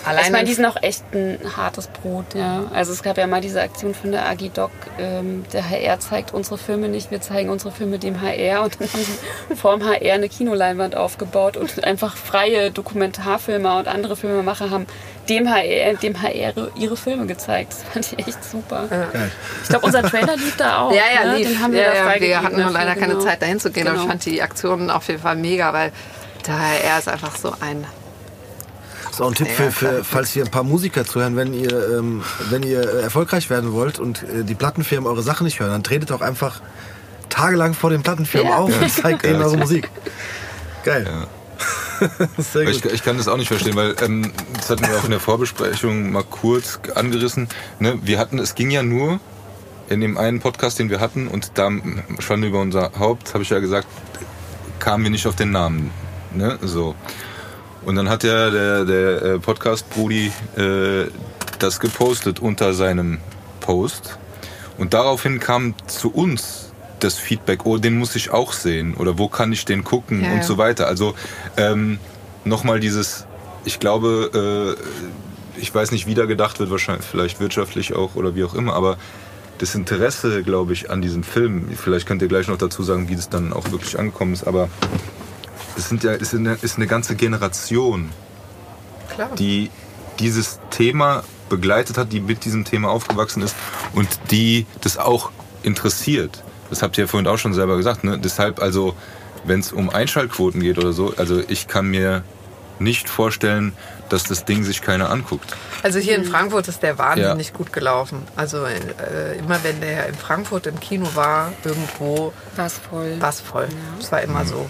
allein 0.04 0.24
ich 0.24 0.30
meine, 0.30 0.44
die 0.44 0.54
sind 0.54 0.64
auch 0.66 0.82
echt 0.82 1.04
ein 1.12 1.38
hartes 1.56 1.86
Brot, 1.88 2.34
ja. 2.34 2.64
Also 2.72 2.92
es 2.92 3.02
gab 3.02 3.18
ja 3.18 3.26
mal 3.26 3.40
diese 3.40 3.60
Aktion 3.60 3.94
von 3.94 4.12
der 4.12 4.28
AG 4.28 4.50
Doc, 4.54 4.70
ähm, 4.98 5.44
der 5.52 5.68
HR 5.68 6.00
zeigt 6.00 6.32
unsere 6.34 6.58
Filme 6.58 6.88
nicht, 6.88 7.10
wir 7.10 7.20
zeigen 7.20 7.50
unsere 7.50 7.72
Filme 7.72 7.98
dem 7.98 8.20
HR 8.20 8.62
und 8.64 8.80
dann 8.80 8.88
haben 8.92 9.02
sie 9.48 9.56
vorm 9.56 9.84
HR 9.84 10.14
eine 10.14 10.28
Kinoleinwand 10.28 10.96
aufgebaut 10.96 11.56
und 11.56 11.84
einfach 11.84 12.16
freie 12.16 12.70
Dokumentarfilmer 12.70 13.78
und 13.78 13.88
andere 13.88 14.16
Filmemacher 14.16 14.70
haben 14.70 14.86
dem 15.28 15.48
HR, 15.48 15.94
dem 15.94 16.22
HR 16.22 16.70
ihre 16.74 16.96
Filme 16.96 17.26
gezeigt. 17.26 17.72
Das 17.72 17.82
fand 17.92 18.12
ich 18.12 18.26
echt 18.26 18.42
super. 18.44 18.86
Geil. 18.88 19.30
Ich 19.62 19.68
glaube, 19.68 19.84
unser 19.84 20.02
Trailer 20.02 20.36
lief 20.36 20.56
da 20.56 20.78
auch. 20.78 20.92
Ja, 20.92 21.02
ja, 21.14 21.32
ne? 21.32 21.38
Den 21.44 21.60
haben 21.62 21.72
wir 21.72 21.82
ja, 21.82 21.92
da 21.92 22.14
ja, 22.14 22.20
wir 22.20 22.42
hatten 22.42 22.60
nur 22.60 22.70
leider 22.70 22.94
keine 22.94 23.14
genau. 23.14 23.24
Zeit 23.24 23.42
dahin 23.42 23.60
zu 23.60 23.70
gehen, 23.70 23.86
aber 23.86 23.96
ich 23.96 24.02
Genau. 24.02 24.10
fand 24.10 24.24
die 24.24 24.40
Aktionen 24.40 24.90
auf 24.90 25.06
jeden 25.08 25.20
Fall 25.20 25.36
mega, 25.36 25.72
weil 25.74 25.92
daher 26.46 26.82
er 26.82 26.98
ist 26.98 27.08
einfach 27.08 27.36
so 27.36 27.52
ein. 27.60 27.84
Das 29.18 29.26
ist 29.26 29.26
auch 29.26 29.28
ein 29.30 29.34
Tipp 29.34 29.48
Ja, 29.48 29.70
für, 29.70 29.72
für 29.72 30.04
falls 30.04 30.30
hier 30.30 30.44
ein 30.44 30.50
paar 30.50 30.62
Musiker 30.62 31.04
zuhören, 31.04 31.34
wenn 31.34 31.52
ihr, 31.52 31.98
ähm, 31.98 32.22
wenn 32.50 32.62
ihr 32.62 32.80
äh, 32.80 33.02
erfolgreich 33.02 33.50
werden 33.50 33.72
wollt 33.72 33.98
und 33.98 34.22
äh, 34.22 34.44
die 34.44 34.54
Plattenfirmen 34.54 35.08
eure 35.10 35.22
Sachen 35.22 35.44
nicht 35.44 35.58
hören, 35.58 35.70
dann 35.72 35.82
tretet 35.82 36.12
auch 36.12 36.20
einfach 36.20 36.60
tagelang 37.28 37.74
vor 37.74 37.90
den 37.90 38.02
Plattenfirmen 38.02 38.52
Ja. 38.52 38.58
auf 38.58 38.80
und 38.80 38.90
zeigt 38.92 39.24
denen 39.24 39.42
eure 39.42 39.56
Musik. 39.56 39.90
Geil. 40.84 41.06
Sehr 42.38 42.66
Weil 42.66 42.70
Ich, 42.74 42.84
ich 42.84 43.02
kann 43.02 43.16
das 43.18 43.26
auch 43.26 43.36
nicht 43.36 43.48
verstehen, 43.48 43.74
weil 43.74 43.96
ähm, 44.02 44.32
das 44.56 44.70
hatten 44.70 44.82
wir 44.86 44.96
auch 44.96 45.04
in 45.04 45.10
der 45.10 45.20
Vorbesprechung 45.20 46.12
mal 46.12 46.22
kurz 46.22 46.78
angerissen. 46.94 47.48
Ne? 47.80 47.98
Wir 48.02 48.20
hatten, 48.20 48.38
es 48.38 48.54
ging 48.54 48.70
ja 48.70 48.84
nur 48.84 49.18
in 49.88 50.00
dem 50.00 50.16
einen 50.16 50.38
Podcast, 50.38 50.78
den 50.78 50.90
wir 50.90 51.00
hatten, 51.00 51.26
und 51.26 51.52
da 51.54 51.70
schon 52.20 52.42
über 52.44 52.60
unser 52.60 52.92
Haupt, 52.98 53.34
habe 53.34 53.42
ich 53.42 53.50
ja 53.50 53.58
gesagt, 53.58 53.88
kamen 54.78 55.02
wir 55.02 55.10
nicht 55.10 55.26
auf 55.26 55.34
den 55.34 55.50
Namen. 55.50 55.90
Ne? 56.34 56.56
So. 56.62 56.94
Und 57.88 57.96
dann 57.96 58.10
hat 58.10 58.22
ja 58.22 58.50
der, 58.50 58.84
der 58.84 59.22
äh, 59.22 59.38
Podcast-Brudi 59.38 60.30
äh, 60.58 61.06
das 61.58 61.80
gepostet 61.80 62.38
unter 62.38 62.74
seinem 62.74 63.16
Post. 63.60 64.18
Und 64.76 64.92
daraufhin 64.92 65.40
kam 65.40 65.74
zu 65.86 66.12
uns 66.12 66.70
das 67.00 67.14
Feedback, 67.14 67.64
oh, 67.64 67.78
den 67.78 67.96
muss 67.98 68.14
ich 68.14 68.30
auch 68.30 68.52
sehen 68.52 68.92
oder 68.92 69.16
wo 69.16 69.28
kann 69.28 69.54
ich 69.54 69.64
den 69.64 69.84
gucken 69.84 70.22
Ja, 70.22 70.32
und 70.32 70.36
ja. 70.36 70.42
so 70.42 70.58
weiter. 70.58 70.86
Also 70.86 71.14
ähm, 71.56 71.98
nochmal 72.44 72.78
dieses, 72.78 73.24
ich 73.64 73.80
glaube, 73.80 74.76
äh, 75.56 75.58
ich 75.58 75.74
weiß 75.74 75.90
nicht, 75.90 76.06
wie 76.06 76.14
da 76.14 76.26
gedacht 76.26 76.60
wird, 76.60 76.70
wahrscheinlich 76.70 77.06
vielleicht 77.06 77.40
wirtschaftlich 77.40 77.94
auch 77.94 78.16
oder 78.16 78.34
wie 78.34 78.44
auch 78.44 78.52
immer, 78.52 78.74
aber 78.74 78.98
das 79.56 79.74
Interesse, 79.74 80.42
glaube 80.42 80.74
ich, 80.74 80.90
an 80.90 81.00
diesem 81.00 81.22
Film, 81.22 81.70
vielleicht 81.74 82.06
könnt 82.06 82.20
ihr 82.20 82.28
gleich 82.28 82.48
noch 82.48 82.58
dazu 82.58 82.82
sagen, 82.82 83.08
wie 83.08 83.16
das 83.16 83.30
dann 83.30 83.54
auch 83.54 83.70
wirklich 83.70 83.98
angekommen 83.98 84.34
ist, 84.34 84.46
aber 84.46 84.68
es 85.78 85.88
sind 85.88 86.04
ja, 86.04 86.12
ist 86.12 86.34
eine, 86.34 86.58
ist 86.60 86.76
eine 86.76 86.86
ganze 86.86 87.14
Generation, 87.14 88.10
Klar. 89.14 89.30
die 89.38 89.70
dieses 90.18 90.58
Thema 90.70 91.22
begleitet 91.48 91.96
hat, 91.96 92.12
die 92.12 92.20
mit 92.20 92.44
diesem 92.44 92.64
Thema 92.64 92.90
aufgewachsen 92.90 93.42
ist 93.42 93.54
und 93.94 94.08
die 94.30 94.66
das 94.82 94.98
auch 94.98 95.30
interessiert. 95.62 96.42
Das 96.70 96.82
habt 96.82 96.98
ihr 96.98 97.04
ja 97.04 97.08
vorhin 97.08 97.26
auch 97.26 97.38
schon 97.38 97.54
selber 97.54 97.76
gesagt. 97.76 98.04
Ne? 98.04 98.18
Deshalb 98.18 98.60
also, 98.60 98.94
wenn 99.44 99.60
es 99.60 99.72
um 99.72 99.88
Einschaltquoten 99.88 100.60
geht 100.60 100.76
oder 100.78 100.92
so, 100.92 101.14
also 101.16 101.40
ich 101.48 101.68
kann 101.68 101.86
mir 101.86 102.22
nicht 102.80 103.08
vorstellen, 103.08 103.72
dass 104.08 104.24
das 104.24 104.44
Ding 104.44 104.62
sich 104.64 104.82
keiner 104.82 105.10
anguckt. 105.10 105.56
Also 105.82 105.98
hier 105.98 106.16
in 106.16 106.24
Frankfurt 106.24 106.68
ist 106.68 106.82
der 106.82 106.98
wahnsinnig 106.98 107.48
Ja. 107.48 107.52
gut 107.56 107.72
gelaufen. 107.72 108.22
Also 108.36 108.64
äh, 108.64 109.38
immer 109.38 109.62
wenn 109.64 109.80
der 109.80 110.06
in 110.08 110.14
Frankfurt 110.14 110.66
im 110.66 110.78
Kino 110.80 111.08
war, 111.14 111.52
irgendwo 111.64 112.32
War's 112.56 112.74
voll. 112.90 113.20
war 113.20 113.30
es 113.30 113.40
voll. 113.40 113.68
Es 114.00 114.12
war 114.12 114.20
immer 114.22 114.44
so. 114.44 114.68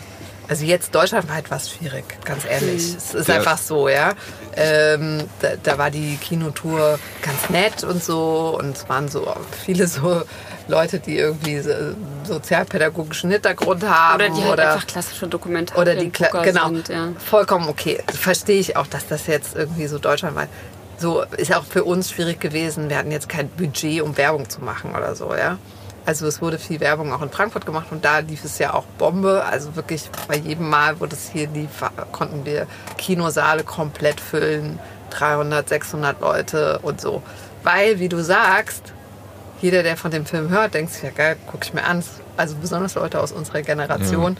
Also 0.49 0.65
jetzt 0.65 0.95
deutschlandweit 0.95 1.51
war 1.51 1.59
es 1.59 1.71
schwierig, 1.71 2.05
ganz 2.25 2.45
ehrlich. 2.45 2.95
Es 2.97 3.15
ist 3.15 3.29
Ja. 3.29 3.37
einfach 3.37 3.59
so, 3.59 3.89
ja. 3.89 4.15
Ähm, 4.57 5.25
da, 5.41 5.49
da 5.63 5.79
war 5.79 5.91
die 5.91 6.17
Kinotour 6.17 6.99
ganz 7.23 7.51
nett 7.51 7.85
und 7.85 8.03
so 8.03 8.59
und 8.59 8.77
es 8.77 8.89
waren 8.89 9.09
so 9.09 9.33
viele 9.65 9.87
so 9.87 10.23
Leute, 10.67 11.01
die 11.01 11.17
irgendwie 11.17 11.61
so 11.61 11.71
sozialpädagogischen 12.25 13.31
Hintergrund 13.31 13.85
haben 13.89 14.17
Oder 14.17 14.29
die 14.31 14.43
halt 14.43 14.53
oder 14.53 14.73
einfach 14.73 14.87
klassische 14.87 15.27
Dokumentar 15.27 15.79
oder 15.79 15.95
die 15.95 16.11
Kla 16.11 16.29
genau 16.43 16.69
sind, 16.69 16.89
ja. 16.89 17.09
vollkommen 17.25 17.69
okay 17.69 18.03
verstehe 18.13 18.61
ich 18.61 18.77
auch 18.77 18.87
dass 18.87 19.07
das 19.07 19.27
jetzt 19.27 19.57
irgendwie 19.57 19.87
so 19.87 19.99
deutschlandweit 19.99 20.49
so 20.99 21.23
ist 21.37 21.55
auch 21.55 21.65
für 21.65 21.85
uns 21.85 22.11
schwierig 22.11 22.41
gewesen 22.41 22.91
wir 22.91 22.99
hatten 22.99 23.11
jetzt 23.11 23.29
kein 23.29 23.49
Budget 23.49 24.03
um 24.03 24.17
Werbung 24.17 24.49
zu 24.51 24.61
machen 24.63 24.95
oder 24.95 25.15
so 25.15 25.35
ja 25.35 25.59
also 26.09 26.27
es 26.27 26.41
wurde 26.41 26.59
viel 26.59 26.81
Werbung 26.81 27.13
auch 27.13 27.21
in 27.21 27.29
Frankfurt 27.29 27.67
gemacht 27.67 27.89
und 27.91 28.05
da 28.05 28.21
lief 28.21 28.43
es 28.43 28.59
ja 28.59 28.73
auch 28.73 28.85
Bombe 28.97 29.45
also 29.45 29.77
wirklich 29.77 30.09
bei 30.27 30.37
jedem 30.37 30.69
Mal 30.69 30.99
wo 31.01 31.07
das 31.07 31.31
hier 31.31 31.49
lief 31.49 31.85
konnten 32.13 32.47
wir 32.47 32.67
Kinosaale 32.97 33.63
komplett 33.63 34.21
füllen 34.21 34.79
300, 35.11 35.69
600 35.69 36.21
Leute 36.21 36.79
und 36.83 37.01
so. 37.01 37.23
Weil, 37.63 37.99
wie 37.99 38.09
du 38.09 38.23
sagst, 38.23 38.93
jeder, 39.61 39.83
der 39.83 39.97
von 39.97 40.11
dem 40.11 40.27
Film 40.27 40.51
hört, 40.51 40.75
denkt 40.75 40.93
sich, 40.93 41.03
ja 41.03 41.11
geil, 41.11 41.37
guck 41.51 41.65
ich 41.65 41.75
mir 41.75 41.85
an. 41.85 42.03
Also 42.37 42.55
besonders 42.61 42.95
Leute 42.95 43.21
aus 43.21 43.33
unserer 43.33 43.63
Generation, 43.63 44.37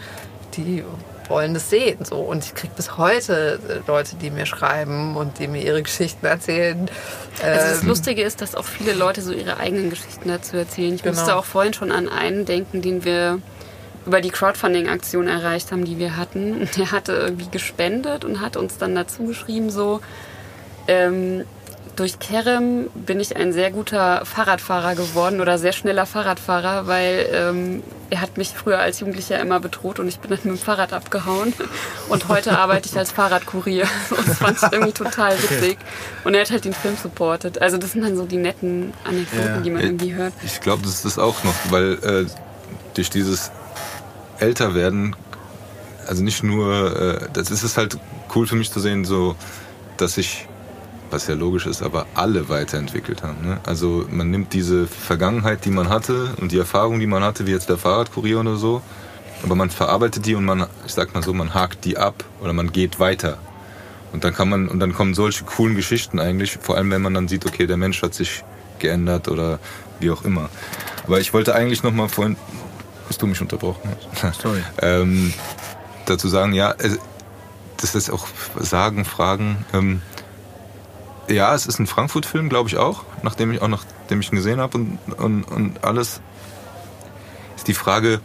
die 0.55 0.83
wollen 1.29 1.53
das 1.53 1.69
sehen. 1.69 2.03
So. 2.03 2.17
Und 2.17 2.43
ich 2.43 2.53
kriege 2.55 2.73
bis 2.75 2.97
heute 2.97 3.59
äh, 3.69 3.87
Leute, 3.87 4.15
die 4.17 4.29
mir 4.31 4.45
schreiben 4.45 5.15
und 5.15 5.39
die 5.39 5.47
mir 5.47 5.61
ihre 5.63 5.81
Geschichten 5.83 6.25
erzählen. 6.25 6.89
Also 7.43 7.69
das 7.69 7.81
Ähm, 7.83 7.87
Lustige 7.87 8.21
ist, 8.23 8.41
dass 8.41 8.55
auch 8.55 8.65
viele 8.65 8.93
Leute 8.93 9.21
so 9.21 9.31
ihre 9.31 9.57
eigenen 9.57 9.89
Geschichten 9.89 10.27
dazu 10.27 10.57
erzählen. 10.57 10.95
Ich 10.95 11.03
Genau. 11.03 11.15
musste 11.15 11.35
auch 11.35 11.45
vorhin 11.45 11.73
schon 11.73 11.91
an 11.91 12.09
einen 12.09 12.45
denken, 12.45 12.81
den 12.81 13.05
wir 13.05 13.39
über 14.05 14.21
die 14.21 14.29
Crowdfunding-Aktion 14.31 15.27
erreicht 15.27 15.71
haben, 15.71 15.85
die 15.85 15.99
wir 15.99 16.17
hatten. 16.17 16.67
Der 16.77 16.91
hatte 16.91 17.13
irgendwie 17.13 17.49
gespendet 17.49 18.25
und 18.25 18.41
hat 18.41 18.57
uns 18.57 18.77
dann 18.77 18.95
dazu 18.95 19.25
geschrieben, 19.25 19.69
so, 19.69 20.01
ähm, 20.87 21.45
durch 21.99 22.17
Kerem 22.19 22.89
bin 22.95 23.19
ich 23.19 23.35
ein 23.35 23.51
sehr 23.51 23.71
guter 23.71 24.25
Fahrradfahrer 24.25 24.95
geworden 24.95 25.41
oder 25.41 25.57
sehr 25.57 25.73
schneller 25.73 26.05
Fahrradfahrer, 26.05 26.87
weil 26.87 27.27
ähm, 27.33 27.83
er 28.09 28.21
hat 28.21 28.37
mich 28.37 28.49
früher 28.49 28.79
als 28.79 29.01
Jugendlicher 29.01 29.37
immer 29.39 29.59
bedroht 29.59 29.99
und 29.99 30.07
ich 30.07 30.19
bin 30.19 30.31
dann 30.31 30.39
mit 30.43 30.57
dem 30.57 30.57
Fahrrad 30.57 30.93
abgehauen. 30.93 31.53
Und 32.07 32.27
heute 32.29 32.57
arbeite 32.57 32.87
ich 32.89 32.97
als 32.97 33.11
Fahrradkurier. 33.11 33.85
Und 34.11 34.27
das 34.27 34.37
fand 34.37 34.57
ich 34.57 34.63
irgendwie 34.71 34.93
total 34.93 35.33
witzig. 35.43 35.77
Und 36.23 36.33
er 36.33 36.41
hat 36.41 36.51
halt 36.51 36.65
den 36.65 36.73
Film 36.73 36.95
supportet. 36.95 37.61
Also 37.61 37.77
das 37.77 37.91
sind 37.91 38.01
dann 38.03 38.15
so 38.15 38.25
die 38.25 38.37
netten 38.37 38.93
Anekdoten, 39.03 39.45
Ja. 39.45 39.59
die 39.59 39.69
man 39.69 39.81
irgendwie 39.83 40.13
hört. 40.13 40.33
Ich 40.43 40.61
glaube, 40.61 40.81
das 40.83 40.93
ist 40.95 41.05
das 41.05 41.19
auch 41.19 41.43
noch, 41.43 41.53
weil 41.69 41.93
äh, 42.03 42.25
durch 42.93 43.09
dieses 43.09 43.51
Älterwerden, 44.39 45.15
also 46.07 46.23
nicht 46.23 46.43
nur, 46.43 46.95
äh, 47.21 47.27
das 47.33 47.51
ist 47.51 47.63
es 47.63 47.77
halt 47.77 47.97
cool 48.33 48.47
für 48.47 48.55
mich 48.55 48.71
zu 48.71 48.79
sehen, 48.79 49.05
so, 49.05 49.35
dass 49.97 50.13
sich, 50.15 50.47
was 51.11 51.27
ja 51.27 51.35
logisch 51.35 51.65
ist, 51.65 51.81
aber 51.81 52.05
alle 52.15 52.49
weiterentwickelt 52.49 53.23
haben. 53.23 53.45
Ne? 53.45 53.59
Also 53.65 54.05
man 54.09 54.29
nimmt 54.29 54.53
diese 54.53 54.87
Vergangenheit, 54.87 55.65
die 55.65 55.71
man 55.71 55.89
hatte 55.89 56.33
und 56.39 56.51
die 56.51 56.57
Erfahrung, 56.57 56.99
die 56.99 57.07
man 57.07 57.23
hatte, 57.23 57.47
wie 57.47 57.51
jetzt 57.51 57.69
der 57.69 57.77
Fahrradkurier 57.77 58.39
oder 58.39 58.55
so, 58.55 58.81
aber 59.43 59.55
man 59.55 59.69
verarbeitet 59.69 60.25
die 60.25 60.35
und 60.35 60.45
man, 60.45 60.67
ich 60.85 60.93
sag 60.93 61.13
mal 61.13 61.23
so, 61.23 61.33
man 61.33 61.53
hakt 61.53 61.85
die 61.85 61.97
ab 61.97 62.23
oder 62.41 62.53
man 62.53 62.71
geht 62.71 62.99
weiter. 62.99 63.37
Und 64.11 64.23
dann 64.23 64.33
kann 64.33 64.49
man, 64.49 64.67
und 64.67 64.79
dann 64.79 64.93
kommen 64.93 65.13
solche 65.13 65.43
coolen 65.43 65.75
Geschichten 65.75 66.19
eigentlich, 66.19 66.57
vor 66.61 66.75
allem 66.77 66.89
wenn 66.91 67.01
man 67.01 67.13
dann 67.13 67.27
sieht, 67.27 67.45
okay, 67.45 67.67
der 67.67 67.77
Mensch 67.77 68.01
hat 68.01 68.13
sich 68.13 68.43
geändert 68.79 69.27
oder 69.27 69.59
wie 69.99 70.09
auch 70.09 70.23
immer. 70.23 70.49
Aber 71.05 71.19
ich 71.19 71.33
wollte 71.33 71.53
eigentlich 71.53 71.83
noch 71.83 71.91
mal 71.91 72.09
vorhin, 72.09 72.35
hast 73.07 73.21
du 73.21 73.27
mich 73.27 73.41
unterbrochen? 73.41 73.91
Sorry. 74.41 74.63
ähm, 74.81 75.33
dazu 76.05 76.27
sagen, 76.27 76.53
ja, 76.53 76.75
das 77.77 77.95
ist 77.95 78.09
auch 78.09 78.27
sagen, 78.57 79.05
fragen. 79.05 79.65
Ähm, 79.73 80.01
ja, 81.29 81.53
es 81.53 81.65
ist 81.65 81.79
ein 81.79 81.87
Frankfurt-Film, 81.87 82.49
glaube 82.49 82.69
ich 82.69 82.77
auch, 82.77 83.03
nachdem 83.23 83.51
ich 83.51 83.61
auch 83.61 83.67
nachdem 83.67 84.21
ich 84.21 84.31
ihn 84.31 84.35
gesehen 84.35 84.59
habe 84.59 84.77
und, 84.77 84.99
und, 85.17 85.43
und 85.43 85.83
alles. 85.83 86.21
Ist 87.55 87.67
die 87.67 87.73
Frage, 87.73 88.21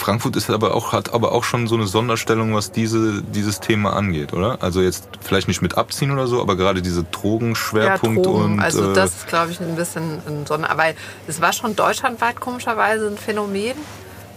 Frankfurt 0.00 0.34
ist 0.34 0.50
aber 0.50 0.74
auch, 0.74 0.92
hat 0.92 1.12
aber 1.14 1.32
auch 1.32 1.44
schon 1.44 1.68
so 1.68 1.76
eine 1.76 1.86
Sonderstellung, 1.86 2.54
was 2.54 2.72
diese, 2.72 3.22
dieses 3.22 3.60
Thema 3.60 3.92
angeht, 3.92 4.32
oder? 4.32 4.58
Also 4.60 4.80
jetzt 4.80 5.08
vielleicht 5.20 5.46
nicht 5.46 5.62
mit 5.62 5.76
Abziehen 5.76 6.10
oder 6.10 6.26
so, 6.26 6.40
aber 6.40 6.56
gerade 6.56 6.82
diese 6.82 7.04
Drogenschwerpunkt 7.04 8.16
ja, 8.16 8.22
Drogen. 8.22 8.44
und 8.54 8.60
also 8.60 8.90
äh, 8.90 8.94
das 8.94 9.10
ist, 9.10 9.28
glaube 9.28 9.52
ich, 9.52 9.60
ein 9.60 9.76
bisschen 9.76 10.20
ein 10.26 10.46
Sonder... 10.46 10.70
Aber 10.70 10.84
es 11.28 11.40
war 11.40 11.52
schon 11.52 11.76
deutschlandweit 11.76 12.40
komischerweise 12.40 13.06
ein 13.06 13.18
Phänomen. 13.18 13.76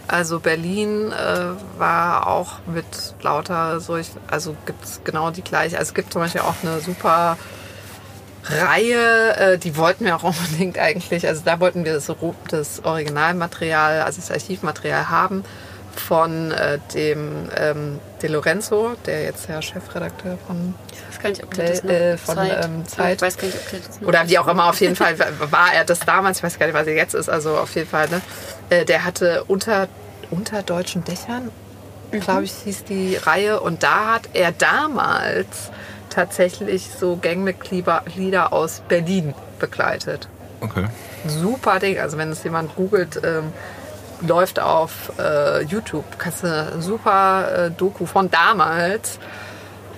Also 0.06 0.40
Berlin 0.40 1.12
äh, 1.12 1.78
war 1.78 2.26
auch 2.26 2.58
mit 2.66 2.84
lauter 3.22 3.80
solch... 3.80 4.08
Also 4.26 4.56
gibt 4.66 4.84
es 4.84 5.00
genau 5.04 5.30
die 5.30 5.42
gleiche... 5.42 5.78
Also 5.78 5.90
es 5.90 5.94
gibt 5.94 6.12
zum 6.12 6.22
Beispiel 6.22 6.42
auch 6.42 6.56
eine 6.62 6.80
super 6.80 7.36
Reihe, 8.46 9.36
äh, 9.36 9.58
die 9.58 9.76
wollten 9.76 10.04
wir 10.04 10.16
auch 10.16 10.22
unbedingt 10.22 10.78
eigentlich, 10.78 11.26
also 11.26 11.42
da 11.44 11.60
wollten 11.60 11.84
wir 11.84 11.94
das, 11.94 12.12
das 12.48 12.84
Originalmaterial, 12.84 14.02
also 14.02 14.20
das 14.20 14.30
Archivmaterial 14.30 15.08
haben 15.08 15.44
von 15.96 16.50
äh, 16.52 16.78
dem 16.94 17.48
ähm, 17.56 18.00
De 18.24 18.30
Lorenzo, 18.32 18.92
der 19.04 19.24
jetzt 19.24 19.50
ja 19.50 19.60
Chefredakteur 19.60 20.38
von 20.46 20.74
Ich 20.90 20.98
weiß 21.14 21.22
gar 21.22 21.28
nicht, 21.28 21.44
ob 21.44 21.52
der 21.52 21.68
das 21.68 21.84
noch 21.84 21.90
Äh, 21.90 22.16
von, 22.16 22.34
Zeit. 22.36 22.64
ähm, 22.64 22.88
Zeit. 22.88 23.20
Nicht, 23.20 24.02
oder 24.06 24.26
wie 24.26 24.38
auch 24.38 24.48
immer, 24.48 24.70
auf 24.70 24.80
jeden 24.80 24.96
Fall 24.96 25.18
war 25.18 25.74
er 25.74 25.84
das 25.84 26.00
damals, 26.00 26.38
ich 26.38 26.42
weiß 26.42 26.58
gar 26.58 26.64
nicht, 26.64 26.74
was 26.74 26.86
er 26.86 26.94
jetzt 26.94 27.14
ist, 27.14 27.28
also 27.28 27.58
auf 27.58 27.74
jeden 27.74 27.86
Fall, 27.86 28.08
ne? 28.08 28.22
Äh, 28.70 28.86
der 28.86 29.04
hatte 29.04 29.44
unter, 29.46 29.88
unter 30.30 30.62
deutschen 30.62 31.04
Dächern, 31.04 31.50
glaube 32.12 32.44
ich, 32.44 32.52
hieß 32.64 32.84
die 32.84 33.16
Reihe. 33.16 33.60
Und 33.60 33.82
da 33.82 34.14
hat 34.14 34.30
er 34.32 34.52
damals 34.52 35.70
tatsächlich 36.08 36.88
so 36.98 37.18
Gangmitglieder 37.20 38.54
aus 38.54 38.80
Berlin 38.88 39.34
begleitet. 39.58 40.28
okay. 40.62 40.86
Super 41.26 41.78
Ding. 41.78 41.98
Also 41.98 42.16
wenn 42.16 42.30
es 42.30 42.42
jemand 42.42 42.74
googelt, 42.74 43.20
ähm, 43.22 43.52
läuft 44.20 44.60
auf 44.60 45.12
äh, 45.18 45.62
YouTube. 45.64 46.04
Kannst 46.18 46.42
du 46.42 46.46
eine 46.46 46.82
super 46.82 47.66
äh, 47.66 47.70
Doku 47.70 48.06
von 48.06 48.30
damals. 48.30 49.18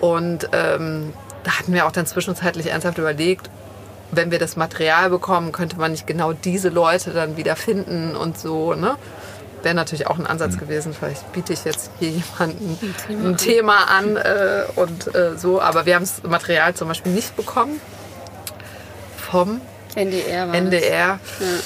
Und 0.00 0.48
ähm, 0.52 1.12
da 1.44 1.58
hatten 1.58 1.72
wir 1.72 1.86
auch 1.86 1.92
dann 1.92 2.06
zwischenzeitlich 2.06 2.70
ernsthaft 2.70 2.98
überlegt, 2.98 3.50
wenn 4.10 4.30
wir 4.30 4.38
das 4.38 4.56
Material 4.56 5.10
bekommen, 5.10 5.52
könnte 5.52 5.76
man 5.76 5.90
nicht 5.90 6.06
genau 6.06 6.32
diese 6.32 6.68
Leute 6.68 7.10
dann 7.10 7.36
wieder 7.36 7.56
finden 7.56 8.14
und 8.14 8.38
so, 8.38 8.74
ne? 8.74 8.96
Wäre 9.62 9.74
natürlich 9.74 10.06
auch 10.06 10.18
ein 10.18 10.26
Ansatz 10.26 10.58
gewesen. 10.58 10.94
Vielleicht 10.94 11.32
biete 11.32 11.52
ich 11.52 11.64
jetzt 11.64 11.90
hier 11.98 12.10
jemanden 12.10 12.78
ein 13.08 13.36
Thema 13.36 13.90
an 13.90 14.16
äh, 14.16 14.62
und 14.76 15.12
äh, 15.14 15.36
so. 15.36 15.60
Aber 15.60 15.86
wir 15.86 15.96
haben 15.96 16.02
das 16.04 16.22
Material 16.22 16.74
zum 16.74 16.86
Beispiel 16.88 17.12
nicht 17.12 17.34
bekommen 17.36 17.80
vom 19.16 19.60
NDR 19.96 20.48
war 20.48 20.54
NDR. 20.54 21.18
Das. 21.38 21.48
Ja. 21.48 21.56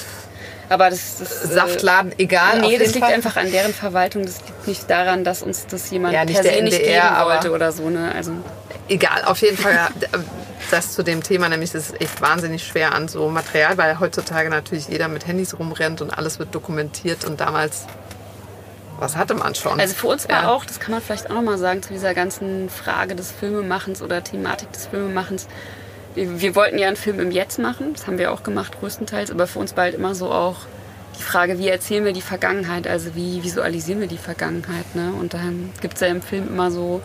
Aber 0.71 0.89
das, 0.89 1.17
das 1.19 1.43
äh, 1.43 1.53
Saftladen, 1.53 2.13
egal. 2.17 2.61
Nee, 2.61 2.77
das 2.77 2.93
liegt 2.93 3.05
Fall. 3.05 3.13
einfach 3.13 3.35
an 3.35 3.51
deren 3.51 3.73
Verwaltung. 3.73 4.25
Das 4.25 4.37
liegt 4.45 4.67
nicht 4.67 4.89
daran, 4.89 5.23
dass 5.25 5.43
uns 5.43 5.67
das 5.67 5.91
jemand 5.91 6.13
Ja, 6.13 6.23
nicht 6.23 6.35
per 6.35 6.43
der 6.43 6.53
se 6.53 6.61
nicht 6.63 6.79
NDR, 6.79 7.01
geben 7.09 7.25
wollte 7.25 7.51
oder 7.51 7.71
so. 7.73 7.89
Ne? 7.89 8.11
Also, 8.15 8.31
Egal, 8.87 9.23
auf 9.25 9.39
jeden 9.41 9.57
Fall 9.57 9.89
das 10.71 10.93
zu 10.93 11.03
dem 11.03 11.21
Thema, 11.23 11.49
nämlich 11.49 11.73
es 11.75 11.89
ist 11.89 12.01
echt 12.01 12.21
wahnsinnig 12.21 12.65
schwer 12.65 12.93
an 12.95 13.07
so 13.09 13.27
Material, 13.29 13.77
weil 13.77 13.99
heutzutage 13.99 14.49
natürlich 14.49 14.87
jeder 14.87 15.07
mit 15.09 15.27
Handys 15.27 15.57
rumrennt 15.59 16.01
und 16.01 16.09
alles 16.17 16.39
wird 16.39 16.55
dokumentiert 16.55 17.25
und 17.25 17.41
damals, 17.41 17.85
was 18.99 19.17
hatte 19.17 19.33
man 19.33 19.55
schon? 19.55 19.79
also 19.79 19.93
für 19.93 20.07
uns 20.07 20.27
war 20.29 20.43
Ja. 20.43 20.49
auch, 20.49 20.63
das 20.65 20.79
kann 20.79 20.91
man 20.91 21.01
vielleicht 21.01 21.29
auch 21.29 21.35
nochmal 21.35 21.57
sagen, 21.57 21.83
zu 21.83 21.91
dieser 21.93 22.13
ganzen 22.13 22.69
Frage 22.69 23.15
des 23.15 23.31
Filmemachens 23.31 24.01
oder 24.01 24.23
Thematik 24.23 24.71
des 24.71 24.87
Filmemachens. 24.87 25.47
Wir, 26.15 26.41
wir 26.41 26.55
wollten 26.55 26.77
ja 26.77 26.87
einen 26.87 26.97
Film 26.97 27.19
im 27.19 27.31
Jetzt 27.31 27.59
machen, 27.59 27.93
das 27.93 28.07
haben 28.07 28.17
wir 28.17 28.31
auch 28.31 28.43
gemacht 28.43 28.79
größtenteils, 28.79 29.31
aber 29.31 29.47
für 29.47 29.59
uns 29.59 29.75
war 29.75 29.85
halt 29.85 29.95
immer 29.95 30.13
so 30.15 30.31
auch 30.31 30.57
die 31.17 31.23
Frage, 31.23 31.59
wie 31.59 31.67
erzählen 31.67 32.05
wir 32.05 32.13
die 32.13 32.21
Vergangenheit, 32.21 32.87
also 32.87 33.15
wie 33.15 33.43
visualisieren 33.43 33.99
wir 33.99 34.07
die 34.07 34.17
Vergangenheit. 34.17 34.95
Ne? 34.95 35.11
Und 35.19 35.33
dann 35.33 35.71
gibt 35.81 35.95
es 35.95 36.01
ja 36.01 36.07
im 36.07 36.21
Film 36.21 36.47
immer 36.47 36.71
so 36.71 37.01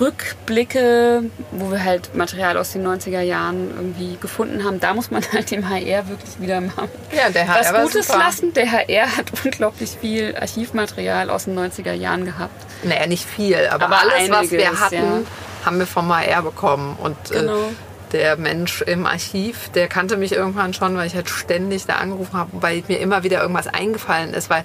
Rückblicke, 0.00 1.24
wo 1.52 1.70
wir 1.70 1.84
halt 1.84 2.14
Material 2.14 2.56
aus 2.56 2.72
den 2.72 2.86
90er 2.86 3.20
Jahren 3.20 3.70
irgendwie 3.70 4.16
gefunden 4.20 4.64
haben. 4.64 4.80
Da 4.80 4.94
muss 4.94 5.10
man 5.10 5.22
halt 5.32 5.50
dem 5.50 5.68
HR 5.68 6.08
wirklich 6.08 6.40
wieder 6.40 6.60
mal 6.60 6.88
Ja, 7.16 7.30
der 7.30 7.46
was 7.48 7.68
HR 7.68 7.74
war 7.74 7.82
Gutes 7.84 8.06
super. 8.06 8.18
lassen. 8.18 8.52
Der 8.54 8.70
HR 8.72 9.16
hat 9.16 9.26
unglaublich 9.44 9.90
viel 10.00 10.36
Archivmaterial 10.36 11.30
aus 11.30 11.44
den 11.44 11.58
90er 11.58 11.92
Jahren 11.92 12.24
gehabt. 12.24 12.66
Naja, 12.82 13.06
nicht 13.06 13.24
viel, 13.24 13.66
aber, 13.70 13.84
Aber 13.86 14.00
alles, 14.00 14.30
was 14.30 14.50
wir 14.50 14.60
einiges, 14.66 14.80
hatten, 14.80 14.94
ja. 14.96 15.22
Haben 15.64 15.78
wir 15.78 15.86
vom 15.86 16.14
HR 16.14 16.42
bekommen. 16.42 16.96
Und 17.02 17.16
Genau. 17.30 17.52
äh, 17.52 17.72
der 18.12 18.36
Mensch 18.36 18.80
im 18.82 19.06
Archiv, 19.06 19.70
der 19.70 19.88
kannte 19.88 20.16
mich 20.16 20.32
irgendwann 20.32 20.72
schon, 20.72 20.96
weil 20.96 21.06
ich 21.06 21.16
halt 21.16 21.28
ständig 21.28 21.86
da 21.86 21.94
angerufen 21.96 22.34
habe, 22.38 22.50
weil 22.52 22.84
mir 22.86 23.00
immer 23.00 23.24
wieder 23.24 23.40
irgendwas 23.42 23.66
eingefallen 23.66 24.34
ist, 24.34 24.50
weil 24.50 24.64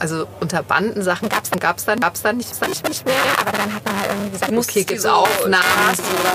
also 0.00 0.26
unter 0.40 0.62
Bandensachen 0.62 1.28
gab 1.28 1.44
es 1.44 1.50
gab's 1.50 1.84
dann, 1.84 2.00
gab's 2.00 2.22
dann 2.22 2.38
nicht, 2.38 2.50
nicht, 2.66 2.88
nicht 2.88 3.06
mehr, 3.06 3.14
aber 3.40 3.52
dann 3.56 3.74
hat 3.74 3.84
man 3.84 4.00
halt 4.00 4.10
irgendwie 4.10 4.30
gesagt, 4.30 4.50
Du 4.50 4.54
musst 4.54 4.70
okay, 4.70 4.84
gibt's 4.84 5.06
Aufnahmen, 5.06 5.64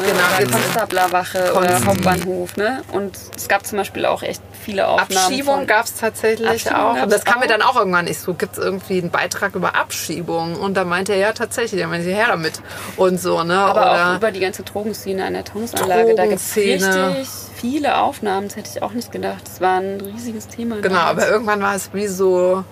genau, 0.05 0.51
Konstablerwache 0.51 1.53
oder 1.53 1.85
Hauptbahnhof. 1.85 2.57
Ne? 2.57 2.83
Und 2.91 3.17
es 3.35 3.47
gab 3.47 3.65
zum 3.65 3.79
Beispiel 3.79 4.05
auch 4.05 4.21
echt 4.21 4.41
viele 4.63 4.87
Aufnahmen. 4.87 5.25
Abschiebung 5.25 5.67
gab 5.67 5.85
es 5.85 5.95
tatsächlich 5.95 6.47
Abschiebung 6.47 6.77
auch. 6.79 7.03
Und 7.03 7.11
das 7.11 7.25
kam 7.25 7.39
mir 7.39 7.45
auch. 7.45 7.49
dann 7.49 7.61
auch 7.61 7.75
irgendwann 7.75 8.05
nicht 8.05 8.19
so. 8.19 8.33
Gibt 8.33 8.57
es 8.57 8.63
irgendwie 8.63 8.99
einen 8.99 9.09
Beitrag 9.09 9.55
über 9.55 9.75
Abschiebung? 9.75 10.55
Und 10.55 10.75
da 10.75 10.85
meinte 10.85 11.13
er, 11.13 11.19
ja, 11.19 11.33
tatsächlich. 11.33 11.81
Da 11.81 11.87
meinte 11.87 12.09
ich, 12.09 12.15
her 12.15 12.27
damit. 12.29 12.61
Und 12.97 13.19
so, 13.19 13.43
ne? 13.43 13.57
Aber 13.57 13.81
Oder 13.81 14.11
auch 14.11 14.15
über 14.17 14.31
die 14.31 14.39
ganze 14.39 14.63
Drogenszene 14.63 15.25
an 15.25 15.33
der 15.33 15.43
Taunusanlage. 15.43 16.15
Da 16.15 16.25
gibt 16.25 16.39
es 16.39 16.55
richtig 16.55 17.27
viele 17.55 17.97
Aufnahmen. 17.97 18.47
Das 18.47 18.57
hätte 18.57 18.69
ich 18.75 18.83
auch 18.83 18.91
nicht 18.91 19.11
gedacht. 19.11 19.41
Das 19.45 19.61
war 19.61 19.79
ein 19.79 20.01
riesiges 20.01 20.47
Thema. 20.47 20.77
Genau, 20.77 20.95
damals. 20.95 21.23
aber 21.23 21.29
irgendwann 21.29 21.61
war 21.61 21.75
es 21.75 21.89
wie 21.93 22.07
so 22.07 22.63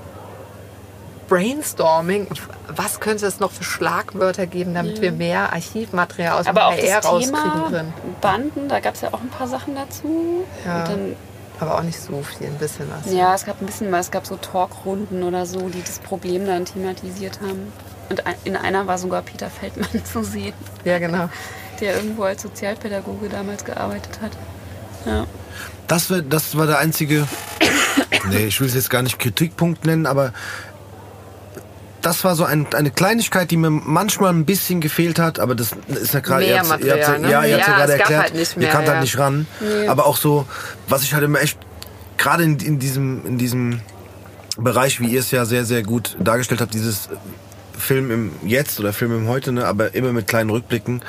Brainstorming. 1.27 2.27
Was 2.67 2.99
könnte 2.99 3.25
es 3.25 3.39
noch 3.39 3.51
für 3.51 3.63
Schlagwörter 3.63 4.45
geben, 4.45 4.73
damit 4.73 5.01
wir 5.01 5.11
mehr 5.11 5.51
Archivmaterial 5.53 6.39
aus 6.39 6.45
dem 6.45 6.49
aber 6.57 6.67
auch 6.67 6.73
HR 6.77 7.01
das 7.01 7.05
rauskriegen 7.05 7.39
Thema 7.51 7.69
können? 7.69 7.93
Banden, 8.21 8.69
da 8.69 8.79
gab 8.79 8.95
es 8.95 9.01
ja 9.01 9.09
auch 9.13 9.21
ein 9.21 9.29
paar 9.29 9.47
Sachen 9.47 9.75
dazu. 9.75 10.45
Ja. 10.65 10.79
Und 10.79 10.87
dann 10.89 11.15
Aber 11.59 11.77
auch 11.77 11.83
nicht 11.83 11.99
so 11.99 12.21
viel, 12.23 12.47
ein 12.47 12.57
bisschen 12.57 12.87
was. 12.89 13.11
Ja, 13.13 13.33
es 13.33 13.45
gab 13.45 13.61
ein 13.61 13.65
bisschen 13.65 13.91
was. 13.91 14.07
Es 14.07 14.11
gab 14.11 14.25
so 14.25 14.35
Talkrunden 14.37 15.23
oder 15.23 15.45
so, 15.45 15.69
die 15.69 15.81
das 15.81 15.99
Problem 15.99 16.45
dann 16.45 16.65
thematisiert 16.65 17.39
haben. 17.41 17.71
Und 18.09 18.23
in 18.43 18.55
einer 18.55 18.85
war 18.87 18.97
sogar 18.97 19.21
Peter 19.21 19.49
Feldmann 19.49 20.03
zu 20.11 20.23
sehen, 20.23 20.53
Ja, 20.83 20.99
genau. 20.99 21.29
der 21.79 21.95
irgendwo 21.95 22.23
als 22.23 22.41
Sozialpädagoge 22.41 23.29
damals 23.29 23.63
gearbeitet 23.65 24.19
hat. 24.21 24.31
Ja. 25.05 25.25
Das, 25.87 26.13
das 26.29 26.57
war 26.57 26.65
der 26.67 26.79
einzige, 26.79 27.27
nee, 28.29 28.45
ich 28.45 28.59
will 28.59 28.67
es 28.67 28.73
jetzt 28.73 28.89
gar 28.89 29.01
nicht 29.01 29.19
Kritikpunkt 29.19 29.85
nennen, 29.85 30.05
aber 30.05 30.33
das 32.03 32.23
war 32.23 32.35
so 32.35 32.43
ein, 32.45 32.67
eine 32.73 32.91
Kleinigkeit, 32.91 33.49
die 33.49 33.57
mir 33.57 33.69
manchmal 33.71 34.31
ein 34.33 34.45
bisschen 34.45 34.79
gefehlt 34.81 35.17
hat, 35.19 35.39
aber 35.39 35.55
das 35.55 35.71
ist 35.87 36.13
ja 36.13 36.19
gerade, 36.19 36.45
ihr 36.45 36.55
ihr 36.55 36.63
Material, 36.63 37.07
habt's- 37.07 37.21
ne? 37.21 37.31
ja, 37.31 37.43
ihr 37.43 37.49
ja 37.49 37.57
Ja, 37.57 37.65
gerade 37.65 37.93
erklärt, 37.93 38.21
halt 38.23 38.35
nicht 38.35 38.53
ihr 38.55 38.59
mehr, 38.61 38.69
kamt 38.71 38.87
halt 38.87 38.97
ja. 38.97 39.01
nicht 39.01 39.17
ran, 39.17 39.47
aber 39.87 40.05
auch 40.05 40.17
so, 40.17 40.45
was 40.87 41.03
ich 41.03 41.13
halt 41.13 41.23
immer 41.23 41.41
echt, 41.41 41.57
gerade 42.17 42.43
in, 42.43 42.59
in 42.59 42.77
diesem, 42.79 43.25
in 43.25 43.37
diesem 43.37 43.81
Bereich, 44.57 44.99
wie 44.99 45.07
ihr 45.07 45.19
es 45.19 45.31
ja 45.31 45.45
sehr, 45.45 45.65
sehr 45.65 45.81
gut 45.81 46.15
dargestellt 46.19 46.61
habt, 46.61 46.73
dieses 46.75 47.09
Film 47.77 48.11
im 48.11 48.31
Jetzt 48.45 48.79
oder 48.79 48.93
Film 48.93 49.15
im 49.17 49.27
Heute, 49.27 49.51
ne, 49.51 49.65
aber 49.65 49.95
immer 49.95 50.11
mit 50.13 50.27
kleinen 50.27 50.51
Rückblicken, 50.51 51.01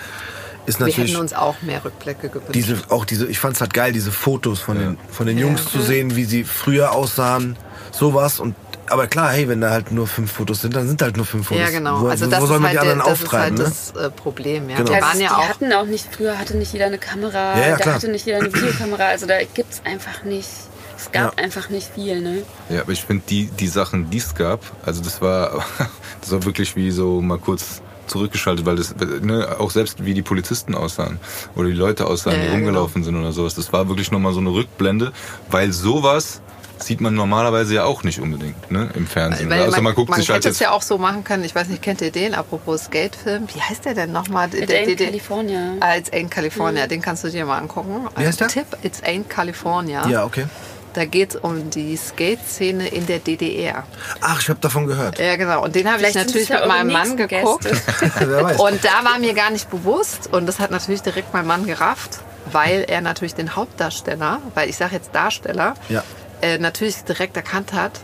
ist 0.66 0.80
Wir 0.80 0.86
natürlich 0.86 1.10
hätten 1.10 1.20
uns 1.20 1.34
auch 1.34 1.60
mehr 1.60 1.84
Rückblicke 1.84 2.28
gewünscht. 2.30 2.54
diese 2.54 2.76
auch 2.88 3.04
diese 3.04 3.26
ich 3.26 3.38
fand's 3.38 3.60
halt 3.60 3.74
geil 3.74 3.92
diese 3.92 4.10
Fotos 4.10 4.60
von 4.60 4.78
den 4.78 4.96
von 5.10 5.26
den 5.26 5.36
Jungs 5.36 5.66
zu 5.70 5.82
sehen 5.82 6.16
wie 6.16 6.24
sie 6.24 6.42
früher 6.44 6.92
aussahen 6.92 7.56
sowas 7.92 8.40
und 8.40 8.54
aber 8.88 9.06
klar 9.06 9.30
hey 9.32 9.48
wenn 9.48 9.60
da 9.60 9.70
halt 9.70 9.92
nur 9.92 10.06
fünf 10.06 10.32
Fotos 10.32 10.60
sind 10.60 10.74
dann 10.76 10.86
sind 10.88 11.00
halt 11.02 11.16
nur 11.16 11.26
fünf 11.26 11.48
Fotos 11.48 11.62
ja, 11.62 11.70
genau. 11.70 12.02
wo, 12.02 12.08
also 12.08 12.26
wo 12.26 12.30
das 12.30 12.40
soll 12.46 12.56
ist 12.56 12.62
man 12.62 12.70
halt, 12.70 12.72
die 12.72 12.84
der, 12.86 12.92
anderen 12.92 12.98
das, 13.10 13.18
ist 13.18 13.24
auftreiben 13.24 13.58
halt 13.58 13.68
ne? 13.68 13.74
das 13.94 14.02
äh, 14.04 14.10
Problem. 14.10 14.68
Ja. 14.70 14.76
Genau. 14.78 14.88
Wir 14.90 14.96
Also 14.96 15.06
waren 15.08 15.20
ja 15.20 15.28
die 15.28 15.34
auch 15.34 15.48
hatten 15.48 15.72
auch 15.72 15.86
nicht, 15.86 16.08
früher 16.14 16.38
hatte 16.38 16.56
nicht 16.56 16.72
jeder 16.72 16.86
eine 16.86 16.98
Kamera, 16.98 17.56
Ja, 17.58 17.60
ja, 17.68 17.70
da 17.76 17.82
klar. 17.82 17.94
hatte 17.96 18.08
nicht 18.08 18.26
jeder 18.26 18.38
eine 18.38 18.52
Videokamera, 18.52 19.04
also 19.06 19.26
da 19.26 19.34
gibt's 19.54 19.80
einfach 19.84 20.24
nicht, 20.24 20.48
es 20.96 21.10
gab 21.12 21.36
Ja. 21.38 21.44
einfach 21.44 21.70
nicht 21.70 21.88
viel, 21.94 22.20
ne? 22.20 22.42
Ja, 22.68 22.82
aber 22.82 22.92
ich 22.92 23.02
finde 23.04 23.24
die, 23.28 23.46
die 23.46 23.68
Sachen, 23.68 24.10
die 24.10 24.18
es 24.18 24.34
gab, 24.34 24.60
also 24.84 25.02
das 25.02 25.20
war, 25.22 25.64
das 26.20 26.30
war 26.32 26.44
wirklich 26.44 26.76
wie 26.76 26.90
so 26.90 27.20
mal 27.20 27.38
kurz 27.38 27.80
zurückgeschaltet, 28.06 28.66
weil 28.66 28.76
das, 28.76 28.94
ne, 29.22 29.56
auch 29.58 29.70
selbst 29.70 30.04
wie 30.04 30.12
die 30.12 30.20
Polizisten 30.22 30.74
aussahen 30.74 31.18
oder 31.56 31.68
die 31.68 31.74
Leute 31.74 32.06
aussahen, 32.06 32.36
Ja, 32.36 32.42
die 32.42 32.46
ja, 32.48 32.52
rumgelaufen 32.54 33.02
sind 33.02 33.16
oder 33.16 33.32
sowas, 33.32 33.54
das 33.54 33.72
war 33.72 33.88
wirklich 33.88 34.12
nochmal 34.12 34.34
so 34.34 34.40
eine 34.40 34.50
Rückblende, 34.50 35.12
weil 35.50 35.72
sowas 35.72 36.42
sieht 36.78 37.00
man 37.00 37.14
normalerweise 37.14 37.74
ja 37.74 37.84
auch 37.84 38.02
nicht 38.02 38.20
unbedingt, 38.20 38.70
ne, 38.70 38.90
im 38.94 39.06
Fernsehen. 39.06 39.48
Weil 39.50 39.62
also 39.62 39.80
man 39.80 39.94
guckt 39.94 40.10
man 40.10 40.20
sich 40.20 40.28
halt 40.28 40.38
hätte 40.44 40.50
es 40.50 40.58
ja 40.58 40.70
auch 40.72 40.82
so 40.82 40.98
machen 40.98 41.24
können. 41.24 41.44
Ich 41.44 41.54
weiß 41.54 41.68
nicht, 41.68 41.82
kennt 41.82 42.00
ihr 42.00 42.10
den? 42.10 42.34
Apropos 42.34 42.84
Skatefilm. 42.84 43.46
Wie 43.54 43.60
heißt 43.60 43.84
der 43.84 43.94
denn 43.94 44.12
nochmal? 44.12 44.48
Mit 44.48 44.68
Der- 44.68 44.80
in 44.82 44.88
der- 44.88 44.96
der- 44.96 45.06
California. 45.06 45.60
Als 45.80 46.12
Ain't 46.12 46.28
California. 46.30 46.86
Den 46.86 47.00
kannst 47.00 47.24
du 47.24 47.28
dir 47.30 47.44
mal 47.46 47.58
angucken. 47.58 48.06
Wie 48.16 48.26
heißt 48.26 48.40
der? 48.40 48.48
Tipp, 48.48 48.66
It's 48.82 49.02
Ain't 49.02 49.28
California. 49.28 50.06
ja 50.08 50.24
okay 50.24 50.46
Da 50.94 51.04
geht 51.06 51.30
es 51.34 51.36
um 51.40 51.70
die 51.70 51.96
Skate-Szene 51.96 52.88
in 52.88 53.06
der 53.06 53.18
DDR. 53.18 53.84
ach 54.20 54.40
ich 54.40 54.48
habe 54.48 54.60
davon 54.60 54.86
gehört 54.86 55.18
Ja, 55.18 55.36
genau. 55.36 55.64
Und 55.64 55.74
den 55.74 55.90
habe 55.90 56.02
ich 56.06 56.14
natürlich 56.14 56.48
mit 56.48 56.66
meinem 56.66 56.92
Mann 56.92 57.16
geguckt. 57.16 57.64
Gäste. 57.64 58.10
wer 58.20 58.44
weiß 58.44 58.60
Und 58.60 58.84
da 58.84 59.04
war 59.08 59.18
mir 59.18 59.34
gar 59.34 59.50
nicht 59.50 59.70
bewusst, 59.70 60.28
und 60.32 60.46
das 60.46 60.58
hat 60.60 60.70
natürlich 60.70 61.02
direkt 61.02 61.32
mein 61.32 61.46
Mann 61.46 61.66
gerafft, 61.66 62.18
weil 62.52 62.84
er 62.86 63.00
natürlich 63.00 63.34
den 63.34 63.56
Hauptdarsteller, 63.56 64.40
weil 64.54 64.68
ich 64.68 64.76
sage 64.76 64.94
jetzt 64.96 65.14
Darsteller, 65.14 65.74
Ja. 65.88 66.02
Äh, 66.44 66.58
natürlich 66.58 67.02
direkt 67.04 67.36
erkannt 67.36 67.72
hat, 67.72 68.00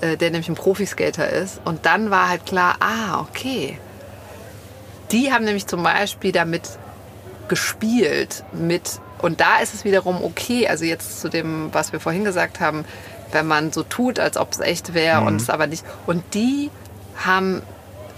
äh, 0.00 0.16
der 0.16 0.30
nämlich 0.30 0.48
ein 0.48 0.54
Profiskater 0.54 1.28
ist. 1.28 1.60
Und 1.64 1.86
dann 1.86 2.10
war 2.10 2.28
halt 2.28 2.46
klar, 2.46 2.76
ah, 2.78 3.20
okay. 3.20 3.80
Die 5.10 5.32
haben 5.32 5.44
nämlich 5.44 5.66
zum 5.66 5.82
Beispiel 5.82 6.30
damit 6.30 6.62
gespielt 7.48 8.44
mit 8.52 9.00
und 9.18 9.40
da 9.40 9.58
ist 9.58 9.74
es 9.74 9.84
wiederum 9.84 10.22
okay, 10.22 10.68
also 10.68 10.84
jetzt 10.84 11.20
zu 11.20 11.28
dem, 11.28 11.68
was 11.72 11.92
wir 11.92 12.00
vorhin 12.00 12.24
gesagt 12.24 12.60
haben, 12.60 12.84
wenn 13.32 13.46
man 13.46 13.72
so 13.72 13.82
tut, 13.82 14.18
als 14.18 14.36
ob 14.36 14.52
es 14.52 14.60
echt 14.60 14.94
wäre 14.94 15.22
und 15.22 15.40
es 15.40 15.50
aber 15.50 15.66
nicht. 15.66 15.84
Und 16.06 16.22
die 16.34 16.70
haben, 17.16 17.62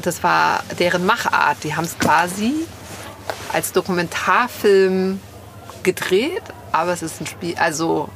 das 0.02 0.22
war 0.22 0.62
deren 0.78 1.06
Machart, 1.06 1.64
die 1.64 1.74
haben 1.74 1.84
es 1.84 1.98
quasi 1.98 2.52
als 3.52 3.72
Dokumentarfilm 3.72 5.20
gedreht, 5.82 6.42
aber 6.72 6.92
es 6.92 7.02
ist 7.02 7.20
ein 7.20 7.26
Spiel, 7.26 7.56
also 7.56 8.10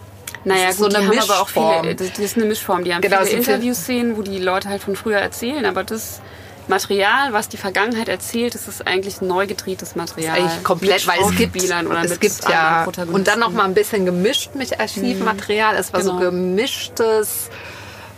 Naja, 0.45 0.70
ist 0.70 0.78
gut, 0.78 0.93
so 0.93 0.97
eine 0.99 1.07
die 1.12 1.18
haben 1.18 1.30
aber 1.30 1.41
auch 1.41 1.47
Mischform. 1.47 1.82
viele, 1.82 1.95
das 1.95 2.09
das 2.12 2.18
ist 2.18 2.36
eine 2.36 2.47
Mischform. 2.47 2.84
Die 2.84 2.95
haben 2.95 3.03
Genau, 3.03 3.22
viele 3.24 3.38
Interviewszenen, 3.38 4.16
wo 4.16 4.22
die 4.22 4.38
Leute 4.38 4.68
halt 4.68 4.82
von 4.82 4.97
früher 4.97 5.18
erzählen, 5.18 5.64
aber 5.66 5.84
das 5.84 6.20
Material, 6.68 7.32
was 7.32 7.49
die 7.49 7.57
Vergangenheit 7.57 8.09
erzählt, 8.09 8.55
das 8.55 8.68
ist 8.68 8.86
eigentlich 8.86 9.20
neu 9.20 9.47
gedrehtes 9.47 9.97
Material. 9.97 10.36
eigentlich 10.38 10.62
komplett, 10.62 11.07
weil 11.07 11.20
es 11.20 11.36
gibt, 11.36 11.57
es 11.57 12.20
gibt 12.20 12.49
ja 12.49 12.86
und 13.12 13.26
dann 13.26 13.41
noch 13.41 13.51
mal 13.51 13.64
ein 13.64 13.74
bisschen 13.74 14.07
gemischt 14.07 14.55
mit 14.55 14.78
Archivmaterial. 14.78 15.74
Es 15.76 15.93
war 15.93 16.01
so 16.03 16.11
Genau. 16.12 16.30
gemischtes 16.30 17.51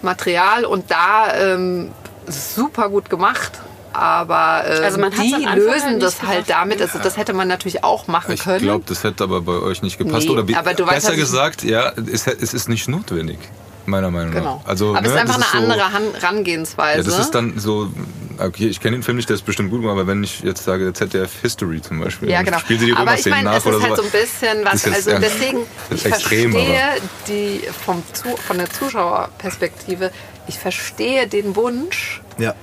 Material 0.03 0.65
und 0.65 0.91
da 0.91 1.35
ähm, 1.35 1.93
super 2.27 2.89
gut 2.89 3.09
gemacht. 3.11 3.53
Aber 3.93 4.65
ähm, 4.67 4.85
Also 4.85 4.97
die 4.99 5.29
lösen 5.45 5.47
halt 5.49 6.03
das 6.03 6.23
nicht 6.23 6.27
halt 6.27 6.51
damit. 6.51 6.81
Also 6.81 6.99
das 6.99 7.17
hätte 7.17 7.33
man 7.33 7.49
natürlich 7.49 7.85
auch 7.85 8.07
machen 8.07 8.33
ich 8.33 8.43
können. 8.43 8.61
glaube, 8.63 8.85
das 8.89 9.05
hätte 9.05 9.25
aber 9.25 9.41
bei 9.43 9.53
euch 9.53 9.83
nicht 9.83 9.99
gepasst. 9.99 10.27
Nee, 10.27 10.33
oder 10.33 10.43
aber 10.59 10.71
weißt, 10.71 10.77
besser 10.77 11.09
was 11.09 11.15
ich- 11.15 11.21
gesagt, 11.21 11.63
ja, 11.65 11.93
es, 12.11 12.27
es 12.27 12.55
ist 12.55 12.69
nicht 12.69 12.89
notwendig, 12.89 13.39
meiner 13.87 14.11
Meinung 14.11 14.33
Genau. 14.33 14.61
nach. 14.63 14.69
Also, 14.71 14.91
aber 14.97 15.07
es 15.07 15.13
ne, 15.13 15.15
ist 15.15 15.21
einfach 15.21 15.35
eine 15.37 15.45
so- 15.45 15.59
andere 15.73 15.93
Han 15.93 16.03
Herangehensweise. 16.15 16.99
Ja, 16.99 17.05
das 17.05 17.19
ist 17.27 17.31
dann 17.35 17.59
so, 17.59 17.91
okay, 18.39 18.69
ich 18.69 18.81
kenne 18.81 18.97
den 18.97 19.03
Film 19.03 19.17
nicht, 19.19 19.29
der 19.29 19.35
ist 19.37 19.45
bestimmt 19.45 19.71
gut, 19.71 19.85
aber 19.85 20.07
wenn 20.07 20.23
ich 20.25 20.41
jetzt 20.41 20.65
sage 20.65 20.93
ZDF 20.93 21.41
History 21.43 21.83
zum 21.83 22.01
Beispiel, 22.01 22.31
Ja, 22.31 22.43
genau. 22.43 22.59
spielen 22.61 22.81
sie 22.81 22.87
die 22.87 22.93
aber 22.95 23.15
ich 23.19 23.27
meine, 23.27 23.45
nach 23.51 23.57
es 23.57 23.67
oder 23.67 23.77
ist 23.77 23.83
halt 23.83 23.97
so 23.97 24.03
so. 24.03 24.09
ein 24.09 24.11
bisschen 24.13 24.65
was, 24.65 24.75
ist 24.87 24.95
also 24.95 25.11
ja- 25.11 25.19
deswegen, 25.19 25.59
ich 25.91 25.97
ist 25.97 26.07
extrem, 26.07 26.53
verstehe 26.53 26.81
die 27.29 27.61
vom, 27.85 28.03
Zu- 28.13 28.37
von 28.37 28.59
der 28.59 28.71
Zuschauerperspektive, 28.71 30.11
ich 30.47 30.59
verstehe 30.59 31.27
den 31.27 31.55
Wunsch, 31.57 32.21
ja 32.39 32.55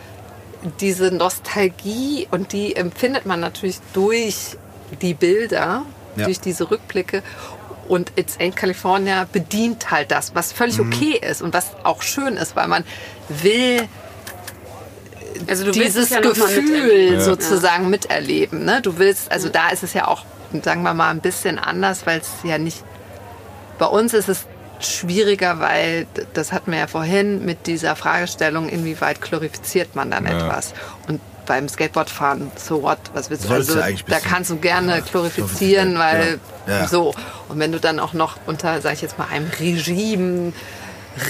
diese 0.79 1.11
Nostalgie 1.11 2.27
und 2.31 2.51
die 2.53 2.75
empfindet 2.75 3.25
man 3.25 3.39
natürlich 3.39 3.77
durch 3.93 4.57
die 5.01 5.13
Bilder, 5.13 5.83
Ja. 6.15 6.25
durch 6.25 6.39
diese 6.39 6.69
Rückblicke. 6.69 7.23
Und 7.87 8.11
It's 8.17 8.37
Ain't 8.39 8.55
California 8.55 9.27
bedient 9.31 9.89
halt 9.89 10.11
das, 10.11 10.35
was 10.35 10.51
völlig 10.51 10.77
Mhm. 10.77 10.91
okay 10.91 11.19
ist 11.27 11.41
und 11.41 11.53
was 11.53 11.71
auch 11.83 12.01
schön 12.01 12.35
ist, 12.37 12.55
weil 12.55 12.67
man 12.67 12.83
will 13.29 13.87
also 15.47 15.71
dieses 15.71 16.05
es 16.05 16.09
ja 16.09 16.19
Gefühl. 16.19 17.13
Ja. 17.13 17.19
sozusagen 17.21 17.89
miterleben. 17.89 18.65
Ne? 18.65 18.81
Du 18.81 18.97
willst, 18.97 19.31
also 19.31 19.49
da 19.49 19.69
ist 19.69 19.83
es 19.83 19.93
ja 19.93 20.07
auch, 20.07 20.25
sagen 20.63 20.83
wir 20.83 20.93
mal, 20.93 21.09
ein 21.09 21.21
bisschen 21.21 21.57
anders, 21.57 22.05
weil 22.05 22.19
es 22.19 22.29
ja 22.43 22.57
nicht. 22.57 22.83
Bei 23.77 23.85
uns 23.85 24.13
ist 24.13 24.27
es 24.27 24.45
schwieriger, 24.79 25.59
weil 25.59 26.07
das 26.33 26.51
hatten 26.51 26.71
wir 26.71 26.79
ja 26.79 26.87
vorhin 26.87 27.45
mit 27.45 27.67
dieser 27.67 27.95
Fragestellung, 27.95 28.69
inwieweit 28.69 29.21
glorifiziert 29.21 29.95
man 29.95 30.11
dann 30.11 30.25
Ja. 30.25 30.31
etwas. 30.45 30.73
Und 31.07 31.19
beim 31.45 31.67
Skateboardfahren, 31.67 32.51
so 32.57 32.83
what, 32.83 32.99
was 33.13 33.29
willst 33.31 33.45
du? 33.45 33.47
Sollst 33.49 33.71
Also 33.75 33.81
du 33.81 34.03
da 34.11 34.19
kannst 34.19 34.51
du 34.51 34.57
gerne 34.57 35.01
glorifizieren, 35.01 35.95
glorifizieren, 35.95 35.97
weil. 35.97 36.39
Ja. 36.67 36.87
so. 36.87 37.13
Und 37.47 37.57
wenn 37.59 37.71
du 37.71 37.79
dann 37.79 37.99
auch 37.99 38.13
noch 38.13 38.37
unter, 38.45 38.79
sag 38.81 38.93
ich 38.93 39.01
jetzt 39.01 39.17
mal, 39.17 39.27
einem 39.31 39.49
Regime 39.59 40.53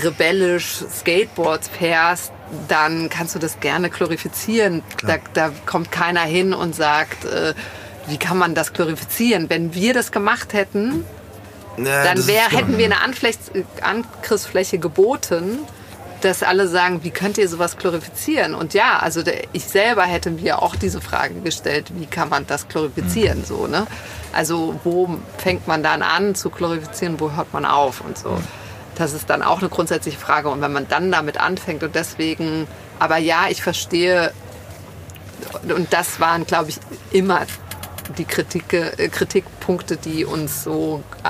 rebellisch 0.03 0.83
Skateboards 0.93 1.69
fährst, 1.69 2.31
dann 2.67 3.09
kannst 3.09 3.35
du 3.35 3.39
das 3.39 3.59
gerne 3.59 3.89
glorifizieren. 3.89 4.83
Da, 5.05 5.17
da 5.33 5.51
kommt 5.65 5.91
keiner 5.91 6.21
hin 6.21 6.53
und 6.53 6.75
sagt, 6.75 7.25
äh, 7.25 7.53
wie 8.07 8.17
kann 8.17 8.37
man 8.37 8.55
das 8.55 8.73
glorifizieren? 8.73 9.49
Wenn 9.49 9.73
wir 9.73 9.93
das 9.93 10.11
gemacht 10.11 10.53
hätten, 10.53 11.05
Ja, 11.85 12.03
dann 12.03 12.27
wär, 12.27 12.49
hätten 12.49 12.77
wir 12.77 12.85
eine 12.85 13.01
Anfläch 13.01 13.35
Angriffsfläche 13.81 14.79
geboten, 14.79 15.59
dass 16.21 16.43
alle 16.43 16.67
sagen, 16.67 16.99
wie 17.03 17.11
könnt 17.11 17.37
ihr 17.37 17.47
sowas 17.47 17.77
glorifizieren? 17.77 18.53
Und 18.53 18.73
ja, 18.73 18.99
also 18.99 19.23
der, 19.23 19.43
ich 19.53 19.65
selber 19.65 20.03
hätte 20.03 20.31
mir 20.31 20.61
auch 20.61 20.75
diese 20.75 21.01
Frage 21.01 21.35
gestellt, 21.35 21.91
wie 21.95 22.05
kann 22.05 22.29
man 22.29 22.45
das 22.45 22.65
Mhm. 22.65 22.69
glorifizieren? 22.69 23.45
So, 23.45 23.67
ne? 23.67 23.87
Also 24.33 24.79
wo 24.83 25.17
fängt 25.37 25.67
man 25.67 25.81
dann 25.81 26.01
an 26.01 26.35
zu 26.35 26.49
glorifizieren, 26.49 27.19
wo 27.19 27.31
hört 27.31 27.53
man 27.53 27.65
auf 27.65 28.01
und 28.01 28.17
so. 28.17 28.37
Das 28.95 29.13
ist 29.13 29.29
dann 29.29 29.41
auch 29.41 29.59
eine 29.59 29.69
grundsätzliche 29.69 30.17
Frage. 30.17 30.49
Und 30.49 30.61
wenn 30.61 30.73
man 30.73 30.87
dann 30.89 31.09
damit 31.11 31.39
anfängt 31.39 31.83
und 31.83 31.95
deswegen, 31.95 32.67
aber 32.99 33.17
ja, 33.17 33.45
ich 33.49 33.63
verstehe, 33.63 34.33
und 35.63 35.93
das 35.93 36.19
waren, 36.19 36.45
glaube 36.45 36.69
ich, 36.71 36.77
immer 37.11 37.41
die 38.17 38.25
Kritike, 38.25 38.91
äh, 38.97 39.07
Kritikpunkte, 39.07 39.95
die 39.95 40.25
uns 40.25 40.63
so 40.63 41.01
äh, 41.23 41.29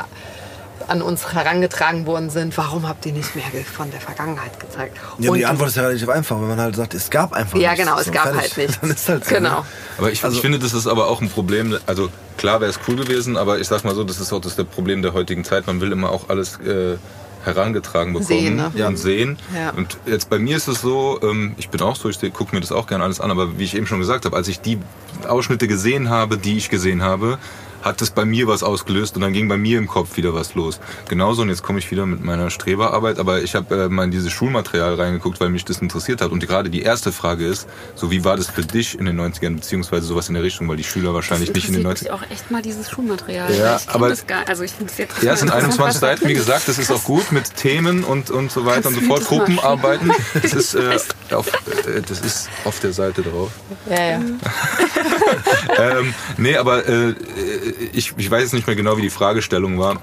an 0.90 1.02
uns 1.02 1.34
herangetragen 1.34 2.06
worden 2.06 2.30
sind. 2.30 2.57
Warum 2.57 2.88
habt 2.88 3.06
ihr 3.06 3.14
nicht 3.14 3.36
mehr 3.36 3.45
von 3.76 3.90
der 3.91 4.02
Vergangenheit 4.02 4.60
gezeigt? 4.60 4.98
Ja, 5.20 5.32
Und- 5.32 5.38
die 5.38 5.45
Antwort 5.45 5.70
ist 5.70 5.76
ja 5.76 5.84
relativ 5.84 6.10
einfach, 6.10 6.40
wenn 6.40 6.48
man 6.49 6.60
halt 6.60 6.76
sagt, 6.76 6.94
es 6.94 7.10
gab 7.10 7.34
einfach 7.34 7.57
Ja, 7.57 7.72
nichts. 7.72 7.86
genau, 7.86 7.99
es 7.99 8.11
gab 8.11 8.24
fertig. 8.24 8.41
halt 8.41 8.57
nichts. 8.57 8.80
Dann 8.82 8.90
ist 8.91 9.10
halt 9.10 9.26
so, 9.26 9.36
Genau. 9.36 9.60
Ne? 9.61 9.66
Aber 9.98 10.11
ich, 10.11 10.24
Also- 10.24 10.36
ich 10.36 10.41
finde, 10.41 10.60
das 10.60 10.74
ist 10.74 10.88
aber 10.88 11.07
auch 11.07 11.22
ein 11.22 11.30
Problem. 11.30 11.78
Also 11.86 12.10
klar 12.38 12.60
wäre 12.61 12.70
es 12.72 12.80
cool 12.88 12.95
gewesen, 12.95 13.38
aber 13.38 13.60
ich 13.60 13.68
sag 13.68 13.84
mal 13.84 13.95
so, 13.95 14.03
das 14.03 14.20
ist 14.20 14.34
auch 14.34 14.41
das, 14.41 14.56
der 14.56 14.64
Problem 14.66 15.02
der 15.02 15.14
heutigen 15.14 15.44
Zeit. 15.44 15.68
Man 15.68 15.82
will 15.82 15.91
immer 15.91 16.10
auch 16.11 16.30
alles 16.30 16.60
äh, 16.60 16.98
herangetragen 17.45 18.14
bekommen 18.14 18.28
Sehen, 18.28 18.56
ne? 18.57 18.88
und 18.88 18.98
sehen. 18.98 19.38
Ja. 19.56 19.70
Und 19.72 19.98
jetzt 20.06 20.30
bei 20.30 20.40
mir 20.40 20.57
ist 20.57 20.68
es 20.68 20.82
so, 20.82 21.20
ähm, 21.24 21.53
ich 21.57 21.70
bin 21.70 21.82
auch 21.82 21.95
so, 21.95 22.10
ich 22.10 22.20
gucke 22.34 22.53
mir 22.53 22.61
das 22.61 22.72
auch 22.72 22.86
gerne 22.88 23.03
alles 23.06 23.22
an, 23.22 23.32
aber 23.32 23.57
wie 23.57 23.64
ich 23.64 23.76
eben 23.76 23.88
schon 23.88 23.99
gesagt 23.99 24.26
habe, 24.26 24.36
als 24.36 24.48
ich 24.49 24.60
die 24.60 24.78
Ausschnitte 25.28 25.68
gesehen 25.68 26.10
habe, 26.10 26.38
die 26.38 26.57
ich 26.57 26.70
gesehen 26.70 27.02
habe, 27.02 27.38
hat 27.81 28.01
das 28.01 28.11
bei 28.11 28.26
mir 28.26 28.47
was 28.47 28.64
ausgelöst 28.64 29.15
und 29.15 29.22
dann 29.22 29.34
ging 29.34 29.47
bei 29.47 29.57
mir 29.57 29.77
im 29.77 29.88
Kopf 29.88 30.18
wieder 30.18 30.34
was 30.34 30.56
los. 30.56 30.80
Genauso, 31.07 31.41
und 31.41 31.49
jetzt 31.49 31.64
komme 31.64 31.80
ich 31.80 31.89
wieder 31.91 32.06
mit 32.06 32.23
meiner 32.23 32.49
Streberarbeit, 32.49 33.19
aber 33.19 33.41
ich 33.41 33.56
habe 33.56 33.84
äh, 33.84 33.89
mal 33.89 34.06
in 34.06 34.11
dieses 34.11 34.31
Schulmaterial 34.31 34.95
reingeguckt, 34.95 35.39
weil 35.39 35.49
mich 35.49 35.65
das 35.65 35.80
interessiert 35.80 36.22
hat. 36.22 36.31
Und 36.31 36.45
gerade 36.45 36.69
die 36.69 36.81
erste 36.81 37.11
Frage 37.11 37.45
ist, 37.45 37.68
so 37.95 38.11
wie 38.11 38.23
war 38.23 38.38
das 38.38 38.47
für 38.47 38.64
dich 38.64 38.97
in 38.97 39.06
den 39.06 39.19
90ern, 39.19 39.56
beziehungsweise 39.56 40.06
sowas 40.06 40.27
in 40.27 40.35
der 40.35 40.43
Richtung, 40.43 40.68
weil 40.68 40.77
die 40.77 40.84
Schüler 40.84 41.14
wahrscheinlich 41.14 41.53
nicht 41.53 41.68
in 41.68 41.76
den 41.76 41.88
90ern... 41.88 42.03
Ich 42.03 42.11
auch 42.11 42.23
echt 42.30 42.51
mal 42.51 42.61
dieses 42.61 42.89
Schulmaterial. 42.89 43.53
Ja, 43.56 43.77
ich 43.77 43.89
aber 43.89 44.10
das 44.10 44.27
gar, 44.27 44.47
also 44.47 44.64
ich 44.64 44.72
finde 44.72 44.91
es 44.91 44.97
jetzt 44.97 45.23
ja, 45.23 45.34
es 45.34 45.39
sind 45.39 45.51
21 45.51 45.80
was 45.80 45.99
da 45.99 46.07
Seiten, 46.10 46.27
wie 46.27 46.34
gesagt, 46.34 46.68
das 46.68 46.77
ist 46.77 46.91
auch 46.91 47.03
gut 47.03 47.31
mit 47.31 47.56
Themen 47.56 48.03
und, 48.03 48.31
und 48.31 48.51
so 48.51 48.65
weiter 48.65 48.89
und 48.89 48.95
so 48.95 49.01
fort. 49.01 49.26
Gruppenarbeiten, 49.26 50.11
das 50.41 50.53
ist, 50.53 50.76
äh, 50.76 50.97
auf, 51.31 51.47
äh, 51.47 52.01
das 52.07 52.22
ist 52.22 52.49
auf 52.65 52.80
der 52.80 52.93
Seite 52.93 53.22
drauf. 53.22 53.51
Ja, 53.89 54.11
ja. 54.11 54.22
ähm, 55.99 56.14
nee, 56.38 56.56
aber 56.56 56.88
äh, 56.88 57.14
ich, 57.93 58.13
ich 58.17 58.31
weiß 58.31 58.41
jetzt 58.41 58.53
nicht 58.53 58.67
mehr 58.67 58.75
genau, 58.75 58.97
wie 58.97 59.01
die 59.01 59.09
Fragestellung 59.09 59.79
war. 59.79 60.01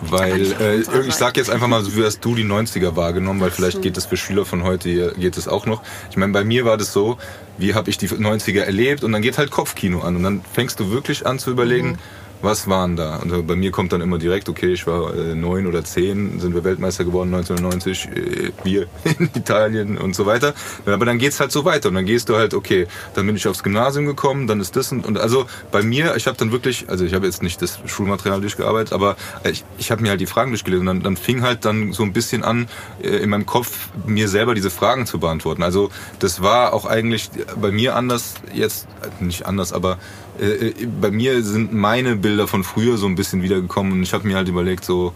Weil, 0.00 0.52
äh, 0.60 0.80
ich 1.06 1.14
sag 1.14 1.36
jetzt 1.36 1.48
einfach 1.48 1.68
mal, 1.68 1.82
so 1.82 1.96
wie 1.96 2.04
hast 2.04 2.20
du 2.20 2.34
die 2.34 2.44
90er 2.44 2.96
wahrgenommen, 2.96 3.40
weil 3.40 3.50
vielleicht 3.50 3.82
geht 3.82 3.96
das 3.96 4.06
für 4.06 4.16
Schüler 4.16 4.44
von 4.44 4.64
heute, 4.64 4.88
hier 4.88 5.12
geht 5.12 5.36
es 5.36 5.46
auch 5.46 5.64
noch. 5.64 5.82
Ich 6.10 6.16
meine, 6.16 6.32
bei 6.32 6.44
mir 6.44 6.64
war 6.64 6.76
das 6.76 6.92
so, 6.92 7.18
wie 7.56 7.74
habe 7.74 7.88
ich 7.88 7.96
die 7.96 8.08
90er 8.08 8.62
erlebt 8.62 9.04
und 9.04 9.12
dann 9.12 9.22
geht 9.22 9.38
halt 9.38 9.50
Kopfkino 9.50 10.00
an 10.00 10.16
und 10.16 10.22
dann 10.24 10.40
fängst 10.52 10.80
du 10.80 10.90
wirklich 10.90 11.24
an 11.24 11.38
zu 11.38 11.50
überlegen, 11.50 11.98
was 12.42 12.68
waren 12.68 12.96
da? 12.96 13.16
Und 13.16 13.32
äh, 13.32 13.42
bei 13.42 13.56
mir 13.56 13.70
kommt 13.70 13.92
dann 13.92 14.00
immer 14.00 14.18
direkt, 14.18 14.48
okay, 14.48 14.72
ich 14.72 14.86
war 14.86 15.14
äh, 15.14 15.34
neun 15.34 15.66
oder 15.66 15.84
zehn, 15.84 16.40
sind 16.40 16.54
wir 16.54 16.64
Weltmeister 16.64 17.04
geworden 17.04 17.34
1990, 17.34 18.08
äh, 18.08 18.52
wir 18.64 18.86
in 19.18 19.30
Italien 19.34 19.98
und 19.98 20.14
so 20.14 20.26
weiter. 20.26 20.54
Aber 20.84 21.04
dann 21.04 21.18
geht's 21.18 21.40
halt 21.40 21.52
so 21.52 21.64
weiter 21.64 21.88
und 21.88 21.94
dann 21.94 22.06
gehst 22.06 22.28
du 22.28 22.36
halt, 22.36 22.54
okay, 22.54 22.86
dann 23.14 23.26
bin 23.26 23.36
ich 23.36 23.46
aufs 23.48 23.62
Gymnasium 23.62 24.06
gekommen, 24.06 24.46
dann 24.46 24.60
ist 24.60 24.76
das 24.76 24.92
und, 24.92 25.04
und 25.06 25.18
also 25.18 25.46
bei 25.72 25.82
mir, 25.82 26.16
ich 26.16 26.26
habe 26.26 26.36
dann 26.36 26.52
wirklich, 26.52 26.88
also 26.88 27.04
ich 27.04 27.14
habe 27.14 27.26
jetzt 27.26 27.42
nicht 27.42 27.60
das 27.62 27.78
Schulmaterial 27.86 28.40
durchgearbeitet, 28.40 28.92
aber 28.92 29.16
ich, 29.50 29.64
ich 29.78 29.90
habe 29.90 30.02
mir 30.02 30.10
halt 30.10 30.20
die 30.20 30.26
Fragen 30.26 30.50
durchgelesen 30.50 30.86
und 30.88 30.96
dann, 30.96 31.02
dann 31.02 31.16
fing 31.16 31.42
halt 31.42 31.64
dann 31.64 31.92
so 31.92 32.02
ein 32.02 32.12
bisschen 32.12 32.44
an, 32.44 32.68
äh, 33.02 33.08
in 33.08 33.30
meinem 33.30 33.46
Kopf 33.46 33.88
mir 34.06 34.28
selber 34.28 34.54
diese 34.54 34.70
Fragen 34.70 35.06
zu 35.06 35.18
beantworten. 35.18 35.62
Also 35.62 35.90
das 36.18 36.42
war 36.42 36.72
auch 36.72 36.84
eigentlich 36.86 37.30
bei 37.60 37.70
mir 37.70 37.96
anders 37.96 38.34
jetzt, 38.52 38.86
äh, 39.02 39.24
nicht 39.24 39.46
anders, 39.46 39.72
aber 39.72 39.98
äh, 40.40 40.86
bei 41.00 41.10
mir 41.10 41.42
sind 41.42 41.72
meine 41.72 42.16
Bilder 42.16 42.46
von 42.46 42.64
früher 42.64 42.96
so 42.96 43.06
ein 43.06 43.14
bisschen 43.14 43.42
wiedergekommen 43.42 43.92
und 43.92 44.02
ich 44.02 44.12
habe 44.12 44.26
mir 44.26 44.36
halt 44.36 44.48
überlegt, 44.48 44.84
so, 44.84 45.12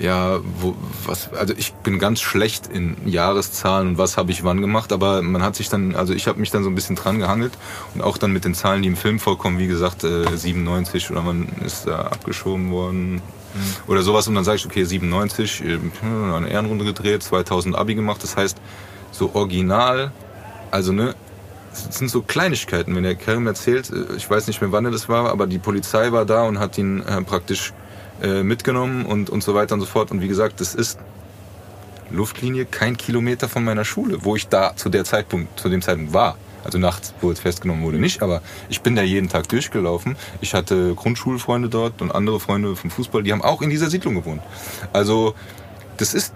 ja, 0.00 0.40
wo, 0.60 0.74
was, 1.04 1.32
also 1.32 1.54
ich 1.56 1.72
bin 1.74 1.98
ganz 1.98 2.20
schlecht 2.20 2.66
in 2.66 2.96
Jahreszahlen 3.06 3.88
und 3.88 3.98
was 3.98 4.16
habe 4.16 4.32
ich 4.32 4.44
wann 4.44 4.60
gemacht, 4.60 4.92
aber 4.92 5.20
man 5.20 5.42
hat 5.42 5.56
sich 5.56 5.68
dann, 5.68 5.94
also 5.94 6.14
ich 6.14 6.26
habe 6.26 6.40
mich 6.40 6.50
dann 6.50 6.64
so 6.64 6.70
ein 6.70 6.74
bisschen 6.74 6.96
dran 6.96 7.18
gehangelt 7.18 7.52
und 7.94 8.02
auch 8.02 8.16
dann 8.16 8.32
mit 8.32 8.44
den 8.44 8.54
Zahlen, 8.54 8.82
die 8.82 8.88
im 8.88 8.96
Film 8.96 9.18
vorkommen, 9.18 9.58
wie 9.58 9.66
gesagt, 9.66 10.04
äh, 10.04 10.24
97 10.34 11.10
oder 11.10 11.20
man 11.20 11.48
ist 11.64 11.86
da 11.86 12.00
abgeschoben 12.00 12.70
worden 12.70 13.20
oder 13.86 14.02
sowas 14.02 14.26
und 14.26 14.34
dann 14.34 14.44
sage 14.44 14.56
ich, 14.56 14.66
okay, 14.66 14.84
97, 14.84 15.64
äh, 15.64 15.78
eine 16.34 16.48
Ehrenrunde 16.48 16.84
gedreht, 16.84 17.22
2000 17.22 17.76
Abi 17.76 17.94
gemacht, 17.94 18.22
das 18.22 18.36
heißt, 18.36 18.56
so 19.12 19.34
original, 19.34 20.12
also 20.70 20.92
ne, 20.92 21.14
es 21.72 21.98
sind 21.98 22.10
so 22.10 22.22
Kleinigkeiten, 22.22 22.94
wenn 22.94 23.02
der 23.02 23.14
Kerem 23.14 23.46
erzählt, 23.46 23.90
äh, 23.90 24.16
ich 24.16 24.28
weiß 24.28 24.46
nicht 24.46 24.60
mehr 24.60 24.72
wann 24.72 24.84
er 24.84 24.90
das 24.90 25.08
war, 25.08 25.30
aber 25.30 25.46
die 25.46 25.58
Polizei 25.58 26.12
war 26.12 26.24
da 26.24 26.44
und 26.44 26.58
hat 26.58 26.78
ihn 26.78 27.02
äh, 27.02 27.22
praktisch 27.22 27.72
äh, 28.22 28.42
mitgenommen 28.42 29.06
und, 29.06 29.30
und 29.30 29.42
so 29.42 29.54
weiter 29.54 29.74
und 29.74 29.80
so 29.80 29.86
fort. 29.86 30.10
Und 30.10 30.20
wie 30.20 30.28
gesagt, 30.28 30.60
das 30.60 30.74
ist 30.74 30.98
Luftlinie 32.10 32.66
kein 32.66 32.96
Kilometer 32.96 33.48
von 33.48 33.64
meiner 33.64 33.84
Schule, 33.84 34.24
wo 34.24 34.36
ich 34.36 34.48
da 34.48 34.74
zu 34.76 34.88
der 34.88 35.04
Zeitpunkt, 35.04 35.58
zu 35.58 35.68
dem 35.68 35.80
Zeitpunkt 35.80 36.12
war. 36.12 36.36
Also 36.62 36.76
nachts, 36.76 37.14
wo 37.22 37.30
es 37.30 37.40
festgenommen 37.40 37.82
wurde, 37.82 37.98
nicht, 37.98 38.22
aber 38.22 38.42
ich 38.68 38.82
bin 38.82 38.94
da 38.94 39.00
jeden 39.00 39.30
Tag 39.30 39.48
durchgelaufen. 39.48 40.16
Ich 40.42 40.52
hatte 40.52 40.94
Grundschulfreunde 40.94 41.70
dort 41.70 42.02
und 42.02 42.10
andere 42.10 42.38
Freunde 42.38 42.76
vom 42.76 42.90
Fußball, 42.90 43.22
die 43.22 43.32
haben 43.32 43.40
auch 43.40 43.62
in 43.62 43.70
dieser 43.70 43.88
Siedlung 43.88 44.14
gewohnt. 44.14 44.42
Also 44.92 45.34
das 45.96 46.12
ist 46.12 46.34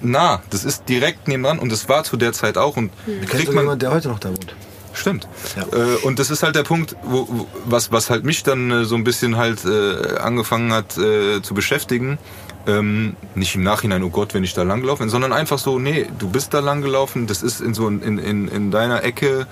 nah, 0.00 0.40
das 0.48 0.64
ist 0.64 0.88
direkt 0.88 1.28
nebenan 1.28 1.58
und 1.58 1.70
das 1.70 1.88
war 1.88 2.04
zu 2.04 2.16
der 2.16 2.32
Zeit 2.32 2.56
auch 2.56 2.78
und 2.78 2.90
Kennst 3.04 3.28
kriegt 3.28 3.48
du 3.48 3.52
man 3.52 3.64
jemanden, 3.64 3.80
der 3.80 3.92
heute 3.92 4.08
noch 4.08 4.18
da 4.18 4.30
wohnt? 4.30 4.54
Stimmt. 4.98 5.28
Ja. 5.56 5.62
Äh, 5.78 5.96
und 6.02 6.18
das 6.18 6.30
ist 6.30 6.42
halt 6.42 6.56
der 6.56 6.64
Punkt, 6.64 6.96
wo, 7.02 7.46
was, 7.64 7.92
was 7.92 8.10
halt 8.10 8.24
mich 8.24 8.42
dann 8.42 8.70
äh, 8.70 8.84
so 8.84 8.96
ein 8.96 9.04
bisschen 9.04 9.36
halt 9.36 9.64
äh, 9.64 10.18
angefangen 10.18 10.72
hat 10.72 10.92
zu 10.92 11.54
beschäftigen. 11.54 12.18
Ähm, 12.66 13.16
nicht 13.34 13.54
im 13.54 13.62
Nachhinein, 13.62 14.02
oh 14.02 14.10
Gott, 14.10 14.34
wenn 14.34 14.44
ich 14.44 14.52
da 14.52 14.62
langlaufen, 14.62 15.04
bin, 15.04 15.10
sondern 15.10 15.32
einfach 15.32 15.58
so, 15.58 15.78
nee, 15.78 16.06
du 16.18 16.28
bist 16.28 16.52
da 16.52 16.58
langgelaufen, 16.58 17.26
das 17.26 17.42
ist 17.42 17.60
in 17.60 17.72
so 17.72 17.88
in, 17.88 18.18
in, 18.18 18.48
in 18.48 18.70
deiner 18.70 19.04
Ecke 19.04 19.46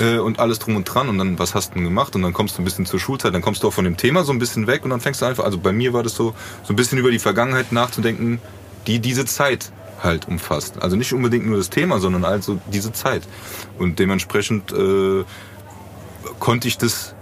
äh, 0.00 0.18
und 0.18 0.40
alles 0.40 0.58
drum 0.58 0.74
und 0.74 0.84
dran 0.84 1.08
und 1.08 1.18
dann, 1.18 1.38
was 1.38 1.54
hast 1.54 1.70
du 1.70 1.74
denn 1.74 1.84
gemacht? 1.84 2.16
Und 2.16 2.22
dann 2.22 2.32
kommst 2.32 2.58
du 2.58 2.62
ein 2.62 2.64
bisschen 2.64 2.86
zur 2.86 2.98
Schulzeit, 2.98 3.34
dann 3.34 3.42
kommst 3.42 3.62
du 3.62 3.68
auch 3.68 3.72
von 3.72 3.84
dem 3.84 3.96
Thema 3.96 4.24
so 4.24 4.32
ein 4.32 4.38
bisschen 4.38 4.66
weg 4.66 4.82
und 4.84 4.90
dann 4.90 5.00
fängst 5.00 5.22
du 5.22 5.26
einfach, 5.26 5.44
also 5.44 5.58
bei 5.58 5.72
mir 5.72 5.92
war 5.92 6.02
das 6.02 6.14
so, 6.14 6.34
so 6.64 6.72
ein 6.72 6.76
bisschen 6.76 6.98
über 6.98 7.10
die 7.10 7.18
Vergangenheit 7.18 7.72
nachzudenken, 7.72 8.40
die 8.86 8.98
diese 8.98 9.26
Zeit 9.26 9.70
halt 10.02 10.28
umfasst. 10.28 10.82
Also 10.82 10.96
nicht 10.96 11.12
unbedingt 11.12 11.46
nur 11.46 11.56
das 11.56 11.70
Thema, 11.70 11.98
sondern 11.98 12.24
also 12.24 12.58
diese 12.72 12.92
Zeit. 12.92 13.22
Und 13.78 13.98
dementsprechend 13.98 14.72
äh, 14.72 15.24
konnte 16.38 16.68
ich 16.68 16.78
das 16.78 17.14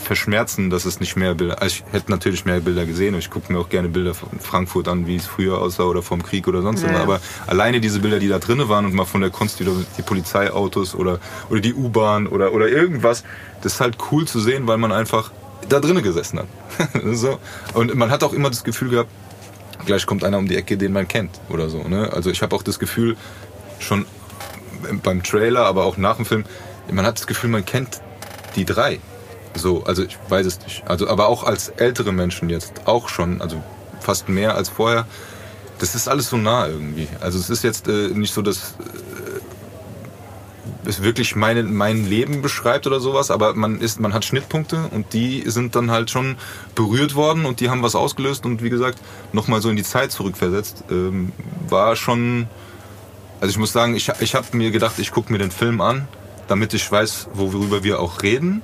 verschmerzen, 0.00 0.70
dass 0.70 0.86
es 0.86 0.98
nicht 0.98 1.16
mehr 1.16 1.34
Bilder. 1.34 1.62
Also 1.62 1.76
ich 1.86 1.92
hätte 1.92 2.10
natürlich 2.10 2.44
mehr 2.44 2.60
Bilder 2.60 2.86
gesehen 2.86 3.14
und 3.14 3.20
ich 3.20 3.30
gucke 3.30 3.52
mir 3.52 3.58
auch 3.58 3.68
gerne 3.68 3.88
Bilder 3.88 4.14
von 4.14 4.28
Frankfurt 4.40 4.88
an, 4.88 5.06
wie 5.06 5.16
es 5.16 5.26
früher 5.26 5.58
aussah 5.58 5.84
oder 5.84 6.02
vom 6.02 6.22
Krieg 6.22 6.48
oder 6.48 6.62
sonst 6.62 6.82
Ja, 6.82 6.88
was. 6.88 6.96
ja. 6.96 7.02
Aber 7.02 7.20
alleine 7.46 7.80
diese 7.80 8.00
Bilder, 8.00 8.18
die 8.18 8.28
da 8.28 8.38
drinnen 8.38 8.68
waren 8.68 8.86
und 8.86 8.94
mal 8.94 9.04
von 9.04 9.20
der 9.20 9.30
Kunst, 9.30 9.60
die, 9.60 9.66
die 9.96 10.02
Polizeiautos 10.02 10.94
oder, 10.94 11.20
oder 11.48 11.60
die 11.60 11.74
U-Bahn 11.74 12.26
oder, 12.26 12.52
oder 12.52 12.68
irgendwas, 12.68 13.22
das 13.62 13.74
ist 13.74 13.80
halt 13.80 13.98
cool 14.10 14.26
zu 14.26 14.40
sehen, 14.40 14.66
weil 14.66 14.78
man 14.78 14.90
einfach 14.90 15.30
da 15.68 15.78
drinnen 15.80 16.02
gesessen 16.02 16.40
hat. 16.40 16.48
so. 17.12 17.38
Und 17.74 17.94
man 17.94 18.10
hat 18.10 18.24
auch 18.24 18.32
immer 18.32 18.48
das 18.48 18.64
Gefühl 18.64 18.88
gehabt, 18.88 19.10
gleich 19.86 20.06
kommt 20.06 20.24
einer 20.24 20.38
um 20.38 20.48
die 20.48 20.56
Ecke, 20.56 20.76
den 20.76 20.92
man 20.92 21.08
kennt 21.08 21.40
oder 21.48 21.68
so. 21.68 21.82
Ne? 21.84 22.12
Also 22.12 22.30
ich 22.30 22.42
habe 22.42 22.54
auch 22.54 22.62
das 22.62 22.78
Gefühl, 22.78 23.16
schon 23.78 24.06
beim 25.02 25.22
Trailer, 25.22 25.66
aber 25.66 25.84
auch 25.84 25.96
nach 25.96 26.16
dem 26.16 26.26
Film, 26.26 26.44
man 26.90 27.06
hat 27.06 27.18
das 27.18 27.26
Gefühl, 27.26 27.50
man 27.50 27.64
kennt 27.64 28.00
die 28.56 28.64
drei. 28.64 29.00
So, 29.54 29.84
also 29.84 30.04
ich 30.04 30.16
weiß 30.28 30.46
es 30.46 30.60
nicht. 30.60 30.84
Also, 30.86 31.08
aber 31.08 31.28
auch 31.28 31.44
als 31.44 31.68
ältere 31.68 32.12
Menschen 32.12 32.50
jetzt 32.50 32.86
auch 32.86 33.08
schon, 33.08 33.40
also 33.42 33.62
fast 34.00 34.28
mehr 34.28 34.54
als 34.54 34.68
vorher. 34.68 35.06
Das 35.78 35.94
ist 35.94 36.08
alles 36.08 36.28
so 36.28 36.36
nah 36.36 36.66
irgendwie. 36.66 37.08
Also 37.20 37.38
es 37.38 37.48
ist 37.48 37.64
jetzt 37.64 37.88
äh, 37.88 38.08
nicht 38.08 38.34
so, 38.34 38.42
dass 38.42 38.74
äh, 38.78 39.29
es 40.84 41.02
wirklich 41.02 41.36
meine, 41.36 41.62
mein 41.62 42.06
Leben 42.08 42.42
beschreibt 42.42 42.86
oder 42.86 43.00
sowas, 43.00 43.30
aber 43.30 43.54
man 43.54 43.80
ist, 43.80 44.00
man 44.00 44.14
hat 44.14 44.24
Schnittpunkte 44.24 44.88
und 44.90 45.12
die 45.12 45.42
sind 45.46 45.74
dann 45.76 45.90
halt 45.90 46.10
schon 46.10 46.36
berührt 46.74 47.14
worden 47.14 47.44
und 47.46 47.60
die 47.60 47.70
haben 47.70 47.82
was 47.82 47.94
ausgelöst 47.94 48.44
und 48.46 48.62
wie 48.62 48.70
gesagt, 48.70 48.98
nochmal 49.32 49.60
so 49.60 49.70
in 49.70 49.76
die 49.76 49.82
Zeit 49.82 50.12
zurückversetzt. 50.12 50.84
Ähm, 50.90 51.32
war 51.68 51.96
schon, 51.96 52.48
also 53.40 53.50
ich 53.50 53.58
muss 53.58 53.72
sagen, 53.72 53.94
ich, 53.94 54.10
ich 54.20 54.34
habe 54.34 54.56
mir 54.56 54.70
gedacht, 54.70 54.98
ich 54.98 55.10
gucke 55.10 55.32
mir 55.32 55.38
den 55.38 55.50
Film 55.50 55.80
an, 55.80 56.08
damit 56.48 56.74
ich 56.74 56.90
weiß, 56.90 57.28
worüber 57.34 57.84
wir 57.84 58.00
auch 58.00 58.22
reden. 58.22 58.62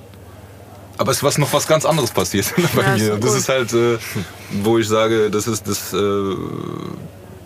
Aber 0.97 1.11
es 1.11 1.17
ist 1.17 1.23
was 1.23 1.37
noch 1.37 1.53
was 1.53 1.67
ganz 1.67 1.85
anderes 1.85 2.11
passiert 2.11 2.53
bei 2.75 2.81
Ja, 2.81 2.95
ist 2.95 3.01
mir. 3.03 3.09
doch 3.11 3.19
Das 3.19 3.35
ist 3.35 3.49
halt, 3.49 3.73
äh, 3.73 3.97
wo 4.63 4.79
ich 4.79 4.87
sage, 4.87 5.29
das 5.29 5.47
ist 5.47 5.67
das, 5.67 5.93
äh, 5.93 6.35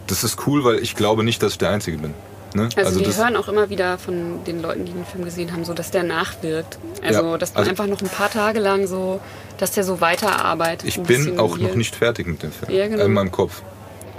das 0.08 0.24
ist 0.24 0.48
cool, 0.48 0.64
weil 0.64 0.80
ich 0.80 0.96
glaube 0.96 1.24
nicht, 1.24 1.44
dass 1.44 1.54
ich 1.54 1.58
der 1.58 1.70
Einzige 1.70 1.98
bin. 1.98 2.14
Ne? 2.54 2.70
Also, 2.76 3.00
die 3.00 3.06
das, 3.06 3.18
hören 3.18 3.36
auch 3.38 3.48
immer 3.48 3.70
wieder 3.70 3.98
von 3.98 4.44
den 4.46 4.62
Leuten, 4.62 4.86
die 4.86 4.92
den 4.92 5.06
Film 5.06 5.24
gesehen 5.24 5.54
haben, 5.54 5.64
so 5.64 5.74
dass 5.74 5.92
der 5.92 6.04
nachwirkt. 6.04 6.78
Also 7.02 7.32
Ja, 7.32 7.38
dass 7.38 7.54
man 7.54 7.60
also- 7.60 7.70
einfach 7.72 7.88
noch 7.88 8.02
ein 8.02 8.10
paar 8.10 8.30
Tage 8.30 8.60
lang 8.60 8.88
so, 8.88 9.22
dass 9.58 9.72
der 9.72 9.84
so 9.84 10.02
weiterarbeitet. 10.02 10.88
ich 10.88 11.00
bin 11.02 11.40
auch 11.40 11.58
noch 11.58 11.76
nicht 11.76 11.96
fertig 11.96 12.28
mit 12.28 12.44
dem 12.44 12.52
Film. 12.52 12.72
Ja, 12.72 12.88
genau. 12.88 13.06
In 13.06 13.14
meinem 13.14 13.32
Kopf. 13.32 13.62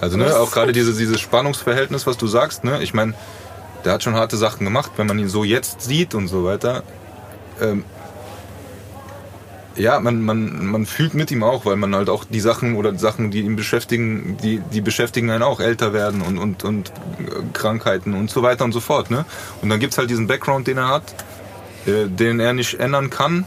Also 0.00 0.16
ne, 0.16 0.34
auch 0.36 0.50
gerade 0.50 0.68
gut. 0.68 0.76
diese, 0.76 0.94
dieses 0.94 1.20
Spannungsverhältnis, 1.20 2.06
was 2.06 2.16
du 2.16 2.26
sagst. 2.26 2.64
Ne? 2.64 2.82
Ich 2.82 2.94
meine, 2.94 3.14
der 3.84 3.92
hat 3.92 4.02
schon 4.02 4.14
harte 4.14 4.36
Sachen 4.36 4.64
gemacht, 4.64 4.92
wenn 4.96 5.06
man 5.06 5.18
ihn 5.18 5.28
so 5.28 5.44
jetzt 5.44 5.82
sieht 5.82 6.14
und 6.14 6.28
so 6.28 6.44
weiter. 6.44 6.82
Ähm, 7.60 7.84
ja, 9.76 10.00
man, 10.00 10.22
man, 10.22 10.66
man 10.66 10.86
fühlt 10.86 11.14
mit 11.14 11.30
ihm 11.30 11.42
auch, 11.42 11.64
weil 11.64 11.76
man 11.76 11.94
halt 11.94 12.08
auch 12.08 12.24
die 12.24 12.40
Sachen 12.40 12.76
oder 12.76 12.96
Sachen, 12.98 13.30
die 13.30 13.40
ihn 13.40 13.56
beschäftigen, 13.56 14.36
die, 14.42 14.60
die 14.72 14.80
beschäftigen 14.80 15.30
einen 15.30 15.42
auch, 15.42 15.60
älter 15.60 15.92
werden 15.92 16.22
und, 16.22 16.38
und, 16.38 16.64
und 16.64 16.88
äh, 16.88 16.92
Krankheiten 17.52 18.14
und 18.14 18.30
so 18.30 18.42
weiter 18.42 18.64
und 18.64 18.72
so 18.72 18.80
fort. 18.80 19.10
Ne? 19.10 19.24
Und 19.62 19.68
dann 19.68 19.80
gibt's 19.80 19.98
halt 19.98 20.10
diesen 20.10 20.26
Background, 20.26 20.66
den 20.66 20.78
er 20.78 20.88
hat, 20.88 21.02
äh, 21.86 22.06
den 22.08 22.40
er 22.40 22.52
nicht 22.52 22.78
ändern 22.80 23.10
kann, 23.10 23.46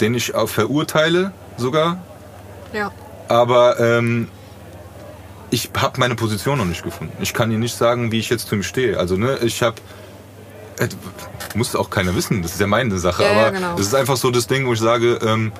den 0.00 0.14
ich 0.14 0.34
auch 0.34 0.48
verurteile 0.48 1.32
sogar, 1.56 1.98
Ja. 2.72 2.90
aber 3.28 3.78
ähm, 3.78 4.28
ich 5.50 5.70
habe 5.76 6.00
meine 6.00 6.14
Position 6.14 6.58
noch 6.58 6.64
nicht 6.64 6.82
gefunden. 6.82 7.12
Ich 7.20 7.34
kann 7.34 7.50
dir 7.50 7.58
nicht 7.58 7.76
sagen, 7.76 8.10
wie 8.10 8.18
ich 8.18 8.30
jetzt 8.30 8.48
zu 8.48 8.54
ihm 8.54 8.62
stehe. 8.62 8.98
Also 8.98 9.16
ne, 9.18 9.38
ich 9.42 9.62
habe 9.62 9.76
äh, 10.78 10.88
muss 11.54 11.74
auch 11.76 11.90
keiner 11.90 12.14
wissen, 12.14 12.42
das 12.42 12.52
ist 12.52 12.60
ja 12.60 12.66
meine 12.66 12.98
Sache, 12.98 13.22
Ja, 13.22 13.32
ja, 13.32 13.40
aber 13.40 13.50
genau. 13.52 13.76
das 13.76 13.86
ist 13.86 13.94
einfach 13.94 14.16
so 14.16 14.30
das 14.30 14.46
Ding, 14.46 14.66
wo 14.66 14.72
ich 14.72 14.80
sage, 14.80 15.18
ähm, 15.22 15.52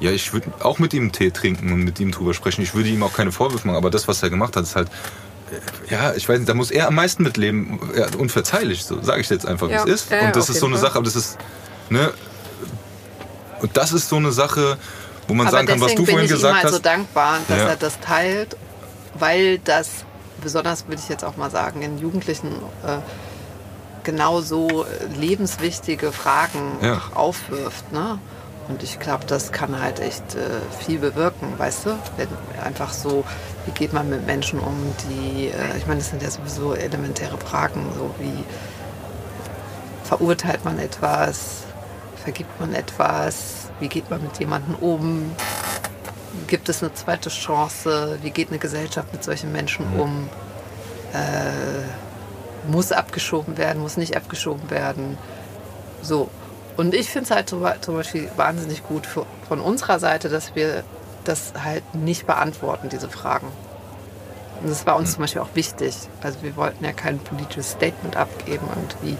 ja, 0.00 0.10
ich 0.10 0.32
würde 0.32 0.50
auch 0.60 0.78
mit 0.78 0.94
ihm 0.94 1.10
Tee 1.12 1.30
trinken 1.30 1.72
und 1.72 1.82
mit 1.84 1.98
ihm 2.00 2.12
drüber 2.12 2.32
sprechen. 2.34 2.62
Ich 2.62 2.74
würde 2.74 2.88
ihm 2.88 3.02
auch 3.02 3.12
keine 3.12 3.32
Vorwürfe 3.32 3.66
machen, 3.66 3.76
aber 3.76 3.90
das, 3.90 4.06
was 4.08 4.22
er 4.22 4.30
gemacht 4.30 4.54
hat, 4.56 4.62
ist 4.62 4.76
halt, 4.76 4.88
äh, 5.88 5.92
ja, 5.92 6.14
ich 6.14 6.28
weiß 6.28 6.38
nicht, 6.38 6.48
da 6.48 6.54
muss 6.54 6.70
er 6.70 6.86
am 6.88 6.94
meisten 6.94 7.24
mitleben. 7.24 7.80
Ja, 7.96 8.06
unverzeihlich, 8.16 8.84
so 8.84 9.02
sage 9.02 9.20
ich 9.22 9.28
jetzt 9.28 9.44
einfach, 9.46 9.68
wie 9.68 9.72
Ja, 9.72 9.82
es 9.84 10.02
ist. 10.02 10.10
ja, 10.10 10.18
ja, 10.20 10.26
und 10.28 10.36
das 10.36 10.48
ist 10.48 10.60
so 10.60 10.66
eine 10.66 10.76
Fall. 10.76 10.82
Sache, 10.86 10.96
aber 10.98 11.04
das 11.04 11.16
ist, 11.16 11.36
ne, 11.90 12.12
und 13.60 13.76
das 13.76 13.92
ist 13.92 14.08
so 14.08 14.16
eine 14.16 14.30
Sache, 14.32 14.78
wo 15.26 15.34
man 15.34 15.46
Aber 15.48 15.56
sagen 15.56 15.66
kann, 15.68 15.80
was 15.80 15.94
du 15.94 16.04
vorhin 16.04 16.16
bin 16.16 16.24
ich 16.26 16.30
gesagt 16.30 16.52
ihm 16.52 16.56
halt 16.56 16.64
hast. 16.66 16.72
so 16.74 16.78
dankbar, 16.78 17.38
dass 17.48 17.58
Ja. 17.58 17.66
er 17.68 17.76
das 17.76 17.98
teilt, 18.00 18.56
weil 19.18 19.58
das, 19.58 20.04
besonders 20.42 20.86
würde 20.86 21.02
ich 21.02 21.08
jetzt 21.08 21.24
auch 21.24 21.36
mal 21.36 21.50
sagen, 21.50 21.82
in 21.82 21.98
Jugendlichen 21.98 22.48
äh, 22.86 22.98
genauso 24.08 24.86
lebenswichtige 25.20 26.12
Fragen 26.12 26.78
Ja. 26.80 27.02
aufwirft. 27.14 27.92
Ne? 27.92 28.18
Und 28.68 28.82
ich 28.82 28.98
glaube, 28.98 29.24
das 29.26 29.52
kann 29.52 29.78
halt 29.82 30.00
echt 30.00 30.34
äh, 30.34 30.38
viel 30.82 30.98
bewirken, 30.98 31.52
weißt 31.58 31.84
du? 31.86 31.90
Wenn 32.16 32.28
einfach 32.64 32.90
so, 32.94 33.22
wie 33.66 33.72
geht 33.72 33.92
man 33.92 34.08
mit 34.08 34.26
Menschen 34.26 34.60
um, 34.60 34.76
die, 35.10 35.48
äh, 35.48 35.76
ich 35.76 35.86
meine, 35.86 36.00
das 36.00 36.08
sind 36.08 36.22
ja 36.22 36.30
sowieso 36.30 36.72
elementäre 36.74 37.36
Fragen, 37.36 37.82
so 37.98 38.14
wie 38.18 38.44
verurteilt 40.04 40.64
man 40.64 40.78
etwas, 40.78 41.64
vergibt 42.22 42.58
man 42.60 42.74
etwas, 42.74 43.68
wie 43.78 43.88
geht 43.88 44.08
man 44.10 44.22
mit 44.22 44.38
jemandem 44.38 44.74
um, 44.76 45.32
gibt 46.46 46.68
es 46.70 46.82
eine 46.82 46.94
zweite 46.94 47.28
Chance, 47.28 48.18
wie 48.22 48.30
geht 48.30 48.48
eine 48.48 48.58
Gesellschaft 48.58 49.12
mit 49.12 49.22
solchen 49.22 49.52
Menschen 49.52 49.84
um, 49.98 50.28
äh, 51.12 52.07
muss 52.68 52.92
abgeschoben 52.92 53.56
werden, 53.58 53.80
muss 53.82 53.96
nicht 53.96 54.16
abgeschoben 54.16 54.70
werden, 54.70 55.18
so. 56.02 56.28
Und 56.76 56.94
ich 56.94 57.08
finde 57.10 57.24
es 57.24 57.30
halt 57.32 57.48
zum 57.48 57.60
Be- 57.60 57.76
zum 57.80 57.96
Beispiel 57.96 58.30
wahnsinnig 58.36 58.84
gut 58.84 59.04
für, 59.06 59.26
von 59.48 59.58
unserer 59.60 59.98
Seite, 59.98 60.28
dass 60.28 60.54
wir 60.54 60.84
das 61.24 61.52
halt 61.64 61.82
nicht 61.94 62.26
beantworten, 62.26 62.88
diese 62.88 63.08
Fragen. 63.08 63.48
Und 64.62 64.70
das 64.70 64.86
war 64.86 64.96
uns 64.96 65.12
zum 65.12 65.22
Beispiel 65.22 65.42
auch 65.42 65.54
wichtig. 65.54 65.94
Also 66.22 66.38
wir 66.42 66.54
wollten 66.56 66.84
ja 66.84 66.92
kein 66.92 67.18
politisches 67.18 67.72
Statement 67.72 68.16
abgeben 68.16 68.66
und 68.74 68.96
wie 69.02 69.16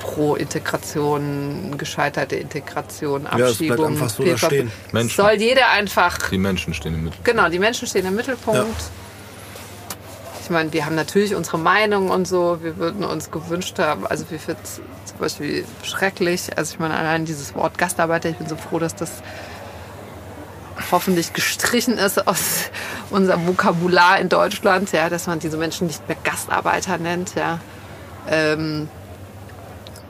pro 0.00 0.34
Integration, 0.34 1.76
gescheiterte 1.76 2.36
Integration, 2.36 3.26
Abschiebung. 3.26 3.86
einfach 3.86 4.08
so. 4.10 4.22
Soll 5.16 5.32
jeder 5.34 5.70
einfach 5.70 6.30
Die 6.30 6.38
Menschen 6.38 6.72
stehen 6.74 6.94
im 6.94 7.04
Mittelpunkt. 7.04 7.24
Genau, 7.24 7.48
die 7.48 7.58
Menschen 7.58 7.86
stehen 7.86 8.06
im 8.06 8.14
Mittelpunkt. 8.16 8.64
Ich 10.50 10.52
meine, 10.52 10.72
wir 10.72 10.84
haben 10.84 10.96
natürlich 10.96 11.36
unsere 11.36 11.58
Meinung 11.58 12.10
und 12.10 12.26
so. 12.26 12.58
Wir 12.60 12.76
würden 12.76 13.04
uns 13.04 13.30
gewünscht 13.30 13.78
haben, 13.78 14.04
also 14.04 14.28
wir 14.32 14.40
finden 14.40 14.60
es 14.64 14.80
zum 15.04 15.18
Beispiel 15.20 15.64
schrecklich. 15.84 16.58
Also 16.58 16.74
ich 16.74 16.80
meine, 16.80 16.96
allein 16.96 17.24
dieses 17.24 17.54
Wort 17.54 17.78
Gastarbeiter, 17.78 18.30
ich 18.30 18.36
bin 18.36 18.48
so 18.48 18.56
froh, 18.56 18.80
dass 18.80 18.96
das 18.96 19.22
hoffentlich 20.90 21.34
gestrichen 21.34 21.98
ist 21.98 22.26
aus 22.26 22.68
unserem 23.10 23.46
Vokabular 23.46 24.18
in 24.18 24.28
Deutschland, 24.28 24.90
ja, 24.90 25.08
dass 25.08 25.28
man 25.28 25.38
diese 25.38 25.56
Menschen 25.56 25.86
nicht 25.86 26.08
mehr 26.08 26.16
Gastarbeiter 26.24 26.98
nennt, 26.98 27.36
ja. 27.36 27.60
Ähm, 28.28 28.88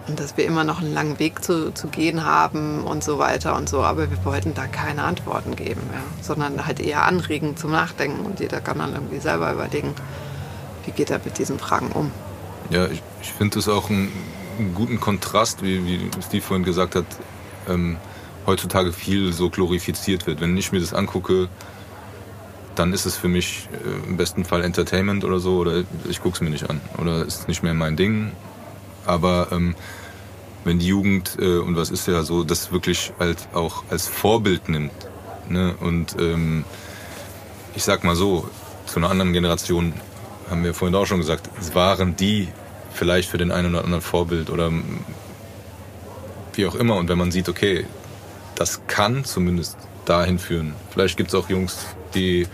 und 0.09 0.19
dass 0.19 0.39
wir 0.39 0.47
immer 0.47 0.65
noch 0.65 0.81
einen 0.81 0.95
langen 0.95 1.19
Weg 1.19 1.45
zu, 1.45 1.75
zu 1.75 1.89
gehen 1.89 2.25
haben 2.25 2.85
und 2.85 3.05
so 3.05 3.19
weiter 3.19 3.57
und 3.57 3.69
so. 3.69 3.83
Aber 3.83 4.11
wir 4.11 4.25
wollten 4.25 4.55
da 4.55 4.67
keine 4.67 5.03
Antworten 5.03 5.55
geben, 5.55 5.83
ja. 5.93 6.01
sondern 6.23 6.67
halt 6.67 6.81
eher 6.81 7.05
anregen 7.05 7.59
zum 7.59 7.73
Nachdenken. 7.73 8.25
Und 8.25 8.41
jeder 8.41 8.63
kann 8.63 8.79
dann 8.79 8.95
irgendwie 8.95 9.19
selber 9.19 9.53
überlegen, 9.53 9.95
wie 10.91 10.97
geht 10.97 11.11
er 11.11 11.21
mit 11.25 11.39
diesen 11.39 11.59
Fragen 11.59 11.89
um. 11.93 12.11
Ja, 12.71 12.87
ich, 12.87 13.03
ich 13.23 13.33
finde 13.33 13.59
es 13.59 13.69
auch 13.69 13.91
einen, 13.91 14.13
einen 14.59 14.75
guten 14.75 15.01
Kontrast, 15.01 15.63
wie, 15.63 15.85
wie 15.87 16.11
Steve 16.27 16.43
vorhin 16.43 16.65
gesagt 16.65 16.95
hat, 16.95 17.07
ähm, 17.69 17.97
heutzutage 18.47 18.93
viel 18.93 19.33
so 19.33 19.51
glorifiziert 19.51 20.27
wird. 20.27 20.41
Wenn 20.41 20.57
ich 20.57 20.73
mir 20.73 20.81
das 20.81 20.93
angucke, 20.93 21.49
dann 22.75 22.93
ist 22.93 23.07
es 23.07 23.17
für 23.17 23.29
mich 23.29 23.69
äh, 23.73 24.09
im 24.09 24.17
besten 24.17 24.45
Fall 24.45 24.63
Entertainment 24.63 25.25
oder 25.25 25.39
so, 25.39 25.59
oder 25.59 25.85
ich 26.09 26.21
gucke 26.21 26.35
es 26.35 26.41
mir 26.41 26.51
nicht 26.51 26.69
an. 26.69 26.81
Oder 26.99 27.25
ist 27.25 27.49
nicht 27.49 27.63
mehr 27.63 27.75
mein 27.75 27.97
Ding. 27.97 28.33
Aber 29.07 29.49
ähm, 29.53 29.75
wenn 30.65 30.79
die 30.79 30.87
Jugend, 30.87 31.37
äh, 31.41 31.59
und 31.59 31.77
was 31.77 31.91
ist 31.91 32.07
ja 32.09 32.23
so, 32.23 32.43
das 32.45 32.73
wirklich 32.73 33.13
halt 33.19 33.39
auch 33.55 33.85
als 33.91 34.09
Vorbild 34.09 34.69
nimmt. 34.69 34.93
Ne? 35.49 35.75
Und 35.81 36.17
ähm, 36.19 36.65
ich 37.75 37.85
sag 37.85 38.05
mal 38.05 38.17
so, 38.17 38.49
zu 38.87 38.99
einer 38.99 39.11
anderen 39.11 39.33
Generation 39.33 39.95
haben 40.51 40.65
wir 40.65 40.75
vorhin 40.75 40.95
auch 40.95 41.07
schon 41.07 41.19
gesagt, 41.19 41.49
es 41.61 41.75
waren 41.75 42.17
die 42.17 42.49
vielleicht 42.93 43.31
für 43.31 43.39
den 43.39 43.53
einen 43.53 43.75
oder 43.75 43.85
anderen 43.85 44.03
Vorbild 44.03 44.51
oder 44.51 44.71
wie 46.55 46.67
auch 46.67 46.75
immer. 46.75 46.97
Und 46.97 47.09
wenn 47.09 47.19
man 47.19 47.31
sieht, 47.31 47.49
okay, 47.49 47.87
das 48.57 48.81
kann 48.87 49.25
zumindest 49.25 49.77
dahin 50.05 50.39
führen. 50.39 50.75
Vielleicht 50.91 51.17
gibt 51.17 51.29
es 51.31 51.35
auch 51.35 51.49
Jungs, 51.49 51.87
die 52.15 52.47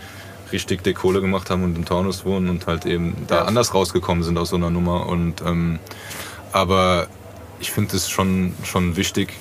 richtig 0.51 0.83
dick 0.83 0.95
Kohle 0.97 1.19
gemacht 1.21 1.49
haben 1.49 1.63
und 1.63 1.75
im 1.75 1.85
Taunus 1.85 2.23
wohnen 2.23 2.49
und 2.49 2.67
halt 2.67 2.85
eben 2.85 3.25
da 3.27 3.37
Ja. 3.37 3.45
anders 3.45 3.73
rausgekommen 3.73 4.23
sind 4.23 4.37
aus 4.37 4.49
so 4.49 4.55
einer 4.55 4.69
Nummer. 4.69 5.07
Und 5.07 5.41
ähm, 5.41 5.79
aber 6.53 7.07
ich 7.59 7.71
finde 7.71 7.95
es 7.97 8.09
schon 8.09 8.53
schon 8.63 8.95
wichtig, 8.95 9.33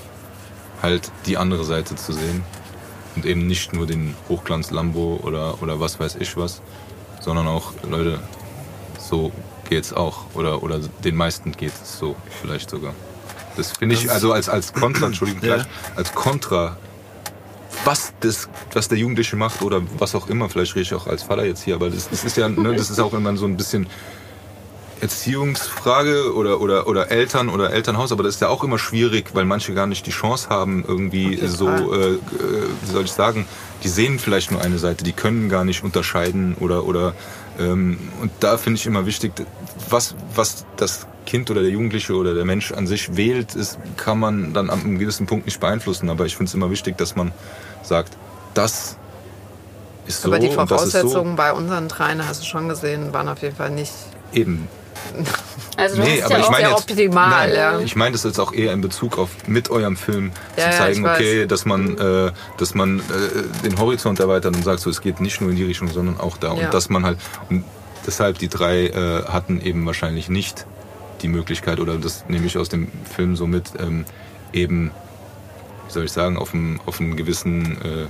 halt 0.83 1.11
die 1.27 1.37
andere 1.37 1.65
Seite 1.65 1.95
zu 1.95 2.13
sehen 2.13 2.43
und 3.15 3.25
eben 3.27 3.47
nicht 3.47 3.73
nur 3.73 3.87
den 3.87 4.15
Hochglanz 4.29 4.71
Lambo 4.71 5.21
oder 5.23 5.63
oder 5.63 5.79
was 5.79 6.01
weiß 6.01 6.17
ich 6.17 6.37
was, 6.37 6.61
sondern 7.21 7.47
auch 7.47 7.73
Leute, 7.89 8.19
so 9.09 9.33
geht's 9.69 9.93
auch 9.93 10.27
oder 10.35 10.63
oder 10.63 10.81
den 11.05 11.17
meisten 11.17 11.53
geht 11.53 11.73
es 11.83 11.99
so 11.99 12.17
vielleicht 12.41 12.71
sogar. 12.71 12.95
Das 13.57 13.73
finde 13.73 13.95
ich 13.95 14.11
also 14.11 14.33
als 14.33 14.49
als 14.49 14.73
Kontra, 14.73 15.07
Entschuldigung, 15.07 15.43
Ja. 15.49 15.65
als 15.97 16.15
Kontra 16.15 16.77
was 17.85 18.13
das, 18.21 18.49
was 18.73 18.89
der 18.89 18.99
Jugendliche 18.99 19.37
macht 19.37 19.63
oder 19.63 19.83
was 19.99 20.15
auch 20.15 20.29
immer, 20.29 20.49
vielleicht 20.49 20.75
rede 20.75 20.83
ich 20.83 20.95
auch 20.95 21.07
als 21.07 21.23
Vater 21.23 21.45
jetzt 21.45 21.63
hier, 21.63 21.75
aber 21.77 21.91
das, 21.91 22.09
das 22.09 22.25
ist 22.25 22.37
ja, 22.37 22.49
ne, 22.49 22.75
das 22.75 22.91
ist 22.91 22.99
auch 22.99 23.13
immer 23.13 23.37
so 23.37 23.45
ein 23.47 23.57
bisschen 23.57 23.87
Erziehungsfrage 25.01 26.35
oder, 26.35 26.61
oder, 26.61 26.87
oder 26.87 27.11
Eltern 27.11 27.49
oder 27.49 27.71
Elternhaus, 27.73 28.13
aber 28.13 28.23
das 28.23 28.37
ist 28.37 28.41
ja 28.41 28.49
auch 28.49 28.65
immer 28.65 28.79
schwierig, 28.79 29.35
weil 29.35 29.45
manche 29.45 29.75
gar 29.75 29.87
nicht 29.87 30.07
die 30.07 30.11
Chance 30.11 30.49
haben, 30.49 30.85
irgendwie 30.87 31.31
jeden 31.31 31.49
so, 31.49 31.69
äh, 31.69 32.15
äh, 32.15 32.19
wie 32.83 32.91
soll 32.93 33.05
ich 33.05 33.13
sagen, 33.13 33.47
die 33.85 33.89
sehen 33.89 34.19
vielleicht 34.19 34.51
nur 34.51 34.63
eine 34.63 34.79
Seite, 34.79 35.05
die 35.05 35.13
können 35.13 35.49
gar 35.49 35.65
nicht 35.65 35.85
unterscheiden 35.85 36.57
oder, 36.59 36.85
oder 36.85 37.15
und 37.59 38.31
da 38.41 38.59
finde 38.59 38.79
ich 38.79 38.87
immer 38.87 39.07
wichtig, 39.07 39.33
was, 39.89 40.15
was 40.35 40.67
das 40.77 41.07
Kind 41.25 41.51
oder 41.51 41.63
der 41.63 41.71
Jugendliche 41.71 42.15
oder 42.15 42.35
der 42.35 42.45
Mensch 42.45 42.73
an 42.73 42.87
sich 42.87 43.17
wählt, 43.17 43.55
ist, 43.55 43.79
kann 43.97 44.19
man 44.19 44.53
dann 44.53 44.71
an 44.71 44.81
einem 44.81 44.99
gewissen 44.99 45.27
Punkt 45.27 45.47
nicht 45.47 45.59
beeinflussen, 45.61 46.11
aber 46.11 46.27
ich 46.27 46.37
finde 46.37 46.51
es 46.51 46.55
immer 46.55 46.71
wichtig, 46.71 46.99
dass 46.99 47.17
man 47.17 47.33
sagt, 47.83 48.17
das 48.55 48.97
ist 50.07 50.23
so 50.23 50.29
Aber 50.29 50.39
die 50.39 50.49
ist 50.49 50.55
so. 50.55 50.67
Voraussetzungen 50.67 51.37
bei 51.37 51.53
unseren 51.53 51.89
dreien, 51.89 52.27
hast 52.27 52.43
du 52.43 52.47
schon 52.47 52.69
gesehen, 52.69 53.13
waren 53.13 53.29
auf 53.29 53.43
jeden 53.43 53.57
Fall 53.57 53.71
nicht 53.71 53.93
Eben, 54.33 54.69
Also 55.77 55.97
du 55.97 56.03
Nee, 56.03 56.23
hast 56.23 56.25
aber 56.25 56.35
ja 56.35 56.41
ich 56.41 56.47
auch 56.47 56.51
meine 56.51 56.67
sehr 56.67 56.77
jetzt, 56.77 56.91
optimal, 56.91 57.49
nein, 57.49 57.55
ja. 57.55 57.81
ich 57.81 57.97
meine 57.97 58.13
das 58.13 58.25
jetzt 58.25 58.41
auch 58.41 58.53
eher 58.55 58.73
in 58.73 58.81
Bezug 58.81 59.19
auf 59.19 59.29
mit 59.47 59.69
eurem 59.69 59.97
Film 59.97 60.33
Ja, 60.57 60.71
zu 60.71 60.79
zeigen, 60.79 61.07
okay, 61.07 61.47
dass 61.47 61.67
man, 61.67 61.99
äh, 61.99 62.33
dass 62.57 62.75
man 62.75 63.01
äh, 63.01 63.03
den 63.63 63.79
Horizont 63.79 64.19
erweitert 64.19 64.57
und 64.57 64.65
sagt, 64.65 64.81
so 64.81 64.89
es 64.89 65.03
geht 65.03 65.21
nicht 65.21 65.41
nur 65.41 65.51
in 65.51 65.57
die 65.57 65.65
Richtung, 65.65 65.89
sondern 65.89 66.19
auch 66.19 66.39
da. 66.39 66.53
Und 66.53 66.73
dass 66.73 66.89
man 66.89 67.05
halt 67.05 67.19
und 67.51 67.65
deshalb 68.07 68.39
die 68.39 68.49
drei 68.49 68.87
äh, 68.87 69.25
hatten 69.25 69.61
eben 69.61 69.85
wahrscheinlich 69.85 70.29
nicht 70.29 70.67
die 71.23 71.29
Möglichkeit 71.29 71.81
oder 71.81 71.97
das 71.97 72.25
nehme 72.29 72.47
ich 72.47 72.57
aus 72.57 72.69
dem 72.69 72.89
Film 73.15 73.37
so 73.37 73.47
mit, 73.47 73.73
ähm, 73.79 74.05
eben, 74.53 74.91
wie 75.87 75.93
soll 75.93 76.05
ich 76.05 76.13
sagen, 76.13 76.37
auf 76.37 76.55
einen, 76.55 76.81
auf 76.87 77.01
einen 77.01 77.17
gewissen 77.17 77.77
äh, 77.83 78.07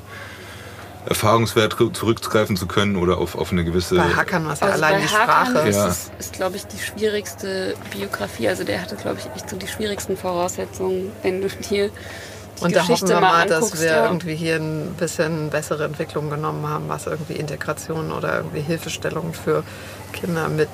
Erfahrungswert 1.07 1.77
zurückgreifen 1.93 2.57
zu 2.57 2.67
können 2.67 2.97
oder 2.97 3.19
auf, 3.19 3.37
auf 3.37 3.53
eine 3.53 3.65
gewisse 3.65 3.97
Bei 3.97 4.03
Hackern 4.15 4.45
war 4.47 4.53
es 4.55 4.61
ja 4.61 4.67
Also 4.67 4.85
allein 4.85 5.03
die 5.03 5.09
Hakan 5.09 5.47
Sprache. 5.47 5.69
ist, 5.69 5.77
Ja. 5.77 5.87
es, 5.89 6.11
ist 6.19 6.33
glaube 6.33 6.57
ich, 6.57 6.67
die 6.67 6.79
schwierigste 6.79 7.75
Biografie. 7.93 8.49
Also 8.49 8.65
der 8.65 8.83
hatte, 8.83 8.97
glaube 8.97 9.19
ich, 9.21 9.27
echt 9.37 9.49
so 9.51 9.57
die 9.57 9.69
schwierigsten 9.69 10.17
Voraussetzungen, 10.17 11.13
wenn 11.23 11.41
du 11.43 11.49
dir 11.49 11.91
die 12.59 12.65
Und 12.65 12.75
da 12.75 12.81
hoffen 12.81 12.93
Geschichte 12.93 13.09
wir 13.15 13.21
mal 13.21 13.33
mal, 13.33 13.47
dass 13.47 13.57
anguckst. 13.65 13.83
wir 13.83 13.91
ja. 13.91 14.05
irgendwie 14.07 14.35
hier 14.35 14.57
ein 14.57 14.95
bisschen 14.99 15.51
bessere 15.51 15.85
Entwicklung 15.85 16.31
genommen 16.31 16.69
haben, 16.69 16.89
was 16.89 17.07
irgendwie 17.07 17.35
Integration 17.35 18.13
oder 18.13 18.37
irgendwie 18.39 18.61
Hilfestellung 18.63 19.33
für 19.35 19.63
Kinder 20.13 20.49
mit, 20.49 20.71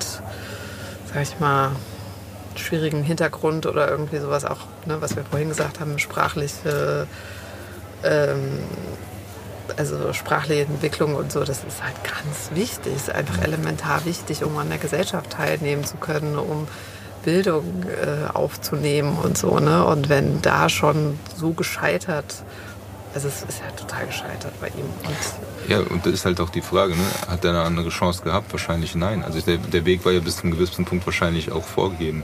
sag 1.13 1.21
ich 1.23 1.39
mal, 1.39 1.71
schwierigem 2.55 3.03
Hintergrund 3.03 3.65
oder 3.65 3.89
irgendwie 3.89 4.19
sowas 4.19 4.45
auch, 4.45 4.59
ne, 4.85 4.97
was 4.99 5.15
wir 5.15 5.23
vorhin 5.25 5.49
gesagt 5.49 5.79
haben, 5.79 5.99
sprachliche, 5.99 7.07
ähm, 8.03 8.59
also 9.77 10.11
sprachliche 10.13 10.61
Entwicklung 10.63 11.15
und 11.15 11.31
so, 11.31 11.39
das 11.41 11.59
ist 11.59 11.83
halt 11.83 11.95
ganz 12.03 12.51
wichtig, 12.53 12.95
ist 12.95 13.09
einfach 13.09 13.41
elementar 13.43 14.05
wichtig, 14.05 14.43
um 14.43 14.57
an 14.57 14.69
der 14.69 14.77
Gesellschaft 14.77 15.29
teilnehmen 15.31 15.83
zu 15.85 15.97
können, 15.97 16.37
um 16.37 16.67
Bildung 17.23 17.83
äh, 17.83 18.29
aufzunehmen 18.33 19.17
und 19.23 19.37
so. 19.37 19.59
Ne? 19.59 19.85
Und 19.85 20.09
wenn 20.09 20.41
da 20.41 20.67
schon 20.69 21.17
so 21.37 21.51
gescheitert, 21.53 22.25
also 23.15 23.27
es 23.29 23.43
ist 23.47 23.61
ja 23.61 23.71
total 23.75 24.07
gescheitert 24.07 24.51
bei 24.59 24.67
ihm. 24.69 24.85
Und 25.07 25.69
Ja, 25.69 25.79
und 25.79 26.05
das 26.05 26.13
ist 26.13 26.25
halt 26.25 26.41
auch 26.41 26.49
die 26.49 26.61
Frage, 26.61 26.93
ne? 26.95 27.03
hat 27.29 27.45
er 27.45 27.51
eine 27.51 27.61
andere 27.61 27.89
Chance 27.89 28.23
gehabt? 28.23 28.51
Wahrscheinlich 28.51 28.95
nein. 28.95 29.23
Also 29.23 29.39
der, 29.39 29.57
der 29.57 29.85
Weg 29.85 30.03
war 30.03 30.11
ja 30.11 30.19
bis 30.19 30.37
zu 30.37 30.43
einem 30.43 30.51
gewissen 30.53 30.83
Punkt 30.83 31.05
wahrscheinlich 31.05 31.51
auch 31.51 31.63
vorgegeben. 31.63 32.23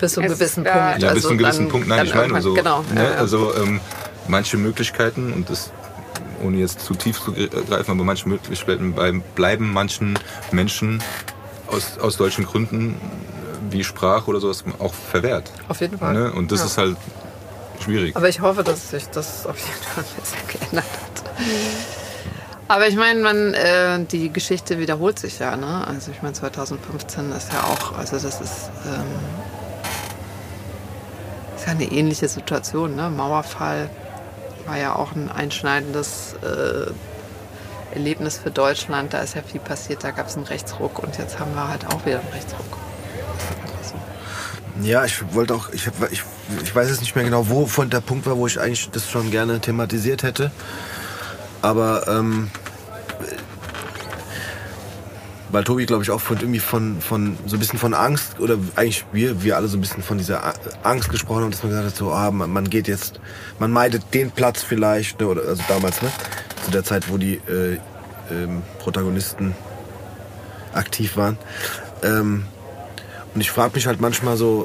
bis 0.00 0.14
zu 0.14 0.20
einem 0.20 0.32
Es 0.32 0.38
gewissen 0.40 0.64
war- 0.64 0.72
Punkt. 0.90 1.02
Ja, 1.02 1.08
also 1.10 1.14
bis 1.14 1.22
zu 1.22 1.28
einem 1.28 1.38
gewissen 1.38 1.58
dann- 1.66 1.68
Punkt, 1.68 1.86
nein, 1.88 2.06
ich 2.06 2.14
meine 2.14 2.42
so. 2.42 2.54
Genau. 2.54 2.82
Ne? 2.92 3.14
Also 3.16 3.54
ähm, 3.54 3.80
manche 4.26 4.56
Möglichkeiten, 4.56 5.32
und 5.32 5.48
das 5.50 5.70
ohne 6.42 6.58
jetzt 6.58 6.80
zu 6.80 6.94
tief 6.94 7.20
zu 7.20 7.32
greifen, 7.32 7.90
aber 7.92 8.04
manche 8.04 8.28
Möglichkeiten 8.28 8.94
bleiben- 9.34 9.72
manchen 9.72 10.18
Menschen 10.50 11.02
aus, 11.68 11.98
aus 11.98 12.14
solchen 12.14 12.44
Gründen 12.44 12.94
äh, 12.94 13.72
wie 13.72 13.84
Sprache 13.84 14.28
oder 14.30 14.40
sowas 14.40 14.64
auch 14.78 14.92
verwehrt. 14.94 15.50
Auf 15.68 15.80
jeden 15.80 15.98
Fall. 15.98 16.12
Ne? 16.14 16.32
Und 16.32 16.52
das 16.52 16.60
Ja. 16.60 16.66
ist 16.66 16.78
halt 16.78 16.96
schwierig. 17.82 18.14
Aber 18.16 18.28
ich 18.28 18.40
hoffe, 18.40 18.62
dass 18.62 18.90
sich 18.90 19.08
das 19.08 19.46
auf 19.46 19.56
jeden 19.58 19.82
Fall 19.82 20.04
bisschen 20.20 20.38
geändert 20.48 20.84
hat. 20.84 21.30
Aber 22.68 22.86
ich 22.88 22.96
meine, 22.96 23.20
man, 23.20 23.54
äh, 23.54 24.04
die 24.04 24.32
Geschichte 24.32 24.78
wiederholt 24.78 25.18
sich 25.18 25.38
ja, 25.38 25.56
ne? 25.56 25.86
Also 25.86 26.10
ich 26.10 26.22
meine, 26.22 26.32
2015 26.34 27.30
ist 27.32 27.52
ja 27.52 27.64
auch, 27.64 27.98
also 27.98 28.12
das 28.18 28.40
ist, 28.40 28.70
ähm, 28.86 29.04
ist 31.56 31.66
ja 31.66 31.72
eine 31.72 31.84
ähnliche 31.84 32.28
Situation, 32.28 32.96
ne? 32.96 33.10
Mauerfall 33.10 33.90
war 34.66 34.78
ja 34.78 34.94
auch 34.96 35.14
ein 35.14 35.30
einschneidendes 35.30 36.34
äh, 36.42 37.94
Erlebnis 37.94 38.38
für 38.38 38.50
Deutschland. 38.50 39.12
Da 39.12 39.20
ist 39.20 39.34
ja 39.34 39.42
viel 39.42 39.60
passiert, 39.60 40.04
da 40.04 40.10
gab 40.10 40.28
es 40.28 40.36
einen 40.36 40.46
Rechtsruck 40.46 40.98
und 40.98 41.18
jetzt 41.18 41.38
haben 41.38 41.54
wir 41.54 41.68
halt 41.68 41.86
auch 41.86 42.04
wieder 42.06 42.20
einen 42.20 42.32
Rechtsruck. 42.32 42.78
Ja, 44.82 45.04
ich 45.04 45.34
wollte 45.34 45.54
auch, 45.54 45.68
ich, 45.72 45.86
ich, 46.10 46.22
ich 46.62 46.74
weiß 46.74 46.88
jetzt 46.88 47.00
nicht 47.00 47.14
mehr 47.14 47.24
genau, 47.24 47.48
wo 47.48 47.66
von 47.66 47.90
der 47.90 48.00
Punkt 48.00 48.26
war, 48.26 48.36
wo 48.36 48.46
ich 48.46 48.58
eigentlich 48.58 48.90
das 48.90 49.08
schon 49.10 49.30
gerne 49.30 49.60
thematisiert 49.60 50.22
hätte. 50.22 50.50
Aber 51.60 52.08
ähm, 52.08 52.50
weil 55.52 55.64
Tobi, 55.64 55.84
glaube 55.84 56.02
ich, 56.02 56.10
auch 56.10 56.20
von 56.20 56.38
irgendwie 56.38 56.58
von, 56.60 57.00
von 57.00 57.36
so 57.46 57.56
ein 57.56 57.58
bisschen 57.60 57.78
von 57.78 57.92
Angst 57.92 58.40
oder 58.40 58.56
eigentlich 58.74 59.04
wir, 59.12 59.42
wir 59.42 59.56
alle 59.56 59.68
so 59.68 59.76
ein 59.76 59.82
bisschen 59.82 60.02
von 60.02 60.16
dieser 60.16 60.54
Angst 60.82 61.10
gesprochen 61.10 61.42
haben, 61.42 61.50
dass 61.50 61.62
man 61.62 61.70
gesagt 61.70 61.88
hat, 61.88 61.96
so, 61.96 62.10
ah, 62.10 62.30
man, 62.30 62.50
man 62.50 62.70
geht 62.70 62.88
jetzt, 62.88 63.20
man 63.58 63.70
meidet 63.70 64.14
den 64.14 64.30
Platz 64.30 64.62
vielleicht, 64.62 65.20
ne, 65.20 65.28
oder 65.28 65.42
also 65.42 65.62
damals, 65.68 66.00
ne? 66.00 66.10
Zu 66.64 66.70
der 66.70 66.84
Zeit, 66.84 67.10
wo 67.10 67.18
die 67.18 67.34
äh, 67.34 67.78
ähm, 68.30 68.62
Protagonisten 68.78 69.54
aktiv 70.72 71.18
waren. 71.18 71.36
Ähm, 72.02 72.46
und 73.34 73.40
ich 73.40 73.50
frage 73.50 73.74
mich 73.74 73.86
halt 73.86 74.00
manchmal 74.00 74.38
so, 74.38 74.62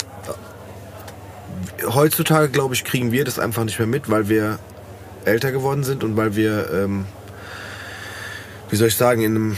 äh, 1.80 1.86
heutzutage, 1.88 2.50
glaube 2.50 2.76
ich, 2.76 2.86
kriegen 2.86 3.12
wir 3.12 3.26
das 3.26 3.40
einfach 3.40 3.66
nicht 3.66 3.78
mehr 3.78 3.88
mit, 3.88 4.10
weil 4.10 4.30
wir 4.30 4.58
älter 5.26 5.52
geworden 5.52 5.84
sind 5.84 6.06
und 6.06 6.16
weil 6.16 6.38
wir, 6.38 6.72
ähm, 6.72 7.06
wie 8.70 8.78
soll 8.78 8.88
ich 8.88 8.96
sagen, 8.96 9.22
in 9.22 9.36
einem 9.36 9.58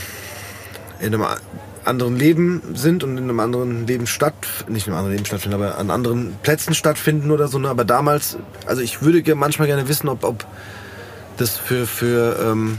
in 0.99 1.13
einem 1.13 1.25
anderen 1.85 2.17
Leben 2.17 2.61
sind 2.73 3.03
und 3.03 3.17
in 3.17 3.23
einem 3.23 3.39
anderen 3.39 3.87
Leben 3.87 4.07
statt, 4.07 4.33
nicht 4.67 4.87
in 4.87 4.93
einem 4.93 4.99
anderen 4.99 5.15
Leben 5.15 5.25
stattfinden, 5.25 5.55
aber 5.55 5.77
an 5.77 5.89
anderen 5.89 6.35
Plätzen 6.43 6.73
stattfinden 6.73 7.31
oder 7.31 7.47
so. 7.47 7.57
Ne? 7.59 7.69
Aber 7.69 7.85
damals, 7.85 8.37
also 8.65 8.81
ich 8.81 9.01
würde 9.01 9.35
manchmal 9.35 9.67
gerne 9.67 9.87
wissen, 9.87 10.09
ob, 10.09 10.23
ob 10.23 10.45
das 11.37 11.57
für, 11.57 11.87
für 11.87 12.37
ähm, 12.41 12.77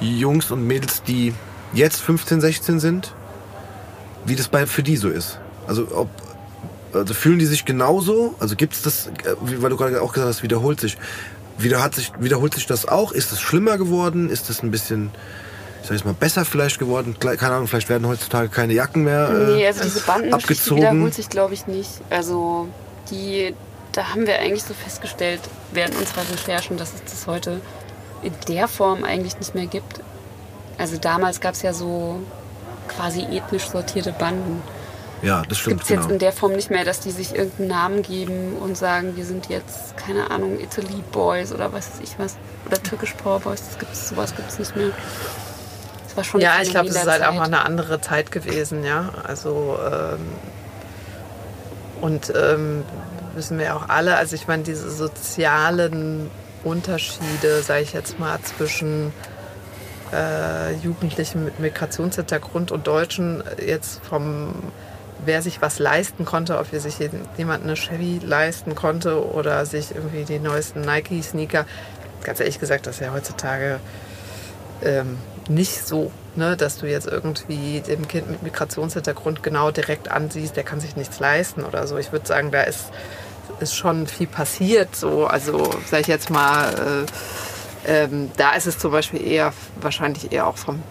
Jungs 0.00 0.50
und 0.50 0.66
Mädels, 0.66 1.02
die 1.02 1.34
jetzt 1.72 2.00
15, 2.00 2.40
16 2.40 2.80
sind, 2.80 3.14
wie 4.26 4.36
das 4.36 4.48
bei, 4.48 4.66
für 4.66 4.82
die 4.82 4.96
so 4.96 5.08
ist. 5.08 5.38
Also 5.66 5.88
ob 5.92 6.08
also 6.94 7.12
fühlen 7.12 7.38
die 7.38 7.46
sich 7.46 7.64
genauso? 7.64 8.36
Also 8.38 8.54
gibt 8.56 8.74
es 8.74 8.82
das, 8.82 9.06
äh, 9.06 9.34
weil 9.40 9.70
du 9.70 9.76
gerade 9.76 10.00
auch 10.00 10.12
gesagt 10.12 10.30
hast, 10.30 10.42
wiederholt 10.42 10.80
sich. 10.80 10.96
Wieder 11.58 11.82
hat 11.82 11.94
sich, 11.94 12.12
wiederholt 12.18 12.54
sich 12.54 12.66
das 12.66 12.86
auch? 12.86 13.12
Ist 13.12 13.32
es 13.32 13.40
schlimmer 13.40 13.78
geworden? 13.78 14.28
Ist 14.28 14.50
es 14.50 14.62
ein 14.62 14.70
bisschen 14.70 15.10
ich 15.84 15.88
sag 15.88 15.96
jetzt 15.96 16.06
mal, 16.06 16.14
besser 16.14 16.46
vielleicht 16.46 16.78
geworden. 16.78 17.14
Keine 17.20 17.56
Ahnung, 17.56 17.66
vielleicht 17.66 17.90
werden 17.90 18.08
heutzutage 18.08 18.48
keine 18.48 18.72
Jacken 18.72 19.04
mehr 19.04 19.28
äh, 19.28 19.52
Nee, 19.52 19.66
also 19.66 19.82
diese 19.82 20.00
Bandengeschichte 20.00 20.76
wiederholt 20.76 21.12
sich, 21.12 21.28
glaube 21.28 21.52
ich, 21.52 21.66
nicht. 21.66 21.90
Also 22.08 22.68
die, 23.10 23.54
da 23.92 24.08
haben 24.08 24.26
wir 24.26 24.38
eigentlich 24.38 24.62
so 24.62 24.72
festgestellt 24.72 25.42
während 25.72 25.94
unserer 25.96 26.22
Recherchen, 26.32 26.78
dass 26.78 26.94
es 26.94 27.04
das 27.04 27.26
heute 27.26 27.60
in 28.22 28.32
der 28.48 28.66
Form 28.66 29.04
eigentlich 29.04 29.38
nicht 29.38 29.54
mehr 29.54 29.66
gibt. 29.66 30.00
Also 30.78 30.96
damals 30.96 31.42
gab 31.42 31.52
es 31.52 31.60
ja 31.60 31.74
so 31.74 32.18
quasi 32.88 33.20
ethnisch 33.20 33.68
sortierte 33.68 34.12
Banden. 34.12 34.62
Ja, 35.20 35.42
das 35.46 35.58
stimmt. 35.58 35.80
Gibt 35.80 35.82
es 35.82 35.88
jetzt 35.90 36.00
genau. 36.00 36.14
in 36.14 36.18
der 36.18 36.32
Form 36.32 36.52
nicht 36.52 36.70
mehr, 36.70 36.86
dass 36.86 37.00
die 37.00 37.10
sich 37.10 37.34
irgendeinen 37.34 37.68
Namen 37.68 38.02
geben 38.02 38.56
und 38.56 38.78
sagen, 38.78 39.16
wir 39.16 39.26
sind 39.26 39.50
jetzt, 39.50 39.98
keine 39.98 40.30
Ahnung, 40.30 40.58
Italy 40.58 41.02
Boys 41.12 41.52
oder 41.52 41.74
was 41.74 41.90
weiß 41.90 42.00
ich 42.02 42.18
was. 42.18 42.38
Oder 42.66 42.82
Türkisch 42.82 43.12
Power 43.22 43.40
Boys, 43.40 43.62
das 43.68 43.78
gibt's, 43.78 44.08
sowas 44.08 44.34
gibt 44.34 44.48
es 44.48 44.58
nicht 44.58 44.74
mehr 44.76 44.90
war 46.16 46.24
schon 46.24 46.40
Ja, 46.40 46.58
ich 46.62 46.70
glaube, 46.70 46.88
es 46.88 46.96
ist 46.96 47.06
halt 47.06 47.24
auch 47.24 47.34
mal 47.34 47.44
eine 47.44 47.64
andere 47.64 48.00
Zeit 48.00 48.30
gewesen, 48.30 48.84
ja. 48.84 49.10
Also 49.24 49.78
ähm, 49.84 50.20
und 52.00 52.32
ähm, 52.36 52.84
wissen 53.34 53.58
wir 53.58 53.76
auch 53.76 53.88
alle, 53.88 54.16
also 54.16 54.34
ich 54.34 54.46
meine, 54.46 54.62
diese 54.62 54.90
sozialen 54.90 56.30
Unterschiede, 56.62 57.62
sage 57.62 57.82
ich 57.82 57.92
jetzt 57.92 58.18
mal, 58.18 58.38
zwischen 58.42 59.12
äh, 60.12 60.74
Jugendlichen 60.76 61.44
mit 61.44 61.60
Migrationshintergrund 61.60 62.72
und 62.72 62.86
Deutschen 62.86 63.42
jetzt 63.64 64.04
vom 64.04 64.54
wer 65.26 65.42
sich 65.42 65.62
was 65.62 65.78
leisten 65.78 66.24
konnte, 66.24 66.58
ob 66.58 66.68
sich 66.70 66.96
jemand 67.36 67.64
eine 67.64 67.76
Chevy 67.76 68.20
leisten 68.22 68.74
konnte 68.74 69.26
oder 69.26 69.64
sich 69.64 69.94
irgendwie 69.94 70.24
die 70.24 70.38
neuesten 70.38 70.82
Nike-Sneaker. 70.82 71.64
Ganz 72.24 72.40
ehrlich 72.40 72.60
gesagt, 72.60 72.86
das 72.86 72.96
ist 72.96 73.00
ja 73.00 73.12
heutzutage 73.12 73.80
ähm, 74.82 75.18
nicht 75.48 75.86
so, 75.86 76.10
ne, 76.36 76.56
dass 76.56 76.78
du 76.78 76.86
jetzt 76.86 77.06
irgendwie 77.06 77.80
dem 77.80 78.08
Kind 78.08 78.30
mit 78.30 78.42
Migrationshintergrund 78.42 79.42
genau 79.42 79.70
direkt 79.70 80.10
ansiehst, 80.10 80.56
der 80.56 80.64
kann 80.64 80.80
sich 80.80 80.96
nichts 80.96 81.20
leisten 81.20 81.64
oder 81.64 81.86
so. 81.86 81.98
Ich 81.98 82.12
würde 82.12 82.26
sagen, 82.26 82.50
da 82.50 82.62
ist, 82.62 82.90
ist 83.60 83.74
schon 83.74 84.06
viel 84.06 84.26
passiert. 84.26 84.96
So. 84.96 85.26
Also 85.26 85.70
sage 85.86 86.02
ich 86.02 86.08
jetzt 86.08 86.30
mal, 86.30 87.06
äh, 87.86 88.04
ähm, 88.04 88.30
da 88.36 88.52
ist 88.52 88.66
es 88.66 88.78
zum 88.78 88.92
Beispiel 88.92 89.26
eher, 89.26 89.52
wahrscheinlich 89.80 90.32
eher 90.32 90.46
auch 90.46 90.56
vom 90.56 90.82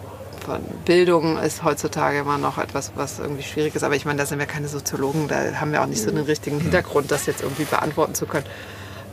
von 0.44 0.60
Bildung 0.84 1.38
ist 1.38 1.64
heutzutage 1.64 2.18
immer 2.18 2.38
noch 2.38 2.58
etwas, 2.58 2.92
was 2.96 3.18
irgendwie 3.18 3.42
schwierig 3.42 3.74
ist. 3.74 3.82
Aber 3.82 3.96
ich 3.96 4.04
meine, 4.04 4.18
da 4.18 4.26
sind 4.26 4.38
wir 4.38 4.46
keine 4.46 4.68
Soziologen, 4.68 5.26
da 5.26 5.36
haben 5.58 5.72
wir 5.72 5.82
auch 5.82 5.86
nicht 5.86 6.02
so 6.02 6.10
den 6.10 6.24
richtigen 6.24 6.60
Hintergrund, 6.60 7.10
das 7.10 7.26
jetzt 7.26 7.42
irgendwie 7.42 7.64
beantworten 7.64 8.14
zu 8.14 8.26
können. 8.26 8.44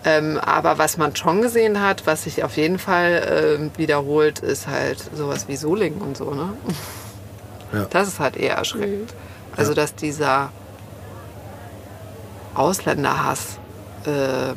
Ähm, 0.03 0.40
aber 0.40 0.78
was 0.78 0.98
man 0.98 1.15
schon 1.15 1.41
gesehen 1.41 1.82
hat, 1.82 2.07
was 2.07 2.23
sich 2.23 2.44
auf 2.44 2.57
jeden 2.57 2.80
Fall 2.80 3.69
äh, 3.76 3.78
wiederholt, 3.78 4.40
ist 4.40 4.68
halt 4.68 4.98
sowas 5.15 5.48
wie 5.48 5.56
Solingen 5.56 6.02
und 6.02 6.18
so. 6.18 6.32
Ne? 6.34 6.53
Ja. 7.73 7.86
Das 7.90 8.07
ist 8.07 8.19
halt 8.19 8.36
eher 8.36 8.56
erschreckend. 8.56 9.11
Mhm. 9.11 9.56
Also, 9.56 9.73
dass 9.73 9.95
dieser 9.95 10.52
Ausländerhass 12.56 13.60
äh, 14.06 14.53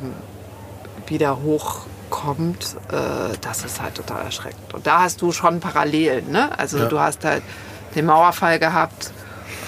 wieder 1.07 1.41
hochkommt, 1.41 2.75
äh, 2.91 3.37
das 3.41 3.63
ist 3.63 3.81
halt 3.81 3.95
total 3.95 4.25
erschreckend. 4.25 4.73
Und 4.73 4.87
da 4.87 5.03
hast 5.03 5.21
du 5.21 5.31
schon 5.31 5.59
Parallelen. 5.59 6.31
Ne? 6.31 6.57
Also, 6.57 6.79
ja. 6.79 6.85
du 6.85 6.99
hast 6.99 7.23
halt 7.23 7.43
den 7.93 8.05
Mauerfall 8.05 8.57
gehabt 8.57 9.11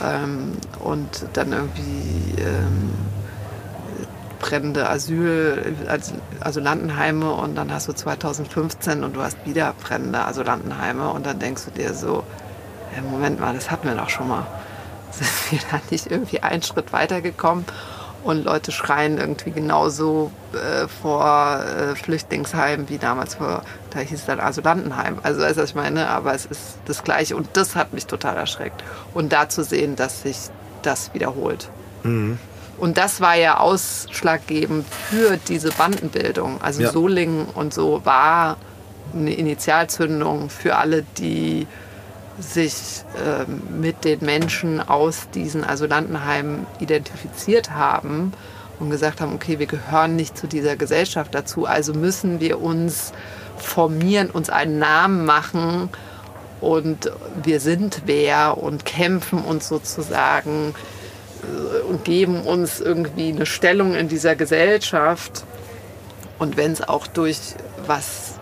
ähm, 0.03 0.57
und 0.79 1.25
dann 1.33 1.53
irgendwie. 1.53 2.41
Ähm, 2.41 2.93
brennende 4.39 4.89
Asyl, 4.89 5.75
Asylantenheime 6.39 7.31
und 7.31 7.55
dann 7.55 7.71
hast 7.71 7.87
du 7.87 7.93
2015 7.93 9.03
und 9.03 9.15
du 9.15 9.21
hast 9.21 9.37
wieder 9.45 9.73
brennende 9.81 10.19
Asylantenheime 10.19 11.09
und 11.09 11.25
dann 11.25 11.39
denkst 11.39 11.65
du 11.65 11.71
dir 11.71 11.93
so, 11.93 12.23
ja, 12.95 13.01
Moment 13.01 13.39
mal, 13.39 13.53
das 13.53 13.71
hatten 13.71 13.87
wir 13.87 13.95
doch 13.95 14.09
schon 14.09 14.27
mal. 14.27 14.45
Sind 15.11 15.51
wir 15.51 15.59
da 15.71 15.81
nicht 15.89 16.11
irgendwie 16.11 16.41
einen 16.41 16.63
Schritt 16.63 16.93
weitergekommen? 16.93 17.65
Und 18.23 18.43
Leute 18.43 18.71
schreien 18.71 19.17
irgendwie 19.17 19.51
genauso 19.51 20.31
äh, 20.51 20.87
vor 20.87 21.63
äh, 21.63 21.95
Flüchtlingsheimen 21.95 22.89
wie 22.89 22.97
damals 22.97 23.35
vor, 23.35 23.61
da 23.91 23.99
hieß 23.99 24.19
es 24.19 24.25
dann 24.25 24.39
Asylantenheim. 24.39 25.19
Also 25.23 25.41
weißt 25.41 25.57
du, 25.57 25.61
was 25.61 25.69
ich 25.69 25.75
meine? 25.75 26.09
Aber 26.09 26.33
es 26.33 26.45
ist 26.45 26.79
das 26.85 27.03
Gleiche 27.03 27.37
und 27.37 27.47
das 27.53 27.75
hat 27.75 27.93
mich 27.93 28.05
total 28.05 28.35
erschreckt. 28.35 28.83
Und 29.13 29.31
da 29.31 29.47
zu 29.47 29.63
sehen, 29.63 29.95
dass 29.95 30.23
sich 30.23 30.37
das 30.81 31.13
wiederholt. 31.13 31.69
Mhm. 32.03 32.37
Und 32.77 32.97
das 32.97 33.21
war 33.21 33.35
ja 33.35 33.59
ausschlaggebend 33.59 34.85
für 34.87 35.37
diese 35.47 35.71
Bandenbildung. 35.71 36.61
Also 36.61 36.83
ja. 36.83 36.91
Solingen 36.91 37.45
und 37.45 37.73
so 37.73 38.01
war 38.05 38.57
eine 39.13 39.33
Initialzündung 39.33 40.49
für 40.49 40.75
alle, 40.75 41.03
die 41.17 41.67
sich 42.39 43.03
äh, 43.15 43.49
mit 43.49 44.05
den 44.05 44.23
Menschen 44.23 44.79
aus 44.79 45.29
diesen 45.33 45.63
Asylantenheimen 45.63 46.67
identifiziert 46.79 47.71
haben 47.71 48.33
und 48.79 48.91
gesagt 48.91 49.21
haben, 49.21 49.33
okay, 49.33 49.57
wir 49.57 49.65
gehören 49.65 50.15
nicht 50.15 50.37
zu 50.37 50.45
dieser 50.45 50.75
Gesellschaft 50.75 51.33
dazu, 51.33 51.65
also 51.65 51.93
müssen 51.93 52.39
wir 52.39 52.61
uns 52.61 53.11
formieren, 53.57 54.29
uns 54.29 54.51
einen 54.51 54.77
Namen 54.77 55.25
machen 55.25 55.89
und 56.61 57.11
wir 57.41 57.59
sind 57.59 58.03
wer 58.05 58.57
und 58.57 58.85
kämpfen 58.85 59.39
uns 59.39 59.67
sozusagen 59.67 60.75
und 61.87 62.03
geben 62.03 62.41
uns 62.41 62.79
irgendwie 62.79 63.29
eine 63.29 63.45
Stellung 63.45 63.95
in 63.95 64.07
dieser 64.07 64.35
Gesellschaft. 64.35 65.43
Und 66.39 66.57
wenn 66.57 66.71
es 66.71 66.87
auch 66.87 67.07
durch 67.07 67.39
was 67.85 68.35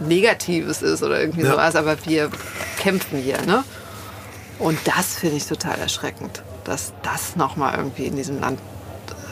Negatives 0.00 0.82
ist 0.82 1.02
oder 1.02 1.20
irgendwie 1.20 1.42
ja. 1.42 1.52
sowas, 1.52 1.76
aber 1.76 1.96
wir 2.06 2.30
kämpfen 2.78 3.18
hier. 3.18 3.40
Ne? 3.42 3.64
Und 4.58 4.78
das 4.84 5.18
finde 5.18 5.36
ich 5.36 5.46
total 5.46 5.78
erschreckend, 5.78 6.42
dass 6.64 6.92
das 7.02 7.36
nochmal 7.36 7.76
irgendwie 7.76 8.04
in 8.04 8.16
diesem 8.16 8.40
Land 8.40 8.58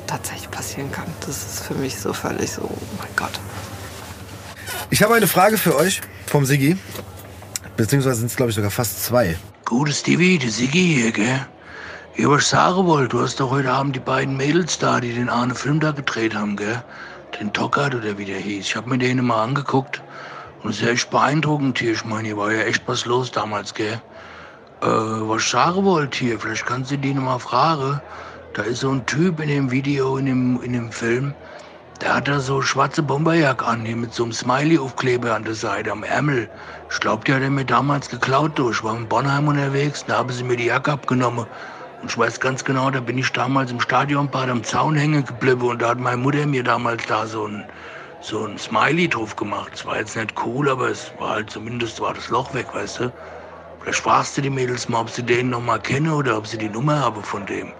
tatsächlich 0.06 0.50
passieren 0.50 0.90
kann. 0.90 1.06
Das 1.20 1.36
ist 1.36 1.62
für 1.64 1.74
mich 1.74 1.98
so 1.98 2.12
völlig 2.12 2.50
so, 2.52 2.62
oh 2.62 2.78
mein 2.98 3.08
Gott. 3.16 3.40
Ich 4.90 5.02
habe 5.02 5.14
eine 5.14 5.28
Frage 5.28 5.56
für 5.56 5.76
euch 5.76 6.00
vom 6.26 6.44
Sigi. 6.44 6.76
Beziehungsweise 7.76 8.16
sind 8.16 8.26
es, 8.26 8.36
glaube 8.36 8.50
ich, 8.50 8.56
sogar 8.56 8.70
fast 8.70 9.04
zwei. 9.04 9.36
Gutes 9.64 10.00
Stevie, 10.00 10.38
der 10.38 10.50
Sigi 10.50 10.94
hier, 10.96 11.12
gell? 11.12 11.46
Ja, 12.20 12.28
was 12.28 12.42
ich 12.42 12.48
sagen 12.48 12.84
wollte, 12.84 13.16
du 13.16 13.22
hast 13.22 13.40
doch 13.40 13.50
heute 13.50 13.72
Abend 13.72 13.96
die 13.96 14.00
beiden 14.00 14.36
Mädels 14.36 14.78
da, 14.78 15.00
die 15.00 15.14
den 15.14 15.30
Arne 15.30 15.54
Film 15.54 15.80
da 15.80 15.90
gedreht 15.92 16.34
haben, 16.34 16.54
gell? 16.54 16.82
den 17.40 17.50
Tockert 17.50 17.94
oder 17.94 18.18
wie 18.18 18.26
der 18.26 18.36
hieß. 18.36 18.66
Ich 18.66 18.76
habe 18.76 18.90
mir 18.90 18.98
den 18.98 19.24
mal 19.24 19.42
angeguckt 19.42 20.02
und 20.62 20.68
ist 20.68 20.82
echt 20.82 21.08
beeindruckend 21.08 21.78
hier. 21.78 21.92
Ich 21.92 22.04
meine, 22.04 22.28
hier 22.28 22.36
war 22.36 22.52
ja 22.52 22.60
echt 22.60 22.82
was 22.84 23.06
los 23.06 23.32
damals, 23.32 23.72
gell? 23.72 24.02
Äh, 24.82 24.86
was 24.86 25.44
ich 25.44 25.48
sagen 25.48 25.82
wollte 25.86 26.18
hier, 26.18 26.38
vielleicht 26.38 26.66
kannst 26.66 26.90
du 26.90 26.98
die 26.98 27.14
noch 27.14 27.22
mal 27.22 27.38
fragen. 27.38 28.02
Da 28.52 28.64
ist 28.64 28.80
so 28.80 28.90
ein 28.90 29.06
Typ 29.06 29.40
in 29.40 29.48
dem 29.48 29.70
Video, 29.70 30.18
in 30.18 30.26
dem, 30.26 30.62
in 30.62 30.74
dem 30.74 30.92
Film, 30.92 31.32
der 32.02 32.16
hat 32.16 32.28
da 32.28 32.38
so 32.38 32.60
schwarze 32.60 33.02
Bomberjack 33.02 33.66
an, 33.66 33.86
hier 33.86 33.96
mit 33.96 34.12
so 34.12 34.24
einem 34.24 34.32
Smiley-Aufkleber 34.32 35.34
an 35.34 35.44
der 35.44 35.54
Seite, 35.54 35.90
am 35.90 36.02
Ärmel. 36.02 36.50
Ich 36.90 37.00
glaube, 37.00 37.24
die 37.24 37.32
hat 37.32 37.40
er 37.40 37.48
mir 37.48 37.64
damals 37.64 38.10
geklaut. 38.10 38.58
Du. 38.58 38.72
Ich 38.72 38.84
war 38.84 38.94
in 38.94 39.08
Bonheim 39.08 39.48
unterwegs, 39.48 40.04
da 40.06 40.18
haben 40.18 40.28
sie 40.28 40.44
mir 40.44 40.56
die 40.56 40.66
Jacke 40.66 40.92
abgenommen. 40.92 41.46
Und 42.02 42.10
ich 42.10 42.18
weiß 42.18 42.40
ganz 42.40 42.64
genau, 42.64 42.90
da 42.90 43.00
bin 43.00 43.18
ich 43.18 43.32
damals 43.32 43.70
im 43.70 43.80
Stadionbad 43.80 44.48
am 44.48 44.64
Zaun 44.64 44.96
hängen 44.96 45.24
geblieben 45.24 45.62
und 45.62 45.82
da 45.82 45.90
hat 45.90 45.98
meine 46.00 46.16
Mutter 46.16 46.46
mir 46.46 46.64
damals 46.64 47.04
da 47.06 47.26
so 47.26 47.46
ein, 47.46 47.68
so 48.20 48.46
ein 48.46 48.58
Smiley 48.58 49.08
drauf 49.08 49.36
gemacht. 49.36 49.72
Es 49.74 49.84
war 49.84 49.98
jetzt 49.98 50.16
nicht 50.16 50.34
cool, 50.44 50.68
aber 50.70 50.88
es 50.90 51.18
war 51.18 51.30
halt 51.30 51.50
zumindest 51.50 52.00
war 52.00 52.14
das 52.14 52.28
Loch 52.28 52.54
weg, 52.54 52.72
weißt 52.74 53.00
du. 53.00 53.12
Vielleicht 53.80 54.00
fragst 54.00 54.36
du 54.36 54.42
die 54.42 54.50
Mädels 54.50 54.88
mal, 54.88 55.00
ob 55.02 55.10
sie 55.10 55.24
den 55.24 55.50
noch 55.50 55.60
mal 55.62 55.80
kennen 55.80 56.10
oder 56.12 56.36
ob 56.38 56.46
sie 56.46 56.58
die 56.58 56.68
Nummer 56.70 57.00
haben 57.00 57.22
von 57.24 57.46
dem. 57.46 57.74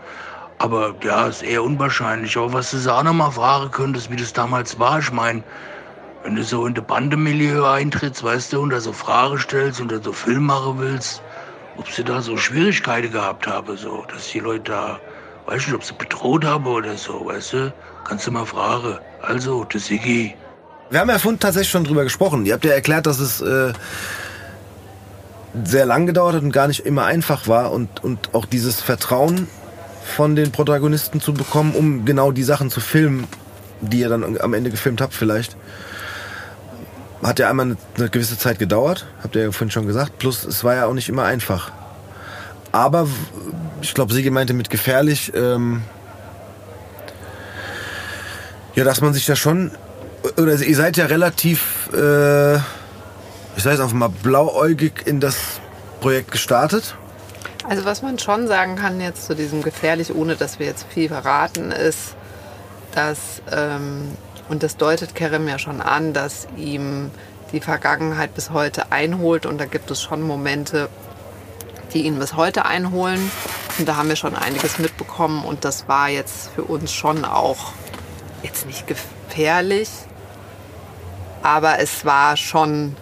Aber 0.59 0.95
ja, 1.03 1.27
ist 1.29 1.43
eher 1.43 1.63
unwahrscheinlich. 1.65 2.37
Aber 2.37 2.53
was 2.53 2.71
du 2.71 2.79
sie 2.79 2.93
auch 2.93 3.03
noch 3.03 3.15
mal 3.15 3.31
fragen 3.31 3.71
könntest, 3.71 4.11
wie 4.11 4.17
das 4.17 4.33
damals 4.33 4.79
war, 4.79 4.99
ich 4.99 5.13
meine, 5.13 5.45
wenn 6.23 6.37
du 6.37 6.45
so 6.45 6.67
in 6.67 6.75
das 6.75 6.85
Bandemilieu 6.87 7.65
eintrittst, 7.65 8.23
weißt 8.23 8.53
du, 8.53 8.61
und 8.61 8.71
da 8.71 8.81
so 8.81 8.93
Fragen 8.93 9.39
stellst 9.39 9.81
und 9.81 9.91
da 9.93 10.01
so 10.03 10.13
Film 10.13 10.45
machen 10.45 10.79
willst, 10.79 11.25
ob 11.81 11.91
sie 11.91 12.05
da 12.05 12.21
so 12.21 12.37
Schwierigkeiten 12.37 13.11
gehabt 13.11 13.47
haben, 13.47 13.77
so, 13.77 14.05
dass 14.13 14.29
die 14.29 14.41
Leute 14.41 14.71
da, 14.73 15.01
weißt 15.47 15.71
du, 15.71 15.77
ob 15.77 15.83
sie 15.83 15.95
bedroht 15.95 16.45
haben 16.45 16.67
oder 16.67 16.95
so, 16.97 17.25
weißt 17.25 17.53
du, 17.55 17.73
kannst 18.05 18.27
du 18.27 18.31
mal 18.31 18.45
fragen. 18.45 18.99
Also, 19.23 19.65
das 19.65 19.87
Siggi. 19.87 20.35
Wir 20.91 21.01
haben 21.01 21.09
ja 21.09 21.19
vorhin 21.19 21.41
tatsächlich 21.41 21.71
schon 21.71 21.85
drüber 21.85 22.05
gesprochen. 22.05 22.45
Ihr 22.45 22.53
habt 22.53 22.65
ja 22.67 22.73
erklärt, 22.73 23.07
dass 23.07 23.19
es 23.19 23.41
äh, 23.41 23.73
sehr 25.65 25.87
lang 25.87 26.07
gedauert 26.07 26.35
hat 26.35 26.43
und 26.43 26.53
gar 26.53 26.69
nicht 26.69 26.81
immer 26.81 27.07
einfach 27.07 27.49
war 27.49 27.73
und, 27.73 28.05
und 28.05 28.35
auch 28.35 28.45
dieses 28.45 28.83
Vertrauen 28.83 29.49
von 30.05 30.37
den 30.37 30.53
Protagonisten 30.53 31.21
zu 31.21 31.33
bekommen, 31.33 31.75
um 31.75 32.05
genau 32.05 32.31
die 32.31 32.43
Sachen 32.43 32.71
zu 32.71 32.81
filmen, 32.81 33.27
die 33.81 34.01
ihr 34.01 34.11
dann 34.11 34.39
am 34.39 34.53
Ende 34.53 34.71
gefilmt 34.71 35.01
habt 35.01 35.15
vielleicht. 35.15 35.57
Hat 37.23 37.39
ja 37.39 37.51
einmal 37.51 37.77
eine, 37.97 38.09
gewisse 38.09 38.39
Zeit 38.39 38.59
gedauert, 38.59 39.07
habt 39.23 39.37
ihr 39.37 39.43
ja 39.43 39.53
vorhin 39.53 39.71
schon 39.71 39.87
gesagt. 39.87 40.19
Plus 40.19 40.45
es 40.45 40.65
war 40.65 40.75
ja 40.75 40.87
auch 40.87 40.95
nicht 40.95 41.09
immer 41.09 41.25
einfach. 41.25 41.71
Aber 42.73 43.09
ich 43.83 43.95
glaube, 43.95 44.15
Sigi 44.15 44.31
meinte 44.31 44.55
mit 44.55 44.71
gefährlich, 44.71 45.33
ähm, 45.35 45.83
ja, 48.75 48.85
dass 48.85 49.01
man 49.01 49.13
sich 49.13 49.27
da 49.27 49.37
schon, 49.37 49.73
oder 50.37 50.55
ihr 50.55 50.77
seid 50.77 50.97
ja 50.97 51.07
relativ, 51.07 51.91
äh, 51.93 52.55
ich 52.57 53.63
sage 53.63 53.77
jetzt 53.77 53.81
einfach 53.81 53.93
mal, 53.93 54.09
blauäugig 54.09 55.07
in 55.07 55.21
das 55.21 55.37
Projekt 56.01 56.31
gestartet. 56.31 56.95
Also 57.69 57.85
was 57.85 58.03
man 58.03 58.19
schon 58.19 58.49
sagen 58.49 58.77
kann 58.77 59.01
jetzt 59.01 59.27
zu 59.27 59.35
diesem 59.35 59.63
gefährlich, 59.63 60.15
ohne 60.15 60.37
dass 60.37 60.59
wir 60.59 60.67
jetzt 60.67 60.87
viel 60.89 61.09
verraten, 61.09 61.71
ist, 61.73 62.15
dass, 62.95 63.43
ähm, 63.53 64.17
und 64.51 64.65
das 64.65 64.77
deutet 64.77 65.15
Kerem 65.15 65.47
ja 65.47 65.61
schon 65.61 65.81
an, 65.81 66.13
dass 66.13 66.49
ihm 66.57 67.13
die 67.53 67.61
Vergangenheit 67.61 68.35
bis 68.35 68.51
heute 68.51 68.91
einholt 68.91 69.47
und 69.47 69.59
da 69.59 69.65
gibt 69.65 69.91
es 69.93 70.03
schon 70.03 70.23
Momente, 70.23 70.89
die 71.95 72.03
ihn 72.03 72.19
bis 72.19 72.35
heute 72.35 72.65
einholen. 72.65 73.31
Und 73.79 73.89
da 73.89 73.97
haben 73.97 74.09
wir 74.09 74.17
schon 74.17 74.35
einiges 74.35 74.79
mitbekommen 74.79 75.45
und 75.45 75.65
das 75.65 75.87
war 75.87 76.09
jetzt 76.09 76.51
für 76.55 76.65
uns 76.65 76.93
schon 76.93 77.25
auch 77.25 77.73
jetzt 78.43 78.67
nicht 78.67 78.89
gefährlich, 78.89 79.89
aber 81.43 81.79
es 81.79 82.05
war 82.05 82.37
schon 82.37 82.97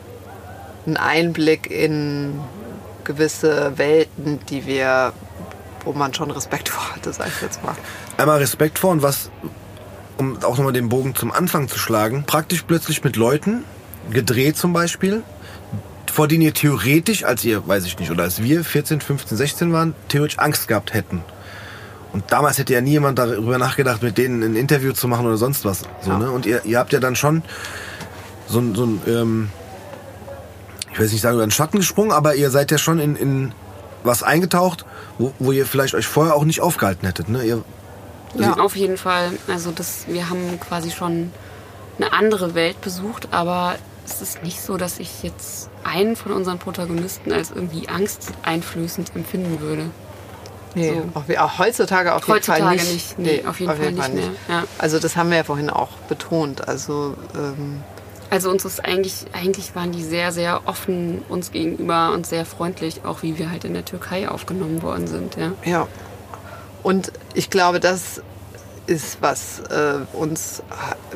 ein 0.86 0.98
Einblick 0.98 1.70
in 1.70 2.40
gewisse 3.04 3.78
Welten, 3.78 4.38
die 4.50 4.66
wir, 4.66 5.14
wo 5.84 5.94
man 5.94 6.12
schon 6.12 6.30
Respekt 6.30 6.68
vor 6.68 6.94
hatte, 6.94 7.10
sag 7.10 7.28
ich 7.28 7.40
jetzt 7.40 7.64
mal. 7.64 7.74
Einmal 8.18 8.38
Respekt 8.38 8.78
vor 8.78 8.90
und 8.90 9.02
was, 9.02 9.30
um 10.18 10.36
auch 10.42 10.56
nochmal 10.58 10.72
den 10.72 10.88
Bogen 10.88 11.14
zum 11.14 11.32
Anfang 11.32 11.68
zu 11.68 11.78
schlagen, 11.78 12.24
praktisch 12.26 12.62
plötzlich 12.62 13.02
mit 13.04 13.16
Leuten, 13.16 13.64
gedreht 14.10 14.56
zum 14.56 14.72
Beispiel, 14.72 15.22
vor 16.12 16.28
denen 16.28 16.42
ihr 16.42 16.54
theoretisch, 16.54 17.24
als 17.24 17.44
ihr, 17.44 17.66
weiß 17.66 17.84
ich 17.86 17.98
nicht, 17.98 18.10
oder 18.10 18.24
als 18.24 18.42
wir 18.42 18.64
14, 18.64 19.00
15, 19.00 19.36
16 19.38 19.72
waren, 19.72 19.94
theoretisch 20.08 20.38
Angst 20.38 20.68
gehabt 20.68 20.92
hätten. 20.92 21.22
Und 22.12 22.24
damals 22.32 22.58
hätte 22.58 22.72
ja 22.72 22.80
niemand 22.80 23.18
darüber 23.18 23.58
nachgedacht, 23.58 24.02
mit 24.02 24.18
denen 24.18 24.42
ein 24.42 24.56
Interview 24.56 24.92
zu 24.92 25.08
machen 25.08 25.26
oder 25.26 25.36
sonst 25.36 25.64
was. 25.64 25.82
So, 26.02 26.10
Ja. 26.10 26.18
ne? 26.18 26.30
Und 26.30 26.46
ihr, 26.46 26.64
ihr 26.64 26.78
habt 26.78 26.92
ja 26.92 27.00
dann 27.00 27.16
schon 27.16 27.42
so 28.48 28.58
ein, 28.60 28.74
so 28.74 28.84
ein 28.84 29.00
ähm, 29.06 29.50
ich 30.90 30.98
will 30.98 31.04
jetzt 31.04 31.12
nicht 31.12 31.20
sagen, 31.22 31.36
über 31.36 31.46
den 31.46 31.50
Schatten 31.50 31.76
gesprungen, 31.76 32.10
aber 32.12 32.34
ihr 32.34 32.50
seid 32.50 32.70
ja 32.70 32.78
schon 32.78 32.98
in, 32.98 33.14
in 33.14 33.52
was 34.04 34.22
eingetaucht, 34.22 34.86
wo, 35.18 35.32
wo 35.38 35.52
ihr 35.52 35.66
vielleicht 35.66 35.94
euch 35.94 36.06
vorher 36.06 36.34
auch 36.34 36.44
nicht 36.44 36.60
aufgehalten 36.60 37.06
hättet. 37.06 37.28
Ne? 37.28 37.44
Ihr, 37.44 37.62
Ja. 38.34 38.54
Auf 38.58 38.76
jeden 38.76 38.96
Fall. 38.96 39.32
Also 39.48 39.70
das, 39.70 40.04
wir 40.08 40.28
haben 40.28 40.58
quasi 40.60 40.90
schon 40.90 41.32
eine 41.96 42.12
andere 42.12 42.54
Welt 42.54 42.80
besucht, 42.80 43.28
aber 43.32 43.76
es 44.06 44.22
ist 44.22 44.42
nicht 44.42 44.60
so, 44.60 44.76
dass 44.76 44.98
ich 44.98 45.22
jetzt 45.22 45.68
einen 45.84 46.16
von 46.16 46.32
unseren 46.32 46.58
Protagonisten 46.58 47.32
als 47.32 47.50
irgendwie 47.50 47.88
angsteinflößend 47.88 49.14
empfinden 49.14 49.60
würde. 49.60 49.86
Nee, 50.74 50.92
So. 51.14 51.18
auch, 51.18 51.38
auch 51.38 51.58
heutzutage 51.58 52.14
auf 52.14 52.26
jeden 52.28 52.42
Fall 52.42 52.56
Heutzutage 52.56 52.82
nicht. 52.82 53.18
nicht. 53.18 53.42
Nee, 53.42 53.44
auf 53.48 53.58
jeden 53.58 53.74
Fall 53.74 53.92
nicht 53.92 54.14
mehr, 54.14 54.30
ja. 54.48 54.64
Also 54.78 54.98
das 54.98 55.16
haben 55.16 55.30
wir 55.30 55.38
ja 55.38 55.44
vorhin 55.44 55.70
auch 55.70 55.88
betont. 56.08 56.68
Also 56.68 57.14
ähm, 57.34 57.80
Also 58.30 58.50
uns 58.50 58.64
ist 58.66 58.84
eigentlich, 58.84 59.24
eigentlich 59.32 59.74
waren 59.74 59.92
die 59.92 60.04
sehr, 60.04 60.30
sehr 60.30 60.60
offen 60.66 61.22
uns 61.30 61.50
gegenüber 61.52 62.12
und 62.12 62.26
sehr 62.26 62.44
freundlich, 62.44 63.00
auch 63.04 63.22
wie 63.22 63.38
wir 63.38 63.50
halt 63.50 63.64
in 63.64 63.72
der 63.74 63.84
Türkei 63.86 64.28
aufgenommen 64.28 64.82
worden 64.82 65.06
sind. 65.06 65.36
Ja. 65.36 65.52
Ja. 65.64 65.88
Und 66.82 67.12
ich 67.34 67.50
glaube, 67.50 67.80
das 67.80 68.22
ist 68.86 69.18
was 69.20 69.60
äh, 69.70 69.98
uns, 70.14 70.62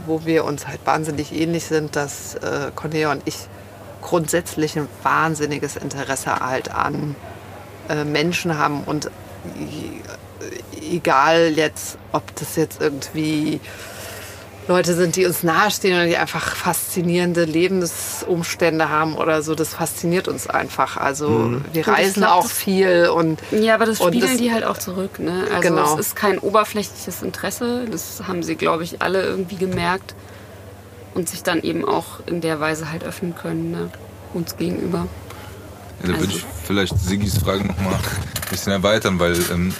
wo 0.06 0.24
wir 0.26 0.44
uns 0.44 0.68
halt 0.68 0.80
wahnsinnig 0.84 1.32
ähnlich 1.32 1.64
sind, 1.64 1.96
dass 1.96 2.34
äh, 2.34 2.70
Cornelia 2.74 3.10
und 3.10 3.22
ich 3.24 3.36
grundsätzlich 4.02 4.76
ein 4.76 4.88
wahnsinniges 5.02 5.76
Interesse 5.76 6.40
halt 6.40 6.70
an 6.70 7.16
äh, 7.88 8.04
Menschen 8.04 8.58
haben 8.58 8.82
und 8.84 9.06
e- 9.58 10.90
egal 10.94 11.52
jetzt, 11.56 11.96
ob 12.12 12.34
das 12.36 12.56
jetzt 12.56 12.80
irgendwie 12.80 13.60
Leute 14.68 14.94
sind, 14.94 15.16
die 15.16 15.26
uns 15.26 15.42
nahestehen 15.42 15.94
oder 15.96 16.06
die 16.06 16.16
einfach 16.16 16.54
faszinierende 16.54 17.44
Lebensumstände 17.44 18.88
haben 18.88 19.16
oder 19.16 19.42
so, 19.42 19.54
das 19.56 19.74
fasziniert 19.74 20.28
uns 20.28 20.46
einfach. 20.46 20.96
Also 20.96 21.28
wir 21.28 21.36
Und 21.36 21.64
ich 21.74 21.88
reisen 21.88 22.20
glaub, 22.22 22.30
auch 22.38 22.42
das- 22.44 22.52
viel 22.52 23.08
und 23.14 23.40
Ja, 23.50 23.74
aber 23.74 23.86
das 23.86 24.00
Und 24.00 24.08
spiegeln 24.12 24.32
das- 24.32 24.40
die 24.40 24.52
halt 24.52 24.64
auch 24.64 24.78
zurück. 24.78 25.18
Ne? 25.18 25.44
Also 25.50 25.68
Genau. 25.68 25.94
es 25.94 26.00
ist 26.06 26.16
kein 26.16 26.38
oberflächliches 26.38 27.22
Interesse. 27.22 27.86
Das 27.90 28.22
haben 28.28 28.42
sie, 28.42 28.54
glaube 28.54 28.84
ich, 28.84 29.02
alle 29.02 29.22
irgendwie 29.22 29.56
gemerkt. 29.56 30.14
Und 31.14 31.28
sich 31.28 31.42
dann 31.42 31.60
eben 31.62 31.84
auch 31.86 32.20
in 32.26 32.40
der 32.40 32.58
Weise 32.60 32.90
halt 32.90 33.04
öffnen 33.04 33.34
können, 33.34 33.70
ne? 33.72 33.90
uns 34.32 34.56
gegenüber. 34.56 35.08
Ja, 36.02 36.08
da 36.08 36.08
würde 36.08 36.18
Also- 36.24 36.36
ich 36.38 36.44
vielleicht 36.64 36.98
Sigis 36.98 37.36
Frage 37.36 37.66
nochmal 37.66 37.94
ein 37.94 38.48
bisschen 38.48 38.72
erweitern, 38.72 39.18
weil 39.18 39.36
ähm, 39.52 39.74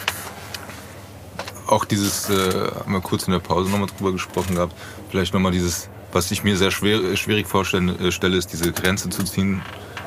auch 1.73 1.85
dieses, 1.85 2.29
äh, 2.31 2.71
haben 2.79 2.93
wir 2.93 3.01
kurz 3.01 3.27
in 3.27 3.33
der 3.33 3.41
Pause 3.41 3.71
nochmal 3.71 3.89
drüber 3.97 4.13
gesprochen 4.13 4.55
gehabt, 4.55 4.75
vielleicht 5.11 5.35
nochmal 5.35 5.53
dieses, 5.53 5.89
was 6.13 6.31
ich 6.31 6.45
mir 6.45 6.57
sehr 6.57 6.71
schwer, 6.71 7.17
schwierig 7.17 7.49
vorstelle, 7.49 7.95
äh, 8.01 8.37
ist 8.37 8.53
diese 8.53 8.73
Grenze 8.73 9.09
zu 9.09 9.25
ziehen 9.25 9.63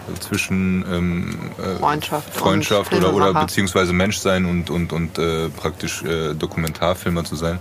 äh, 0.07 0.19
zwischen 0.19 0.85
ähm, 0.89 1.51
äh, 1.57 1.77
Freundschaft 1.79 2.27
und 2.27 2.35
Freundschaft 2.35 2.93
oder, 2.93 3.13
oder 3.13 3.33
beziehungsweise 3.33 3.91
Menschsein 3.91 4.45
und, 4.45 4.69
und, 4.69 4.93
und 4.93 5.17
äh, 5.17 5.49
praktisch 5.49 6.03
äh, 6.03 6.33
Dokumentarfilmer 6.33 7.23
zu 7.23 7.35
sein. 7.35 7.59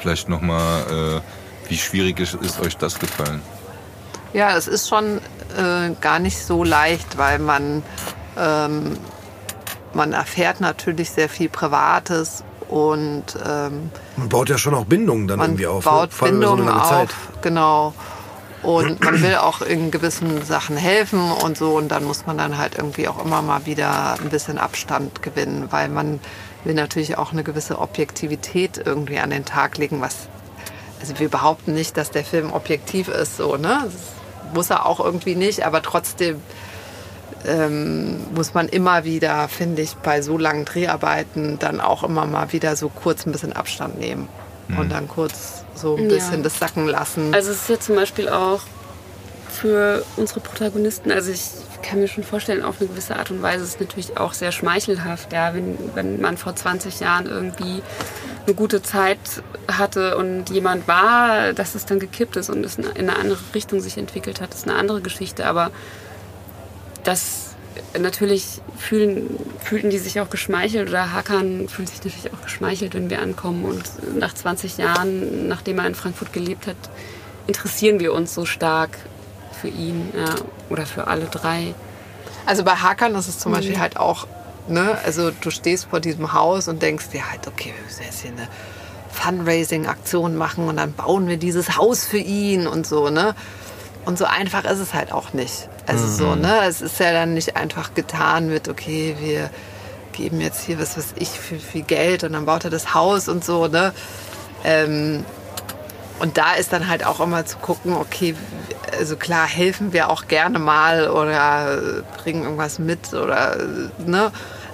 Vielleicht 0.00 0.28
nochmal, 0.28 1.22
äh, 1.24 1.70
wie 1.70 1.78
schwierig 1.78 2.20
ist, 2.20 2.34
ist 2.34 2.60
euch 2.60 2.76
das 2.76 2.98
gefallen? 2.98 3.40
Ja, 4.32 4.56
es 4.56 4.66
ist 4.66 4.88
schon 4.88 5.18
äh, 5.56 5.92
gar 6.00 6.18
nicht 6.18 6.44
so 6.44 6.64
leicht, 6.64 7.16
weil 7.16 7.38
man, 7.38 7.82
ähm, 8.36 8.98
man 9.94 10.12
erfährt 10.12 10.60
natürlich 10.60 11.10
sehr 11.10 11.28
viel 11.28 11.48
Privates 11.48 12.44
und 12.68 13.24
ähm, 13.46 13.90
man 14.16 14.28
baut 14.28 14.48
ja 14.48 14.58
schon 14.58 14.74
auch 14.74 14.84
Bindungen 14.84 15.28
dann 15.28 15.38
man 15.38 15.50
irgendwie 15.50 15.66
auf. 15.66 15.84
baut 15.84 16.10
ne? 16.10 16.26
Allem 16.26 16.36
über 16.36 16.56
Bindungen 16.56 16.66
so 16.66 16.72
auf, 16.72 17.28
genau. 17.42 17.94
Und 18.62 19.04
man 19.04 19.22
will 19.22 19.36
auch 19.36 19.62
in 19.62 19.92
gewissen 19.92 20.44
Sachen 20.44 20.76
helfen 20.76 21.30
und 21.30 21.56
so. 21.56 21.76
Und 21.76 21.88
dann 21.88 22.04
muss 22.04 22.26
man 22.26 22.36
dann 22.36 22.58
halt 22.58 22.76
irgendwie 22.76 23.06
auch 23.06 23.24
immer 23.24 23.40
mal 23.40 23.64
wieder 23.64 24.14
ein 24.14 24.28
bisschen 24.28 24.58
Abstand 24.58 25.22
gewinnen, 25.22 25.68
weil 25.70 25.88
man 25.88 26.18
will 26.64 26.74
natürlich 26.74 27.16
auch 27.16 27.32
eine 27.32 27.44
gewisse 27.44 27.78
Objektivität 27.78 28.80
irgendwie 28.84 29.20
an 29.20 29.30
den 29.30 29.44
Tag 29.44 29.78
legen, 29.78 30.00
was 30.00 30.28
also 31.00 31.18
wir 31.18 31.28
behaupten 31.28 31.74
nicht, 31.74 31.96
dass 31.96 32.10
der 32.10 32.24
Film 32.24 32.52
objektiv 32.52 33.08
ist, 33.08 33.36
so, 33.36 33.56
ne? 33.56 33.82
Das 33.84 34.54
muss 34.54 34.70
er 34.70 34.86
auch 34.86 34.98
irgendwie 34.98 35.34
nicht, 35.34 35.64
aber 35.64 35.82
trotzdem 35.82 36.40
ähm, 37.46 38.16
muss 38.34 38.54
man 38.54 38.68
immer 38.68 39.04
wieder, 39.04 39.48
finde 39.48 39.82
ich, 39.82 39.94
bei 39.96 40.22
so 40.22 40.36
langen 40.38 40.64
Dreharbeiten 40.64 41.58
dann 41.58 41.80
auch 41.80 42.02
immer 42.02 42.26
mal 42.26 42.52
wieder 42.52 42.76
so 42.76 42.88
kurz 42.88 43.26
ein 43.26 43.32
bisschen 43.32 43.52
Abstand 43.52 43.98
nehmen. 43.98 44.28
und 44.76 44.90
dann 44.90 45.06
kurz 45.06 45.62
so 45.76 45.94
ein 45.96 46.02
Ja. 46.04 46.16
bisschen 46.16 46.42
das 46.42 46.58
sacken 46.58 46.88
lassen. 46.88 47.32
Also 47.32 47.52
es 47.52 47.58
ist 47.62 47.68
ja 47.68 47.78
zum 47.78 47.94
Beispiel 47.94 48.28
auch 48.28 48.62
für 49.48 50.04
unsere 50.16 50.40
Protagonisten, 50.40 51.12
also 51.12 51.30
ich 51.30 51.40
kann 51.82 52.00
mir 52.00 52.08
schon 52.08 52.24
vorstellen, 52.24 52.62
auf 52.64 52.80
eine 52.80 52.88
gewisse 52.88 53.14
Art 53.16 53.30
und 53.30 53.42
Weise 53.42 53.62
ist 53.62 53.74
es 53.76 53.80
natürlich 53.80 54.18
auch 54.18 54.32
sehr 54.32 54.50
schmeichelhaft, 54.50 55.32
ja, 55.32 55.54
wenn, 55.54 55.78
wenn 55.94 56.20
man 56.20 56.36
vor 56.36 56.56
20 56.56 56.98
Jahren 56.98 57.26
irgendwie 57.26 57.80
eine 58.44 58.54
gute 58.56 58.82
Zeit 58.82 59.18
hatte 59.70 60.16
und 60.16 60.50
jemand 60.50 60.88
war, 60.88 61.52
dass 61.52 61.76
es 61.76 61.86
dann 61.86 62.00
gekippt 62.00 62.36
ist 62.36 62.50
und 62.50 62.64
es 62.66 62.76
in 62.76 62.86
eine 62.96 63.16
andere 63.16 63.38
Richtung 63.54 63.80
sich 63.80 63.96
entwickelt 63.98 64.40
hat, 64.40 64.52
ist 64.52 64.68
eine 64.68 64.76
andere 64.76 65.00
Geschichte, 65.00 65.46
aber 65.46 65.70
das 67.06 67.46
natürlich 67.98 68.60
fühlen, 68.76 69.38
fühlten 69.62 69.90
die 69.90 69.98
sich 69.98 70.20
auch 70.20 70.30
geschmeichelt 70.30 70.88
oder 70.88 71.12
Hakan 71.12 71.68
fühlt 71.68 71.88
sich 71.88 72.04
natürlich 72.04 72.32
auch 72.32 72.42
geschmeichelt, 72.42 72.94
wenn 72.94 73.10
wir 73.10 73.20
ankommen 73.20 73.64
und 73.64 74.18
nach 74.18 74.34
20 74.34 74.78
Jahren, 74.78 75.48
nachdem 75.48 75.78
er 75.78 75.86
in 75.86 75.94
Frankfurt 75.94 76.32
gelebt 76.32 76.66
hat, 76.66 76.76
interessieren 77.46 78.00
wir 78.00 78.12
uns 78.12 78.34
so 78.34 78.44
stark 78.44 78.90
für 79.60 79.68
ihn 79.68 80.12
ja, 80.16 80.34
oder 80.68 80.86
für 80.86 81.06
alle 81.06 81.26
drei. 81.26 81.74
Also 82.44 82.64
bei 82.64 82.72
Hackern 82.72 83.14
ist 83.14 83.28
es 83.28 83.38
zum 83.38 83.52
Beispiel 83.52 83.78
halt 83.78 83.96
auch, 83.96 84.26
ne, 84.68 84.98
also 85.04 85.30
du 85.30 85.50
stehst 85.50 85.86
vor 85.86 86.00
diesem 86.00 86.32
Haus 86.32 86.68
und 86.68 86.82
denkst 86.82 87.08
dir 87.10 87.30
halt, 87.30 87.46
okay, 87.46 87.72
wir 87.76 87.84
müssen 87.84 88.02
jetzt 88.02 88.20
hier 88.20 88.32
eine 88.32 88.48
Fundraising-Aktion 89.10 90.36
machen 90.36 90.68
und 90.68 90.76
dann 90.76 90.92
bauen 90.92 91.28
wir 91.28 91.38
dieses 91.38 91.76
Haus 91.76 92.04
für 92.04 92.18
ihn 92.18 92.66
und 92.66 92.86
so, 92.86 93.10
ne? 93.10 93.34
Und 94.06 94.16
so 94.16 94.24
einfach 94.24 94.64
ist 94.64 94.78
es 94.78 94.94
halt 94.94 95.12
auch 95.12 95.32
nicht. 95.32 95.68
Also 95.86 96.06
so, 96.06 96.34
ne, 96.36 96.60
es 96.66 96.80
ist 96.80 96.98
ja 97.00 97.12
dann 97.12 97.34
nicht 97.34 97.56
einfach 97.56 97.92
getan 97.92 98.48
mit, 98.48 98.68
okay, 98.68 99.16
wir 99.18 99.50
geben 100.12 100.40
jetzt 100.40 100.64
hier 100.64 100.80
was 100.80 100.96
weiß 100.96 101.14
ich 101.16 101.28
für 101.28 101.58
viel 101.58 101.82
Geld 101.82 102.24
und 102.24 102.32
dann 102.32 102.46
baut 102.46 102.64
er 102.64 102.70
das 102.70 102.94
Haus 102.94 103.28
und 103.28 103.44
so, 103.44 103.66
ne? 103.66 103.92
Ähm, 104.64 105.24
und 106.20 106.38
da 106.38 106.54
ist 106.54 106.72
dann 106.72 106.88
halt 106.88 107.04
auch 107.04 107.20
immer 107.20 107.44
zu 107.44 107.58
gucken, 107.58 107.94
okay, 107.94 108.34
also 108.98 109.16
klar 109.16 109.46
helfen 109.46 109.92
wir 109.92 110.08
auch 110.08 110.28
gerne 110.28 110.58
mal 110.58 111.10
oder 111.10 111.78
bringen 112.22 112.44
irgendwas 112.44 112.78
mit 112.78 113.12
oder 113.12 113.56
ne, 113.98 114.32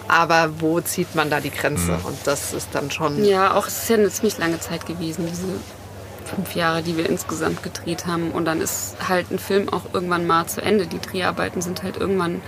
aber 0.08 0.60
wo 0.60 0.80
zieht 0.80 1.14
man 1.14 1.30
da 1.30 1.40
die 1.40 1.50
Grenze? 1.50 1.98
Und 2.04 2.18
das 2.24 2.52
ist 2.52 2.68
dann 2.72 2.90
schon 2.90 3.24
Ja, 3.24 3.54
auch 3.54 3.66
es 3.66 3.84
ist 3.84 3.88
ja 3.88 3.96
eine 3.96 4.10
ziemlich 4.10 4.38
lange 4.38 4.60
Zeit 4.60 4.86
gewesen, 4.86 5.26
diese 5.26 5.46
fünf 6.34 6.54
Jahre, 6.54 6.82
die 6.82 6.96
wir 6.96 7.08
insgesamt 7.08 7.62
gedreht 7.62 8.06
haben. 8.06 8.30
Und 8.30 8.44
dann 8.44 8.60
ist 8.60 8.96
halt 9.08 9.30
ein 9.30 9.38
Film 9.38 9.68
auch 9.72 9.82
irgendwann 9.92 10.26
mal 10.26 10.46
zu 10.46 10.62
Ende. 10.62 10.86
Die 10.86 11.00
Dreharbeiten 11.00 11.60
sind 11.62 11.82
halt 11.82 11.96
irgendwann 11.96 12.40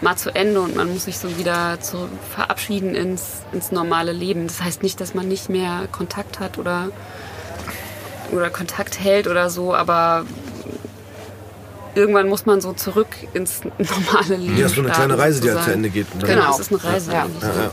mal 0.00 0.16
zu 0.16 0.34
Ende 0.34 0.60
und 0.60 0.76
man 0.76 0.92
muss 0.92 1.04
sich 1.04 1.18
so 1.18 1.38
wieder 1.38 1.80
zu 1.80 2.08
verabschieden 2.34 2.94
ins, 2.94 3.22
ins 3.52 3.72
normale 3.72 4.12
Leben. 4.12 4.46
Das 4.46 4.62
heißt 4.62 4.82
nicht, 4.82 5.00
dass 5.00 5.14
man 5.14 5.26
nicht 5.28 5.48
mehr 5.48 5.88
Kontakt 5.90 6.38
hat 6.40 6.58
oder, 6.58 6.88
oder 8.32 8.50
Kontakt 8.50 9.00
hält 9.00 9.26
oder 9.26 9.48
so, 9.50 9.74
aber 9.74 10.24
irgendwann 11.94 12.28
muss 12.28 12.44
man 12.44 12.60
so 12.60 12.74
zurück 12.74 13.08
ins 13.32 13.60
normale 13.78 14.36
Leben. 14.36 14.58
Ja, 14.58 14.68
so 14.68 14.82
eine 14.82 14.90
kleine 14.90 15.16
Reise, 15.18 15.40
die 15.40 15.48
halt 15.48 15.58
zu 15.60 15.64
sozusagen. 15.64 15.72
Ende 15.72 15.88
geht. 15.90 16.06
Und 16.12 16.22
dann- 16.22 16.30
Genau, 16.30 16.50
es 16.52 16.58
ist 16.60 16.72
eine 16.72 16.84
Reise 16.84 17.12
Ja. 17.12 17.22
eigentlich. 17.24 17.42
Ja, 17.42 17.48
ja. 17.48 17.70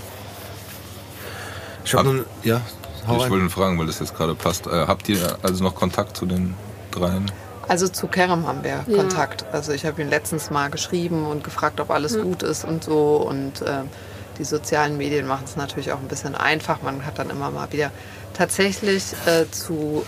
Ich 1.85 1.94
habe 1.94 2.26
ja, 2.44 2.61
hau 3.07 3.15
Ich 3.15 3.30
wollte 3.30 3.43
nur 3.43 3.49
fragen, 3.49 3.77
weil 3.80 3.88
das 3.88 3.99
jetzt 3.99 4.15
gerade 4.15 4.35
passt. 4.35 4.67
Äh, 4.67 4.71
habt 4.88 5.07
ihr 5.09 5.38
also 5.41 5.63
noch 5.63 5.75
Kontakt 5.75 6.17
zu 6.17 6.25
den 6.25 6.55
dreien? 6.91 7.31
Also 7.67 7.88
zu 7.88 8.07
Kerem 8.07 8.45
haben 8.45 8.63
wir 8.63 8.84
Ja. 8.88 8.97
Kontakt. 8.97 9.45
Also 9.51 9.71
ich 9.71 9.85
habe 9.85 10.01
ihn 10.01 10.09
letztens 10.09 10.49
mal 10.49 10.69
geschrieben 10.69 11.25
und 11.25 11.43
gefragt, 11.43 11.80
ob 11.80 11.91
alles 11.91 12.19
gut 12.21 12.43
ist 12.43 12.65
und 12.65 12.84
so. 12.84 13.15
Und 13.17 13.61
ähm, 13.65 13.89
die 14.38 14.43
sozialen 14.43 14.97
Medien 14.97 15.27
machen 15.27 15.43
es 15.45 15.55
natürlich 15.55 15.91
auch 15.91 15.99
ein 15.99 16.07
bisschen 16.07 16.35
einfach. 16.35 16.81
Man 16.81 17.05
hat 17.05 17.19
dann 17.19 17.30
immer 17.30 17.51
mal 17.51 17.71
wieder 17.71 17.91
tatsächlich 18.34 19.03
äh, 19.25 19.49
zu 19.51 20.05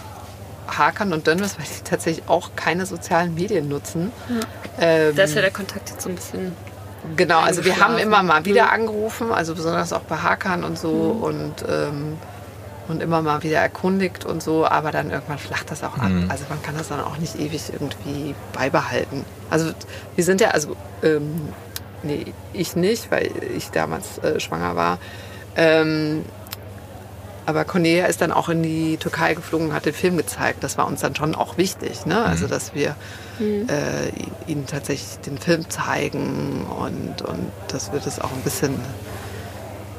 Hakan 0.68 1.14
und 1.14 1.28
Dönnes, 1.28 1.58
weil 1.58 1.66
die 1.66 1.84
tatsächlich 1.84 2.28
auch 2.28 2.52
keine 2.56 2.86
sozialen 2.86 3.36
Medien 3.36 3.70
nutzen. 3.70 4.12
Ähm, 4.80 5.16
Da 5.16 5.24
ist 5.24 5.36
ja 5.36 5.42
der 5.42 5.52
Kontakt 5.52 5.90
jetzt 5.92 6.02
so 6.02 6.10
ein 6.10 6.16
bisschen 6.16 6.54
Genau, 7.16 7.40
also 7.40 7.64
wir 7.64 7.80
haben 7.80 8.00
immer 8.00 8.24
mal 8.24 8.46
wieder 8.46 8.72
angerufen, 8.72 9.32
also 9.32 9.54
besonders 9.54 9.94
auch 9.94 10.02
bei 10.02 10.18
Hakan 10.18 10.64
und 10.64 10.80
so 10.80 10.90
und, 10.90 11.54
ähm, 11.70 12.18
und 12.88 13.02
immer 13.02 13.22
mal 13.22 13.44
wieder 13.44 13.60
erkundigt 13.60 14.26
und 14.26 14.44
so, 14.44 14.66
aber 14.66 14.92
dann 14.92 15.10
irgendwann 15.12 15.38
flacht 15.40 15.72
das 15.72 15.84
auch 15.84 15.98
ab. 15.98 16.12
Also 16.30 16.46
man 16.50 16.62
kann 16.62 16.78
das 16.78 16.90
dann 16.90 17.02
auch 17.02 17.18
nicht 17.18 17.40
ewig 17.40 17.72
irgendwie 17.74 18.36
beibehalten. 18.54 19.26
Also 19.50 19.72
wir 20.16 20.24
sind 20.24 20.42
ja, 20.42 20.50
also 20.50 20.76
ähm, 21.04 21.50
nee, 22.04 22.26
ich 22.54 22.76
nicht, 22.76 23.10
weil 23.12 23.32
ich 23.56 23.72
damals 23.72 24.20
äh, 24.20 24.40
schwanger 24.40 24.76
war. 24.76 25.00
Ähm, 25.56 26.26
aber 27.48 27.64
Cornelia 27.64 28.08
ist 28.08 28.22
dann 28.22 28.32
auch 28.32 28.50
in 28.50 28.64
die 28.64 28.98
Türkei 28.98 29.36
geflogen 29.36 29.70
und 29.70 29.74
hat 29.76 29.86
den 29.86 29.94
Film 29.94 30.18
gezeigt. 30.18 30.64
Das 30.64 30.78
war 30.78 30.88
uns 30.88 31.02
dann 31.02 31.16
schon 31.16 31.36
auch 31.36 31.58
wichtig, 31.58 32.06
ne? 32.08 32.24
Also 32.24 32.48
dass 32.48 32.74
wir 32.74 32.96
äh, 33.68 34.52
ihnen 34.52 34.66
tatsächlich 34.66 35.20
den 35.20 35.38
Film 35.38 35.70
zeigen 35.70 36.66
und, 36.66 37.22
und 37.22 37.52
dass 37.68 37.94
wir 37.94 38.00
das 38.00 38.20
auch 38.20 38.32
ein 38.32 38.42
bisschen 38.44 38.80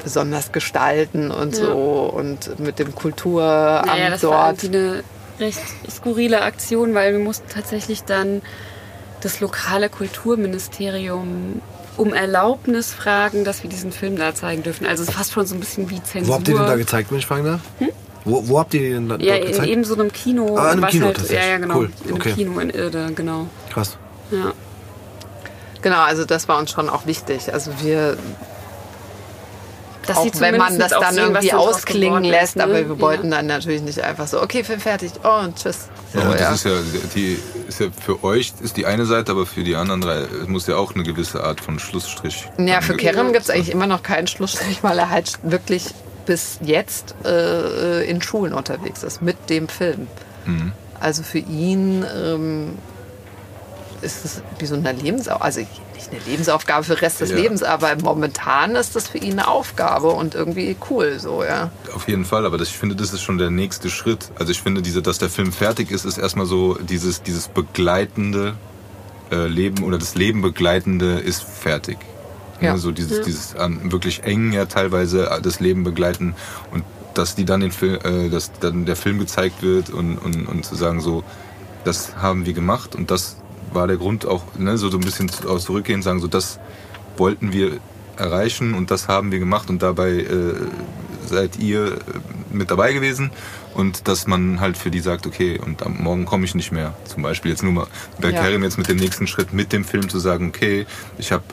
besonders 0.07 0.53
gestalten 0.53 1.33
und 1.33 1.59
Ja. 1.59 1.65
so 1.65 2.13
und 2.15 2.61
mit 2.61 2.79
dem 2.79 2.95
Kulturamt 2.95 3.87
Naja, 3.87 4.09
das 4.11 4.23
war 4.23 4.53
dort. 4.53 4.63
irgendwie 4.63 4.79
eine 4.79 5.03
recht 5.41 5.59
skurrile 5.91 6.43
Aktion, 6.43 6.95
weil 6.95 7.11
wir 7.13 7.19
mussten 7.19 7.49
tatsächlich 7.49 8.05
dann 8.05 8.41
das 9.21 9.41
lokale 9.41 9.89
Kulturministerium 9.89 11.61
um 11.97 12.15
Erlaubnis 12.15 12.93
fragen, 12.93 13.43
dass 13.43 13.65
wir 13.65 13.71
diesen 13.71 13.91
Film 13.91 14.17
da 14.17 14.33
zeigen 14.33 14.63
dürfen. 14.63 14.87
Also 14.87 15.03
es 15.03 15.09
ist 15.09 15.15
fast 15.17 15.33
schon 15.33 15.45
so 15.45 15.57
ein 15.57 15.61
bisschen 15.61 15.91
wie 15.91 16.01
Zensur. 16.05 16.29
Wo 16.29 16.35
habt 16.39 16.47
ihr 16.47 16.55
den 16.57 16.67
da 16.67 16.77
gezeigt, 16.77 17.11
wenn 17.11 17.19
ich 17.19 17.27
fragen 17.27 17.45
darf? 17.45 17.61
Wo, 18.25 18.47
wo 18.47 18.61
habt 18.61 18.75
ihr 18.75 18.83
den 18.83 19.09
da 19.09 19.17
ja, 19.17 19.39
gezeigt? 19.39 19.69
eben 19.69 19.83
so 19.83 19.95
einem 19.95 20.13
Kino. 20.13 20.57
Ah, 20.57 20.67
in 20.67 20.69
einem 20.75 20.83
was 20.83 20.91
Kino 20.93 21.07
halt, 21.07 21.17
tatsächlich. 21.17 21.45
Ja, 21.45 21.51
ja, 21.53 21.59
genau. 21.59 21.77
Cool, 21.79 21.91
In 22.05 22.09
einem 22.11 22.17
okay. 22.17 22.33
Kino 22.35 22.61
in 22.61 22.71
Irde, 22.71 23.11
genau. 23.17 23.49
Krass. 23.73 23.97
Ja. 24.31 24.53
Genau, 25.83 26.01
also 26.03 26.25
das 26.25 26.47
war 26.49 26.59
uns 26.59 26.71
schon 26.71 26.89
auch 26.89 27.07
wichtig. 27.07 27.53
Also 27.53 27.71
wir, 27.83 28.17
Dass 30.07 30.17
auch 30.19 30.25
sie 30.25 30.41
wenn 30.41 30.57
man 30.57 30.79
das 30.79 30.91
dann 30.91 31.17
irgendwie 31.17 31.53
ausklingen 31.53 32.25
lässt, 32.25 32.51
ist, 32.51 32.57
ne? 32.57 32.65
aber 32.65 32.75
wir 32.75 32.83
Ja. 32.83 33.01
wollten 33.01 33.31
dann 33.31 33.47
natürlich 33.47 33.83
nicht 33.83 34.01
einfach 34.01 34.27
so, 34.27 34.43
okay, 34.43 34.65
Film 34.65 34.81
fertig, 34.81 35.13
oh 35.25 35.45
und 35.45 35.57
tschüss. 35.57 35.89
So, 36.13 36.21
Ja, 36.21 36.31
ja. 36.31 36.37
das 36.37 36.55
ist 36.57 36.65
ja, 36.65 36.71
die, 37.15 37.39
ist 37.69 37.81
ja 37.81 37.87
für 38.05 38.23
euch 38.25 38.53
ist 38.61 38.77
die 38.77 38.87
eine 38.87 39.07
Seite, 39.07 39.33
aber 39.33 39.47
für 39.47 39.65
die 39.65 39.77
anderen 39.77 40.01
drei 40.01 40.19
es 40.43 40.49
muss 40.49 40.67
ja 40.67 40.77
auch 40.77 40.95
eine 40.95 41.03
gewisse 41.05 41.43
Art 41.43 41.61
von 41.61 41.79
Schlussstrich. 41.79 42.49
Ja, 42.59 42.81
für 42.81 42.97
Kerem 42.97 43.33
gibt 43.33 43.45
es 43.45 43.51
eigentlich 43.51 43.71
immer 43.71 43.87
noch 43.87 44.03
keinen 44.03 44.27
Schlussstrich, 44.27 44.83
weil 44.83 44.99
er 44.99 45.11
halt 45.11 45.39
wirklich 45.43 45.85
bis 46.27 46.59
jetzt 46.63 47.15
äh, 47.25 48.05
in 48.09 48.21
Schulen 48.23 48.53
unterwegs 48.53 49.03
ist 49.03 49.23
mit 49.23 49.37
dem 49.51 49.69
Film. 49.69 50.07
Mhm. 50.45 50.73
Also 50.99 51.23
für 51.23 51.39
ihn 51.39 52.05
ähm, 52.17 52.79
ist 54.03 54.25
es 54.25 54.43
wie 54.59 54.67
so 54.67 54.75
eine 54.75 54.93
Lebensaufgabe, 54.93 55.45
also 55.45 55.61
nicht 55.97 56.11
eine 56.11 56.21
Lebensaufgabe 56.21 56.85
für 56.85 56.95
den 56.95 57.01
Rest 57.01 57.21
des 57.21 57.31
Ja. 57.31 57.37
Lebens, 57.37 57.63
aber 57.63 57.97
momentan 58.03 58.77
ist 58.77 58.95
das 58.95 59.09
für 59.09 59.19
ihn 59.19 59.33
eine 59.33 59.49
Aufgabe 59.49 60.09
und 60.09 60.35
irgendwie 60.35 60.77
cool 60.91 61.19
so, 61.19 61.43
ja. 61.43 61.71
Auf 61.95 62.09
jeden 62.09 62.25
Fall, 62.25 62.47
aber 62.47 62.59
das, 62.59 62.69
ich 62.69 62.79
finde, 62.79 62.95
das 62.95 63.13
ist 63.13 63.23
schon 63.23 63.39
der 63.39 63.51
nächste 63.51 63.91
Schritt. 63.91 64.31
Also 64.39 64.53
ich 64.53 64.63
finde, 64.63 64.83
diese, 64.83 65.03
dass 65.03 65.19
der 65.19 65.29
Film 65.29 65.53
fertig 65.53 65.91
ist, 65.91 66.05
ist 66.05 66.19
erstmal 66.19 66.47
so 66.47 66.75
dieses, 66.75 67.23
dieses 67.23 67.49
begleitende 67.49 68.55
äh, 69.31 69.47
Leben 69.47 69.83
oder 69.83 69.99
das 69.99 70.15
Leben 70.15 70.43
begleitende 70.43 71.19
ist 71.19 71.43
fertig. 71.43 71.99
Ja. 72.61 72.69
Ja. 72.69 72.77
So 72.79 72.93
dieses, 72.93 73.23
dieses 73.23 73.57
an, 73.57 73.93
wirklich 73.93 74.23
eng 74.25 74.53
ja 74.53 74.67
teilweise 74.67 75.31
äh, 75.31 75.41
das 75.41 75.61
Leben 75.61 75.85
begleiten 75.85 76.35
und 76.73 76.85
dass 77.15 77.35
die 77.35 77.45
dann 77.45 77.61
den 77.61 77.73
Film, 77.73 77.99
äh, 78.05 78.29
dass 78.29 78.53
dann 78.61 78.87
der 78.87 78.97
Film 78.97 79.19
gezeigt 79.19 79.63
wird 79.63 79.91
und, 79.91 80.19
und, 80.19 80.47
und 80.47 80.65
zu 80.65 80.75
sagen 80.75 81.01
so, 81.01 81.25
das 81.85 82.17
haben 82.17 82.47
wir 82.47 82.53
gemacht 82.53 82.95
und 82.95 83.11
das 83.11 83.37
war 83.77 83.87
der 83.87 83.97
Grund 83.97 84.27
auch, 84.27 84.43
ne, 84.59 84.77
so, 84.77 84.89
so 84.91 84.99
ein 84.99 85.05
bisschen 85.05 85.31
zurückgehen, 85.31 86.03
sagen 86.03 86.19
so, 86.21 86.27
das 86.27 86.59
wollten 87.17 87.53
wir 87.53 87.79
erreichen 88.17 88.75
und 88.75 88.91
das 88.91 89.07
haben 89.07 89.31
wir 89.31 89.39
gemacht 89.39 89.71
und 89.71 89.83
dabei 89.83 90.11
äh, 90.11 90.55
seid 91.27 91.59
ihr 91.59 91.93
äh, 91.93 91.99
mit 92.51 92.71
dabei 92.71 92.93
gewesen 92.93 93.31
und 93.75 94.09
dass 94.09 94.27
man 94.27 94.59
halt 94.61 94.77
für 94.77 94.91
die 94.91 95.01
sagt, 95.01 95.27
okay, 95.27 95.61
und 95.65 95.85
am 95.85 95.99
Morgen 96.03 96.25
komme 96.25 96.45
ich 96.45 96.55
nicht 96.55 96.73
mehr. 96.73 96.95
Zum 97.05 97.23
Beispiel 97.23 97.51
jetzt 97.51 97.63
nur 97.63 97.73
mal 97.73 97.87
bei 98.21 98.31
Ja. 98.31 98.41
Karim 98.43 98.63
jetzt 98.65 98.79
mit 98.79 98.89
dem 98.89 98.97
nächsten 98.97 99.27
Schritt 99.27 99.53
mit 99.53 99.73
dem 99.73 99.85
Film 99.85 100.09
zu 100.09 100.19
sagen, 100.19 100.49
okay, 100.49 100.87
ich 101.19 101.31
habe 101.31 101.45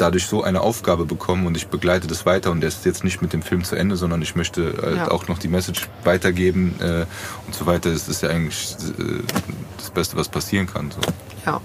dadurch 0.00 0.26
so 0.26 0.42
eine 0.42 0.60
Aufgabe 0.60 1.04
bekommen 1.04 1.46
und 1.46 1.56
ich 1.56 1.68
begleite 1.68 2.06
das 2.06 2.24
weiter 2.26 2.50
und 2.50 2.60
der 2.60 2.68
ist 2.68 2.84
jetzt 2.84 3.04
nicht 3.04 3.20
mit 3.22 3.32
dem 3.32 3.42
Film 3.42 3.64
zu 3.64 3.76
Ende, 3.76 3.96
sondern 3.96 4.22
ich 4.22 4.34
möchte 4.36 4.74
halt 4.82 4.96
Ja. 4.96 5.10
auch 5.10 5.28
noch 5.28 5.38
die 5.38 5.48
Message 5.48 5.88
weitergeben 6.04 6.74
äh, 6.80 7.04
und 7.46 7.54
so 7.54 7.66
weiter. 7.66 7.90
Das 7.92 8.08
ist 8.08 8.22
ja 8.22 8.30
eigentlich 8.30 8.76
äh, 8.98 9.22
das 9.76 9.90
Beste, 9.90 10.16
was 10.16 10.28
passieren 10.28 10.66
kann. 10.66 10.90
So. 10.90 11.00
Ja. 11.44 11.60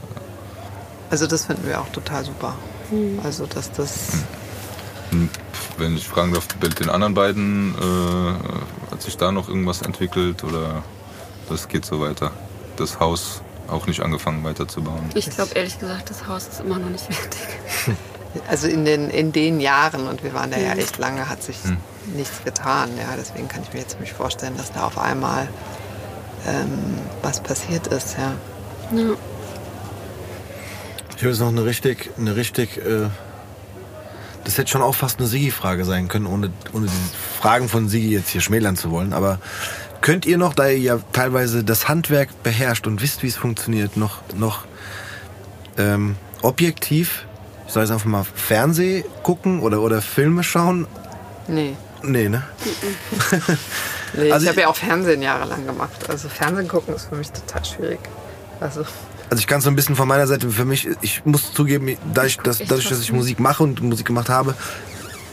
Also 1.09 1.27
das 1.27 1.45
finden 1.45 1.67
wir 1.67 1.79
auch 1.79 1.89
total 1.89 2.25
super. 2.25 2.55
Also 3.23 3.45
dass 3.45 3.71
das 3.71 3.93
Und 5.11 5.29
wenn 5.77 5.95
ich 5.95 6.07
fragen 6.07 6.33
darf, 6.33 6.47
bei 6.59 6.67
den 6.67 6.89
anderen 6.89 7.13
beiden, 7.13 7.73
äh, 7.75 8.91
hat 8.91 9.01
sich 9.01 9.17
da 9.17 9.31
noch 9.31 9.47
irgendwas 9.47 9.81
entwickelt 9.81 10.43
oder 10.43 10.83
das 11.49 11.67
geht 11.67 11.85
so 11.85 11.99
weiter? 12.01 12.31
Das 12.75 12.99
Haus 12.99 13.41
auch 13.67 13.87
nicht 13.87 14.01
angefangen 14.01 14.43
weiterzubauen. 14.43 15.09
Ich 15.15 15.29
glaube 15.29 15.53
ehrlich 15.55 15.79
gesagt, 15.79 16.09
das 16.09 16.27
Haus 16.27 16.47
ist 16.47 16.59
immer 16.59 16.77
noch 16.79 16.89
nicht 16.89 17.05
fertig. 17.05 17.95
Also 18.47 18.67
in 18.67 18.85
den, 18.85 19.09
in 19.09 19.31
den 19.31 19.59
Jahren 19.59 20.07
und 20.07 20.23
wir 20.23 20.33
waren 20.33 20.51
da 20.51 20.57
ja 20.57 20.73
echt 20.73 20.97
lange, 20.97 21.29
hat 21.29 21.43
sich 21.43 21.57
nichts 22.15 22.43
getan. 22.43 22.89
Ja, 22.97 23.15
deswegen 23.17 23.47
kann 23.47 23.63
ich 23.63 23.73
mir 23.73 23.79
jetzt 23.79 23.99
nicht 23.99 24.13
vorstellen, 24.13 24.55
dass 24.57 24.71
da 24.71 24.83
auf 24.83 24.97
einmal 24.97 25.47
ähm, 26.47 26.99
was 27.21 27.41
passiert 27.41 27.87
ist. 27.87 28.17
Ja. 28.17 28.33
Ich 31.15 31.21
habe 31.21 31.29
jetzt 31.29 31.39
noch 31.39 31.47
eine 31.47 31.65
richtig, 31.65 32.11
eine 32.17 32.35
richtig, 32.35 32.77
äh, 32.77 33.07
das 34.43 34.57
hätte 34.57 34.69
schon 34.69 34.81
auch 34.81 34.95
fast 34.95 35.19
eine 35.19 35.27
Sigi-Frage 35.27 35.85
sein 35.85 36.07
können, 36.07 36.27
ohne, 36.27 36.51
ohne 36.73 36.87
die 36.87 37.41
Fragen 37.41 37.69
von 37.69 37.87
Sigi 37.89 38.11
jetzt 38.11 38.29
hier 38.29 38.41
schmälern 38.41 38.75
zu 38.75 38.91
wollen. 38.91 39.13
Aber 39.13 39.39
könnt 40.01 40.25
ihr 40.25 40.37
noch, 40.37 40.53
da 40.53 40.67
ihr 40.67 40.77
ja 40.77 40.99
teilweise 41.13 41.63
das 41.63 41.87
Handwerk 41.87 42.43
beherrscht 42.43 42.85
und 42.85 43.01
wisst, 43.01 43.23
wie 43.23 43.27
es 43.27 43.35
funktioniert, 43.35 43.97
noch, 43.97 44.19
noch 44.35 44.65
ähm, 45.77 46.15
objektiv, 46.41 47.25
ich 47.67 47.73
sage 47.73 47.85
jetzt 47.85 47.91
einfach 47.93 48.05
mal, 48.05 48.23
Fernseh 48.35 49.03
gucken 49.23 49.61
oder, 49.61 49.81
oder 49.81 50.01
Filme 50.01 50.43
schauen? 50.43 50.87
Nee. 51.47 51.75
Nee, 52.03 52.29
ne? 52.29 52.43
nee 54.13 54.31
Also 54.31 54.43
ich 54.43 54.49
habe 54.49 54.59
ich- 54.59 54.63
ja 54.63 54.67
auch 54.67 54.75
Fernsehen 54.75 55.21
jahrelang 55.21 55.65
gemacht. 55.65 56.09
Also 56.09 56.29
Fernsehen 56.29 56.67
gucken 56.67 56.95
ist 56.95 57.05
für 57.09 57.15
mich 57.15 57.31
total 57.31 57.65
schwierig. 57.65 57.99
Also 58.59 58.81
Also 59.29 59.39
ich 59.41 59.47
kann 59.47 59.61
so 59.61 59.69
ein 59.69 59.75
bisschen 59.75 59.95
von 59.95 60.07
meiner 60.07 60.27
Seite, 60.27 60.49
für 60.49 60.65
mich, 60.65 60.87
ich 61.01 61.25
muss 61.25 61.53
zugeben, 61.53 61.97
dadurch, 62.13 62.37
dass, 62.37 62.59
dadurch, 62.59 62.89
dass 62.89 62.99
ich 63.01 63.11
Musik 63.11 63.39
mache 63.39 63.63
und 63.63 63.81
Musik 63.81 64.05
gemacht 64.05 64.29
habe, 64.29 64.53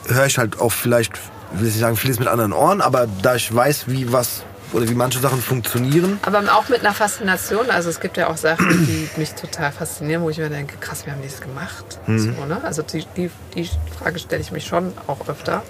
höre 0.09 0.27
ich 0.27 0.39
halt 0.39 0.59
auch 0.61 0.73
vielleicht, 0.73 1.13
ich 1.55 1.61
will 1.61 1.67
nicht 1.67 1.79
sagen, 1.79 1.97
vieles 1.97 2.19
mit 2.19 2.29
anderen 2.29 2.53
Ohren, 2.53 2.81
aber 2.81 3.07
da 3.21 3.35
ich 3.35 3.55
weiß, 3.55 3.85
wie 3.89 4.11
was 4.13 4.43
oder 4.73 4.89
wie 4.89 4.95
manche 4.95 5.19
Sachen 5.19 5.41
funktionieren, 5.43 6.19
Aber 6.23 6.41
auch 6.57 6.69
mit 6.69 6.81
einer 6.81 6.95
Faszination. 6.95 7.71
Also 7.71 7.91
es 7.91 8.01
gibt 8.01 8.17
ja 8.17 8.29
auch 8.29 8.37
Sachen, 8.37 8.69
die 8.87 9.09
mich 9.21 9.33
total 9.35 9.71
faszinieren, 9.73 10.23
wo 10.23 10.31
ich 10.31 10.39
mir 10.39 10.49
denke, 10.49 10.77
krass, 10.79 11.05
wie 11.07 11.11
haben 11.11 11.21
die 11.23 11.29
das 11.29 11.41
gemacht? 11.41 11.85
So, 12.07 12.45
ne? 12.47 12.61
Also 12.63 12.83
die, 12.83 13.05
die, 13.17 13.31
die 13.55 13.69
Frage 13.99 14.19
stelle 14.19 14.41
ich 14.41 14.51
mich 14.53 14.67
schon 14.67 14.93
auch 15.07 15.29
öfter. 15.29 15.63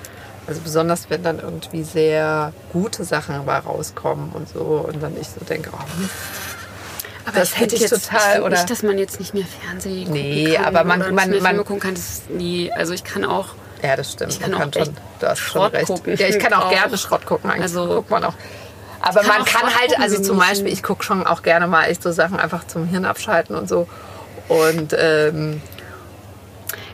Also 0.46 0.60
besonders, 0.60 1.08
wenn 1.10 1.22
dann 1.22 1.38
irgendwie 1.38 1.82
sehr 1.84 2.52
gute 2.72 3.04
Sachen 3.04 3.34
dabei 3.36 3.58
rauskommen 3.58 4.30
und 4.32 4.48
so. 4.48 4.60
Und 4.88 5.02
dann 5.02 5.16
ich 5.20 5.28
so 5.28 5.44
denke, 5.44 5.70
oh 5.72 6.00
Mist. 6.00 6.10
Aber 7.24 7.38
Das 7.38 7.50
ich 7.50 7.60
hätte 7.60 7.74
ich 7.76 7.82
jetzt, 7.82 7.90
total, 7.90 8.18
ich 8.18 8.32
find 8.34 8.44
oder? 8.44 8.56
nicht, 8.56 8.70
dass 8.70 8.82
man 8.82 8.98
jetzt 8.98 9.20
nicht 9.20 9.34
mehr 9.34 9.44
Fernsehen 9.46 10.06
gucken 10.06 10.20
Nee, 10.22 10.54
kann 10.54 10.64
aber 10.64 10.84
man- 10.84 11.02
oder 11.02 11.12
man- 11.12 11.30
nicht 11.30 11.42
man- 11.42 11.50
Filme 11.52 11.64
gucken 11.64 11.80
kann. 11.80 11.94
Das 11.94 12.22
nie, 12.28 12.72
also 12.72 12.92
ich 12.92 13.04
kann 13.04 13.24
auch 13.24 13.50
Ja, 13.82 13.94
das 13.96 14.12
stimmt. 14.12 14.32
Ich 14.32 14.40
kann 14.40 14.50
Man 14.50 14.62
auch 14.62 14.76
echt 14.76 14.92
du 15.20 15.26
hast 15.28 15.38
schon 15.38 15.50
Schrott 15.62 15.72
recht. 15.74 15.86
gucken. 15.86 16.16
Ja, 16.16 16.26
ich 16.26 16.38
kann 16.40 16.52
auch 16.52 16.64
Auch. 16.66 16.70
gerne 16.70 16.98
Schrott 16.98 17.24
gucken. 17.26 17.48
Eigentlich 17.50 17.62
Also- 17.62 17.86
guckt 17.86 18.10
man 18.10 18.24
auch. 18.24 18.34
Aber 19.02 19.20
kann 19.20 19.38
man 19.38 19.44
kann 19.44 19.74
halt, 19.74 19.98
also 20.00 20.22
zum. 20.22 20.38
Beispiel, 20.38 20.72
ich 20.72 20.82
gucke 20.82 21.04
schon 21.04 21.26
auch 21.26 21.42
gerne 21.42 21.66
mal 21.66 21.84
echt 21.84 22.02
so 22.02 22.12
Sachen 22.12 22.38
einfach 22.38 22.66
zum 22.66 22.86
Hirn 22.86 23.04
abschalten 23.04 23.56
und 23.56 23.68
so. 23.68 23.88
Und 24.48 24.94
ähm, 24.98 25.60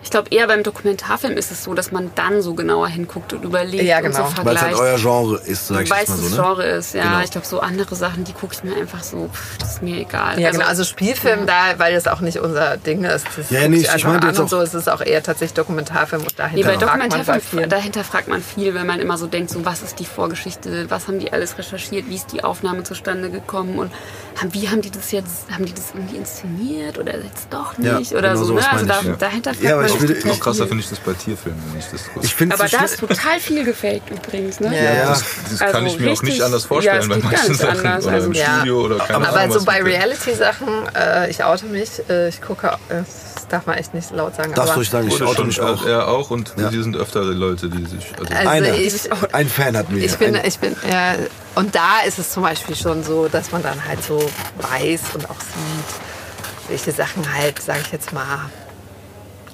Ich 0.09 0.11
glaube, 0.11 0.31
eher 0.31 0.47
beim 0.47 0.63
Dokumentarfilm 0.63 1.37
ist 1.37 1.53
es 1.53 1.65
so, 1.65 1.75
dass 1.75 1.93
man 1.93 2.11
dann 2.15 2.41
so 2.41 2.55
genauer 2.55 2.89
hinguckt 2.89 3.35
und 3.35 3.45
überlegt 3.45 3.83
Ja, 3.85 3.99
und 3.99 4.05
genau. 4.05 4.17
so 4.35 4.43
weil 4.43 4.57
es 4.57 4.63
halt 4.63 4.75
vergleicht. 4.75 4.81
euer 4.81 4.97
Genre 4.99 5.37
ist, 5.45 5.67
sag 5.69 5.83
ich 5.83 5.91
Weil 5.91 6.05
es 6.05 6.07
das 6.07 6.17
so, 6.17 6.29
ne? 6.31 6.35
Genre 6.35 6.63
ist, 6.65 6.95
ja. 6.95 7.03
Genau. 7.03 7.21
Ich 7.21 7.31
glaube, 7.31 7.47
so 7.47 7.61
andere 7.61 7.95
Sachen, 7.95 8.25
die 8.25 8.33
gucke 8.33 8.55
ich 8.55 8.65
mir 8.65 8.75
einfach 8.75 9.03
so, 9.03 9.29
pff, 9.31 9.59
das 9.59 9.73
ist 9.75 9.83
mir 9.83 9.99
egal. 10.01 10.41
ja, 10.41 10.51
genau, 10.51 10.65
also 10.65 10.85
Spielfilm 10.85 11.45
da, 11.45 11.79
weil 11.79 11.93
das 11.93 12.09
auch 12.09 12.21
nicht 12.21 12.39
unser 12.39 12.79
Ding 12.79 13.05
ist. 13.05 13.27
Das 13.37 13.51
Ja, 13.51 13.69
nee, 13.69 13.77
ich 13.81 13.95
ich 13.95 14.05
meinte 14.05 14.23
an 14.23 14.29
jetzt 14.29 14.39
und 14.39 14.47
auch- 14.47 14.49
so. 14.49 14.61
Es 14.63 14.73
ist 14.73 14.89
auch 14.89 15.03
eher 15.03 15.23
tatsächlich 15.23 15.53
Dokumentarfilm 15.53 16.23
und 16.23 16.29
Nee, 16.31 16.35
dahinter 16.63 16.87
man 16.87 17.01
bei 17.01 17.09
Dokumentarfilm, 17.09 17.69
dahinter 17.69 18.03
fragt 18.03 18.29
man 18.29 18.41
viel, 18.43 18.75
weil 18.75 18.85
man 18.85 19.01
immer 19.01 19.19
so 19.19 19.27
denkt, 19.27 19.51
so 19.51 19.67
was 19.67 19.83
ist 19.83 19.99
die 19.99 20.07
Vorgeschichte, 20.07 20.89
was 20.89 21.07
haben 21.07 21.19
die 21.19 21.35
alles 21.35 21.59
recherchiert, 21.59 22.09
wie 22.09 22.15
ist 22.15 22.33
die 22.33 22.43
Aufnahme 22.45 22.83
zustande 22.83 23.29
gekommen 23.29 23.79
und 23.79 23.93
haben, 24.41 24.55
wie 24.55 24.71
haben 24.71 24.81
die 24.81 24.91
das 24.91 25.13
jetzt, 25.13 25.51
haben 25.53 25.67
die 25.67 25.75
das 25.75 25.91
irgendwie 25.93 26.17
inszeniert 26.17 26.97
oder 26.99 27.15
jetzt 27.15 27.49
doch 27.51 27.75
Ja, 27.79 27.99
nicht 27.99 28.13
oder 28.15 28.33
genau 28.33 28.43
so. 28.45 28.55
Ne? 28.55 28.61
Also 28.73 28.87
meine 28.87 29.03
da, 29.03 29.09
ja. 29.11 29.17
dahinter 29.17 29.51
fragt 29.53 29.65
Ja, 29.69 29.77
man 29.77 29.98
ich 30.05 30.15
total 30.19 30.33
Noch 30.33 30.41
krasser 30.41 30.67
finde 30.67 30.83
ich 30.83 30.89
das 30.91 30.99
bei 31.01 31.13
Tierfilmen, 31.13 31.61
wenn 31.73 31.79
ich 31.81 31.87
das. 31.87 32.01
Ich 32.23 32.53
Aber 32.53 32.69
so 32.69 32.77
da 32.77 32.85
ist 32.85 32.99
total 33.01 33.41
viel 33.41 33.65
gefaked 33.65 34.11
übrigens, 34.11 34.61
ne? 34.61 34.75
Ja, 34.77 34.83
ja. 34.95 35.09
das, 35.11 35.25
das 35.51 35.59
kann 35.59 35.75
Also 35.75 35.87
ich 35.87 35.99
mir 36.01 36.07
auch 36.07 36.11
nicht 36.11 36.23
richtig- 36.23 36.45
anders 36.45 36.65
vorstellen 36.65 37.03
ja, 37.03 37.17
bei 37.17 37.23
manchen 37.23 37.55
Sachen 37.55 37.87
anders. 37.87 38.05
oder 38.07 38.15
Also- 38.15 38.27
im 38.29 38.33
Ja. 38.35 38.55
Studio 38.57 38.81
oder 38.83 38.99
keine 38.99 39.29
Aber 39.29 39.41
Ahnung. 39.41 39.59
so 39.59 39.65
bei 39.65 39.83
Reality-Sachen, 39.83 40.69
äh, 40.95 41.31
ich 41.31 41.43
oute 41.45 41.67
mich, 41.67 41.91
äh, 42.09 42.29
ich 42.29 42.41
gucke, 42.41 42.67
äh, 42.89 43.03
das 43.35 43.49
darf 43.49 43.67
man 43.67 43.77
echt 43.79 43.95
nicht 43.95 44.11
laut 44.11 44.35
sagen. 44.37 44.53
Darfst 44.55 44.77
du 44.77 44.83
sagen, 44.85 45.09
ich 45.09 45.23
auto 45.23 45.45
mich 45.45 45.61
auch. 45.61 45.85
Er 45.87 46.09
auch 46.09 46.31
und 46.31 46.53
Ja. 46.57 46.69
die 46.71 46.83
sind 46.83 46.97
öfter 46.97 47.23
Leute, 47.25 47.69
die 47.69 47.85
sich. 47.87 48.13
Also, 48.19 48.35
Also 48.35 48.49
Einer, 48.51 48.75
ich- 48.75 49.11
ein 49.35 49.49
Fan 49.49 49.77
hatten 49.77 49.97
wir. 49.97 50.05
Ich 50.05 50.17
bin, 50.17 50.37
ein, 50.37 50.45
ich 50.45 50.59
bin, 50.59 50.77
ja, 50.91 51.15
und 51.55 51.75
da 51.75 52.01
ist 52.07 52.19
es 52.19 52.31
zum 52.33 52.43
Beispiel 52.43 52.77
schon 52.77 53.03
so, 53.03 53.29
dass 53.29 53.51
man 53.53 53.63
dann 53.63 53.83
halt 53.87 54.03
so 54.05 54.19
weiß 54.61 55.01
und 55.15 55.31
auch 55.31 55.41
sieht, 55.41 56.69
welche 56.69 56.93
Sachen 56.93 57.25
halt, 57.35 57.61
sage 57.63 57.81
ich 57.87 57.93
jetzt 57.93 58.13
mal, 58.13 58.51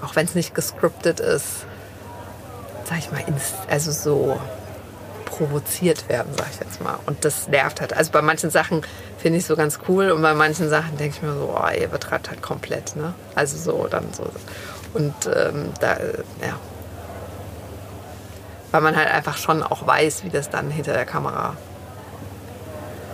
auch 0.04 0.16
wenn 0.16 0.26
es 0.26 0.34
nicht 0.34 0.54
gescriptet 0.54 1.20
ist, 1.20 1.66
sag 2.84 2.98
ich 2.98 3.10
mal, 3.10 3.24
also 3.68 3.90
so 3.90 4.38
provoziert 5.24 6.08
werden, 6.08 6.32
sag 6.36 6.46
ich 6.52 6.60
jetzt 6.60 6.80
mal. 6.80 6.98
Und 7.06 7.24
das 7.24 7.48
nervt 7.48 7.80
halt. 7.80 7.96
Also 7.96 8.12
bei 8.12 8.22
manchen 8.22 8.50
Sachen 8.50 8.82
finde 9.18 9.38
ich 9.38 9.46
so 9.46 9.56
ganz 9.56 9.80
cool 9.88 10.10
und 10.10 10.22
bei 10.22 10.34
manchen 10.34 10.68
Sachen 10.68 10.96
denke 10.96 11.16
ich 11.16 11.22
mir 11.22 11.32
so, 11.32 11.56
oh, 11.58 11.68
ihr 11.80 11.88
betreibt 11.88 12.30
halt 12.30 12.42
komplett, 12.42 12.94
ne? 12.94 13.14
Also 13.34 13.56
so, 13.56 13.88
dann 13.88 14.12
so. 14.12 14.24
Und 14.92 15.14
ähm, 15.26 15.72
da, 15.80 15.96
ja. 16.40 16.58
Weil 18.70 18.80
man 18.80 18.96
halt 18.96 19.08
einfach 19.08 19.36
schon 19.36 19.62
auch 19.62 19.86
weiß, 19.86 20.24
wie 20.24 20.30
das 20.30 20.50
dann 20.50 20.70
hinter 20.70 20.92
der 20.92 21.06
Kamera 21.06 21.56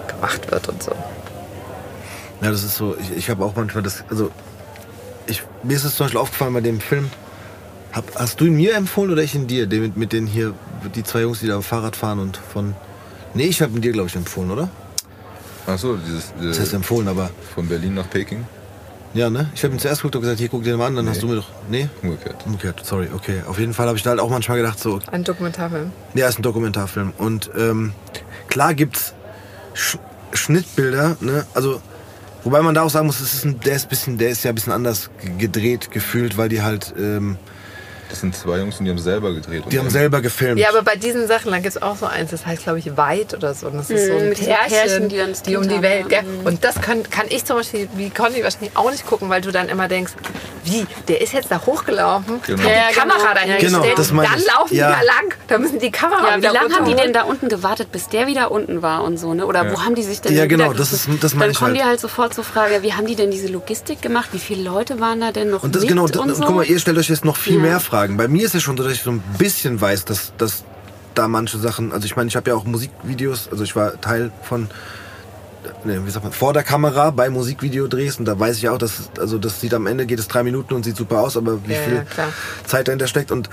gemacht 0.08 0.50
wird 0.50 0.68
und 0.68 0.82
so. 0.82 0.92
Ja, 2.42 2.50
das 2.50 2.64
ist 2.64 2.76
so, 2.76 2.96
ich, 2.98 3.12
ich 3.12 3.30
habe 3.30 3.44
auch 3.44 3.54
manchmal 3.54 3.82
das, 3.82 4.04
also 4.10 4.30
ich, 5.30 5.42
mir 5.62 5.76
ist 5.76 5.84
es 5.84 5.96
zum 5.96 6.04
Beispiel 6.06 6.20
aufgefallen 6.20 6.52
bei 6.54 6.60
dem 6.60 6.80
Film, 6.80 7.08
hab, 7.92 8.04
hast 8.16 8.40
du 8.40 8.44
ihn 8.46 8.54
mir 8.56 8.74
empfohlen 8.74 9.10
oder 9.12 9.22
ich 9.22 9.34
ihn 9.34 9.46
dir, 9.46 9.66
den, 9.66 9.82
mit, 9.82 9.96
mit 9.96 10.12
den 10.12 10.26
hier, 10.26 10.54
die 10.94 11.02
zwei 11.02 11.22
Jungs, 11.22 11.40
die 11.40 11.46
da 11.46 11.60
Fahrrad 11.60 11.96
fahren 11.96 12.18
und 12.18 12.36
von, 12.36 12.74
nee, 13.34 13.44
ich 13.46 13.62
habe 13.62 13.72
ihn 13.74 13.80
dir, 13.82 13.92
glaube 13.92 14.08
ich, 14.08 14.16
empfohlen, 14.16 14.50
oder? 14.50 14.68
Achso, 15.66 15.96
dieses. 15.96 16.32
Das 16.40 16.58
heißt 16.60 16.72
Äh, 16.72 16.76
empfohlen, 16.76 17.08
aber, 17.08 17.30
von 17.54 17.68
Berlin 17.68 17.94
nach 17.94 18.08
Peking. 18.08 18.44
ja, 19.14 19.28
ne? 19.28 19.50
Ich 19.54 19.62
habe 19.64 19.74
ihn 19.74 19.78
zuerst 19.80 20.00
geguckt 20.02 20.14
und 20.16 20.22
gesagt, 20.22 20.38
hier, 20.38 20.48
guck 20.48 20.62
dir 20.62 20.70
den 20.70 20.78
mal 20.78 20.86
an, 20.86 20.96
dann 20.96 21.08
hast 21.08 21.16
Nee. 21.16 21.20
du 21.22 21.26
mir 21.28 21.36
doch, 21.36 21.48
nee? 21.68 21.88
Umgekehrt. 22.02 22.36
Umgekehrt, 22.46 22.84
sorry, 22.84 23.08
okay. 23.14 23.42
Auf 23.46 23.58
jeden 23.58 23.74
Fall 23.74 23.86
habe 23.88 23.96
ich 23.96 24.02
da 24.04 24.10
halt 24.10 24.20
auch 24.20 24.30
manchmal 24.30 24.56
gedacht, 24.58 24.78
so, 24.80 25.00
Ein 25.10 25.24
Dokumentarfilm. 25.24 25.92
Ja, 26.14 26.28
ist 26.28 26.38
ein 26.38 26.42
Dokumentarfilm. 26.42 27.12
Und 27.18 27.50
ähm, 27.56 27.92
klar 28.48 28.74
gibt's 28.74 29.14
Sch 29.74 29.96
Schnittbilder, 30.32 31.16
ne? 31.20 31.44
Also, 31.54 31.82
wobei 32.44 32.62
man 32.62 32.74
da 32.74 32.82
auch 32.82 32.90
sagen 32.90 33.06
muss, 33.06 33.20
es 33.20 33.34
ist 33.34 33.44
ein, 33.44 33.60
der 33.60 33.76
ist 33.76 33.88
bisschen, 33.88 34.18
der 34.18 34.30
ist 34.30 34.44
ja 34.44 34.50
ein 34.50 34.54
bisschen 34.54 34.72
anders 34.72 35.10
gedreht 35.38 35.90
gefühlt, 35.90 36.36
weil 36.36 36.48
die 36.48 36.62
halt, 36.62 36.94
ähm, 36.98 37.36
Das 38.10 38.20
sind 38.20 38.34
zwei 38.36 38.58
Jungs 38.58 38.78
und 38.78 38.84
die 38.86 38.90
haben 38.90 38.98
selber 38.98 39.32
gedreht. 39.32 39.62
die 39.70 39.78
haben 39.78 39.88
selber 39.88 40.20
gefilmt. 40.20 40.58
Ja, 40.60 40.68
aber 40.70 40.82
bei 40.82 40.96
diesen 40.96 41.26
Sachen, 41.28 41.50
da 41.52 41.58
gibt 41.58 41.68
es 41.76 41.80
auch 41.80 41.96
so 41.96 42.06
eins, 42.06 42.30
das 42.32 42.44
heißt, 42.44 42.64
glaube 42.64 42.80
ich, 42.80 42.96
Weit 42.96 43.34
oder 43.34 43.54
so. 43.54 43.68
Und 43.68 43.78
das 43.78 43.88
ist 43.90 44.06
so 44.08 44.12
ein 44.14 44.22
Mhm, 44.24 44.28
mit 44.30 44.38
Pärchen, 44.44 44.68
Pärchen, 44.68 45.08
die 45.08 45.16
dann 45.16 45.30
das 45.30 45.42
die 45.42 45.56
um 45.56 45.68
die 45.68 45.80
Welt, 45.80 46.10
ja. 46.10 46.20
gell? 46.22 46.30
Und 46.44 46.64
das 46.64 46.80
kann, 46.80 47.02
kann 47.08 47.26
ich 47.28 47.44
zum 47.44 47.56
Beispiel, 47.56 47.88
wie 47.94 48.10
Conny 48.10 48.42
wahrscheinlich 48.42 48.76
auch 48.76 48.90
nicht 48.90 49.06
gucken, 49.06 49.28
weil 49.30 49.40
du 49.40 49.52
dann 49.52 49.68
immer 49.68 49.86
denkst, 49.88 50.12
wie, 50.64 50.86
der 51.08 51.20
ist 51.22 51.32
jetzt 51.32 51.50
da 51.50 51.60
hochgelaufen, 51.64 52.40
Genau. 52.46 52.62
hat 52.62 52.68
die 52.68 52.72
Ja, 52.72 53.00
Kamera 53.00 53.18
genau. 53.18 53.34
dahingestellt, 53.34 53.82
Genau, 53.82 53.94
das 53.96 54.12
meine 54.12 54.28
dann 54.28 54.38
ich. 54.40 54.46
laufen 54.46 54.74
Ja. 54.76 54.88
die 54.88 54.92
da 54.94 55.02
lang, 55.02 55.34
da 55.48 55.58
müssen 55.58 55.78
die 55.78 55.90
Kamera 55.90 56.28
Ja, 56.30 56.34
wie 56.36 56.42
wieder 56.42 56.52
lange 56.52 56.74
haben 56.74 56.84
die 56.86 56.94
denn 56.94 57.12
da 57.12 57.22
unten 57.22 57.48
gewartet, 57.48 57.92
bis 57.92 58.08
der 58.08 58.26
wieder 58.26 58.50
unten 58.50 58.82
war 58.82 59.04
und 59.04 59.16
so, 59.18 59.32
ne? 59.34 59.46
Oder 59.46 59.64
Ja. 59.64 59.72
wo 59.72 59.84
haben 59.84 59.94
die 59.94 60.02
sich 60.02 60.20
denn 60.20 60.34
Ja, 60.36 60.46
genau, 60.46 60.72
das 60.72 60.92
ist- 60.92 61.08
das 61.20 61.34
meine 61.34 61.52
Dann 61.52 61.58
kommen 61.58 61.70
halt. 61.70 61.80
die 61.80 61.84
halt 61.84 62.00
sofort 62.00 62.34
zur 62.34 62.44
Frage, 62.44 62.82
wie 62.82 62.92
haben 62.92 63.06
die 63.06 63.14
denn 63.16 63.30
diese 63.30 63.48
Logistik 63.48 64.02
gemacht? 64.02 64.30
Wie 64.32 64.38
viele 64.38 64.62
Leute 64.62 65.00
waren 65.00 65.20
da 65.20 65.32
denn 65.32 65.48
noch 65.50 65.62
Und 65.62 65.74
das 65.74 65.82
mit 65.82 65.90
genau, 65.90 66.02
und 66.04 66.16
das, 66.16 66.38
so? 66.38 66.44
guck 66.44 66.56
mal, 66.56 66.64
ihr 66.66 66.78
stellt 66.78 66.98
euch 66.98 67.08
jetzt 67.08 67.24
noch 67.24 67.36
viel 67.36 67.54
Ja. 67.56 67.60
mehr 67.60 67.80
Fragen. 67.80 67.99
Bei 68.08 68.28
mir 68.28 68.44
ist 68.44 68.54
es 68.54 68.62
schon 68.62 68.76
so, 68.76 68.82
dass 68.82 68.92
ich 68.92 69.02
so 69.02 69.10
ein 69.10 69.22
bisschen 69.38 69.80
weiß, 69.80 70.04
dass, 70.04 70.32
dass 70.38 70.64
da 71.14 71.28
manche 71.28 71.58
Sachen, 71.58 71.92
also 71.92 72.04
ich 72.06 72.16
meine, 72.16 72.28
ich 72.28 72.36
habe 72.36 72.50
ja 72.50 72.56
auch 72.56 72.64
Musikvideos, 72.64 73.48
also 73.50 73.64
ich 73.64 73.74
war 73.76 74.00
Teil 74.00 74.30
von, 74.42 74.68
ne, 75.84 76.04
wie 76.06 76.10
sagt 76.10 76.24
man, 76.24 76.32
vor 76.32 76.52
der 76.52 76.62
Kamera 76.62 77.10
bei 77.10 77.28
Musikvideodrehs 77.30 78.18
und 78.18 78.24
da 78.26 78.38
weiß 78.38 78.58
ich 78.58 78.68
auch, 78.68 78.78
dass, 78.78 79.10
also 79.18 79.38
das 79.38 79.60
sieht 79.60 79.74
am 79.74 79.86
Ende, 79.86 80.06
geht 80.06 80.18
es 80.18 80.28
drei 80.28 80.42
Minuten 80.42 80.74
und 80.74 80.84
sieht 80.84 80.96
super 80.96 81.20
aus, 81.20 81.36
aber 81.36 81.66
wie 81.66 81.72
Ja, 81.72 81.78
viel 81.80 81.94
ja. 82.16 82.28
Zeit 82.64 82.88
dahinter 82.88 83.06
steckt 83.08 83.32
und 83.32 83.50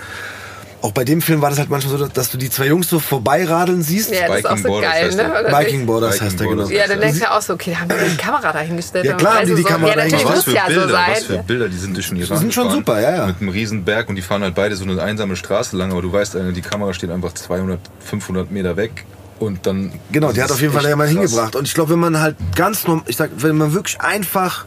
auch 0.82 0.92
bei 0.92 1.04
dem 1.04 1.22
Film 1.22 1.42
war 1.42 1.50
das 1.50 1.58
halt 1.58 1.70
manchmal 1.72 1.98
so, 1.98 2.06
dass- 2.06 2.14
dass 2.14 2.30
du 2.30 2.38
die 2.38 2.50
zwei 2.52 2.68
Jungs 2.68 2.88
so 2.90 3.00
vorbeiradeln 3.00 3.82
siehst. 3.82 4.12
Ja, 4.14 4.28
das 4.28 4.40
ist 4.40 4.46
auch 4.50 4.58
so 4.58 4.64
Borders 4.68 4.92
geil, 4.92 5.06
heißt 5.06 5.18
ne? 5.18 5.58
Viking 5.60 5.86
Borders 5.88 6.22
heißt 6.22 6.40
der 6.40 6.48
genau. 6.48 6.68
Ja, 6.70 6.88
dann 6.88 7.00
denkst 7.02 7.18
du 7.18 7.24
ja 7.24 7.38
auch 7.38 7.42
so, 7.42 7.54
okay, 7.54 7.72
da 7.72 7.80
haben 7.80 7.90
die 7.90 8.12
die 8.12 8.18
Kamera 8.18 8.52
dahingestellt. 8.54 9.06
Ja, 9.06 9.14
klar 9.16 9.38
haben 9.40 9.48
die 9.48 9.56
die 9.56 9.62
so, 9.64 9.68
Kamera 9.68 9.90
Ja, 9.90 9.96
dahingestellt. 9.96 10.38
was 10.38 10.44
für 10.44 10.52
ja 10.54 10.62
so 10.68 10.74
Bilder, 10.74 10.90
sein. 10.90 11.06
was 11.12 11.24
für 11.24 11.38
Bilder, 11.44 11.70
die 11.70 11.78
sind 11.78 11.96
durch 11.96 12.10
den 12.10 12.18
Iran 12.18 12.38
sind 12.38 12.54
schon 12.54 12.64
gefahren, 12.66 12.80
super, 12.80 13.02
ja, 13.02 13.16
ja. 13.16 13.26
Mit 13.28 13.42
einem 13.42 13.50
riesen 13.50 13.84
Berg 13.86 14.08
und 14.10 14.16
die 14.16 14.22
fahren 14.22 14.44
halt 14.44 14.54
beide 14.56 14.76
so 14.76 14.84
eine 14.84 15.02
einsame 15.02 15.36
Straße 15.36 15.76
lang, 15.76 15.92
aber 15.92 16.02
du 16.04 16.14
weißt, 16.14 16.36
äh, 16.36 16.52
die 16.54 16.62
Kamera 16.62 16.94
steht 16.94 17.10
einfach 17.10 17.34
200, 17.34 17.80
500 18.06 18.52
Meter 18.52 18.78
weg 18.78 19.06
und 19.40 19.66
dann... 19.66 19.92
Genau, 20.12 20.32
die 20.32 20.44
hat 20.44 20.52
auf 20.52 20.62
jeden 20.62 20.74
Fall 20.74 20.84
da 20.84 20.96
mal 20.96 21.06
krass. 21.06 21.14
hingebracht. 21.14 21.56
Und 21.56 21.68
ich 21.68 21.74
glaube, 21.74 21.92
wenn 21.94 22.00
man 22.00 22.20
halt 22.22 22.36
ganz 22.56 22.86
normal, 22.88 23.04
ich 23.08 23.18
sag, 23.18 23.32
wenn 23.38 23.58
man 23.58 23.74
wirklich 23.74 24.00
einfach 24.00 24.66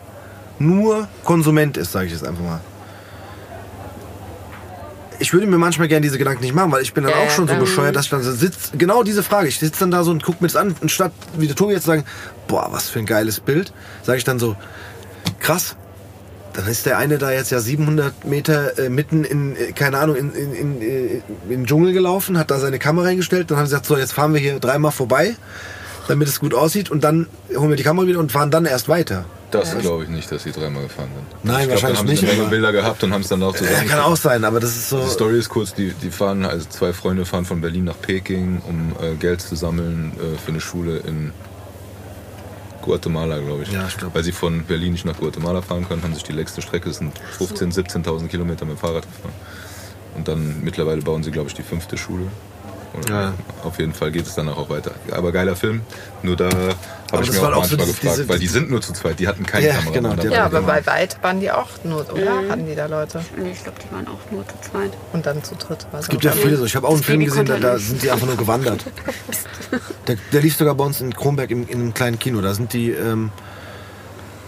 nur 0.58 1.06
Konsument 1.24 1.76
ist, 1.76 1.92
sage 1.92 2.06
ich 2.06 2.12
jetzt 2.12 2.26
einfach 2.26 2.42
mal. 2.42 2.60
Ich 5.20 5.34
würde 5.34 5.46
mir 5.46 5.58
manchmal 5.58 5.86
gerne 5.86 6.00
diese 6.00 6.16
Gedanken 6.16 6.42
nicht 6.42 6.54
machen, 6.54 6.72
weil 6.72 6.82
ich 6.82 6.94
bin 6.94 7.04
dann 7.04 7.12
Ja, 7.12 7.18
auch 7.18 7.30
schon 7.30 7.46
so 7.46 7.54
bescheuert, 7.54 7.94
dass 7.94 8.06
ich 8.06 8.10
dann 8.10 8.22
so 8.22 8.32
sitze. 8.32 8.76
Genau 8.76 9.02
diese 9.02 9.22
Frage. 9.22 9.48
Ich 9.48 9.58
sitze 9.58 9.80
dann 9.80 9.90
da 9.90 10.02
so 10.02 10.10
und 10.10 10.22
gucke 10.24 10.38
mir 10.40 10.48
das 10.48 10.56
an, 10.56 10.74
anstatt 10.80 11.12
wie 11.36 11.46
der 11.46 11.54
Tobi 11.54 11.74
jetzt 11.74 11.82
zu 11.82 11.88
sagen, 11.88 12.04
boah, 12.48 12.68
was 12.70 12.88
für 12.88 13.00
ein 13.00 13.06
geiles 13.06 13.38
Bild, 13.38 13.72
sage 14.02 14.16
ich 14.18 14.24
dann 14.24 14.38
so, 14.38 14.56
krass. 15.38 15.76
Dann 16.54 16.66
ist 16.66 16.86
der 16.86 16.98
eine 16.98 17.18
da 17.18 17.30
jetzt 17.30 17.50
ja 17.52 17.60
700 17.60 18.24
Meter 18.24 18.78
äh, 18.78 18.88
mitten 18.88 19.22
in, 19.22 19.54
äh, 19.56 19.72
keine 19.72 19.98
Ahnung, 19.98 20.16
in, 20.16 20.32
in, 20.32 20.54
in, 20.54 20.82
äh, 20.82 21.06
in 21.16 21.22
den 21.48 21.66
Dschungel 21.66 21.92
gelaufen, 21.92 22.38
hat 22.38 22.50
da 22.50 22.58
seine 22.58 22.78
Kamera 22.78 23.08
hingestellt. 23.08 23.50
Dann 23.50 23.58
haben 23.58 23.66
sie 23.66 23.70
gesagt, 23.70 23.86
so, 23.86 23.96
jetzt 23.96 24.14
fahren 24.14 24.32
wir 24.32 24.40
hier 24.40 24.58
dreimal 24.58 24.90
vorbei, 24.90 25.36
damit 26.08 26.26
es 26.28 26.40
gut 26.40 26.54
aussieht. 26.54 26.90
Und 26.90 27.04
dann 27.04 27.28
holen 27.54 27.68
wir 27.68 27.76
die 27.76 27.84
Kamera 27.84 28.06
wieder 28.06 28.18
und 28.18 28.32
fahren 28.32 28.50
dann 28.50 28.64
erst 28.64 28.88
weiter. 28.88 29.26
Das 29.50 29.76
glaube 29.78 30.04
ich 30.04 30.10
nicht, 30.10 30.30
dass 30.30 30.42
sie 30.44 30.52
dreimal 30.52 30.84
gefahren 30.84 31.08
sind. 31.14 31.44
Nein, 31.44 31.60
ich 31.60 31.66
glaub, 31.66 31.70
wahrscheinlich 31.74 31.98
haben 31.98 32.06
nicht, 32.08 32.20
Sie 32.20 32.26
eine 32.28 32.36
Menge 32.38 32.50
Bilder 32.50 32.72
gehabt 32.72 33.02
und 33.02 33.12
haben 33.12 33.22
es 33.22 33.28
dann 33.28 33.42
auch 33.42 33.54
Ja, 33.54 33.58
zusammen. 33.58 33.88
kann 33.88 34.00
auch 34.00 34.16
sein, 34.16 34.44
aber 34.44 34.60
das 34.60 34.70
ist 34.70 34.88
so. 34.90 35.02
Die 35.02 35.10
Story 35.10 35.38
ist 35.38 35.48
kurz, 35.48 35.74
die, 35.74 35.92
die 35.92 36.10
fahren, 36.10 36.44
also 36.44 36.68
zwei 36.68 36.92
Freunde 36.92 37.24
fahren 37.26 37.44
von 37.44 37.60
Berlin 37.60 37.84
nach 37.84 38.00
Peking, 38.00 38.62
um 38.68 38.92
äh, 39.02 39.14
Geld 39.16 39.40
zu 39.40 39.56
sammeln 39.56 40.12
äh, 40.18 40.38
für 40.38 40.52
eine 40.52 40.60
Schule 40.60 40.98
in 40.98 41.32
Guatemala, 42.82 43.38
glaube 43.38 43.62
ich. 43.64 43.72
Ja, 43.72 43.86
ich 43.88 43.96
glaub. 43.96 44.14
Weil 44.14 44.24
sie 44.24 44.32
von 44.32 44.64
Berlin 44.64 44.92
nicht 44.92 45.04
nach 45.04 45.16
Guatemala 45.18 45.60
fahren 45.62 45.86
können, 45.86 46.02
haben 46.02 46.14
sich 46.14 46.22
die 46.24 46.32
längste 46.32 46.62
Strecke, 46.62 46.92
sind 46.92 47.12
15.000, 47.38 48.04
17.000 48.04 48.28
Kilometer 48.28 48.64
mit 48.64 48.76
dem 48.76 48.80
Fahrrad 48.80 49.02
gefahren. 49.02 49.34
Und 50.16 50.28
dann 50.28 50.62
mittlerweile 50.62 51.02
bauen 51.02 51.22
sie, 51.22 51.30
glaube 51.30 51.48
ich, 51.48 51.54
die 51.54 51.62
fünfte 51.62 51.96
Schule. 51.96 52.24
Ja. 53.08 53.34
Auf 53.62 53.78
jeden 53.78 53.92
Fall 53.94 54.10
geht 54.10 54.26
es 54.26 54.34
danach 54.34 54.56
auch 54.56 54.68
weiter. 54.68 54.92
Aber 55.12 55.30
geiler 55.32 55.54
Film. 55.56 55.82
Nur 56.22 56.36
da 56.36 56.48
habe 57.12 57.22
ich 57.24 57.32
mir 57.32 57.38
auch 57.38 57.42
so 57.42 57.50
manchmal 57.50 57.64
diese- 57.64 57.76
gefragt, 57.86 58.02
diese- 58.18 58.28
weil 58.28 58.38
die 58.38 58.46
sind 58.46 58.70
nur 58.70 58.80
zu 58.80 58.92
zweit, 58.92 59.18
die 59.18 59.28
hatten 59.28 59.46
keine 59.46 59.66
Ja, 59.68 59.74
Kamera. 59.74 59.92
genau, 59.94 60.14
die 60.14 60.26
Ja, 60.28 60.44
aber 60.46 60.62
bei 60.62 60.84
weit 60.86 61.16
waren 61.22 61.40
die 61.40 61.50
auch 61.50 61.68
nur, 61.84 62.00
oder? 62.12 62.48
Hatten 62.48 62.66
die 62.66 62.74
da 62.74 62.86
Leute? 62.86 63.20
Nee, 63.36 63.52
ich 63.52 63.62
glaube, 63.62 63.78
die 63.84 63.94
waren 63.94 64.06
auch 64.08 64.30
nur 64.32 64.46
zu 64.46 64.54
zweit. 64.70 64.92
Und 65.12 65.24
dann 65.26 65.42
zu 65.42 65.54
dritt. 65.54 65.86
Es 65.98 66.08
gibt 66.08 66.24
ja 66.24 66.32
viele 66.32 66.56
so. 66.56 66.64
Ich 66.64 66.74
habe 66.76 66.86
auch 66.88 66.94
einen 66.94 67.02
Film 67.02 67.24
gesehen, 67.24 67.46
da, 67.46 67.58
da 67.58 67.78
sind 67.78 68.02
die 68.02 68.10
einfach 68.10 68.26
nur 68.26 68.36
gewandert. 68.36 68.84
Der, 70.08 70.16
der 70.32 70.40
lief 70.40 70.56
sogar 70.56 70.74
bei 70.74 70.84
uns 70.84 71.00
in 71.00 71.14
Kronberg 71.14 71.50
im, 71.52 71.68
in 71.68 71.74
einem 71.80 71.94
kleinen 71.94 72.18
Kino. 72.18 72.40
Da 72.40 72.54
sind 72.54 72.72
die, 72.72 72.90
ähm, 72.90 73.30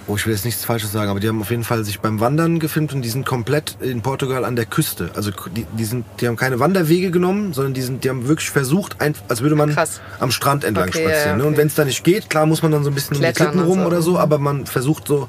oh, 0.06 0.16
ich 0.16 0.26
will 0.26 0.32
jetzt 0.32 0.44
nichts 0.44 0.64
Falsches 0.64 0.92
sagen, 0.92 1.10
aber 1.10 1.20
die 1.20 1.28
haben 1.28 1.40
auf 1.40 1.50
jeden 1.50 1.64
Fall 1.64 1.84
sich 1.84 2.00
beim 2.00 2.20
Wandern 2.20 2.58
gefilmt 2.58 2.92
und 2.92 3.02
die 3.02 3.08
sind 3.08 3.26
komplett 3.26 3.76
in 3.80 4.02
Portugal 4.02 4.44
an 4.44 4.56
der 4.56 4.66
Küste. 4.66 5.10
Also 5.14 5.30
die, 5.54 5.66
die, 5.76 5.84
sind, 5.84 6.04
die 6.20 6.28
haben 6.28 6.36
keine 6.36 6.58
Wanderwege 6.60 7.10
genommen, 7.10 7.52
sondern 7.52 7.74
die, 7.74 7.82
sind, 7.82 8.04
die 8.04 8.10
haben 8.10 8.28
wirklich 8.28 8.50
versucht, 8.50 9.00
ein, 9.00 9.14
als 9.28 9.40
würde 9.40 9.54
man 9.54 9.70
Krass. 9.70 10.00
am 10.20 10.30
Strand 10.30 10.64
entlang 10.64 10.88
Okay, 10.88 11.04
spazieren. 11.04 11.28
ja, 11.28 11.36
Ne? 11.36 11.44
Und 11.44 11.50
okay. 11.50 11.58
wenn 11.58 11.66
es 11.68 11.74
da 11.74 11.84
nicht 11.84 12.04
geht, 12.04 12.30
klar 12.30 12.46
muss 12.46 12.62
man 12.62 12.72
dann 12.72 12.84
so 12.84 12.90
ein 12.90 12.94
bisschen 12.94 13.16
um 13.16 13.22
die 13.22 13.26
Klettern 13.26 13.52
Klippen 13.52 13.60
und 13.62 13.68
rum 13.68 13.80
so. 13.80 13.86
oder 13.86 14.02
so, 14.02 14.18
aber 14.18 14.38
man 14.38 14.66
versucht 14.66 15.08
so 15.08 15.28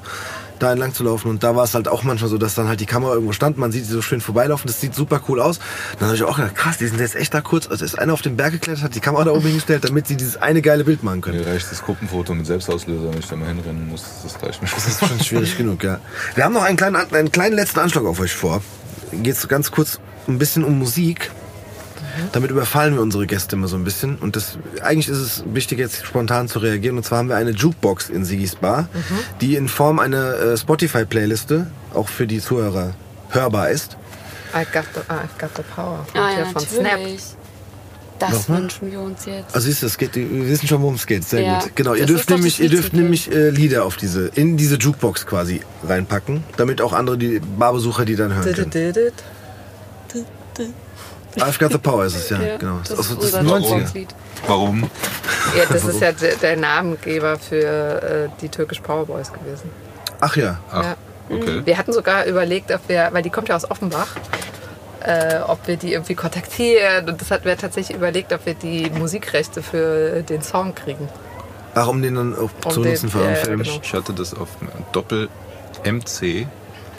da 0.58 0.72
entlang 0.72 0.94
zu 0.94 1.04
laufen. 1.04 1.28
Und 1.28 1.42
da 1.42 1.56
war 1.56 1.64
es 1.64 1.74
halt 1.74 1.88
auch 1.88 2.02
manchmal 2.02 2.30
so, 2.30 2.38
dass 2.38 2.54
dann 2.54 2.68
halt 2.68 2.80
die 2.80 2.86
Kamera 2.86 3.14
irgendwo 3.14 3.32
stand, 3.32 3.58
man 3.58 3.72
sieht 3.72 3.84
sie 3.86 3.92
so 3.92 4.02
schön 4.02 4.20
vorbeilaufen, 4.20 4.66
das 4.66 4.80
sieht 4.80 4.94
super 4.94 5.20
cool 5.28 5.40
aus. 5.40 5.58
Dann 5.98 6.08
habe 6.08 6.16
ich 6.16 6.22
auch 6.22 6.36
gedacht, 6.36 6.54
krass, 6.54 6.78
die 6.78 6.86
sind 6.86 7.00
jetzt 7.00 7.16
echt 7.16 7.34
da 7.34 7.40
kurz. 7.40 7.68
Also 7.68 7.84
ist 7.84 7.98
einer 7.98 8.12
auf 8.12 8.22
den 8.22 8.36
Berg 8.36 8.52
geklettert, 8.52 8.84
hat 8.84 8.94
die 8.94 9.00
Kamera 9.00 9.24
da 9.24 9.30
oben 9.32 9.46
hingestellt, 9.46 9.84
damit 9.84 10.06
sie 10.06 10.16
dieses 10.16 10.36
eine 10.36 10.62
geile 10.62 10.84
Bild 10.84 11.02
machen 11.02 11.20
können. 11.20 11.38
Mir 11.38 11.46
reicht 11.46 11.70
das 11.70 11.82
Gruppenfoto 11.82 12.34
mit 12.34 12.46
Selbstauslöser, 12.46 13.12
wenn 13.12 13.18
ich 13.18 13.26
da 13.26 13.36
mal 13.36 13.48
hinrennen 13.48 13.88
muss. 13.88 14.04
Das 14.22 14.42
reicht 14.42 14.62
mir 14.62 14.68
schon. 14.68 14.78
Das 14.78 14.88
ist 14.88 15.06
schon 15.08 15.20
schwierig 15.20 15.56
genug, 15.56 15.82
ja. 15.82 15.98
Wir 16.34 16.44
haben 16.44 16.54
noch 16.54 16.62
einen 16.62 16.76
kleinen, 16.76 16.96
einen 16.96 17.32
kleinen 17.32 17.56
letzten 17.56 17.80
Anschlag 17.80 18.04
auf 18.04 18.20
euch 18.20 18.32
vor. 18.32 18.62
Geht 19.12 19.36
so 19.36 19.48
ganz 19.48 19.70
kurz 19.70 20.00
ein 20.26 20.38
bisschen 20.38 20.64
um 20.64 20.78
Musik. 20.78 21.30
Damit 22.32 22.50
überfallen 22.50 22.94
wir 22.94 23.02
unsere 23.02 23.26
Gäste 23.26 23.56
immer 23.56 23.68
so 23.68 23.76
ein 23.76 23.84
bisschen. 23.84 24.16
Und 24.16 24.36
das, 24.36 24.58
eigentlich 24.82 25.08
ist 25.08 25.18
es 25.18 25.44
wichtig, 25.52 25.78
jetzt 25.78 26.04
spontan 26.04 26.48
zu 26.48 26.58
reagieren. 26.58 26.96
Und 26.96 27.04
zwar 27.04 27.18
haben 27.18 27.28
wir 27.28 27.36
eine 27.36 27.50
Jukebox 27.50 28.10
in 28.10 28.24
Sigis 28.24 28.56
Bar, 28.56 28.88
die 29.40 29.56
in 29.56 29.68
Form 29.68 29.98
einer 29.98 30.34
äh, 30.34 30.56
Spotify-Playliste 30.56 31.66
auch 31.94 32.08
für 32.08 32.26
die 32.26 32.40
Zuhörer 32.40 32.94
hörbar 33.30 33.70
ist. 33.70 33.96
I've 34.54 34.72
got 34.72 34.84
the, 34.94 35.00
I've 35.10 35.38
got 35.40 35.50
the 35.56 35.62
power. 35.74 36.06
Ah 36.14 36.30
ja, 36.38 36.44
von 36.46 36.62
Snap. 36.62 37.00
Das 38.20 38.30
Nochmal? 38.32 38.62
wünschen 38.62 38.92
wir 38.92 39.00
uns 39.00 39.26
jetzt. 39.26 39.54
Also 39.54 39.66
siehst 39.66 39.82
du, 39.82 39.86
es 39.86 39.98
geht, 39.98 40.14
wir 40.14 40.48
wissen 40.48 40.68
schon, 40.68 40.80
worum 40.80 40.94
es 40.94 41.06
geht. 41.06 41.24
Sehr 41.24 41.42
Ja, 41.42 41.58
gut. 41.58 41.74
Genau, 41.74 41.94
ihr 41.94 42.02
das 42.02 42.08
dürft 42.08 42.30
nämlich, 42.30 42.60
ihr 42.60 42.70
dürft 42.70 42.92
nämlich 42.92 43.30
äh, 43.32 43.50
Lieder 43.50 43.84
auf 43.84 43.96
diese, 43.96 44.28
in 44.34 44.56
diese 44.56 44.76
Jukebox 44.76 45.26
quasi 45.26 45.62
reinpacken, 45.82 46.44
damit 46.56 46.80
auch 46.80 46.92
andere 46.92 47.18
die 47.18 47.40
Barbesucher 47.58 48.04
die 48.04 48.14
dann 48.14 48.32
hören 48.32 48.54
können. 48.54 49.12
I've 51.36 51.58
got 51.58 51.72
the 51.72 51.78
power 51.78 52.04
ist 52.04 52.14
es 52.16 52.30
ja, 52.30 52.40
Ja, 52.40 52.56
genau. 52.56 52.78
das 52.80 52.90
Also, 52.90 53.02
ist 53.14 53.22
das 53.22 53.24
ist 53.30 53.34
unser 53.34 53.54
90er. 53.56 53.60
Lieblingslied. 53.68 54.14
Warum? 54.46 54.82
Ja, 55.56 55.64
das 55.68 55.84
ist 55.84 56.00
ja 56.00 56.12
der, 56.12 56.56
Namengeber 56.56 57.38
für 57.38 57.56
äh, 57.56 58.28
die 58.40 58.48
türkisch 58.48 58.80
Powerboys 58.80 59.32
gewesen. 59.32 59.70
Ach 60.20 60.36
ja. 60.36 60.58
Ach, 60.70 60.82
Ja. 60.82 60.96
okay. 61.36 61.62
Wir 61.64 61.78
hatten 61.78 61.92
sogar 61.92 62.24
überlegt, 62.26 62.70
ob 62.72 62.88
wir, 62.88 63.08
weil 63.12 63.22
die 63.22 63.30
kommt 63.30 63.48
ja 63.48 63.56
aus 63.56 63.68
Offenbach, 63.70 64.08
äh, 65.02 65.38
ob 65.46 65.66
wir 65.66 65.76
die 65.76 65.92
irgendwie 65.92 66.14
kontaktieren. 66.14 67.08
Und 67.08 67.20
das 67.20 67.30
hatten 67.30 67.44
wir 67.46 67.56
tatsächlich 67.56 67.96
überlegt, 67.96 68.32
ob 68.32 68.46
wir 68.46 68.54
die 68.54 68.90
Musikrechte 68.90 69.62
für 69.62 70.22
den 70.22 70.42
Song 70.42 70.74
kriegen. 70.74 71.08
Ach, 71.74 71.88
um 71.88 72.00
den 72.02 72.14
dann 72.14 72.34
auch 72.36 72.50
Um 72.64 72.70
zu 72.70 72.82
den- 72.82 72.92
nutzen 72.92 73.08
für 73.10 73.24
ja, 73.24 73.34
Film. 73.34 73.62
genau. 73.62 73.80
Ich 73.82 73.92
hatte 73.92 74.12
das 74.12 74.32
auf 74.34 74.48
Doppel 74.92 75.28
MC 75.84 76.46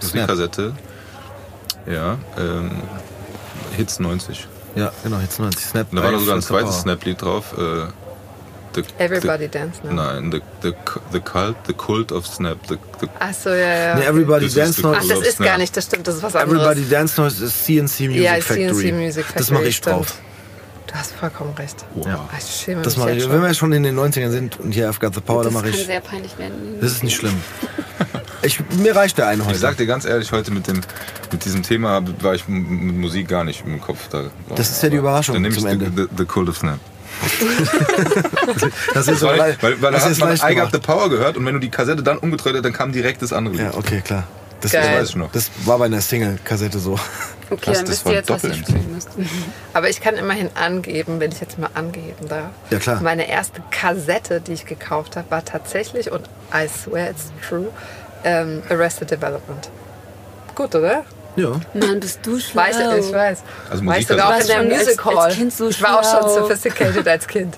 Musikkassette. 0.01 0.73
Ja, 1.87 2.17
ähm, 2.37 2.81
Hits 3.75 3.99
90. 3.99 4.47
Ja, 4.75 4.91
genau, 5.03 5.19
jetzt 5.19 5.39
90 5.39 5.63
Snap. 5.65 5.87
Und 5.91 5.97
da 5.97 6.03
war 6.03 6.11
da 6.11 6.19
sogar 6.19 6.35
ein 6.35 6.41
the 6.41 6.47
zweites. 6.47 6.81
Snap-Lied 6.81 7.21
drauf. 7.21 7.53
Äh, 7.57 7.85
the, 8.75 8.83
Everybody 8.97 9.47
Dance 9.47 9.79
Now. 9.83 9.93
Nein, 9.93 10.31
the, 10.31 10.41
the, 10.61 10.73
the 11.13 11.19
Cult, 11.21 11.55
the 11.67 11.73
Cult 11.73 12.11
of 12.11 12.25
Snap. 12.27 12.57
The, 12.67 12.75
the, 12.99 13.07
Ach 13.19 13.33
so, 13.33 13.49
ja, 13.51 13.55
ja. 13.55 13.95
Nee, 13.95 14.03
Everybody 14.05 14.45
Das 14.47 14.53
ist 14.53 14.57
Dance 14.57 14.73
the 14.81 14.83
Now. 14.83 14.95
Ach, 14.97 15.07
das 15.07 15.19
ist 15.27 15.39
gar 15.39 15.57
nicht, 15.57 15.75
das 15.77 15.85
stimmt, 15.85 16.07
das 16.07 16.15
ist 16.15 16.23
was 16.23 16.35
anderes. 16.35 16.61
Everybody 16.61 16.89
Dance 16.89 17.19
Now 17.21 17.27
ist 17.27 17.37
CNC 17.65 17.77
Music 18.09 18.15
ja, 18.21 18.33
Factory. 18.41 18.67
CNC 18.67 18.93
Music 18.93 19.23
Factory. 19.25 19.37
Das 19.39 19.51
mache 19.51 19.65
ich 19.65 19.75
stimmt. 19.77 19.95
drauf. 19.95 20.15
Du 20.87 20.93
hast 20.93 21.11
vollkommen 21.13 21.53
recht. 21.55 21.85
wow. 21.95 22.05
Ja. 22.05 22.29
Ach, 22.31 22.37
ich 22.37 22.45
schäme 22.63 22.81
Das 22.81 22.95
mich 22.95 22.99
mache 23.05 23.11
ich. 23.15 23.17
jetzt 23.23 23.29
Wenn 23.29 23.37
schon. 23.37 23.43
wir 23.47 23.53
schon 23.53 23.71
in 23.73 23.83
den 23.83 23.97
90ern 23.99 24.29
sind 24.29 24.59
und 24.59 24.71
hier 24.73 24.89
I've 24.89 24.99
got 24.99 25.13
the 25.15 25.21
power, 25.21 25.43
das 25.43 25.53
dann 25.53 25.61
mache 25.61 25.71
kann 25.71 25.79
ich. 25.79 25.85
sehr 25.85 25.99
peinlich 26.01 26.37
werden. 26.37 26.77
Das 26.81 26.91
ist 26.91 27.03
nicht 27.03 27.15
schlimm. 27.15 27.33
Ich, 28.45 28.59
mir 28.77 28.95
reicht 28.95 29.17
der 29.17 29.27
eine 29.27 29.43
heute. 29.43 29.55
Ich 29.55 29.61
sag 29.61 29.77
dir 29.77 29.85
ganz 29.87 30.05
ehrlich, 30.05 30.31
heute 30.31 30.51
mit, 30.51 30.67
dem, 30.67 30.81
mit 31.31 31.45
diesem 31.45 31.63
Thema 31.63 32.01
war 32.21 32.35
ich 32.35 32.47
mit 32.47 32.95
Musik 32.95 33.27
gar 33.27 33.43
nicht 33.43 33.63
im 33.65 33.81
Kopf. 33.81 34.07
Da. 34.09 34.25
Das 34.55 34.69
ist 34.69 34.83
ja 34.83 34.89
die 34.89 34.97
Überraschung 34.97 35.33
Dann 35.33 35.41
nehme 35.41 35.55
ich 35.55 35.61
zum 35.61 35.69
the, 35.69 35.85
Ende. 35.85 36.03
the, 36.03 36.07
the 36.17 36.25
Cult 36.25 36.49
of 36.49 36.57
Snap. 36.57 36.79
das 38.93 39.07
ist 39.07 39.19
so 39.19 39.27
Weil, 39.27 39.37
leicht- 39.37 39.63
weil, 39.63 39.81
weil 39.81 39.91
da 39.91 39.97
das 39.97 40.05
hat 40.05 40.11
ist 40.11 40.19
man 40.19 40.35
I 40.35 40.55
Got 40.55 40.71
the 40.73 40.79
Power 40.79 41.09
gehört 41.09 41.37
und 41.37 41.45
wenn 41.45 41.53
du 41.53 41.59
die 41.59 41.69
Kassette 41.69 42.03
dann 42.03 42.17
umgedreht 42.17 42.55
hast, 42.55 42.63
dann 42.65 42.73
kam 42.73 42.91
direkt 42.91 43.21
das 43.21 43.31
andere 43.33 43.55
Lied. 43.55 43.65
Ja, 43.73 43.77
okay, 43.77 44.01
klar. 44.01 44.23
Das. 44.61 44.71
Das 44.71 44.83
weiß 44.85 45.09
ich 45.09 45.15
noch. 45.15 45.31
das 45.31 45.51
war 45.65 45.77
bei 45.77 45.85
einer 45.85 46.01
Single-Kassette 46.01 46.79
so. 46.79 46.93
Okay, 47.49 47.61
Krass, 47.61 47.77
dann 47.77 47.85
das 47.85 47.89
wisst 47.95 48.05
ihr 48.07 48.13
jetzt, 48.13 48.29
was 48.29 48.43
ihr 48.43 48.53
spielen 48.55 48.93
müsst. 48.93 49.09
Aber 49.73 49.89
ich 49.89 50.01
kann 50.01 50.15
immerhin 50.15 50.49
angeben, 50.55 51.19
wenn 51.19 51.31
ich 51.31 51.39
jetzt 51.39 51.59
mal 51.59 51.69
angeben 51.75 52.27
darf. 52.27 52.49
Ja, 52.71 52.79
klar. 52.79 52.99
Meine 53.01 53.29
erste 53.29 53.61
Kassette, 53.69 54.41
die 54.41 54.53
ich 54.53 54.65
gekauft 54.65 55.15
habe, 55.17 55.29
war 55.29 55.45
tatsächlich, 55.45 56.11
und 56.11 56.27
I 56.53 56.67
swear 56.67 57.11
it's 57.11 57.31
true, 57.47 57.67
ähm, 58.25 58.61
Arrested 58.69 59.09
Development. 59.11 59.69
Gut, 60.53 60.75
oder? 60.75 61.05
Ja. 61.37 61.51
Mann, 61.73 61.99
bist 61.99 62.19
du 62.23 62.39
schlau. 62.39 62.61
Weiß 62.63 62.77
ich, 62.79 63.05
ich 63.07 63.13
weiß. 63.13 63.43
Also 63.69 63.85
war 63.85 63.97
ich 63.97 64.03
Musik 64.03 64.07
sogar 64.07 64.29
auch 64.29 64.33
in 64.35 64.41
du- 64.41 64.47
der 64.47 64.57
warst 64.57 64.69
Music 64.69 65.01
schon 65.01 65.09
als- 65.11 65.17
Hall. 65.17 65.25
als 65.27 65.35
Kind 65.35 65.53
so 65.53 65.67
ich 65.69 65.81
war 65.81 65.99
auch 65.99 66.03
schon 66.21 66.29
sophisticated 66.33 67.07
als 67.07 67.27
Kind. 67.27 67.57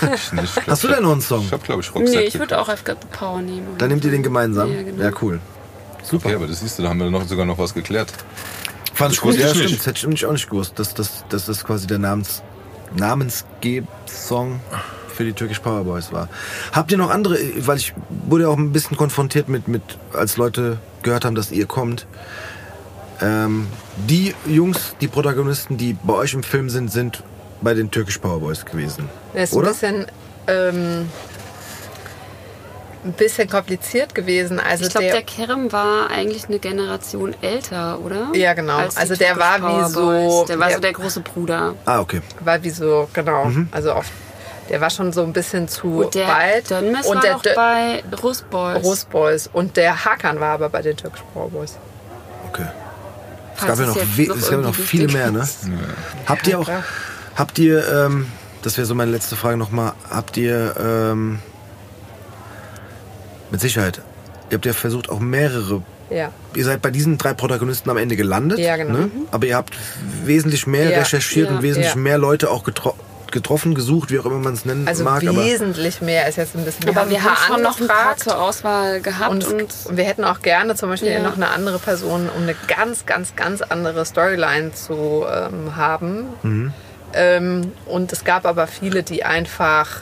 Glaub, 0.00 0.66
Hast 0.68 0.84
du 0.84 0.88
denn 0.88 1.02
noch 1.02 1.12
einen 1.12 1.20
Song? 1.22 1.44
Ich 1.46 1.52
habe, 1.52 1.62
glaube 1.62 1.80
ich, 1.82 1.94
Roxette. 1.94 2.18
Nee, 2.18 2.24
ich 2.26 2.38
würde 2.38 2.58
auch 2.60 2.68
I've 2.68 2.84
Got 2.84 2.98
the 3.00 3.08
Power 3.18 3.40
nehmen. 3.40 3.66
Dann 3.78 3.88
nehmt 3.88 4.04
ihr 4.04 4.10
den 4.10 4.22
gemeinsam? 4.22 4.70
Ja, 4.72 4.82
genau. 4.82 5.02
Ja, 5.02 5.10
cool. 5.22 5.40
Super. 6.02 6.26
Okay, 6.26 6.34
aber 6.36 6.46
das 6.46 6.60
siehst 6.60 6.78
du, 6.78 6.82
da 6.82 6.90
haben 6.90 6.98
wir 7.00 7.10
noch, 7.10 7.26
sogar 7.26 7.46
noch 7.46 7.56
was 7.58 7.72
geklärt. 7.74 8.12
Fand 8.92 9.12
ich 9.14 9.20
gut. 9.20 9.34
Ja, 9.36 9.48
stimmt. 9.48 9.64
nicht. 9.70 9.78
Das 9.78 9.86
hätte 9.86 10.12
ich 10.12 10.26
auch 10.26 10.32
nicht 10.32 10.48
gewusst. 10.50 10.74
Das, 10.76 10.92
das, 10.94 11.24
das 11.30 11.48
ist 11.48 11.64
quasi 11.64 11.86
der 11.86 11.98
Namens, 11.98 12.42
Namensgeb-Song 12.94 14.60
für 15.14 15.24
die 15.24 15.32
Turkish 15.32 15.60
Power 15.60 15.84
Boys 15.84 16.12
war. 16.12 16.28
Habt 16.72 16.90
ihr 16.92 16.98
noch 16.98 17.10
andere, 17.10 17.38
weil 17.58 17.76
ich 17.78 17.94
wurde 18.26 18.48
auch 18.48 18.56
ein 18.58 18.72
bisschen 18.72 18.96
konfrontiert 18.96 19.48
mit, 19.48 19.68
mit 19.68 19.82
als 20.12 20.36
Leute 20.36 20.78
gehört 21.02 21.24
haben, 21.24 21.34
dass 21.34 21.50
ihr 21.50 21.66
kommt. 21.66 22.06
Ähm, 23.22 23.66
die 24.08 24.34
Jungs, 24.46 24.96
die 25.00 25.08
Protagonisten, 25.08 25.76
die 25.76 25.92
bei 26.02 26.14
euch 26.14 26.34
im 26.34 26.42
Film 26.42 26.68
sind, 26.68 26.90
sind 26.90 27.22
bei 27.62 27.72
den 27.74 27.90
Turkish 27.90 28.18
Power 28.18 28.40
Boys 28.40 28.64
gewesen. 28.64 29.08
Das 29.32 29.50
ist 29.50 29.56
Oder? 29.56 29.68
ein 29.68 29.72
bisschen, 29.72 30.06
ähm, 30.48 31.08
ein 33.04 33.12
bisschen 33.12 33.48
kompliziert 33.48 34.14
gewesen. 34.14 34.58
Also 34.58 34.84
Ich 34.84 34.90
glaube, 34.90 35.04
der 35.06 35.14
der, 35.16 35.22
Kerem 35.22 35.70
war 35.72 36.10
eigentlich 36.10 36.46
eine 36.48 36.58
Generation 36.58 37.34
älter, 37.42 38.00
oder? 38.00 38.28
Ja, 38.34 38.54
genau. 38.54 38.78
Also 38.94 39.14
der 39.14 39.36
war 39.38 39.58
wie 39.60 39.92
so- 39.92 40.00
Boys. 40.06 40.46
Der 40.48 40.58
war 40.58 40.68
der- 40.68 40.76
so 40.76 40.80
der 40.80 40.92
große 40.92 41.20
Bruder. 41.20 41.74
Ah, 41.84 42.00
okay. 42.00 42.20
war 42.40 42.62
wie 42.62 42.70
so, 42.70 43.08
genau. 43.12 43.44
Mhm. 43.46 43.68
Also 43.70 43.94
oft, 43.94 44.10
der 44.68 44.80
war 44.80 44.90
schon 44.90 45.12
so 45.12 45.22
ein 45.22 45.32
bisschen 45.32 45.68
zu 45.68 46.04
Und 46.04 46.14
der 46.14 46.28
weit. 46.28 46.70
Dönmes 46.70 47.06
und 47.06 47.16
war 47.16 47.22
der 47.22 47.32
noch 47.34 47.42
bei 47.54 48.02
Rust 48.22 48.48
Boys. 48.50 48.82
Rose 48.84 49.06
Boys. 49.10 49.50
Und 49.52 49.76
der 49.76 50.04
Hakan 50.04 50.40
war 50.40 50.52
aber 50.54 50.68
bei 50.68 50.82
den 50.82 50.96
Turkish 50.96 51.22
Power 51.32 51.50
Boys. 51.50 51.76
okay. 52.48 52.66
Es 53.56 53.66
gab 53.66 53.78
ja 53.78 53.86
noch, 53.86 53.94
noch 53.94 54.02
es 54.02 54.26
gab 54.26 54.50
ja 54.50 54.56
noch 54.56 54.64
irgendwie 54.64 54.82
viel 54.82 55.00
wichtig 55.02 55.14
mehr, 55.14 55.30
ne? 55.30 55.38
ist. 55.40 55.58
Habt 56.26 56.46
ihr 56.48 56.58
auch, 56.58 56.68
habt 57.36 57.58
ihr, 57.60 57.86
ähm, 58.06 58.26
das 58.62 58.76
wäre 58.76 58.84
so 58.86 58.94
meine 58.96 59.12
letzte 59.12 59.36
Frage 59.36 59.56
nochmal, 59.56 59.92
habt 60.10 60.36
ihr, 60.36 60.74
ähm, 60.78 61.38
mit 63.50 63.60
Sicherheit, 63.60 64.00
ihr 64.50 64.56
habt 64.56 64.66
ja 64.66 64.72
versucht 64.72 65.08
auch 65.08 65.20
mehrere, 65.20 65.82
Ja. 66.10 66.30
ihr 66.54 66.64
seid 66.64 66.82
bei 66.82 66.90
diesen 66.90 67.16
drei 67.18 67.32
Protagonisten 67.34 67.88
am 67.90 67.96
Ende 67.96 68.16
gelandet, 68.16 68.58
Ja, 68.58 68.76
genau. 68.76 68.98
ne? 68.98 69.10
aber 69.30 69.46
ihr 69.46 69.56
habt 69.56 69.74
wesentlich 70.24 70.66
mehr 70.66 70.90
Ja, 70.90 70.98
recherchiert 70.98 71.48
ja, 71.50 71.56
und 71.56 71.62
wesentlich 71.62 71.94
ja. 71.94 72.00
mehr 72.00 72.18
Leute 72.18 72.50
auch 72.50 72.64
getro 72.64 72.94
getroffen, 73.34 73.74
gesucht, 73.74 74.10
wie 74.10 74.18
auch 74.18 74.24
immer 74.24 74.38
man 74.38 74.54
es 74.54 74.64
nennen 74.64 74.88
Also 74.88 75.04
mag. 75.04 75.22
Aber 75.22 75.36
wesentlich 75.44 76.00
mehr 76.00 76.26
ist 76.26 76.36
jetzt 76.36 76.54
ein 76.56 76.64
bisschen. 76.64 76.88
Aber 76.88 77.10
wir 77.10 77.22
haben 77.22 77.36
schon 77.46 77.60
noch 77.60 77.78
ein 77.78 77.88
paar 77.88 78.16
zur 78.16 78.40
Auswahl 78.40 79.02
gehabt 79.02 79.30
Und, 79.30 79.44
und, 79.44 79.74
und 79.84 79.96
wir 79.96 80.04
hätten 80.04 80.24
auch 80.24 80.40
gerne 80.40 80.74
zum 80.76 80.88
Beispiel 80.88 81.10
Ja. 81.10 81.20
noch 81.20 81.36
eine 81.36 81.48
andere 81.50 81.78
Person, 81.78 82.30
um 82.34 82.44
eine 82.44 82.54
ganz, 82.68 83.04
ganz, 83.04 83.36
ganz 83.36 83.60
andere 83.60 84.06
Storyline 84.06 84.72
zu 84.72 85.24
ähm, 85.28 85.76
haben. 85.76 86.28
Mhm. 86.42 86.72
Ähm, 87.12 87.72
und 87.86 88.12
es 88.12 88.24
gab 88.24 88.46
aber 88.46 88.66
viele, 88.66 89.02
die 89.02 89.24
einfach 89.24 90.00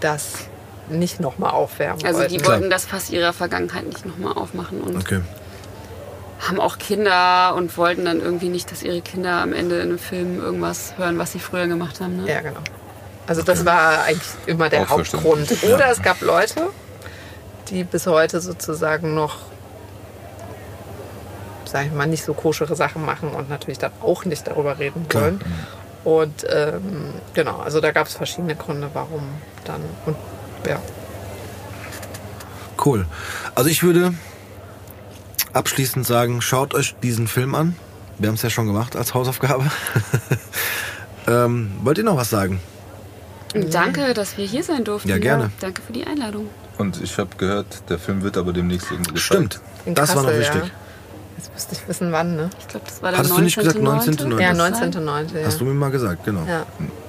das 0.00 0.48
nicht 0.88 1.20
nochmal 1.20 1.50
aufwärmen 1.50 2.04
also 2.04 2.20
wollten. 2.20 2.34
die 2.38 2.44
wollten 2.46 2.70
das 2.70 2.86
Fass 2.86 3.10
ihrer 3.10 3.32
Vergangenheit 3.34 3.86
nicht 3.86 4.06
nochmal 4.06 4.32
aufmachen 4.32 4.80
und 4.80 4.96
okay. 4.96 5.20
Haben 6.40 6.60
auch 6.60 6.78
Kinder 6.78 7.54
und 7.56 7.76
wollten 7.76 8.04
dann 8.04 8.20
irgendwie 8.20 8.48
nicht, 8.48 8.70
dass 8.70 8.82
ihre 8.82 9.00
Kinder 9.00 9.40
am 9.42 9.52
Ende 9.52 9.76
in 9.76 9.88
einem 9.88 9.98
Film 9.98 10.40
irgendwas 10.40 10.94
hören, 10.96 11.18
was 11.18 11.32
sie 11.32 11.40
früher 11.40 11.66
gemacht 11.66 12.00
haben. 12.00 12.22
Ne? 12.22 12.30
Ja, 12.32 12.40
genau. 12.40 12.60
Also 13.26 13.42
das 13.42 13.66
war 13.66 14.04
eigentlich 14.04 14.28
immer 14.46 14.68
der 14.68 14.82
Auch 14.82 14.90
Hauptgrund. 14.90 15.46
verständlich. 15.46 15.74
Oder 15.74 15.90
es 15.90 16.00
gab 16.02 16.20
Leute, 16.20 16.68
die 17.68 17.84
bis 17.84 18.06
heute 18.06 18.40
sozusagen 18.40 19.14
noch, 19.14 19.36
sag 21.64 21.86
ich 21.86 21.92
mal, 21.92 22.06
nicht 22.06 22.24
so 22.24 22.32
koschere 22.34 22.74
Sachen 22.76 23.04
machen 23.04 23.30
und 23.30 23.50
natürlich 23.50 23.78
dann 23.78 23.92
auch 24.00 24.24
nicht 24.24 24.46
darüber 24.46 24.78
reden 24.78 25.08
Klar. 25.08 25.24
wollen. 25.24 25.40
Und 26.04 26.46
ähm, 26.48 27.12
genau, 27.34 27.58
also 27.58 27.80
da 27.80 27.90
gab 27.90 28.06
es 28.06 28.14
verschiedene 28.14 28.54
Gründe, 28.54 28.88
warum 28.94 29.22
dann. 29.64 29.82
Und 30.06 30.16
ja, 30.66 30.80
Cool. 32.82 33.06
Also 33.54 33.68
ich 33.68 33.82
würde 33.82 34.14
abschließend 35.58 36.06
sagen, 36.06 36.40
schaut 36.40 36.74
euch 36.74 36.94
diesen 37.02 37.26
Film 37.26 37.54
an. 37.54 37.76
Wir 38.18 38.28
haben 38.28 38.36
es 38.36 38.42
ja 38.42 38.50
schon 38.50 38.66
gemacht 38.66 38.96
als 38.96 39.14
Hausaufgabe. 39.14 39.64
ähm, 41.28 41.72
wollt 41.82 41.98
ihr 41.98 42.04
noch 42.04 42.16
was 42.16 42.30
sagen? 42.30 42.60
Danke, 43.70 44.14
dass 44.14 44.36
wir 44.36 44.46
hier 44.46 44.62
sein 44.62 44.84
durften. 44.84 45.08
Ja, 45.08 45.18
gerne. 45.18 45.50
Danke 45.60 45.82
für 45.82 45.92
die 45.92 46.06
Einladung. 46.06 46.48
Und 46.78 47.00
ich 47.02 47.18
habe 47.18 47.30
gehört, 47.36 47.66
der 47.88 47.98
Film 47.98 48.22
wird 48.22 48.36
aber 48.36 48.52
demnächst 48.52 48.90
irgendwo 48.90 49.12
gezeigt. 49.12 49.24
Stimmt. 49.24 49.60
in 49.84 49.94
Das 49.94 50.10
war 50.10 50.22
noch 50.22 50.30
Kassel, 50.30 50.40
wichtig. 50.40 50.62
Ja. 50.62 50.70
Jetzt 51.36 51.52
müsste 51.54 51.74
ich 51.74 51.88
wissen, 51.88 52.12
wann, 52.12 52.36
ne? 52.36 52.50
Ich 52.58 52.68
glaube, 52.68 52.86
das 52.86 53.00
war 53.00 53.10
der 53.10 53.18
Hattest 53.20 53.36
du 53.36 53.40
nicht 53.42 53.56
gesagt 53.56 53.76
19.9.? 53.78 54.18
19.9.? 54.18 54.40
Ja, 54.40 54.48
Kann 54.48 54.58
das 54.58 54.78
sein? 54.78 54.92
19.09. 54.92 55.38
Ja. 55.38 55.46
Hast 55.46 55.60
du 55.60 55.64
mir 55.64 55.74
mal 55.74 55.90
gesagt, 55.90 56.24
genau. 56.24 56.44
ja, 56.46 56.66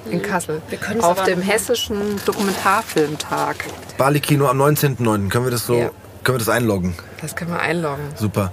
in 0.08 0.22
Kassel. 0.22 0.62
Wir 0.68 0.78
können 0.78 1.00
es 1.00 1.04
Auf 1.04 1.22
dem 1.24 1.40
hessischen 1.40 2.20
Dokumentarfilmtag. 2.24 3.56
Bali 3.98 4.20
Kino 4.20 4.46
am 4.46 4.60
19.09. 4.60 5.28
Können 5.28 5.44
wir 5.44 5.50
das 5.50 5.66
so, 5.66 5.74
Ja. 5.74 5.90
Können 6.24 6.34
wir 6.36 6.38
das 6.44 6.48
einloggen? 6.48 6.94
Das 7.20 7.34
können 7.36 7.50
wir 7.52 7.60
einloggen. 7.60 8.04
Super. 8.16 8.52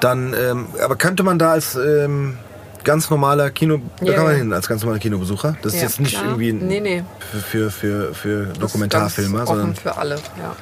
Dann, 0.00 0.34
ähm, 0.34 0.66
aber 0.82 0.96
könnte 0.96 1.22
man 1.22 1.38
da 1.38 1.52
als 1.52 1.76
ähm, 1.76 2.36
ganz 2.82 3.08
normaler 3.10 3.50
Kino, 3.50 3.80
da 4.00 4.06
Ja, 4.06 4.12
kann 4.14 4.24
man 4.24 4.32
ja. 4.32 4.38
hin, 4.38 4.52
als 4.52 4.68
ganz 4.68 4.82
normaler 4.82 5.00
Kinobesucher. 5.00 5.56
Das 5.62 5.72
ist 5.72 5.80
Ja, 5.80 5.86
jetzt 5.86 6.00
nicht 6.00 6.12
klar. 6.14 6.24
irgendwie 6.26 6.52
Nee, 6.52 6.80
nee. 6.80 7.04
für, 7.30 7.70
für, 7.70 7.70
für, 7.70 8.14
für 8.14 8.44
Das 8.46 8.52
ist 8.54 8.62
Dokumentarfilmer, 8.62 9.46
sondern 9.46 9.74
für 9.74 9.96
alle, 9.96 10.16
ja. 10.16 10.54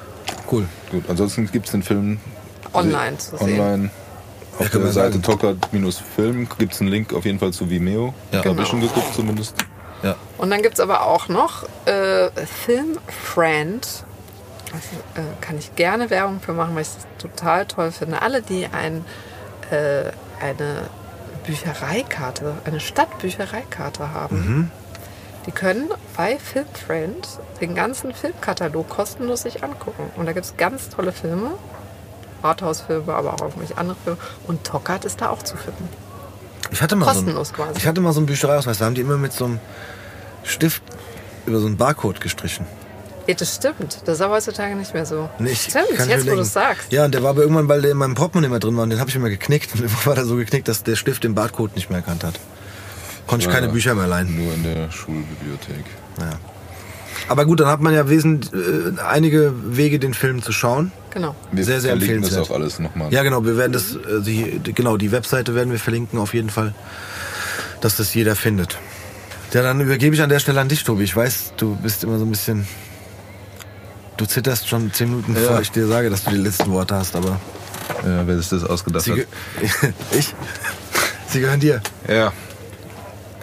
cool. 0.50 0.64
Gut, 0.90 1.04
ansonsten 1.08 1.50
gibt 1.50 1.66
es 1.66 1.72
den 1.72 1.82
Film 1.82 2.18
Online 2.74 3.18
zu 3.18 3.36
sehen. 3.36 3.60
online. 3.60 3.90
Auf 4.58 4.68
der 4.68 4.92
Seite. 4.92 5.20
Tocker-Film 5.20 6.46
gibt 6.58 6.74
es 6.74 6.80
einen 6.80 6.90
Link 6.90 7.12
auf 7.14 7.24
jeden 7.24 7.38
Fall 7.38 7.52
zu 7.52 7.68
Vimeo. 7.70 8.14
Ja. 8.30 8.38
Habe 8.38 8.50
Genau. 8.50 8.62
ich 8.62 8.68
schon 8.68 8.80
geguckt 8.82 9.14
zumindest. 9.14 9.56
Ja. 10.02 10.14
Und 10.38 10.50
dann 10.50 10.62
gibt 10.62 10.74
es 10.74 10.80
aber 10.80 11.06
auch 11.06 11.28
noch 11.28 11.64
äh, 11.86 12.28
Film 12.64 12.98
Friend. 13.24 13.86
Äh, 15.14 15.20
kann 15.40 15.58
ich 15.58 15.74
gerne 15.76 16.08
Werbung 16.10 16.40
für 16.40 16.52
machen, 16.52 16.74
weil 16.74 16.82
ich 16.82 16.88
es 16.88 16.96
total 17.18 17.66
toll 17.66 17.92
finde. 17.92 18.22
Alle, 18.22 18.42
die 18.42 18.66
ein, 18.66 19.04
äh, 19.70 20.10
eine 20.40 20.88
Büchereikarte, 21.46 22.54
eine 22.64 22.80
Stadtbüchereikarte 22.80 24.12
haben, 24.12 24.36
Mhm. 24.36 24.70
die 25.46 25.50
können 25.52 25.90
bei 26.16 26.38
Film 26.38 26.66
Friend 26.86 27.28
den 27.60 27.74
ganzen 27.74 28.14
Filmkatalog 28.14 28.88
kostenlos 28.88 29.42
sich 29.42 29.62
angucken. 29.62 30.10
Und 30.16 30.26
da 30.26 30.32
gibt 30.32 30.46
es 30.46 30.56
ganz 30.56 30.88
tolle 30.88 31.12
Filme. 31.12 31.50
Arthouse-Filme, 32.42 33.14
aber 33.14 33.34
auch 33.34 33.40
irgendwelche 33.42 33.78
andere 33.78 33.96
Filme. 34.02 34.18
Und 34.48 34.64
Tockert 34.64 35.04
ist 35.04 35.20
da 35.20 35.28
auch 35.30 35.42
zu 35.42 35.56
finden. 35.56 35.88
Ich 36.72 36.80
hatte 36.82 36.96
mal 36.96 37.04
so 37.04 37.10
ein, 37.10 37.16
Kostenlos 37.16 37.52
quasi. 37.52 37.78
ich 37.78 37.86
hatte 37.86 38.00
mal 38.00 38.12
so 38.12 38.20
einen 38.20 38.26
Büchereiausweis, 38.26 38.78
da 38.78 38.86
haben 38.86 38.94
die 38.94 39.00
immer 39.02 39.16
mit 39.18 39.32
so 39.32 39.44
einem 39.44 39.60
Stift 40.42 40.82
über 41.46 41.58
so 41.60 41.66
einen 41.66 41.76
Barcode 41.76 42.20
gestrichen. 42.20 42.66
Ja, 43.26 43.34
das 43.34 43.54
stimmt. 43.56 43.98
Das 44.04 44.16
ist 44.16 44.20
aber 44.20 44.34
heutzutage 44.34 44.74
nicht 44.74 44.92
mehr 44.94 45.06
so. 45.06 45.28
Nee, 45.38 45.50
ich 45.50 45.62
stimmt, 45.62 45.96
kann 45.96 46.08
jetzt 46.08 46.26
wo 46.28 46.34
du 46.34 46.40
es 46.40 46.52
sagst. 46.52 46.90
Ja, 46.92 47.04
und 47.04 47.14
der 47.14 47.22
war 47.22 47.30
aber 47.30 47.42
irgendwann, 47.42 47.68
weil 47.68 47.80
der 47.82 47.92
in 47.92 47.96
meinem 47.96 48.14
Portemonnaie 48.14 48.48
mehr 48.48 48.58
drin 48.58 48.76
war, 48.76 48.82
und 48.82 48.90
den 48.90 48.98
habe 49.00 49.10
ich 49.10 49.16
immer 49.16 49.28
geknickt. 49.30 49.74
Und 49.74 49.80
irgendwann 49.82 50.06
war 50.06 50.14
der 50.16 50.24
so 50.24 50.36
geknickt, 50.36 50.66
dass 50.68 50.82
der 50.82 50.96
Stift 50.96 51.22
den 51.24 51.34
Barcode 51.34 51.74
nicht 51.76 51.88
mehr 51.90 51.98
erkannt 52.00 52.24
hat. 52.24 52.34
Konnte 53.26 53.46
ich 53.46 53.52
keine 53.52 53.66
Ja. 53.66 53.72
Bücher 53.72 53.94
mehr 53.94 54.06
leihen. 54.08 54.36
Nur 54.36 54.52
in 54.54 54.64
der 54.64 54.90
Schulbibliothek. 54.90 55.84
Ja. 56.18 56.30
Aber 57.28 57.44
gut, 57.46 57.60
dann 57.60 57.68
hat 57.68 57.80
man 57.80 57.94
ja 57.94 58.08
wesentlich, 58.08 58.52
äh, 58.52 59.00
einige 59.08 59.52
Wege, 59.76 60.00
den 60.00 60.12
Film 60.14 60.42
zu 60.42 60.50
schauen. 60.50 60.90
Genau. 61.10 61.36
Wir 61.52 61.64
Sehr, 61.64 61.80
sehr 61.80 61.96
verlinken 61.96 62.22
das 62.22 62.36
auch 62.38 62.50
alles 62.50 62.78
nochmal. 62.80 63.12
Ja, 63.12 63.22
genau, 63.22 63.44
wir 63.44 63.56
werden 63.56 63.72
das, 63.72 63.94
äh, 63.94 64.20
die, 64.24 64.58
die- 64.58 64.72
genau, 64.72 64.96
die 64.96 65.12
Webseite 65.12 65.54
werden 65.54 65.70
wir 65.70 65.78
verlinken 65.78 66.18
auf 66.18 66.34
jeden 66.34 66.50
Fall, 66.50 66.74
dass 67.80 67.96
das 67.96 68.12
jeder 68.14 68.34
findet. 68.34 68.78
Ja, 69.52 69.62
dann 69.62 69.80
übergebe 69.80 70.14
ich 70.16 70.22
an 70.22 70.30
der 70.30 70.38
Stelle 70.40 70.60
an 70.60 70.68
dich, 70.68 70.82
Tobi. 70.82 71.04
Ich 71.04 71.14
weiß, 71.14 71.52
du 71.58 71.76
bist 71.76 72.02
immer 72.02 72.18
so 72.18 72.24
ein 72.24 72.30
bisschen, 72.30 72.66
du 74.16 74.26
zitterst 74.26 74.68
schon 74.68 74.92
zehn 74.92 75.10
Minuten, 75.10 75.34
Ja. 75.34 75.40
bevor 75.40 75.60
ich 75.60 75.70
dir 75.70 75.86
sage, 75.86 76.10
dass 76.10 76.24
du 76.24 76.30
die 76.30 76.36
letzten 76.36 76.70
Worte 76.72 76.94
hast, 76.96 77.16
aber 77.16 77.40
Ja, 78.04 78.26
wer 78.26 78.36
sich 78.38 78.48
das 78.48 78.64
ausgedacht 78.64 79.04
sie, 79.04 79.12
hat. 79.12 79.26
ich? 80.12 80.34
Sie 81.28 81.40
gehören 81.40 81.60
dir. 81.60 81.80
Ja. 82.08 82.32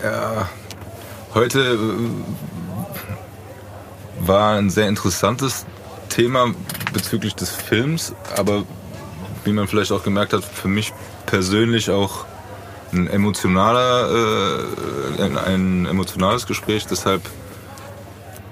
Ja. 0.03 0.49
Heute 1.33 1.59
äh, 1.59 1.77
war 4.27 4.55
ein 4.55 4.69
sehr 4.69 4.87
interessantes 4.87 5.65
Thema 6.09 6.53
bezüglich 6.93 7.35
des 7.35 7.49
Films, 7.51 8.13
aber 8.35 8.63
wie 9.43 9.51
man 9.51 9.67
vielleicht 9.67 9.91
auch 9.91 10.03
gemerkt 10.03 10.33
hat, 10.33 10.43
für 10.43 10.67
mich 10.67 10.93
persönlich 11.25 11.89
auch 11.91 12.25
ein 12.91 13.07
emotionaler, 13.07 14.09
äh, 15.19 15.21
ein, 15.23 15.37
ein 15.37 15.85
emotionales 15.85 16.47
Gespräch. 16.47 16.87
Deshalb 16.87 17.21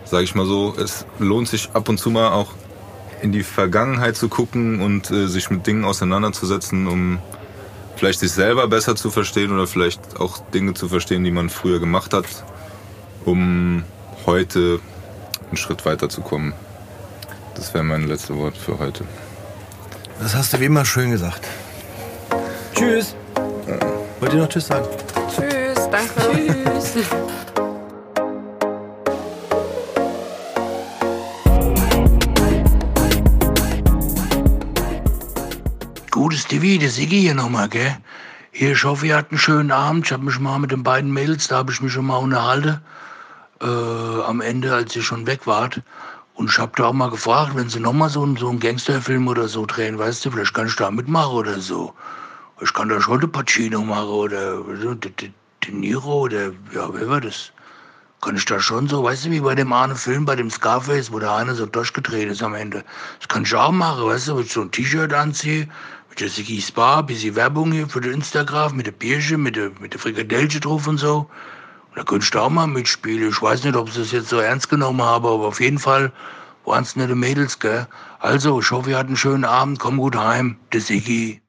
sage 0.09 0.23
ich 0.23 0.35
mal 0.35 0.45
so, 0.45 0.75
es 0.77 1.05
lohnt 1.19 1.47
sich 1.47 1.69
ab 1.73 1.89
und 1.89 1.97
zu 1.97 2.09
mal 2.09 2.31
auch 2.31 2.53
in 3.21 3.31
die 3.31 3.43
Vergangenheit 3.43 4.15
zu 4.15 4.29
gucken 4.29 4.81
und 4.81 5.09
äh, 5.11 5.27
sich 5.27 5.49
mit 5.49 5.65
Dingen 5.65 5.85
auseinanderzusetzen, 5.85 6.87
um 6.87 7.19
vielleicht 7.95 8.19
sich 8.19 8.31
selber 8.31 8.67
besser 8.67 8.95
zu 8.95 9.09
verstehen 9.09 9.51
oder 9.51 9.67
vielleicht 9.67 10.19
auch 10.19 10.37
Dinge 10.53 10.73
zu 10.73 10.87
verstehen, 10.87 11.23
die 11.23 11.31
man 11.31 11.49
früher 11.49 11.79
gemacht 11.79 12.13
hat, 12.13 12.25
um 13.25 13.83
heute 14.25 14.79
einen 15.47 15.57
Schritt 15.57 15.85
weiter 15.85 16.09
zu 16.09 16.21
kommen. 16.21 16.53
Das 17.55 17.73
wäre 17.73 17.83
mein 17.83 18.07
letztes 18.07 18.35
Wort 18.35 18.55
für 18.55 18.77
heute. 18.77 19.03
Das 20.19 20.35
hast 20.35 20.53
du 20.53 20.59
wie 20.59 20.65
immer 20.65 20.85
schön 20.85 21.11
gesagt. 21.11 21.47
Tschüss. 22.75 23.15
Wollt 24.19 24.33
ihr 24.33 24.39
noch 24.39 24.49
Tschüss 24.49 24.67
sagen? 24.67 24.87
Tschüss, 25.35 25.89
danke. 25.89 26.55
Tschüss. 26.79 27.05
Gutes 36.27 36.41
Stevie, 36.41 36.77
der 36.77 36.89
Siggi 36.89 37.21
hier 37.21 37.33
nochmal, 37.33 37.69
gell? 37.69 37.95
Hier, 38.51 38.73
ich 38.73 38.83
hoffe, 38.83 39.07
ihr 39.07 39.15
hattet 39.15 39.31
einen 39.31 39.39
schönen 39.39 39.71
Abend. 39.71 40.07
Ich 40.07 40.11
habe 40.11 40.25
mich 40.25 40.37
mal 40.41 40.59
mit 40.59 40.73
den 40.73 40.83
beiden 40.83 41.09
Mädels, 41.09 41.47
da 41.47 41.55
habe 41.55 41.71
ich 41.71 41.79
mich 41.79 41.93
schon 41.93 42.05
mal 42.05 42.17
unterhalten. 42.17 42.81
Äh, 43.61 43.65
am 43.65 44.41
Ende, 44.41 44.73
als 44.75 44.93
ihr 44.93 45.03
schon 45.03 45.25
weg 45.25 45.47
wart. 45.47 45.81
Und 46.33 46.49
ich 46.49 46.59
habe 46.59 46.73
da 46.75 46.87
auch 46.87 46.93
mal 46.93 47.09
gefragt, 47.09 47.55
wenn 47.55 47.69
sie 47.69 47.79
nochmal 47.79 48.09
so, 48.09 48.27
so 48.35 48.49
einen 48.49 48.59
Gangsterfilm 48.59 49.25
oder 49.29 49.47
so 49.47 49.65
drehen, 49.65 49.97
weißt 49.97 50.25
du, 50.25 50.31
vielleicht 50.31 50.53
kann 50.53 50.67
ich 50.67 50.75
da 50.75 50.91
mitmachen 50.91 51.31
oder 51.31 51.61
so. 51.61 51.93
Ich 52.59 52.73
kann 52.73 52.89
da 52.89 52.99
schon 52.99 53.21
den 53.21 53.31
Pacino 53.31 53.79
machen 53.79 54.09
oder 54.09 54.57
so, 54.81 54.95
De, 54.95 55.09
De, 55.11 55.31
De 55.63 55.73
Niro 55.73 56.23
oder, 56.23 56.47
ja, 56.73 56.89
wer 56.91 57.07
war 57.07 57.21
das? 57.21 57.53
Kann 58.19 58.35
ich 58.35 58.45
da 58.45 58.59
schon 58.59 58.87
so, 58.89 59.03
weißt 59.03 59.27
du, 59.27 59.31
wie 59.31 59.39
bei 59.39 59.55
dem 59.55 59.71
einen 59.71 59.95
Film, 59.95 60.25
bei 60.25 60.35
dem 60.35 60.49
Scarface, 60.49 61.11
wo 61.11 61.19
der 61.19 61.33
eine 61.35 61.53
so 61.53 61.67
durchgedreht 61.67 62.29
ist 62.29 62.41
am 62.43 62.55
Ende. 62.55 62.83
Das 63.19 63.27
kann 63.27 63.43
ich 63.43 63.55
auch 63.55 63.71
machen, 63.71 64.07
weißt 64.07 64.27
du, 64.27 64.35
wenn 64.35 64.43
ich 64.43 64.51
so 64.51 64.61
ein 64.63 64.71
T-Shirt 64.71 65.13
anziehe, 65.13 65.69
Sigi 66.25 66.59
Spa, 66.59 67.01
bisschen 67.01 67.35
Werbung 67.35 67.71
hier 67.71 67.87
für 67.87 68.01
den 68.01 68.13
Instagram, 68.13 68.75
mit 68.75 68.87
der 68.87 68.91
Bierchen, 68.91 69.43
mit 69.43 69.55
der, 69.55 69.71
mit 69.79 69.93
der 69.93 69.99
Frikadellchen 69.99 70.61
drauf 70.61 70.87
und 70.87 70.97
so. 70.97 71.29
Und 71.89 71.97
da 71.97 72.03
könnte 72.03 72.23
ich 72.23 72.31
da 72.31 72.41
auch 72.41 72.49
mal 72.49 72.65
mitspielen. 72.65 73.29
Ich 73.29 73.41
weiß 73.41 73.63
nicht, 73.63 73.75
ob 73.75 73.91
sie 73.91 74.01
es 74.01 74.11
jetzt 74.11 74.29
so 74.29 74.39
ernst 74.39 74.69
genommen 74.69 75.01
haben, 75.01 75.25
aber 75.25 75.45
auf 75.45 75.61
jeden 75.61 75.77
Fall 75.77 76.11
waren 76.65 76.83
es 76.83 76.95
nette 76.95 77.15
Mädels, 77.15 77.59
gell? 77.59 77.87
Also, 78.19 78.59
ich 78.59 78.71
hoffe, 78.71 78.89
ihr 78.89 78.97
hattet 78.97 79.09
einen 79.09 79.17
schönen 79.17 79.45
Abend, 79.45 79.79
komm 79.79 79.97
gut 79.97 80.15
heim, 80.15 80.57
der 80.73 80.81
Sigi. 80.81 81.41